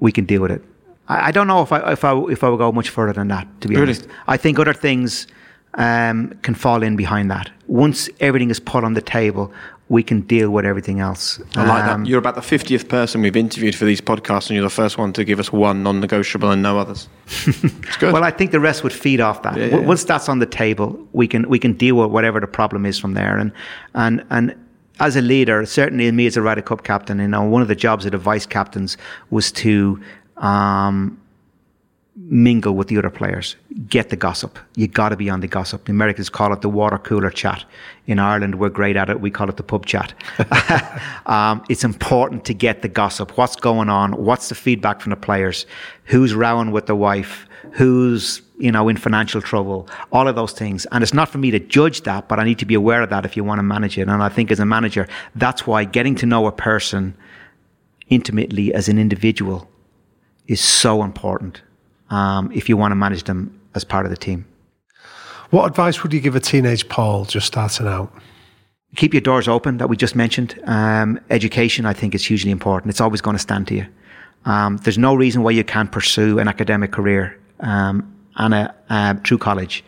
We 0.00 0.10
can 0.10 0.24
deal 0.24 0.42
with 0.42 0.50
it. 0.50 0.64
I, 1.10 1.28
I, 1.28 1.30
don't 1.32 1.46
know 1.46 1.62
if 1.62 1.72
I 1.72 1.92
if 1.92 2.04
I 2.04 2.16
if 2.30 2.44
I 2.44 2.48
would 2.48 2.58
go 2.58 2.72
much 2.72 2.88
further 2.88 3.12
than 3.12 3.28
that. 3.28 3.46
To 3.62 3.68
be 3.68 3.74
really? 3.74 3.88
honest, 3.88 4.06
I 4.28 4.36
think 4.36 4.58
other 4.58 4.72
things 4.72 5.26
um, 5.74 6.38
can 6.42 6.54
fall 6.54 6.82
in 6.82 6.96
behind 6.96 7.30
that. 7.30 7.50
Once 7.66 8.08
everything 8.20 8.50
is 8.50 8.60
put 8.60 8.84
on 8.84 8.94
the 8.94 9.02
table, 9.02 9.52
we 9.88 10.04
can 10.04 10.20
deal 10.20 10.50
with 10.50 10.64
everything 10.64 11.00
else. 11.00 11.40
I 11.56 11.66
like 11.66 11.84
um, 11.84 12.04
that. 12.04 12.08
You're 12.08 12.20
about 12.20 12.36
the 12.36 12.40
50th 12.40 12.88
person 12.88 13.22
we've 13.22 13.36
interviewed 13.36 13.74
for 13.74 13.84
these 13.84 14.00
podcasts, 14.00 14.48
and 14.48 14.54
you're 14.54 14.64
the 14.64 14.70
first 14.70 14.98
one 14.98 15.12
to 15.14 15.24
give 15.24 15.40
us 15.40 15.52
one 15.52 15.82
non 15.82 16.00
negotiable 16.00 16.50
and 16.50 16.62
no 16.62 16.78
others. 16.78 17.08
it's 17.26 17.96
good. 17.96 18.12
well, 18.12 18.24
I 18.24 18.30
think 18.30 18.52
the 18.52 18.60
rest 18.60 18.84
would 18.84 18.92
feed 18.92 19.20
off 19.20 19.42
that. 19.42 19.56
Yeah, 19.56 19.66
yeah. 19.66 19.76
Once 19.78 20.04
that's 20.04 20.28
on 20.28 20.38
the 20.38 20.46
table, 20.46 20.96
we 21.12 21.26
can, 21.26 21.48
we 21.48 21.58
can 21.58 21.72
deal 21.72 21.96
with 21.96 22.10
whatever 22.10 22.38
the 22.38 22.46
problem 22.46 22.86
is 22.86 22.98
from 22.98 23.14
there. 23.14 23.36
And, 23.36 23.52
and, 23.94 24.24
and 24.30 24.54
as 25.00 25.16
a 25.16 25.22
leader, 25.22 25.66
certainly 25.66 26.10
me 26.12 26.26
as 26.26 26.36
a 26.36 26.42
Ryder 26.42 26.62
Cup 26.62 26.84
captain, 26.84 27.18
you 27.18 27.26
know, 27.26 27.42
one 27.42 27.62
of 27.62 27.68
the 27.68 27.74
jobs 27.74 28.04
of 28.04 28.12
the 28.12 28.18
vice 28.18 28.46
captains 28.46 28.96
was 29.30 29.50
to 29.52 30.00
um, 30.40 31.20
mingle 32.16 32.74
with 32.74 32.88
the 32.88 32.98
other 32.98 33.10
players. 33.10 33.56
Get 33.88 34.10
the 34.10 34.16
gossip. 34.16 34.58
You 34.74 34.88
got 34.88 35.10
to 35.10 35.16
be 35.16 35.30
on 35.30 35.40
the 35.40 35.48
gossip. 35.48 35.84
The 35.84 35.92
Americans 35.92 36.28
call 36.28 36.52
it 36.52 36.60
the 36.60 36.68
water 36.68 36.98
cooler 36.98 37.30
chat. 37.30 37.64
In 38.06 38.18
Ireland, 38.18 38.56
we're 38.56 38.68
great 38.68 38.96
at 38.96 39.08
it. 39.08 39.20
We 39.20 39.30
call 39.30 39.48
it 39.48 39.56
the 39.56 39.62
pub 39.62 39.86
chat. 39.86 40.12
um, 41.26 41.64
it's 41.68 41.84
important 41.84 42.44
to 42.46 42.54
get 42.54 42.82
the 42.82 42.88
gossip. 42.88 43.36
What's 43.36 43.56
going 43.56 43.88
on? 43.88 44.12
What's 44.12 44.48
the 44.48 44.54
feedback 44.54 45.00
from 45.00 45.10
the 45.10 45.16
players? 45.16 45.66
Who's 46.04 46.34
rowing 46.34 46.72
with 46.72 46.86
the 46.86 46.96
wife? 46.96 47.46
Who's 47.72 48.42
you 48.58 48.72
know 48.72 48.88
in 48.88 48.96
financial 48.96 49.40
trouble? 49.40 49.88
All 50.12 50.26
of 50.26 50.34
those 50.34 50.52
things. 50.52 50.86
And 50.86 51.02
it's 51.02 51.14
not 51.14 51.28
for 51.28 51.38
me 51.38 51.50
to 51.52 51.60
judge 51.60 52.02
that, 52.02 52.28
but 52.28 52.40
I 52.40 52.44
need 52.44 52.58
to 52.58 52.66
be 52.66 52.74
aware 52.74 53.02
of 53.02 53.10
that 53.10 53.24
if 53.24 53.36
you 53.36 53.44
want 53.44 53.58
to 53.58 53.62
manage 53.62 53.96
it. 53.98 54.08
And 54.08 54.22
I 54.22 54.28
think 54.28 54.50
as 54.50 54.60
a 54.60 54.66
manager, 54.66 55.06
that's 55.36 55.66
why 55.66 55.84
getting 55.84 56.14
to 56.16 56.26
know 56.26 56.46
a 56.46 56.52
person 56.52 57.14
intimately 58.08 58.74
as 58.74 58.88
an 58.88 58.98
individual 58.98 59.69
is 60.50 60.60
so 60.60 61.04
important 61.04 61.62
um, 62.10 62.50
if 62.52 62.68
you 62.68 62.76
want 62.76 62.90
to 62.90 62.96
manage 62.96 63.22
them 63.22 63.58
as 63.76 63.84
part 63.84 64.04
of 64.04 64.10
the 64.10 64.16
team. 64.16 64.44
What 65.50 65.64
advice 65.66 66.02
would 66.02 66.12
you 66.12 66.20
give 66.20 66.34
a 66.34 66.40
teenage 66.40 66.88
Paul 66.88 67.24
just 67.24 67.46
starting 67.46 67.86
out? 67.86 68.12
Keep 68.96 69.14
your 69.14 69.20
doors 69.20 69.46
open 69.46 69.78
that 69.78 69.88
we 69.88 69.96
just 69.96 70.16
mentioned. 70.16 70.60
Um, 70.64 71.20
education, 71.30 71.86
I 71.86 71.92
think, 71.92 72.16
is 72.16 72.24
hugely 72.26 72.50
important. 72.50 72.90
It's 72.90 73.00
always 73.00 73.20
going 73.20 73.36
to 73.36 73.42
stand 73.42 73.68
to 73.68 73.76
you. 73.76 73.86
Um, 74.44 74.78
there's 74.78 74.98
no 74.98 75.14
reason 75.14 75.44
why 75.44 75.52
you 75.52 75.62
can't 75.62 75.92
pursue 75.92 76.40
an 76.40 76.48
academic 76.48 76.90
career 76.90 77.38
um, 77.60 78.12
and 78.36 78.52
a, 78.52 78.74
a 78.88 79.20
true 79.22 79.38
college 79.38 79.84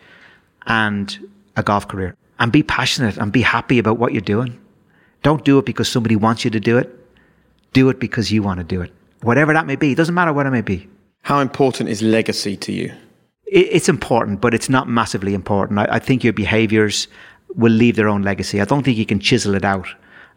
and 0.67 1.29
a 1.57 1.65
golf 1.65 1.89
career. 1.89 2.15
And 2.39 2.53
be 2.53 2.63
passionate 2.63 3.17
and 3.17 3.33
be 3.33 3.43
happy 3.43 3.81
about 3.81 3.99
what 3.99 4.13
you're 4.13 4.21
doing. 4.21 4.61
Don't 5.25 5.45
do 5.45 5.59
it 5.59 5.67
because 5.67 5.89
somebody 5.89 6.15
wants 6.15 6.45
you 6.45 6.53
to 6.53 6.61
do 6.61 6.79
it. 6.79 6.89
Do 7.73 7.89
it 7.89 7.99
because 7.99 8.31
you 8.31 8.45
want 8.45 8.59
to 8.59 8.65
do 8.65 8.81
it 8.81 8.93
whatever 9.23 9.53
that 9.53 9.67
may 9.67 9.77
be. 9.77 9.93
It 9.93 9.97
doesn't 9.97 10.15
matter 10.15 10.33
what 10.33 10.47
it 10.47 10.51
may 10.51 10.63
be. 10.63 10.89
How 11.23 11.41
important 11.41 11.89
is 11.89 12.03
legacy 12.03 12.57
to 12.57 12.73
you? 12.73 12.93
it's 13.53 13.89
important, 13.89 14.41
but 14.41 14.55
it's 14.55 14.71
not 14.71 14.89
massively 14.89 15.35
important. 15.35 15.79
I, 15.79 15.87
I 15.91 15.99
think 15.99 16.25
your 16.25 16.33
behaviors 16.33 17.07
will 17.55 17.73
leave 17.73 17.97
their 17.97 18.09
own 18.09 18.23
legacy. 18.23 18.63
I 18.63 18.65
don't 18.65 18.83
think 18.83 18.97
you 18.97 19.05
can 19.05 19.21
chisel 19.21 19.55
it 19.55 19.65
out. 19.65 19.87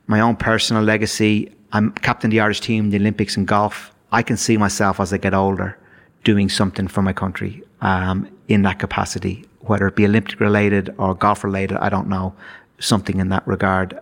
My 0.08 0.20
own 0.20 0.36
personal 0.36 0.84
legacy, 0.84 1.50
I'm 1.72 1.92
captain 1.92 2.28
of 2.28 2.32
the 2.32 2.42
Irish 2.42 2.60
team, 2.60 2.90
the 2.90 2.98
Olympics 2.98 3.38
and 3.38 3.48
golf. 3.48 3.94
I 4.12 4.22
can 4.22 4.36
see 4.36 4.58
myself 4.58 5.00
as 5.00 5.14
I 5.14 5.18
get 5.18 5.34
older 5.34 5.78
doing 6.26 6.50
something 6.50 6.88
for 6.90 7.02
my 7.02 7.14
country 7.14 7.64
um, 7.80 8.28
in 8.50 8.64
that 8.64 8.80
capacity, 8.80 9.46
whether 9.62 9.88
it 9.88 9.96
be 9.96 10.06
Olympic 10.06 10.40
related 10.42 10.94
or 10.98 11.16
golf 11.16 11.44
related, 11.46 11.78
I 11.78 11.88
don't 11.88 12.10
know, 12.10 12.36
something 12.80 13.20
in 13.20 13.30
that 13.30 13.48
regard. 13.48 13.98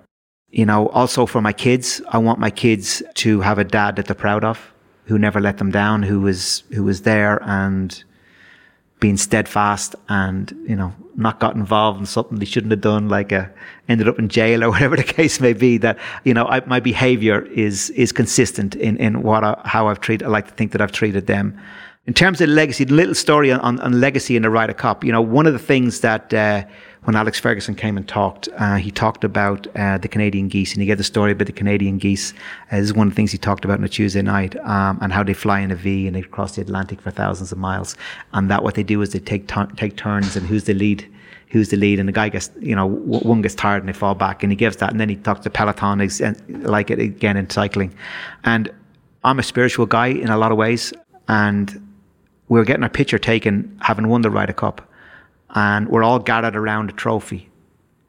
You 0.50 0.66
know, 0.66 0.90
also 0.90 1.28
for 1.28 1.42
my 1.42 1.54
kids, 1.54 2.02
I 2.10 2.18
want 2.18 2.40
my 2.40 2.50
kids 2.50 3.04
to 3.16 3.42
have 3.42 3.60
a 3.60 3.64
dad 3.64 3.96
that 3.98 4.08
they're 4.08 4.16
proud 4.16 4.44
of 4.44 4.73
who 5.06 5.20
never 5.20 5.40
let 5.40 5.58
them 5.58 5.72
down, 5.72 6.04
who 6.04 6.22
was 6.22 6.64
who 6.74 6.84
was 6.84 7.02
there 7.02 7.42
and 7.44 8.04
being 9.00 9.18
steadfast 9.18 9.96
and 10.08 10.56
you 10.66 10.76
know 10.76 10.94
not 11.16 11.40
got 11.40 11.56
involved 11.56 12.00
in 12.00 12.06
something 12.06 12.40
they 12.40 12.46
shouldn't 12.46 12.72
have 12.72 12.82
done, 12.82 13.10
like 13.10 13.34
uh, 13.34 13.46
ended 13.90 14.08
up 14.08 14.18
in 14.18 14.30
jail 14.30 14.64
or 14.64 14.70
whatever 14.74 14.96
the 14.96 15.04
case 15.04 15.40
may 15.40 15.54
be. 15.54 15.78
That 15.78 15.98
you 16.24 16.34
know 16.34 16.46
I, 16.46 16.66
my 16.66 16.80
behaviour 16.80 17.42
is 17.48 17.90
is 17.92 18.12
consistent 18.12 18.76
in 18.76 18.98
in 18.98 19.22
what 19.24 19.44
I, 19.44 19.60
how 19.66 19.88
I've 19.88 20.00
treated. 20.00 20.26
I 20.26 20.30
like 20.30 20.48
to 20.48 20.54
think 20.54 20.72
that 20.72 20.82
I've 20.82 20.92
treated 20.92 21.28
them. 21.28 21.60
In 22.06 22.14
terms 22.14 22.42
of 22.42 22.50
legacy, 22.50 22.84
little 22.84 23.16
story 23.16 23.50
on, 23.50 23.62
on, 23.62 23.80
on 23.80 24.02
legacy 24.02 24.36
in 24.36 24.42
the 24.42 24.50
Ryder 24.50 24.74
Cup. 24.74 25.06
You 25.06 25.12
know, 25.14 25.22
one 25.22 25.48
of 25.48 25.54
the 25.54 25.60
things 25.60 26.00
that. 26.02 26.34
Uh, 26.34 26.64
when 27.06 27.16
Alex 27.16 27.40
Ferguson 27.40 27.76
came 27.76 27.98
and 27.98 28.08
talked, 28.08 28.48
uh, 28.58 28.76
he 28.76 28.90
talked 28.90 29.24
about 29.24 29.68
uh, 29.76 29.98
the 29.98 30.08
Canadian 30.08 30.48
geese, 30.48 30.74
and 30.74 30.82
he 30.82 30.88
gave 30.88 30.98
the 30.98 31.04
story 31.04 31.34
about 31.34 31.48
the 31.48 31.54
Canadian 31.54 31.98
geese. 31.98 32.34
Uh, 32.72 32.78
this 32.78 32.86
is 32.86 32.94
one 32.94 33.08
of 33.08 33.14
the 33.14 33.16
things 33.16 33.32
he 33.32 33.38
talked 33.38 33.66
about 33.66 33.80
on 33.80 33.84
a 33.84 33.90
Tuesday 33.90 34.22
night, 34.22 34.56
um, 34.66 34.98
and 35.02 35.12
how 35.12 35.24
they 35.24 35.34
fly 35.34 35.60
in 35.60 35.72
a 35.72 35.76
V 35.76 36.08
and 36.08 36.16
they 36.16 36.22
cross 36.22 36.56
the 36.56 36.62
Atlantic 36.62 37.02
for 37.02 37.12
thousands 37.12 37.52
of 37.52 37.58
miles. 37.58 37.98
And 38.32 38.50
that 38.50 38.64
what 38.64 38.76
they 38.76 38.84
do 38.84 39.02
is 39.02 39.12
they 39.12 39.20
take 39.20 39.48
t- 39.48 39.76
take 39.76 39.98
turns, 39.98 40.36
and 40.36 40.48
who's 40.48 40.64
the 40.64 40.74
lead? 40.74 41.06
Who's 41.50 41.70
the 41.70 41.78
lead? 41.78 42.00
And 42.00 42.08
the 42.08 42.14
guy 42.14 42.30
gets, 42.30 42.50
you 42.60 42.76
know, 42.76 42.88
one 42.88 43.42
gets 43.42 43.54
tired 43.54 43.84
and 43.84 43.90
they 43.90 43.94
fall 43.94 44.16
back, 44.16 44.42
and 44.42 44.52
he 44.52 44.56
gives 44.56 44.78
that, 44.78 44.92
and 44.92 45.00
then 45.00 45.10
he 45.10 45.18
talks 45.18 45.42
to 45.42 45.50
peloton, 45.50 46.00
like 46.64 46.90
it 46.90 47.00
again 47.00 47.38
in 47.38 47.50
cycling. 47.50 47.94
And 48.46 48.72
I'm 49.26 49.40
a 49.40 49.44
spiritual 49.44 49.86
guy 49.86 50.08
in 50.08 50.30
a 50.30 50.38
lot 50.38 50.52
of 50.52 50.58
ways, 50.58 50.94
and 51.28 51.86
we 52.48 52.60
were 52.60 52.66
getting 52.66 52.84
our 52.84 52.90
picture 52.90 53.20
taken 53.20 53.78
having 53.82 54.08
won 54.08 54.22
the 54.22 54.30
Ryder 54.30 54.54
Cup 54.54 54.90
and 55.54 55.88
we're 55.90 56.04
all 56.04 56.20
gathered 56.20 56.56
around 56.56 56.90
a 56.90 56.94
trophy. 56.94 57.50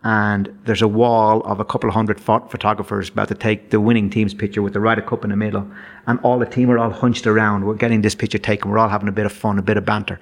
And 0.03 0.59
there's 0.67 0.83
a 0.83 0.89
wall 0.89 1.41
of 1.43 1.61
a 1.61 1.65
couple 1.65 1.89
of 1.89 1.95
hundred 1.95 2.21
photographers 2.21 3.09
about 3.09 3.29
to 3.29 3.35
take 3.35 3.71
the 3.71 3.81
winning 3.81 4.11
team's 4.11 4.35
picture 4.35 4.61
with 4.61 4.75
the 4.75 4.81
Ryder 4.81 5.01
Cup 5.01 5.25
in 5.25 5.31
the 5.31 5.37
middle. 5.37 5.67
And 6.07 6.21
all 6.23 6.39
the 6.39 6.47
team 6.47 6.71
are 6.71 6.79
all 6.79 6.91
hunched 6.91 7.27
around. 7.27 7.65
We're 7.65 7.75
getting 7.75 8.03
this 8.03 8.15
picture 8.15 8.37
taken. 8.39 8.71
We're 8.71 8.79
all 8.79 8.91
having 8.91 9.09
a 9.09 9.13
bit 9.13 9.25
of 9.25 9.33
fun, 9.33 9.59
a 9.59 9.63
bit 9.63 9.79
of 9.79 9.87
banter. 9.87 10.21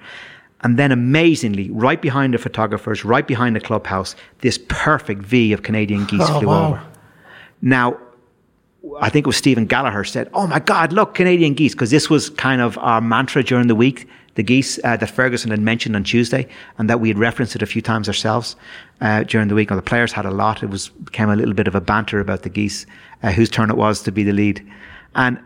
And 0.61 0.79
then 0.79 0.93
amazingly, 0.93 1.69
right 1.71 2.01
behind 2.01 2.33
the 2.33 2.37
photographers, 2.37 3.03
right 3.03 3.27
behind 3.27 3.57
the 3.57 3.59
clubhouse, 3.59 4.15
this 4.39 4.57
perfect 4.69 5.21
V 5.21 5.51
of 5.51 5.63
Canadian 5.63 6.05
geese 6.05 6.21
oh, 6.23 6.39
flew 6.39 6.47
wow. 6.47 6.69
over. 6.69 6.83
Now, 7.61 7.97
I 8.99 9.09
think 9.09 9.25
it 9.25 9.27
was 9.27 9.37
Stephen 9.37 9.67
Gallacher 9.67 10.07
said, 10.07 10.29
"Oh 10.33 10.47
my 10.47 10.59
God, 10.59 10.93
look, 10.93 11.15
Canadian 11.15 11.53
geese," 11.53 11.73
because 11.73 11.91
this 11.91 12.09
was 12.09 12.29
kind 12.29 12.61
of 12.61 12.77
our 12.77 13.01
mantra 13.01 13.43
during 13.43 13.67
the 13.67 13.75
week. 13.75 14.07
The 14.35 14.43
geese 14.43 14.79
uh, 14.83 14.97
that 14.97 15.09
Ferguson 15.09 15.51
had 15.51 15.59
mentioned 15.59 15.95
on 15.95 16.03
Tuesday, 16.03 16.47
and 16.77 16.89
that 16.89 16.99
we 16.99 17.07
had 17.07 17.19
referenced 17.19 17.55
it 17.55 17.61
a 17.61 17.65
few 17.65 17.81
times 17.81 18.07
ourselves 18.07 18.55
uh, 19.01 19.23
during 19.23 19.47
the 19.47 19.55
week. 19.55 19.71
Or 19.71 19.75
the 19.75 19.81
players 19.81 20.11
had 20.11 20.25
a 20.25 20.31
lot. 20.31 20.63
It 20.63 20.69
was 20.69 20.89
became 20.89 21.29
a 21.29 21.35
little 21.35 21.53
bit 21.53 21.67
of 21.67 21.75
a 21.75 21.81
banter 21.81 22.19
about 22.19 22.41
the 22.43 22.49
geese, 22.49 22.85
uh, 23.21 23.31
whose 23.31 23.49
turn 23.49 23.69
it 23.69 23.77
was 23.77 24.01
to 24.03 24.11
be 24.11 24.23
the 24.23 24.33
lead. 24.33 24.65
And 25.15 25.39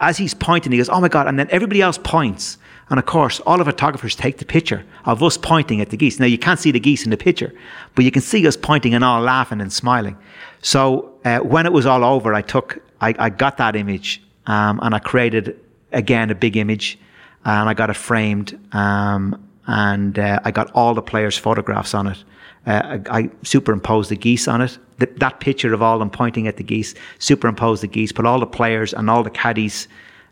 as 0.00 0.16
he's 0.16 0.34
pointing, 0.34 0.72
he 0.72 0.78
goes, 0.78 0.88
"Oh 0.88 1.00
my 1.00 1.08
God!" 1.08 1.28
And 1.28 1.38
then 1.38 1.48
everybody 1.50 1.82
else 1.82 1.98
points. 1.98 2.58
And 2.90 2.98
of 2.98 3.06
course, 3.06 3.40
all 3.40 3.56
the 3.56 3.64
photographers 3.64 4.14
take 4.14 4.36
the 4.36 4.44
picture 4.44 4.84
of 5.06 5.22
us 5.22 5.38
pointing 5.38 5.80
at 5.80 5.88
the 5.88 5.96
geese. 5.96 6.20
Now, 6.20 6.26
you 6.26 6.36
can't 6.36 6.58
see 6.58 6.70
the 6.70 6.80
geese 6.80 7.04
in 7.04 7.10
the 7.10 7.16
picture, 7.16 7.54
but 7.94 8.04
you 8.04 8.10
can 8.10 8.20
see 8.20 8.46
us 8.46 8.54
pointing 8.54 8.92
and 8.92 9.02
all 9.02 9.22
laughing 9.22 9.62
and 9.62 9.72
smiling. 9.72 10.16
So 10.60 11.14
uh, 11.24 11.38
when 11.38 11.64
it 11.64 11.72
was 11.72 11.86
all 11.86 12.04
over, 12.04 12.34
I 12.34 12.42
took, 12.42 12.82
I, 13.00 13.14
I 13.18 13.30
got 13.30 13.56
that 13.56 13.76
image 13.76 14.22
um, 14.46 14.78
and 14.82 14.94
I 14.94 14.98
created 14.98 15.58
again 15.92 16.30
a 16.30 16.34
big 16.34 16.56
image, 16.56 16.98
and 17.44 17.68
I 17.68 17.74
got 17.74 17.90
it 17.90 17.96
framed, 17.96 18.58
um, 18.72 19.48
and 19.66 20.18
uh, 20.18 20.40
I 20.44 20.50
got 20.50 20.70
all 20.72 20.94
the 20.94 21.02
players' 21.02 21.36
photographs 21.36 21.94
on 21.94 22.08
it. 22.08 22.24
Uh, 22.66 22.98
I, 23.10 23.18
I, 23.18 23.30
superimposed 23.42 24.10
the 24.10 24.16
geese 24.16 24.46
on 24.46 24.60
it. 24.60 24.78
The, 24.98 25.06
that 25.16 25.40
picture 25.40 25.74
of 25.74 25.82
all 25.82 25.98
them 25.98 26.10
pointing 26.10 26.46
at 26.46 26.56
the 26.56 26.62
geese, 26.62 26.94
superimposed 27.18 27.82
the 27.82 27.88
geese, 27.88 28.12
put 28.12 28.24
all 28.24 28.38
the 28.38 28.46
players 28.46 28.94
and 28.94 29.10
all 29.10 29.24
the 29.24 29.30
caddies' 29.30 29.88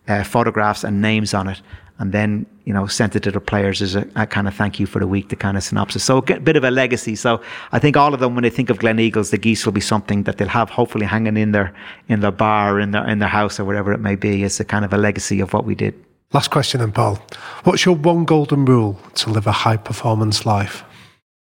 uh, 0.07 0.23
photographs 0.23 0.85
and 0.85 1.03
names 1.03 1.35
on 1.35 1.49
it, 1.49 1.61
and 1.99 2.13
then 2.13 2.47
you 2.65 2.73
know 2.73 2.87
sent 2.87 3.17
it 3.17 3.25
to 3.25 3.33
the 3.33 3.41
players 3.41 3.83
as 3.83 3.97
a, 3.97 4.07
a, 4.15 4.27
kind 4.27 4.47
of 4.47 4.55
thank 4.55 4.79
you 4.79 4.87
for 4.87 5.01
the 5.01 5.09
week, 5.09 5.29
the 5.31 5.37
kind 5.37 5.57
of 5.57 5.65
synopsis. 5.65 6.05
So 6.05 6.19
a 6.19 6.23
bit 6.23 6.55
of 6.55 6.63
a 6.63 6.71
legacy. 6.71 7.17
So 7.17 7.43
I 7.73 7.81
think 7.81 7.97
all 7.97 8.15
of 8.15 8.21
them, 8.21 8.37
when 8.37 8.43
they 8.43 8.51
think 8.51 8.71
of 8.71 8.79
Gleneagles, 8.79 9.31
the 9.31 9.39
geese 9.39 9.67
will 9.67 9.73
be 9.73 9.81
something 9.81 10.23
that 10.25 10.39
they'll 10.39 10.49
have 10.49 10.71
hopefully 10.71 11.07
hanging 11.07 11.37
in 11.37 11.51
their 11.51 11.75
in 12.09 12.21
their 12.21 12.31
bar, 12.31 12.79
in 12.79 12.93
their 12.93 13.09
in 13.09 13.19
their 13.19 13.29
house, 13.29 13.59
or 13.59 13.65
wherever 13.65 13.93
it 13.93 14.01
may 14.01 14.15
be. 14.15 14.45
It's 14.45 14.61
a 14.61 14.65
kind 14.65 14.85
of 14.85 14.93
a 14.93 14.99
legacy 14.99 15.41
of 15.41 15.53
what 15.53 15.65
we 15.65 15.75
did. 15.75 15.95
Last 16.33 16.53
question, 16.53 16.79
then, 16.79 16.93
Paul. 16.93 17.19
What's 17.65 17.85
your 17.85 17.97
one 17.97 18.25
golden 18.25 18.65
rule 18.65 19.01
to 19.15 19.31
live 19.31 19.49
a 19.49 19.53
high 19.53 19.77
performance 19.77 20.47
life? 20.47 20.85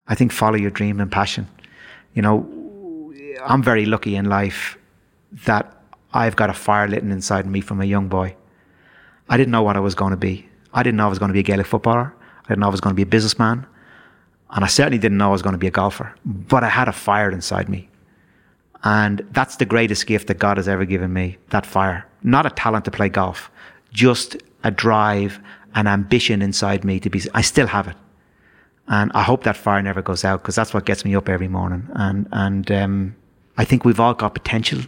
I 0.08 0.14
think 0.14 0.32
follow 0.32 0.56
your 0.56 0.70
dream 0.70 1.00
and 1.00 1.12
passion. 1.12 1.48
You 2.14 2.22
know, 2.22 3.12
I'm 3.44 3.64
very 3.64 3.88
lucky 3.88 4.16
in 4.16 4.26
life 4.26 4.78
that 5.46 5.82
I've 6.14 6.36
got 6.36 6.52
a 6.52 6.54
fire 6.54 6.88
lit 6.88 7.02
inside 7.02 7.48
me 7.48 7.60
from 7.60 7.82
a 7.82 7.86
young 7.86 8.08
boy. 8.08 8.36
I 9.30 9.36
didn't 9.36 9.52
know 9.52 9.64
what 9.64 9.78
I 9.78 9.80
was 9.80 9.96
going 9.96 10.12
to 10.12 10.18
be. 10.18 10.48
I 10.74 10.84
didn't 10.84 10.98
know 10.98 11.08
I 11.08 11.10
was 11.10 11.18
going 11.18 11.30
to 11.30 11.34
be 11.34 11.40
a 11.40 11.44
Gaelic 11.44 11.66
footballer. 11.66 12.14
I 12.46 12.48
didn't 12.48 12.60
know 12.60 12.68
I 12.68 12.72
was 12.72 12.82
going 12.82 12.94
to 12.94 12.96
be 12.96 13.02
a 13.02 13.08
businessman. 13.08 13.66
And 14.52 14.64
I 14.64 14.68
certainly 14.68 15.00
didn't 15.00 15.18
know 15.18 15.30
I 15.30 15.32
was 15.32 15.42
going 15.42 15.54
to 15.54 15.60
be 15.60 15.68
a 15.68 15.72
golfer. 15.72 16.14
But 16.24 16.64
I 16.64 16.70
had 16.70 16.88
a 16.88 16.94
fire 16.94 17.32
inside 17.32 17.68
me. 17.68 17.90
And 18.84 19.26
that's 19.32 19.56
the 19.56 19.66
greatest 19.66 20.06
gift 20.06 20.28
that 20.28 20.38
God 20.38 20.58
has 20.58 20.68
ever 20.68 20.86
given 20.86 21.12
me 21.12 21.38
that 21.50 21.66
fire. 21.66 22.06
Not 22.22 22.46
a 22.46 22.52
talent 22.52 22.86
to 22.86 22.92
play 22.92 23.10
golf, 23.10 23.50
just 23.92 24.38
a 24.64 24.72
drive, 24.72 25.40
an 25.76 25.88
ambition 25.88 26.42
inside 26.42 26.84
me 26.84 27.00
to 27.00 27.10
be. 27.10 27.22
I 27.34 27.42
still 27.42 27.68
have 27.68 27.88
it. 27.88 27.96
And 28.88 29.12
I 29.14 29.24
hope 29.24 29.44
that 29.44 29.58
fire 29.58 29.82
never 29.82 30.02
goes 30.02 30.24
out 30.24 30.42
because 30.42 30.56
that's 30.56 30.74
what 30.74 30.86
gets 30.86 31.04
me 31.04 31.16
up 31.16 31.28
every 31.28 31.50
morning. 31.50 31.90
And, 31.94 32.28
and 32.32 32.72
um, 32.72 33.16
I 33.58 33.66
think 33.66 33.84
we've 33.84 34.00
all 34.00 34.14
got 34.14 34.34
potential 34.34 34.80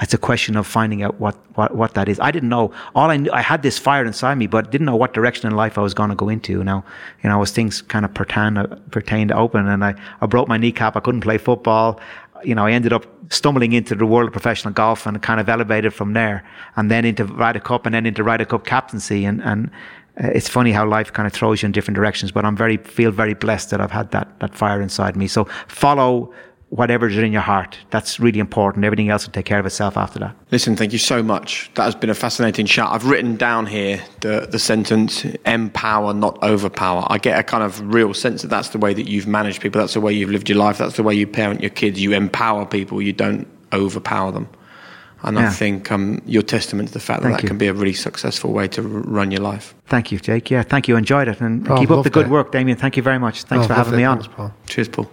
it's 0.00 0.12
a 0.12 0.18
question 0.18 0.56
of 0.56 0.66
finding 0.66 1.02
out 1.04 1.20
what, 1.20 1.36
what, 1.56 1.76
what 1.76 1.94
that 1.94 2.08
is. 2.08 2.18
I 2.18 2.32
didn't 2.32 2.48
know. 2.48 2.72
All 2.96 3.10
I 3.10 3.16
knew, 3.16 3.30
I 3.32 3.42
had 3.42 3.62
this 3.62 3.78
fire 3.78 4.04
inside 4.04 4.34
me, 4.34 4.48
but 4.48 4.72
didn't 4.72 4.86
know 4.86 4.96
what 4.96 5.14
direction 5.14 5.48
in 5.48 5.56
life 5.56 5.78
I 5.78 5.82
was 5.82 5.94
going 5.94 6.10
to 6.10 6.16
go 6.16 6.28
into. 6.28 6.64
Now, 6.64 6.84
you 7.22 7.30
know, 7.30 7.40
as 7.42 7.52
things 7.52 7.80
kind 7.80 8.04
of 8.04 8.12
pertain, 8.12 8.62
pertained 8.90 9.30
open 9.30 9.68
and 9.68 9.84
I, 9.84 9.94
I 10.20 10.26
broke 10.26 10.48
my 10.48 10.56
kneecap. 10.56 10.96
I 10.96 11.00
couldn't 11.00 11.20
play 11.20 11.38
football. 11.38 12.00
You 12.44 12.54
know, 12.54 12.66
I 12.66 12.72
ended 12.72 12.92
up 12.92 13.06
stumbling 13.30 13.72
into 13.72 13.94
the 13.94 14.06
world 14.06 14.28
of 14.28 14.32
professional 14.32 14.72
golf 14.72 15.06
and 15.06 15.20
kind 15.22 15.40
of 15.40 15.48
elevated 15.48 15.94
from 15.94 16.12
there 16.12 16.44
and 16.76 16.90
then 16.90 17.04
into 17.04 17.24
Ryder 17.24 17.60
Cup 17.60 17.86
and 17.86 17.94
then 17.94 18.06
into 18.06 18.22
Ryder 18.22 18.44
Cup 18.44 18.64
captaincy. 18.64 19.24
And, 19.24 19.42
and 19.42 19.70
uh, 20.22 20.28
it's 20.28 20.48
funny 20.48 20.72
how 20.72 20.86
life 20.86 21.12
kind 21.12 21.26
of 21.26 21.32
throws 21.32 21.62
you 21.62 21.66
in 21.66 21.72
different 21.72 21.96
directions, 21.96 22.32
but 22.32 22.44
I'm 22.44 22.56
very, 22.56 22.76
feel 22.76 23.10
very 23.10 23.34
blessed 23.34 23.70
that 23.70 23.80
I've 23.80 23.90
had 23.90 24.10
that, 24.12 24.38
that 24.40 24.54
fire 24.54 24.80
inside 24.80 25.16
me. 25.16 25.26
So 25.26 25.46
follow, 25.68 26.32
whatever's 26.74 27.16
in 27.16 27.32
your 27.32 27.40
heart. 27.40 27.78
That's 27.90 28.18
really 28.18 28.40
important. 28.40 28.84
Everything 28.84 29.08
else 29.08 29.24
will 29.24 29.32
take 29.32 29.44
care 29.44 29.60
of 29.60 29.66
itself 29.66 29.96
after 29.96 30.18
that. 30.18 30.34
Listen, 30.50 30.74
thank 30.74 30.92
you 30.92 30.98
so 30.98 31.22
much. 31.22 31.70
That 31.74 31.84
has 31.84 31.94
been 31.94 32.10
a 32.10 32.14
fascinating 32.14 32.66
chat. 32.66 32.88
I've 32.90 33.06
written 33.06 33.36
down 33.36 33.66
here 33.66 34.02
the, 34.20 34.48
the 34.50 34.58
sentence 34.58 35.24
empower, 35.46 36.12
not 36.12 36.42
overpower. 36.42 37.06
I 37.08 37.18
get 37.18 37.38
a 37.38 37.44
kind 37.44 37.62
of 37.62 37.80
real 37.94 38.12
sense 38.12 38.42
that 38.42 38.48
that's 38.48 38.70
the 38.70 38.78
way 38.78 38.92
that 38.92 39.08
you've 39.08 39.28
managed 39.28 39.62
people. 39.62 39.80
That's 39.80 39.94
the 39.94 40.00
way 40.00 40.12
you've 40.12 40.30
lived 40.30 40.48
your 40.48 40.58
life. 40.58 40.78
That's 40.78 40.96
the 40.96 41.04
way 41.04 41.14
you 41.14 41.28
parent 41.28 41.60
your 41.60 41.70
kids. 41.70 42.02
You 42.02 42.12
empower 42.12 42.66
people, 42.66 43.00
you 43.00 43.12
don't 43.12 43.46
overpower 43.72 44.32
them. 44.32 44.48
And 45.22 45.38
yeah. 45.38 45.46
I 45.46 45.50
think 45.50 45.92
um, 45.92 46.20
you're 46.26 46.42
testament 46.42 46.88
to 46.88 46.94
the 46.94 47.00
fact 47.00 47.22
that 47.22 47.28
thank 47.28 47.36
that 47.36 47.42
you. 47.44 47.48
can 47.48 47.56
be 47.56 47.68
a 47.68 47.72
really 47.72 47.94
successful 47.94 48.52
way 48.52 48.66
to 48.68 48.82
r- 48.82 48.88
run 48.88 49.30
your 49.30 49.40
life. 49.40 49.74
Thank 49.86 50.12
you, 50.12 50.18
Jake. 50.18 50.50
Yeah, 50.50 50.62
thank 50.62 50.86
you. 50.86 50.96
Enjoyed 50.96 51.28
it. 51.28 51.40
And 51.40 51.66
oh, 51.70 51.78
keep 51.78 51.90
up 51.90 52.04
the 52.04 52.10
good 52.10 52.26
it. 52.26 52.30
work, 52.30 52.52
Damian. 52.52 52.76
Thank 52.76 52.96
you 52.98 53.02
very 53.02 53.18
much. 53.18 53.44
Thanks 53.44 53.64
oh, 53.64 53.68
for 53.68 53.74
having 53.74 53.96
me 53.96 54.04
on. 54.04 54.22
Paul. 54.24 54.52
Cheers, 54.66 54.88
Paul. 54.88 55.08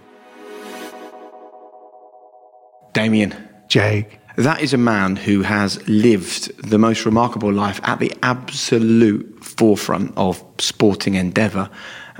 Damian. 2.92 3.34
Jake. 3.68 4.18
That 4.36 4.62
is 4.62 4.72
a 4.72 4.78
man 4.78 5.16
who 5.16 5.42
has 5.42 5.86
lived 5.88 6.56
the 6.68 6.78
most 6.78 7.04
remarkable 7.04 7.52
life 7.52 7.80
at 7.84 7.98
the 7.98 8.12
absolute 8.22 9.44
forefront 9.44 10.12
of 10.16 10.42
sporting 10.58 11.14
endeavour. 11.14 11.68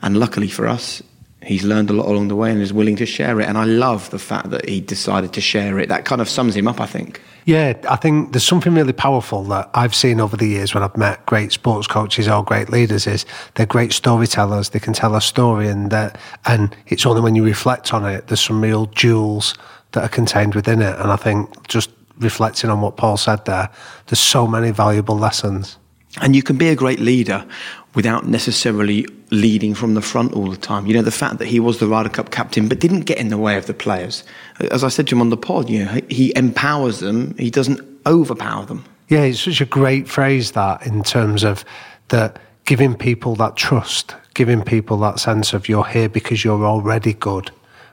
And 0.03 0.19
luckily 0.19 0.49
for 0.49 0.67
us, 0.67 1.03
he's 1.43 1.65
learned 1.65 1.91
a 1.91 1.93
lot 1.93 2.07
along 2.07 2.29
the 2.29 2.37
way 2.37 2.51
and 2.51 2.61
is 2.61 2.73
willing 2.73 2.97
to 2.97 3.07
share 3.07 3.41
it. 3.41 3.49
And 3.49 3.57
I 3.57 3.65
love 3.65 4.11
the 4.11 4.19
fact 4.19 4.51
that 4.51 4.69
he 4.69 4.81
decided 4.81 5.33
to 5.33 5.41
share 5.41 5.79
it. 5.79 5.89
That 5.89 6.05
kind 6.05 6.21
of 6.21 6.29
sums 6.29 6.55
him 6.55 6.69
up, 6.69 6.81
I 6.81 6.87
think. 6.87 7.21
Yeah, 7.45 7.75
I 7.89 7.97
think 7.97 8.33
there's 8.33 8.45
something 8.45 8.75
really 8.75 8.93
powerful 8.93 9.43
that 9.45 9.71
I've 9.75 9.95
seen 9.95 10.21
over 10.21 10.37
the 10.37 10.47
years 10.47 10.75
when 10.75 10.83
I've 10.83 10.97
met 10.97 11.25
great 11.27 11.51
sports 11.51 11.87
coaches 11.87 12.29
or 12.29 12.45
great 12.45 12.71
leaders 12.71 13.07
is 13.07 13.27
they're 13.55 13.67
great 13.67 13.93
storytellers. 13.93 14.71
They 14.71 14.79
can 14.79 14.93
tell 14.93 15.17
a 15.17 15.21
story 15.21 15.67
and 15.67 15.91
that, 15.91 16.19
and 16.45 16.77
it's 16.87 17.05
only 17.05 17.21
when 17.21 17.35
you 17.35 17.45
reflect 17.45 17.93
on 17.93 18.07
it, 18.07 18.29
there's 18.29 18.41
some 18.41 18.63
real 18.63 18.87
jewels 18.87 19.55
that 19.93 20.05
are 20.05 20.09
contained 20.09 20.55
within 20.55 20.83
it. 20.83 20.99
And 20.99 21.11
I 21.11 21.17
think 21.17 21.69
just 21.69 21.91
reflecting 22.19 22.71
on 22.71 22.81
what 22.81 22.97
Paul 22.97 23.17
said 23.17 23.45
there, 23.45 23.71
there's 24.07 24.21
so 24.21 24.47
many 24.47 24.71
valuable 24.71 25.17
lessons. 25.17 25.79
And 26.21 26.37
you 26.37 26.43
can 26.43 26.57
be 26.57 26.69
a 26.69 26.77
great 26.77 27.01
leader 27.01 27.47
without 27.95 28.27
necessarily 28.27 29.07
leading 29.31 29.75
from 29.75 29.95
the 29.95 30.03
front 30.03 30.35
all 30.35 30.51
the 30.51 30.57
time. 30.57 30.87
You 30.87 30.95
know, 30.95 31.03
the 31.03 31.11
fact 31.11 31.39
that 31.39 31.47
he 31.47 31.61
was 31.61 31.79
the 31.79 31.87
Ryder 31.87 32.11
Cup 32.11 32.31
captain 32.31 32.69
but 32.69 32.81
didn't 32.81 33.01
get 33.01 33.19
in 33.19 33.29
the 33.29 33.39
way 33.39 33.57
of 33.57 33.67
the 33.67 33.75
players. 33.75 34.25
As 34.71 34.85
I 34.85 34.89
said 34.89 35.07
to 35.09 35.15
him 35.15 35.21
on 35.21 35.31
the 35.31 35.37
pod, 35.37 35.71
you 35.71 35.85
know, 35.85 36.01
he 36.09 36.33
empowers 36.37 37.01
them, 37.01 37.35
he 37.39 37.51
doesn't 37.51 37.81
overpower 38.07 38.67
them. 38.67 38.85
Yeah, 39.09 39.23
it's 39.23 39.41
such 39.41 39.61
a 39.61 39.67
great 39.67 40.09
phrase 40.09 40.53
that 40.53 40.87
in 40.87 41.03
terms 41.03 41.45
of 41.45 41.65
that 42.09 42.39
giving 42.65 42.95
people 42.95 43.35
that 43.37 43.57
trust, 43.57 44.15
giving 44.35 44.63
people 44.63 44.99
that 44.99 45.19
sense 45.19 45.53
of 45.53 45.69
you're 45.69 45.85
here 45.85 46.09
because 46.09 46.45
you're 46.45 46.65
already 46.65 47.15
good 47.15 47.51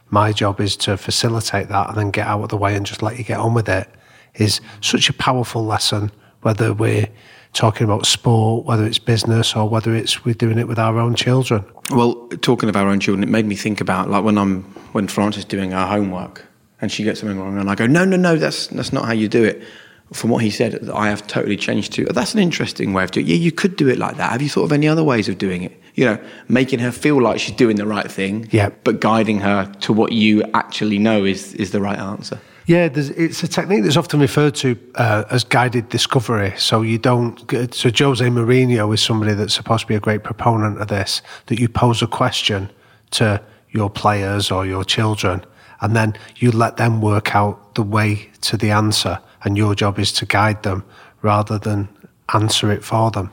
my 0.09 0.31
job 0.31 0.59
is 0.59 0.75
to 0.77 0.97
facilitate 0.97 1.69
that 1.69 1.89
and 1.89 1.97
then 1.97 2.11
get 2.11 2.27
out 2.27 2.41
of 2.41 2.49
the 2.49 2.57
way 2.57 2.75
and 2.75 2.85
just 2.85 3.01
let 3.01 3.17
you 3.17 3.23
get 3.23 3.39
on 3.39 3.53
with 3.53 3.69
it 3.69 3.87
is 4.35 4.61
such 4.81 5.09
a 5.09 5.13
powerful 5.13 5.65
lesson, 5.65 6.11
whether 6.41 6.73
we're 6.73 7.07
talking 7.53 7.83
about 7.83 8.05
sport, 8.05 8.65
whether 8.65 8.85
it's 8.85 8.99
business 8.99 9.55
or 9.55 9.67
whether 9.67 9.95
it's 9.95 10.23
we're 10.23 10.33
doing 10.33 10.57
it 10.57 10.67
with 10.67 10.79
our 10.79 10.97
own 10.99 11.15
children. 11.15 11.63
Well, 11.91 12.15
talking 12.41 12.69
of 12.69 12.75
our 12.75 12.87
own 12.87 12.99
children, 12.99 13.23
it 13.23 13.29
made 13.29 13.45
me 13.45 13.55
think 13.55 13.81
about 13.81 14.09
like 14.09 14.23
when 14.23 14.37
I'm 14.37 14.63
when 14.93 15.07
Frances 15.07 15.39
is 15.39 15.45
doing 15.45 15.71
her 15.71 15.85
homework 15.85 16.45
and 16.81 16.91
she 16.91 17.03
gets 17.03 17.19
something 17.19 17.39
wrong 17.39 17.57
and 17.57 17.69
I 17.69 17.75
go, 17.75 17.87
No, 17.87 18.05
no, 18.05 18.17
no, 18.17 18.35
that's 18.35 18.67
that's 18.67 18.93
not 18.93 19.05
how 19.05 19.13
you 19.13 19.27
do 19.27 19.43
it. 19.43 19.63
From 20.11 20.31
what 20.31 20.43
he 20.43 20.49
said, 20.49 20.89
I 20.89 21.09
have 21.09 21.27
totally 21.27 21.55
changed 21.55 21.93
to. 21.93 22.07
Oh, 22.07 22.13
that's 22.13 22.33
an 22.33 22.39
interesting 22.39 22.93
way 22.93 23.03
of 23.03 23.11
doing 23.11 23.27
it. 23.27 23.29
Yeah, 23.29 23.35
you 23.35 23.51
could 23.51 23.75
do 23.75 23.87
it 23.87 23.99
like 23.99 24.17
that. 24.17 24.31
Have 24.31 24.41
you 24.41 24.49
thought 24.49 24.63
of 24.63 24.71
any 24.71 24.87
other 24.87 25.03
ways 25.03 25.29
of 25.29 25.37
doing 25.37 25.61
it? 25.61 25.79
You 25.99 26.05
know, 26.05 26.17
making 26.47 26.79
her 26.79 26.93
feel 26.93 27.21
like 27.21 27.41
she's 27.41 27.57
doing 27.57 27.75
the 27.75 27.85
right 27.85 28.09
thing, 28.09 28.47
yeah. 28.51 28.69
but 28.85 29.01
guiding 29.01 29.41
her 29.41 29.69
to 29.81 29.91
what 29.91 30.13
you 30.13 30.41
actually 30.53 30.97
know 30.97 31.25
is, 31.25 31.53
is 31.55 31.71
the 31.71 31.81
right 31.81 31.99
answer. 31.99 32.39
Yeah, 32.67 32.87
it's 32.93 33.43
a 33.43 33.49
technique 33.49 33.83
that's 33.83 33.97
often 33.97 34.21
referred 34.21 34.55
to 34.55 34.77
uh, 34.95 35.25
as 35.29 35.43
guided 35.43 35.89
discovery. 35.89 36.53
So 36.55 36.83
you 36.83 36.99
don't. 36.99 37.37
So 37.73 37.89
Jose 37.89 38.25
Mourinho 38.25 38.93
is 38.93 39.01
somebody 39.01 39.33
that's 39.33 39.53
supposed 39.53 39.81
to 39.81 39.87
be 39.87 39.95
a 39.95 39.99
great 39.99 40.23
proponent 40.23 40.79
of 40.79 40.87
this. 40.87 41.21
That 41.47 41.59
you 41.59 41.67
pose 41.67 42.01
a 42.01 42.07
question 42.07 42.69
to 43.11 43.41
your 43.71 43.89
players 43.89 44.51
or 44.51 44.65
your 44.65 44.85
children, 44.85 45.43
and 45.81 45.97
then 45.97 46.13
you 46.37 46.51
let 46.51 46.77
them 46.77 47.01
work 47.01 47.35
out 47.35 47.75
the 47.75 47.83
way 47.83 48.29
to 48.41 48.55
the 48.55 48.71
answer, 48.71 49.19
and 49.43 49.57
your 49.57 49.75
job 49.75 49.99
is 49.99 50.13
to 50.13 50.25
guide 50.25 50.63
them 50.63 50.85
rather 51.23 51.57
than 51.59 51.89
answer 52.29 52.71
it 52.71 52.85
for 52.85 53.11
them 53.11 53.31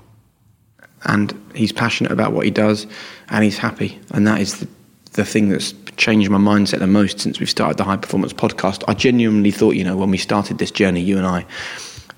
and 1.04 1.38
he's 1.54 1.72
passionate 1.72 2.12
about 2.12 2.32
what 2.32 2.44
he 2.44 2.50
does 2.50 2.86
and 3.28 3.44
he's 3.44 3.58
happy. 3.58 3.98
And 4.10 4.26
that 4.26 4.40
is 4.40 4.60
the, 4.60 4.68
the 5.12 5.24
thing 5.24 5.48
that's 5.48 5.74
changed 5.96 6.30
my 6.30 6.38
mindset 6.38 6.80
the 6.80 6.86
most 6.86 7.20
since 7.20 7.40
we've 7.40 7.50
started 7.50 7.78
the 7.78 7.84
High 7.84 7.96
Performance 7.96 8.32
podcast. 8.32 8.82
I 8.88 8.94
genuinely 8.94 9.50
thought, 9.50 9.76
you 9.76 9.84
know, 9.84 9.96
when 9.96 10.10
we 10.10 10.18
started 10.18 10.58
this 10.58 10.70
journey, 10.70 11.00
you 11.00 11.16
and 11.16 11.26
I, 11.26 11.46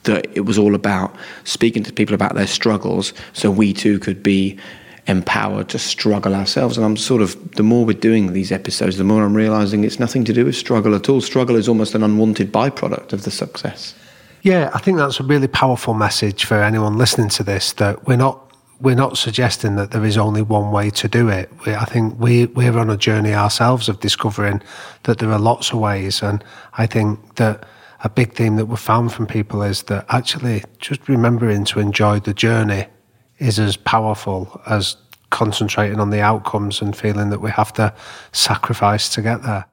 that 0.04 0.26
it 0.36 0.42
was 0.42 0.58
all 0.58 0.74
about 0.74 1.14
speaking 1.44 1.82
to 1.84 1.92
people 1.92 2.14
about 2.14 2.34
their 2.34 2.46
struggles 2.46 3.12
so 3.32 3.50
we 3.50 3.72
too 3.72 3.98
could 3.98 4.22
be 4.22 4.58
empowered 5.06 5.68
to 5.70 5.78
struggle 5.78 6.34
ourselves. 6.34 6.76
And 6.76 6.84
I'm 6.84 6.96
sort 6.96 7.22
of, 7.22 7.52
the 7.52 7.62
more 7.62 7.84
we're 7.84 7.98
doing 7.98 8.32
these 8.32 8.52
episodes, 8.52 8.98
the 8.98 9.04
more 9.04 9.24
I'm 9.24 9.34
realizing 9.34 9.84
it's 9.84 9.98
nothing 9.98 10.24
to 10.24 10.32
do 10.32 10.44
with 10.44 10.54
struggle 10.54 10.94
at 10.94 11.08
all. 11.08 11.20
Struggle 11.20 11.56
is 11.56 11.68
almost 11.68 11.94
an 11.94 12.02
unwanted 12.02 12.52
byproduct 12.52 13.12
of 13.12 13.22
the 13.22 13.30
success. 13.30 13.94
Yeah, 14.42 14.70
I 14.74 14.78
think 14.78 14.98
that's 14.98 15.18
a 15.18 15.24
really 15.24 15.48
powerful 15.48 15.94
message 15.94 16.44
for 16.44 16.62
anyone 16.62 16.96
listening 16.96 17.30
to 17.30 17.42
this 17.42 17.72
that 17.74 18.06
we're 18.06 18.16
not 18.16 18.47
we're 18.80 18.94
not 18.94 19.18
suggesting 19.18 19.76
that 19.76 19.90
there 19.90 20.04
is 20.04 20.16
only 20.16 20.42
one 20.42 20.70
way 20.70 20.90
to 20.90 21.08
do 21.08 21.28
it. 21.28 21.50
We, 21.66 21.74
I 21.74 21.84
think 21.84 22.18
we 22.18 22.46
we're 22.46 22.78
on 22.78 22.90
a 22.90 22.96
journey 22.96 23.34
ourselves 23.34 23.88
of 23.88 24.00
discovering 24.00 24.62
that 25.04 25.18
there 25.18 25.32
are 25.32 25.38
lots 25.38 25.72
of 25.72 25.78
ways, 25.78 26.22
and 26.22 26.42
I 26.74 26.86
think 26.86 27.36
that 27.36 27.66
a 28.04 28.08
big 28.08 28.34
theme 28.34 28.56
that 28.56 28.66
we've 28.66 28.78
found 28.78 29.12
from 29.12 29.26
people 29.26 29.62
is 29.62 29.82
that 29.84 30.06
actually 30.08 30.62
just 30.78 31.08
remembering 31.08 31.64
to 31.64 31.80
enjoy 31.80 32.20
the 32.20 32.32
journey 32.32 32.86
is 33.38 33.58
as 33.58 33.76
powerful 33.76 34.60
as 34.66 34.96
concentrating 35.30 35.98
on 36.00 36.10
the 36.10 36.20
outcomes 36.20 36.80
and 36.80 36.96
feeling 36.96 37.30
that 37.30 37.40
we 37.40 37.50
have 37.50 37.72
to 37.72 37.92
sacrifice 38.32 39.08
to 39.10 39.22
get 39.22 39.42
there. 39.42 39.66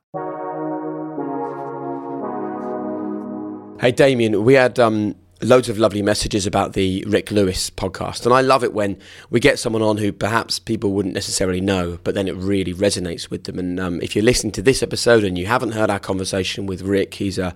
Hey, 3.80 3.92
Damian, 3.92 4.44
we 4.44 4.56
had 4.56 4.80
um, 4.80 5.16
loads 5.42 5.68
of 5.68 5.78
lovely 5.78 6.02
messages 6.02 6.48
about 6.48 6.74
the 6.74 7.04
Rick 7.08 7.30
Lewis 7.30 7.70
podcast. 7.70 8.26
And 8.26 8.34
I 8.34 8.42
love 8.42 8.64
it 8.64 8.74
when 8.74 8.98
we 9.30 9.40
get 9.40 9.60
someone 9.60 9.82
on 9.82 9.98
who 9.98 10.12
perhaps 10.12 10.60
people 10.60 10.94
wouldn't 10.94 11.14
necessarily 11.14 11.62
know, 11.62 12.00
but 12.04 12.16
then 12.16 12.28
it 12.28 12.36
really 12.36 12.74
resonates 12.74 13.30
with 13.30 13.44
them. 13.44 13.60
And 13.60 13.80
um, 13.80 14.02
if 14.02 14.16
you're 14.16 14.24
listening 14.24 14.54
to 14.54 14.62
this 14.62 14.82
episode 14.82 15.24
and 15.24 15.38
you 15.38 15.46
haven't 15.46 15.72
heard 15.72 15.90
our 15.90 16.00
conversation 16.00 16.66
with 16.66 16.82
Rick, 16.82 17.16
he's 17.16 17.38
a, 17.38 17.54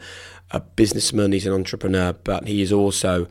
a 0.52 0.60
businessman, 0.60 1.32
he's 1.32 1.48
an 1.48 1.54
entrepreneur, 1.54 2.14
but 2.14 2.48
he 2.48 2.62
is 2.62 2.74
also 2.74 3.28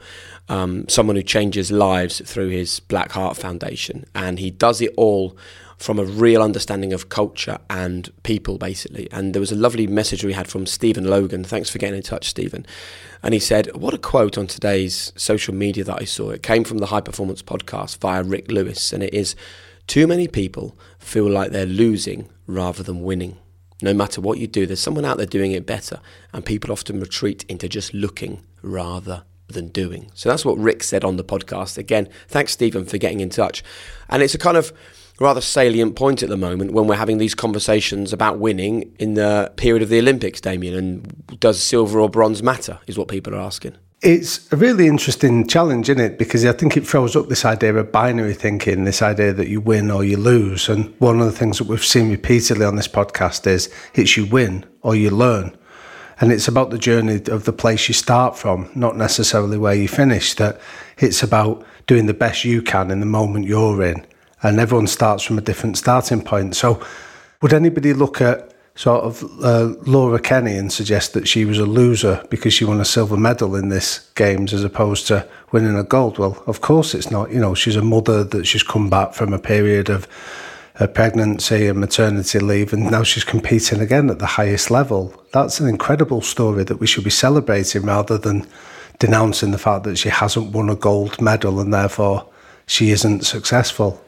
um, 0.49 0.89
someone 0.89 1.17
who 1.17 1.23
changes 1.23 1.71
lives 1.71 2.23
through 2.25 2.49
his 2.49 2.81
Black 2.81 3.13
Heart 3.13 3.37
Foundation. 3.37 4.07
And 4.15 4.39
he 4.39 4.51
does 4.51 4.81
it 4.81 4.95
all 4.97 5.37
from 5.79 5.99
a 5.99 6.05
real 6.05 6.43
understanding 6.43 6.93
of 6.93 7.09
culture 7.09 7.59
and 7.71 8.11
people, 8.25 8.59
basically. 8.59 9.09
And 9.13 9.33
there 9.33 9.41
was 9.41 9.53
a 9.53 9.57
lovely 9.57 9.87
message 9.87 10.25
we 10.25 10.33
had 10.33 10.49
from 10.49 10.67
Stephen 10.67 11.05
Logan. 11.05 11.45
Thanks 11.45 11.71
for 11.71 11.79
getting 11.79 11.97
in 11.97 12.03
touch, 12.03 12.29
Stephen. 12.29 12.67
And 13.23 13.33
he 13.33 13.41
said, 13.41 13.75
What 13.77 13.95
a 13.95 13.99
quote 13.99 14.37
on 14.37 14.49
today's 14.49 15.13
social 15.17 15.55
media 15.55 15.85
that 15.85 16.01
I 16.01 16.05
saw. 16.05 16.31
It 16.31 16.43
came 16.43 16.65
from 16.65 16.79
the 16.79 16.87
High 16.87 17.01
Performance 17.01 17.43
Podcast 17.43 17.99
via 17.99 18.23
Rick 18.25 18.51
Lewis. 18.51 18.93
And 18.93 19.03
it 19.03 19.15
is 19.15 19.37
Too 19.87 20.07
many 20.07 20.27
people 20.27 20.77
feel 20.99 21.31
like 21.31 21.53
they're 21.53 21.67
losing 21.67 22.29
rather 22.47 22.83
than 22.83 23.03
winning. 23.03 23.39
No 23.81 23.95
matter 23.95 24.21
what 24.21 24.39
you 24.39 24.49
do, 24.49 24.67
there's 24.67 24.81
someone 24.81 25.05
out 25.05 25.17
there 25.17 25.27
doing 25.27 25.53
it 25.53 25.65
better. 25.65 26.01
And 26.33 26.45
people 26.45 26.73
often 26.73 26.99
retreat 26.99 27.45
into 27.49 27.69
just 27.69 27.95
looking 27.95 28.43
rather 28.63 29.23
than 29.47 29.69
doing. 29.69 30.11
So 30.15 30.29
that's 30.29 30.45
what 30.45 30.59
Rick 30.59 30.83
said 30.83 31.05
on 31.05 31.17
the 31.17 31.25
podcast. 31.25 31.79
Again, 31.79 32.09
thanks, 32.27 32.53
Stephen, 32.53 32.85
for 32.85 32.99
getting 32.99 33.21
in 33.21 33.31
touch. 33.31 33.63
And 34.09 34.23
it's 34.23 34.35
a 34.35 34.39
kind 34.39 34.57
of 34.57 34.73
rather 35.19 35.41
salient 35.41 35.97
point 35.97 36.23
at 36.23 36.29
the 36.29 36.37
moment 36.37 36.73
when 36.73 36.87
we're 36.87 36.97
having 36.97 37.19
these 37.19 37.35
conversations 37.35 38.13
about 38.13 38.39
winning 38.39 38.95
in 38.99 39.15
the 39.15 39.53
period 39.57 39.83
of 39.83 39.89
the 39.89 39.99
Olympics, 39.99 40.41
Damian. 40.41 40.75
And 40.75 41.41
does 41.41 41.63
silver 41.63 42.01
or 42.01 42.09
bronze 42.09 42.43
matter, 42.43 42.79
is 42.87 42.99
what 42.99 43.09
people 43.09 43.35
are 43.35 43.41
asking. 43.41 43.75
It's 44.01 44.51
a 44.53 44.57
really 44.57 44.87
interesting 44.87 45.49
challenge, 45.49 45.91
isn't 45.91 46.01
it? 46.01 46.19
Because 46.19 46.47
I 46.47 46.53
think 46.53 46.77
it 46.77 46.87
throws 46.87 47.17
up 47.17 47.29
this 47.29 47.45
idea 47.45 47.75
of 47.75 47.91
binary 47.91 48.35
thinking, 48.35 48.85
this 48.85 49.03
idea 49.03 49.33
that 49.33 49.49
you 49.49 49.61
win 49.61 49.91
or 49.91 50.05
you 50.05 50.17
lose. 50.17 50.69
And 50.69 50.95
one 51.01 51.19
of 51.19 51.27
the 51.27 51.33
things 51.33 51.59
that 51.59 51.67
we've 51.67 51.85
seen 51.85 52.09
repeatedly 52.09 52.65
on 52.65 52.77
this 52.77 52.87
podcast 52.87 53.45
is 53.49 53.73
it's 53.95 54.17
you 54.17 54.25
win 54.27 54.65
or 54.83 54.95
you 54.95 55.11
learn. 55.11 55.57
And 56.21 56.31
it's 56.31 56.47
about 56.47 56.71
the 56.71 56.79
journey 56.79 57.21
of 57.27 57.45
the 57.45 57.53
place 57.53 57.89
you 57.89 57.95
start 57.95 58.37
from, 58.37 58.71
not 58.77 58.97
necessarily 58.97 59.59
where 59.59 59.75
you 59.75 59.89
finish. 59.89 60.35
That 60.35 60.61
it's 60.99 61.25
about 61.25 61.65
doing 61.89 62.07
the 62.07 62.15
best 62.15 62.45
you 62.45 62.63
can 62.63 62.93
in 62.93 63.01
the 63.01 63.07
moment 63.07 63.47
you're 63.47 63.83
in 63.83 64.07
and 64.43 64.61
everyone 64.61 64.87
starts 64.87 65.23
from 65.23 65.39
a 65.39 65.43
different 65.43 65.79
starting 65.79 66.23
point. 66.23 66.57
So, 66.57 66.83
would 67.43 67.53
anybody 67.53 67.93
look 67.93 68.21
at 68.21 68.55
sort 68.75 69.03
of 69.03 69.25
uh, 69.43 69.75
Laura 69.87 70.21
Kenny 70.21 70.57
and 70.57 70.73
suggest 70.73 71.13
that 71.13 71.27
she 71.27 71.45
was 71.45 71.59
a 71.59 71.67
loser 71.67 72.25
because 72.31 72.55
she 72.55 72.65
won 72.65 72.81
a 72.81 72.85
silver 72.85 73.17
medal 73.17 73.57
in 73.57 73.71
this 73.71 74.09
games 74.15 74.55
as 74.55 74.63
opposed 74.63 75.09
to 75.09 75.29
winning 75.51 75.77
a 75.77 75.83
gold? 75.83 76.19
Well, 76.19 76.43
of 76.47 76.61
course 76.61 76.95
it's 76.95 77.11
not. 77.11 77.33
You 77.33 77.41
know, 77.41 77.55
she's 77.55 77.77
a 77.77 77.83
mother 77.83 78.23
that 78.25 78.47
she's 78.47 78.63
come 78.63 78.89
back 78.89 79.15
from 79.15 79.33
a 79.33 79.39
period 79.39 79.89
of 79.89 80.07
a 80.81 80.87
pregnancy 80.87 81.67
and 81.67 81.81
maternity 81.81 82.39
leave, 82.39 82.73
and 82.73 82.89
now 82.89 83.03
she's 83.03 83.25
competing 83.25 83.81
again 83.81 84.11
at 84.11 84.21
the 84.21 84.27
highest 84.27 84.71
level. 84.71 85.13
That's 85.33 85.59
an 85.59 85.69
incredible 85.69 86.21
story 86.21 86.63
that 86.65 86.79
we 86.79 86.87
should 86.87 87.03
be 87.03 87.11
celebrating 87.11 87.83
rather 87.83 88.17
than 88.17 88.47
denouncing 89.01 89.51
the 89.51 89.59
fact 89.59 89.85
that 89.85 89.99
she 89.99 90.09
hasn't 90.09 90.53
won 90.53 90.71
a 90.71 90.77
gold 90.77 91.21
medal 91.21 91.59
and 91.61 91.75
therefore 91.75 92.29
she 92.67 92.91
isn't 92.91 93.25
successful. 93.25 94.01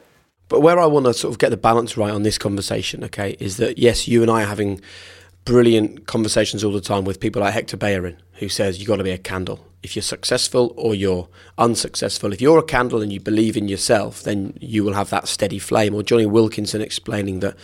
But 0.51 0.59
where 0.59 0.81
I 0.81 0.85
want 0.85 1.05
to 1.05 1.13
sort 1.13 1.33
of 1.33 1.39
get 1.39 1.49
the 1.49 1.55
balance 1.55 1.95
right 1.95 2.11
on 2.11 2.23
this 2.23 2.37
conversation, 2.37 3.05
okay, 3.05 3.37
is 3.39 3.55
that 3.55 3.77
yes, 3.77 4.05
you 4.05 4.21
and 4.21 4.29
I 4.29 4.43
are 4.43 4.47
having 4.47 4.81
brilliant 5.45 6.07
conversations 6.07 6.61
all 6.61 6.73
the 6.73 6.81
time 6.81 7.05
with 7.05 7.21
people 7.21 7.41
like 7.41 7.53
Hector 7.53 7.77
Bellerin, 7.77 8.17
who 8.33 8.49
says 8.49 8.77
you've 8.77 8.89
got 8.89 8.97
to 8.97 9.03
be 9.05 9.11
a 9.11 9.17
candle. 9.17 9.65
If 9.81 9.95
you're 9.95 10.03
successful 10.03 10.73
or 10.75 10.93
you're 10.93 11.29
unsuccessful, 11.57 12.33
if 12.33 12.41
you're 12.41 12.59
a 12.59 12.63
candle 12.63 13.01
and 13.01 13.13
you 13.13 13.21
believe 13.21 13.55
in 13.55 13.69
yourself, 13.69 14.23
then 14.23 14.57
you 14.59 14.83
will 14.83 14.91
have 14.91 15.09
that 15.11 15.29
steady 15.29 15.57
flame. 15.57 15.95
Or 15.95 16.03
Jonny 16.03 16.25
Wilkinson 16.25 16.81
explaining 16.81 17.39
that 17.39 17.55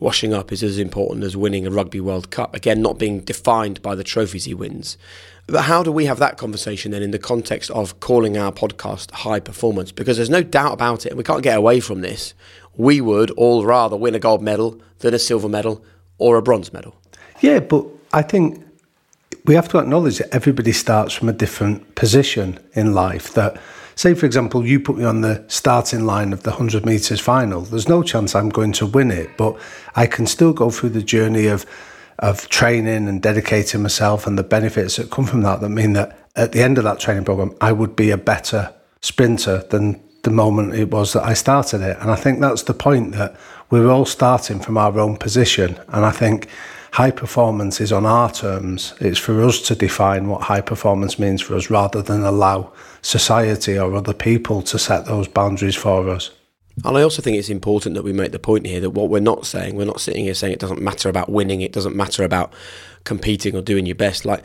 washing 0.00 0.34
up 0.34 0.50
is 0.50 0.64
as 0.64 0.76
important 0.76 1.22
as 1.22 1.36
winning 1.36 1.68
a 1.68 1.70
Rugby 1.70 2.00
World 2.00 2.32
Cup. 2.32 2.52
Again, 2.52 2.82
not 2.82 2.98
being 2.98 3.20
defined 3.20 3.80
by 3.80 3.94
the 3.94 4.02
trophies 4.02 4.46
he 4.46 4.54
wins. 4.54 4.98
But 5.46 5.62
how 5.62 5.82
do 5.82 5.92
we 5.92 6.06
have 6.06 6.18
that 6.20 6.38
conversation 6.38 6.92
then 6.92 7.02
in 7.02 7.10
the 7.10 7.18
context 7.18 7.70
of 7.70 8.00
calling 8.00 8.38
our 8.38 8.50
podcast 8.50 9.10
high 9.10 9.40
performance? 9.40 9.92
Because 9.92 10.16
there's 10.16 10.30
no 10.30 10.42
doubt 10.42 10.72
about 10.72 11.04
it, 11.04 11.10
and 11.10 11.18
we 11.18 11.24
can't 11.24 11.42
get 11.42 11.58
away 11.58 11.80
from 11.80 12.00
this. 12.00 12.32
We 12.76 13.00
would 13.00 13.30
all 13.32 13.64
rather 13.64 13.96
win 13.96 14.14
a 14.14 14.18
gold 14.18 14.42
medal 14.42 14.80
than 15.00 15.12
a 15.12 15.18
silver 15.18 15.48
medal 15.48 15.84
or 16.18 16.36
a 16.36 16.42
bronze 16.42 16.72
medal. 16.72 16.96
Yeah, 17.40 17.60
but 17.60 17.86
I 18.12 18.22
think 18.22 18.64
we 19.44 19.54
have 19.54 19.68
to 19.68 19.78
acknowledge 19.78 20.18
that 20.18 20.34
everybody 20.34 20.72
starts 20.72 21.12
from 21.12 21.28
a 21.28 21.32
different 21.32 21.94
position 21.94 22.58
in 22.72 22.94
life. 22.94 23.34
That, 23.34 23.60
say, 23.96 24.14
for 24.14 24.24
example, 24.24 24.66
you 24.66 24.80
put 24.80 24.96
me 24.96 25.04
on 25.04 25.20
the 25.20 25.44
starting 25.48 26.06
line 26.06 26.32
of 26.32 26.42
the 26.44 26.50
100 26.50 26.86
metres 26.86 27.20
final, 27.20 27.60
there's 27.60 27.88
no 27.88 28.02
chance 28.02 28.34
I'm 28.34 28.48
going 28.48 28.72
to 28.72 28.86
win 28.86 29.10
it, 29.10 29.36
but 29.36 29.58
I 29.94 30.06
can 30.06 30.26
still 30.26 30.54
go 30.54 30.70
through 30.70 30.90
the 30.90 31.02
journey 31.02 31.46
of 31.48 31.66
of 32.18 32.48
training 32.48 33.08
and 33.08 33.20
dedicating 33.20 33.82
myself 33.82 34.26
and 34.26 34.38
the 34.38 34.42
benefits 34.42 34.96
that 34.96 35.10
come 35.10 35.26
from 35.26 35.42
that 35.42 35.60
that 35.60 35.68
mean 35.68 35.92
that 35.94 36.18
at 36.36 36.52
the 36.52 36.62
end 36.62 36.78
of 36.78 36.84
that 36.84 36.98
training 36.98 37.24
program 37.24 37.54
I 37.60 37.72
would 37.72 37.96
be 37.96 38.10
a 38.10 38.16
better 38.16 38.72
sprinter 39.00 39.64
than 39.70 40.00
the 40.24 40.30
moment 40.30 40.74
it 40.74 40.90
was 40.90 41.12
that 41.12 41.22
I 41.22 41.34
started 41.34 41.82
it. 41.82 41.98
And 42.00 42.10
I 42.10 42.16
think 42.16 42.40
that's 42.40 42.62
the 42.62 42.74
point 42.74 43.12
that 43.12 43.36
we're 43.70 43.90
all 43.90 44.06
starting 44.06 44.58
from 44.58 44.76
our 44.76 44.98
own 44.98 45.16
position. 45.16 45.78
And 45.88 46.04
I 46.04 46.10
think 46.10 46.48
high 46.92 47.10
performance 47.10 47.80
is 47.80 47.92
on 47.92 48.06
our 48.06 48.30
terms. 48.30 48.94
It's 49.00 49.18
for 49.18 49.42
us 49.42 49.60
to 49.62 49.74
define 49.74 50.28
what 50.28 50.42
high 50.42 50.62
performance 50.62 51.18
means 51.18 51.42
for 51.42 51.54
us 51.54 51.70
rather 51.70 52.02
than 52.02 52.22
allow 52.22 52.72
society 53.02 53.78
or 53.78 53.94
other 53.94 54.14
people 54.14 54.62
to 54.62 54.78
set 54.78 55.04
those 55.04 55.28
boundaries 55.28 55.76
for 55.76 56.08
us 56.08 56.30
and 56.82 56.98
I 56.98 57.02
also 57.02 57.22
think 57.22 57.36
it's 57.36 57.50
important 57.50 57.94
that 57.94 58.02
we 58.02 58.12
make 58.12 58.32
the 58.32 58.38
point 58.38 58.66
here 58.66 58.80
that 58.80 58.90
what 58.90 59.08
we're 59.08 59.20
not 59.20 59.46
saying, 59.46 59.76
we're 59.76 59.84
not 59.84 60.00
sitting 60.00 60.24
here 60.24 60.34
saying 60.34 60.52
it 60.52 60.58
doesn't 60.58 60.82
matter 60.82 61.08
about 61.08 61.30
winning, 61.30 61.60
it 61.60 61.72
doesn't 61.72 61.94
matter 61.94 62.24
about 62.24 62.52
competing 63.04 63.54
or 63.54 63.62
doing 63.62 63.86
your 63.86 63.94
best. 63.94 64.24
Like 64.24 64.44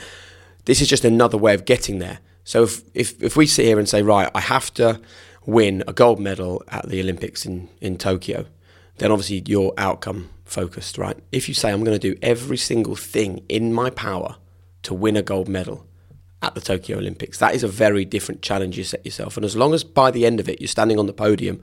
this 0.66 0.80
is 0.80 0.88
just 0.88 1.04
another 1.04 1.38
way 1.38 1.56
of 1.56 1.66
getting 1.66 1.98
there. 2.00 2.20
So 2.44 2.64
if 2.64 2.84
if, 2.94 3.24
if 3.24 3.36
we 3.36 3.48
sit 3.48 3.66
here 3.66 3.80
and 3.80 3.90
say, 3.90 4.04
right, 4.04 4.30
I 4.36 4.42
have 4.42 4.72
to 4.76 5.02
win 5.46 5.84
a 5.88 5.94
gold 5.94 6.20
medal 6.20 6.64
at 6.68 6.88
the 6.88 7.00
Olympics 7.00 7.46
in, 7.46 7.68
in 7.82 7.98
Tokyo, 7.98 8.46
then 8.98 9.12
obviously 9.12 9.44
you're 9.48 9.74
outcome 9.78 10.30
focused, 10.46 10.98
right? 11.00 11.18
If 11.32 11.48
you 11.48 11.56
say 11.56 11.72
I'm 11.72 11.84
going 11.84 12.00
to 12.00 12.14
do 12.14 12.20
every 12.22 12.58
single 12.58 12.96
thing 12.96 13.44
in 13.50 13.74
my 13.74 13.90
power 13.90 14.36
to 14.84 14.94
win 14.94 15.18
a 15.18 15.24
gold 15.24 15.48
medal 15.48 15.88
at 16.44 16.54
the 16.54 16.62
Tokyo 16.62 17.00
Olympics, 17.00 17.40
that 17.40 17.56
is 17.56 17.64
a 17.64 17.68
very 17.68 18.06
different 18.06 18.44
challenge 18.44 18.78
you 18.78 18.84
set 18.84 19.04
yourself. 19.04 19.36
And 19.36 19.46
as 19.46 19.56
long 19.56 19.74
as 19.74 19.84
by 19.84 20.12
the 20.12 20.28
end 20.28 20.40
of 20.40 20.48
it 20.48 20.62
you're 20.62 20.68
standing 20.68 21.00
on 21.00 21.08
the 21.08 21.14
podium 21.14 21.62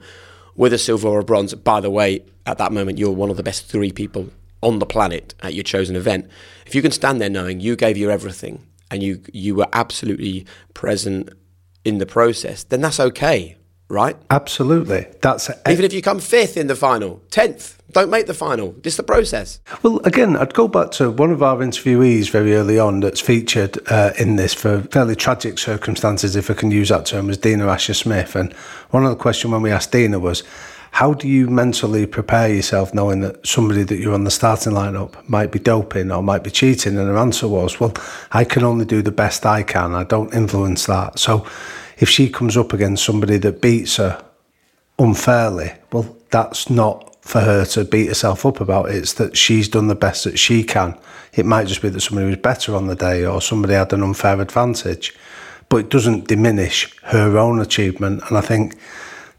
with 0.57 0.73
a 0.73 0.77
silver 0.77 1.07
or 1.07 1.19
a 1.19 1.23
bronze. 1.23 1.53
By 1.53 1.79
the 1.79 1.89
way, 1.89 2.25
at 2.45 2.57
that 2.57 2.73
moment, 2.73 2.97
you're 2.97 3.11
one 3.11 3.29
of 3.29 3.37
the 3.37 3.43
best 3.43 3.65
three 3.67 3.91
people 3.91 4.29
on 4.61 4.79
the 4.79 4.85
planet 4.85 5.33
at 5.41 5.53
your 5.53 5.63
chosen 5.63 5.95
event. 5.95 6.27
If 6.65 6.75
you 6.75 6.81
can 6.81 6.91
stand 6.91 7.21
there 7.21 7.29
knowing 7.29 7.61
you 7.61 7.77
gave 7.77 7.95
your 7.95 8.11
everything 8.11 8.67
and 8.91 9.01
you 9.01 9.21
you 9.31 9.55
were 9.55 9.67
absolutely 9.71 10.45
present 10.73 11.29
in 11.85 11.99
the 11.99 12.05
process, 12.05 12.63
then 12.63 12.81
that's 12.81 12.99
okay, 12.99 13.55
right? 13.87 14.17
Absolutely. 14.29 15.07
That's 15.21 15.49
even 15.69 15.85
if 15.85 15.93
you 15.93 16.01
come 16.01 16.19
fifth 16.19 16.57
in 16.57 16.67
the 16.67 16.75
final, 16.75 17.21
tenth, 17.29 17.81
don't 17.91 18.09
make 18.09 18.27
the 18.27 18.33
final. 18.33 18.75
It's 18.83 18.97
the 18.97 19.03
process. 19.03 19.59
Well, 19.81 19.99
again, 20.03 20.35
I'd 20.35 20.53
go 20.53 20.67
back 20.67 20.91
to 20.91 21.09
one 21.09 21.31
of 21.31 21.41
our 21.41 21.57
interviewees 21.57 22.29
very 22.29 22.55
early 22.55 22.77
on 22.79 22.99
that's 22.99 23.21
featured 23.21 23.79
uh, 23.89 24.11
in 24.19 24.35
this 24.35 24.53
for 24.53 24.81
fairly 24.81 25.15
tragic 25.15 25.57
circumstances, 25.57 26.35
if 26.35 26.51
I 26.51 26.53
can 26.53 26.71
use 26.71 26.89
that 26.89 27.05
term, 27.05 27.27
was 27.27 27.37
Dina 27.37 27.67
Asher 27.67 27.93
Smith. 27.93 28.35
And 28.35 28.53
one 28.91 29.03
of 29.03 29.09
the 29.09 29.15
questions 29.15 29.51
when 29.51 29.61
we 29.61 29.71
asked 29.71 29.91
Dina 29.91 30.19
was, 30.19 30.43
how 30.91 31.13
do 31.13 31.27
you 31.27 31.47
mentally 31.47 32.05
prepare 32.05 32.47
yourself 32.47 32.93
knowing 32.93 33.19
that 33.21 33.45
somebody 33.45 33.83
that 33.83 33.97
you're 33.97 34.13
on 34.13 34.23
the 34.23 34.31
starting 34.31 34.73
lineup 34.73 35.27
might 35.29 35.51
be 35.51 35.59
doping 35.59 36.11
or 36.11 36.23
might 36.23 36.43
be 36.43 36.49
cheating? 36.49 36.97
And 36.97 37.07
her 37.07 37.17
answer 37.17 37.47
was, 37.47 37.79
well, 37.79 37.93
I 38.31 38.43
can 38.43 38.63
only 38.63 38.85
do 38.85 39.01
the 39.01 39.11
best 39.11 39.45
I 39.45 39.63
can. 39.63 39.93
I 39.93 40.03
don't 40.03 40.33
influence 40.33 40.85
that. 40.87 41.19
So 41.19 41.45
if 41.99 42.09
she 42.09 42.29
comes 42.29 42.57
up 42.57 42.73
against 42.73 43.05
somebody 43.05 43.37
that 43.37 43.61
beats 43.61 43.97
her 43.97 44.23
unfairly, 44.97 45.73
well, 45.91 46.17
that's 46.31 46.69
not 46.69 47.16
for 47.27 47.41
her 47.41 47.65
to 47.65 47.83
beat 47.83 48.07
herself 48.07 48.45
up 48.45 48.61
about. 48.61 48.89
It's 48.89 49.13
that 49.13 49.35
she's 49.35 49.67
done 49.67 49.87
the 49.87 49.95
best 49.95 50.23
that 50.23 50.39
she 50.39 50.63
can. 50.63 50.97
It 51.33 51.45
might 51.45 51.67
just 51.67 51.81
be 51.81 51.89
that 51.89 51.99
somebody 51.99 52.27
was 52.27 52.37
better 52.37 52.75
on 52.75 52.87
the 52.87 52.95
day 52.95 53.25
or 53.25 53.41
somebody 53.41 53.73
had 53.73 53.93
an 53.93 54.01
unfair 54.01 54.39
advantage. 54.41 55.13
but 55.69 55.77
it 55.77 55.89
doesn't 55.89 56.27
diminish 56.27 56.95
her 57.03 57.37
own 57.37 57.59
achievement. 57.59 58.23
And 58.27 58.37
I 58.37 58.41
think 58.41 58.77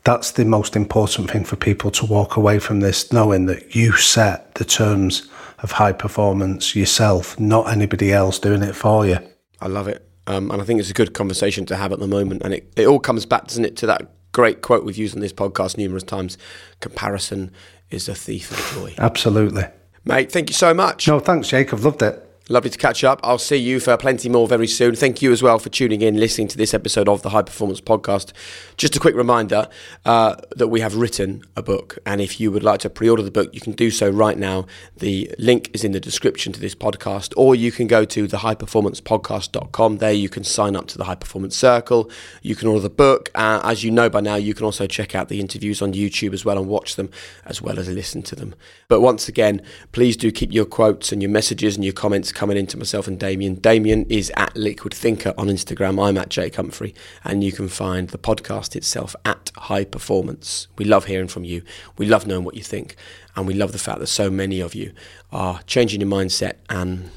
that's 0.05 0.33
the 0.33 0.45
most 0.45 0.77
important 0.77 1.31
thing 1.31 1.45
for 1.45 1.57
people 1.57 1.91
to 1.93 2.07
walk 2.07 2.37
away 2.37 2.59
from 2.59 2.81
this, 2.81 3.13
knowing 3.13 3.47
that 3.47 3.75
you 3.75 3.93
set 3.93 4.55
the 4.57 4.65
terms 4.65 5.29
of 5.61 5.73
high 5.73 5.93
performance 5.93 6.77
yourself, 6.77 7.39
not 7.41 7.71
anybody 7.71 8.13
else 8.13 8.39
doing 8.39 8.63
it 8.63 8.77
for 8.77 9.07
you. 9.07 9.19
I 9.61 9.67
love 9.67 9.89
it. 9.89 10.05
Um, 10.27 10.51
and 10.51 10.61
I 10.61 10.65
think 10.65 10.79
it's 10.81 10.91
a 10.91 10.95
good 10.95 11.15
conversation 11.15 11.65
to 11.67 11.77
have 11.77 11.93
at 11.93 11.99
the 11.99 12.07
moment. 12.07 12.43
And 12.45 12.53
it, 12.53 12.73
it 12.77 12.87
all 12.87 13.01
comes 13.01 13.25
back, 13.25 13.47
doesn't 13.47 13.65
it, 13.65 13.77
to 13.79 13.87
that 13.87 14.13
great 14.33 14.61
quote 14.61 14.85
we've 14.85 14.99
used 14.99 15.15
on 15.15 15.21
this 15.21 15.33
podcast 15.33 15.79
numerous 15.79 16.03
times 16.03 16.37
comparison 16.81 17.51
is 17.91 18.09
a 18.09 18.15
thief 18.15 18.51
of 18.51 18.79
joy. 18.79 18.95
Absolutely. 18.99 19.65
Mate, 20.05 20.31
thank 20.33 20.51
you 20.51 20.55
so 20.55 20.73
much. 20.75 21.09
No, 21.09 21.21
thanks, 21.21 21.49
Jake. 21.49 21.73
I've 21.73 21.85
loved 21.85 22.03
it. 22.03 22.28
Lovely 22.51 22.71
to 22.71 22.79
catch 22.79 23.05
up. 23.05 23.21
I'll 23.23 23.37
see 23.37 23.57
you 23.57 23.79
for 23.79 23.95
plenty 23.99 24.31
more 24.31 24.49
very 24.49 24.67
soon. 24.67 24.95
Thank 24.95 25.21
you 25.21 25.33
as 25.33 25.43
well 25.43 25.59
for 25.59 25.69
tuning 25.69 26.01
in, 26.01 26.17
listening 26.17 26.49
to 26.49 26.57
this 26.57 26.73
episode 26.73 27.07
of 27.07 27.21
the 27.21 27.29
High 27.29 27.43
Performance 27.43 27.83
Podcast. 27.83 28.33
Just 28.79 28.97
a 28.97 29.01
quick 29.01 29.15
reminder 29.15 29.69
uh, 30.07 30.37
that 30.57 30.69
we 30.69 30.81
have 30.81 30.95
written 30.97 31.45
a 31.57 31.63
book, 31.63 31.99
and 32.07 32.23
if 32.23 32.41
you 32.41 32.51
would 32.51 32.63
like 32.63 32.81
to 32.81 32.89
pre 32.89 33.11
order 33.11 33.23
the 33.23 33.31
book, 33.31 33.55
you 33.55 33.61
can 33.61 33.73
do 33.73 33.91
so 33.91 34.09
right 34.09 34.39
now. 34.39 34.65
The 34.97 35.31
link 35.39 35.71
is 35.75 35.85
in 35.85 35.93
the 35.93 36.01
description 36.01 36.55
to 36.55 36.61
this 36.61 36.75
podcast, 36.75 37.35
or 37.37 37.55
you 37.55 37.71
can 37.71 37.87
go 37.87 38.07
to 38.07 38.27
thehighperformancepodcast.com. 38.27 39.99
There 39.99 40.13
you 40.13 40.31
can 40.31 40.43
sign 40.43 40.75
up 40.75 40.87
to 40.87 40.97
the 40.97 41.05
High 41.05 41.17
Performance 41.17 41.55
Circle. 41.55 42.11
You 42.41 42.57
can 42.57 42.69
order 42.69 42.81
the 42.81 42.89
book. 42.89 43.29
Uh, 43.35 43.61
as 43.63 43.85
you 43.85 43.91
know 43.91 44.09
by 44.09 44.21
now, 44.21 44.37
you 44.37 44.55
can 44.55 44.65
also 44.65 44.87
check 44.87 45.15
out 45.15 45.29
the 45.29 45.41
interviews 45.41 45.83
on 45.83 45.93
YouTube 45.93 46.33
as 46.33 46.47
well 46.47 46.57
and 46.57 46.67
watch 46.67 46.97
them 46.97 47.11
as 47.45 47.61
well 47.61 47.79
as 47.79 47.91
listen 47.91 48.23
to 48.23 48.35
them. 48.35 48.55
But 48.89 49.03
once 49.03 49.29
again, 49.29 49.61
please 49.93 50.17
do 50.17 50.33
keep 50.33 50.51
your 50.51 50.65
quotes 50.65 51.13
and 51.13 51.21
your 51.21 51.31
messages 51.31 51.77
and 51.77 51.85
your 51.85 51.93
comments 51.93 52.33
coming 52.39 52.57
into 52.57 52.79
myself 52.79 53.09
and 53.09 53.19
Damian. 53.19 53.57
Damian 53.57 54.07
is 54.09 54.31
at 54.37 54.57
Liquid 54.57 54.95
Thinker 54.95 55.35
on 55.37 55.49
Instagram. 55.49 56.01
I'm 56.01 56.17
at 56.17 56.29
Jake 56.29 56.55
Humphrey, 56.55 56.95
and 57.25 57.43
you 57.43 57.51
can 57.51 57.67
find 57.67 58.11
the 58.11 58.17
podcast 58.17 58.77
itself 58.77 59.17
at 59.25 59.51
High 59.57 59.83
Performance. 59.83 60.69
We 60.79 60.85
love 60.85 61.07
hearing 61.07 61.27
from 61.27 61.43
you. 61.43 61.63
We 61.97 62.07
love 62.07 62.29
knowing 62.29 62.45
what 62.45 62.55
you 62.55 62.63
think, 62.63 62.95
and 63.35 63.45
we 63.45 63.55
love 63.55 63.73
the 63.73 63.79
fact 63.79 63.99
that 63.99 64.07
so 64.07 64.31
many 64.31 64.61
of 64.61 64.73
you 64.77 64.93
are 65.33 65.63
changing 65.65 66.01
your 66.01 66.09
mindset 66.09 66.59
and 66.71 67.11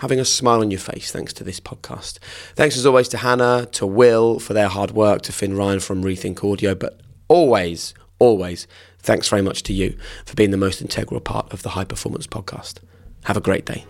having 0.00 0.18
a 0.18 0.24
smile 0.24 0.60
on 0.60 0.72
your 0.72 0.80
face 0.80 1.12
thanks 1.12 1.32
to 1.34 1.44
this 1.44 1.60
podcast. 1.60 2.18
Thanks 2.56 2.76
as 2.76 2.84
always 2.84 3.06
to 3.10 3.18
Hannah, 3.18 3.66
to 3.66 3.86
Will 3.86 4.40
for 4.40 4.54
their 4.54 4.66
hard 4.66 4.90
work, 4.90 5.22
to 5.22 5.32
Finn 5.32 5.56
Ryan 5.56 5.78
from 5.78 6.02
Rethink 6.02 6.42
Audio, 6.42 6.74
but 6.74 7.00
always, 7.28 7.94
always, 8.18 8.66
thanks 8.98 9.28
very 9.28 9.42
much 9.42 9.62
to 9.62 9.72
you 9.72 9.96
for 10.26 10.34
being 10.34 10.50
the 10.50 10.56
most 10.56 10.82
integral 10.82 11.20
part 11.20 11.52
of 11.52 11.62
the 11.62 11.70
High 11.70 11.84
Performance 11.84 12.26
Podcast. 12.26 12.78
Have 13.26 13.36
a 13.36 13.40
great 13.40 13.64
day. 13.64 13.84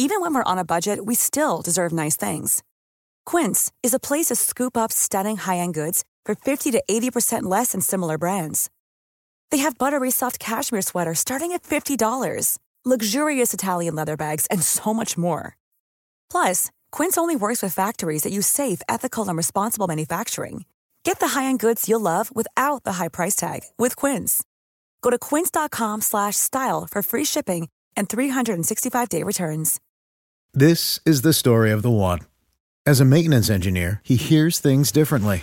Even 0.00 0.20
when 0.20 0.32
we're 0.32 0.52
on 0.52 0.58
a 0.58 0.64
budget, 0.64 1.04
we 1.04 1.14
still 1.14 1.60
deserve 1.60 1.92
nice 1.92 2.16
things. 2.16 2.62
Quince 3.26 3.70
is 3.82 3.92
a 3.92 3.98
place 3.98 4.26
to 4.26 4.36
scoop 4.36 4.76
up 4.76 4.90
stunning 4.90 5.36
high 5.36 5.58
end 5.58 5.74
goods 5.74 6.02
for 6.24 6.36
50 6.36 6.70
to 6.70 6.82
80% 6.88 7.42
less 7.42 7.72
than 7.72 7.80
similar 7.80 8.16
brands. 8.16 8.70
They 9.50 9.58
have 9.58 9.78
buttery 9.78 10.12
soft 10.12 10.38
cashmere 10.38 10.82
sweaters 10.82 11.18
starting 11.18 11.52
at 11.52 11.64
$50, 11.64 12.58
luxurious 12.84 13.52
Italian 13.52 13.96
leather 13.96 14.16
bags, 14.16 14.46
and 14.52 14.62
so 14.62 14.94
much 14.94 15.18
more. 15.18 15.56
Plus, 16.30 16.70
Quince 16.92 17.18
only 17.18 17.34
works 17.34 17.60
with 17.62 17.74
factories 17.74 18.22
that 18.22 18.32
use 18.32 18.46
safe, 18.46 18.80
ethical, 18.88 19.28
and 19.28 19.36
responsible 19.36 19.88
manufacturing. 19.88 20.64
Get 21.02 21.18
the 21.18 21.28
high-end 21.28 21.58
goods 21.58 21.88
you'll 21.88 22.00
love 22.00 22.30
without 22.34 22.84
the 22.84 22.94
high 22.94 23.08
price 23.08 23.34
tag 23.34 23.62
with 23.78 23.96
Quince. 23.96 24.44
Go 25.02 25.10
to 25.10 25.18
quince.com/style 25.18 26.86
for 26.90 27.02
free 27.02 27.24
shipping 27.24 27.68
and 27.96 28.08
365-day 28.08 29.22
returns. 29.24 29.80
This 30.54 31.00
is 31.04 31.22
the 31.22 31.32
story 31.32 31.70
of 31.70 31.82
the 31.82 31.90
one. 31.90 32.20
As 32.86 33.00
a 33.00 33.04
maintenance 33.04 33.50
engineer, 33.50 34.00
he 34.02 34.16
hears 34.16 34.60
things 34.60 34.90
differently. 34.92 35.42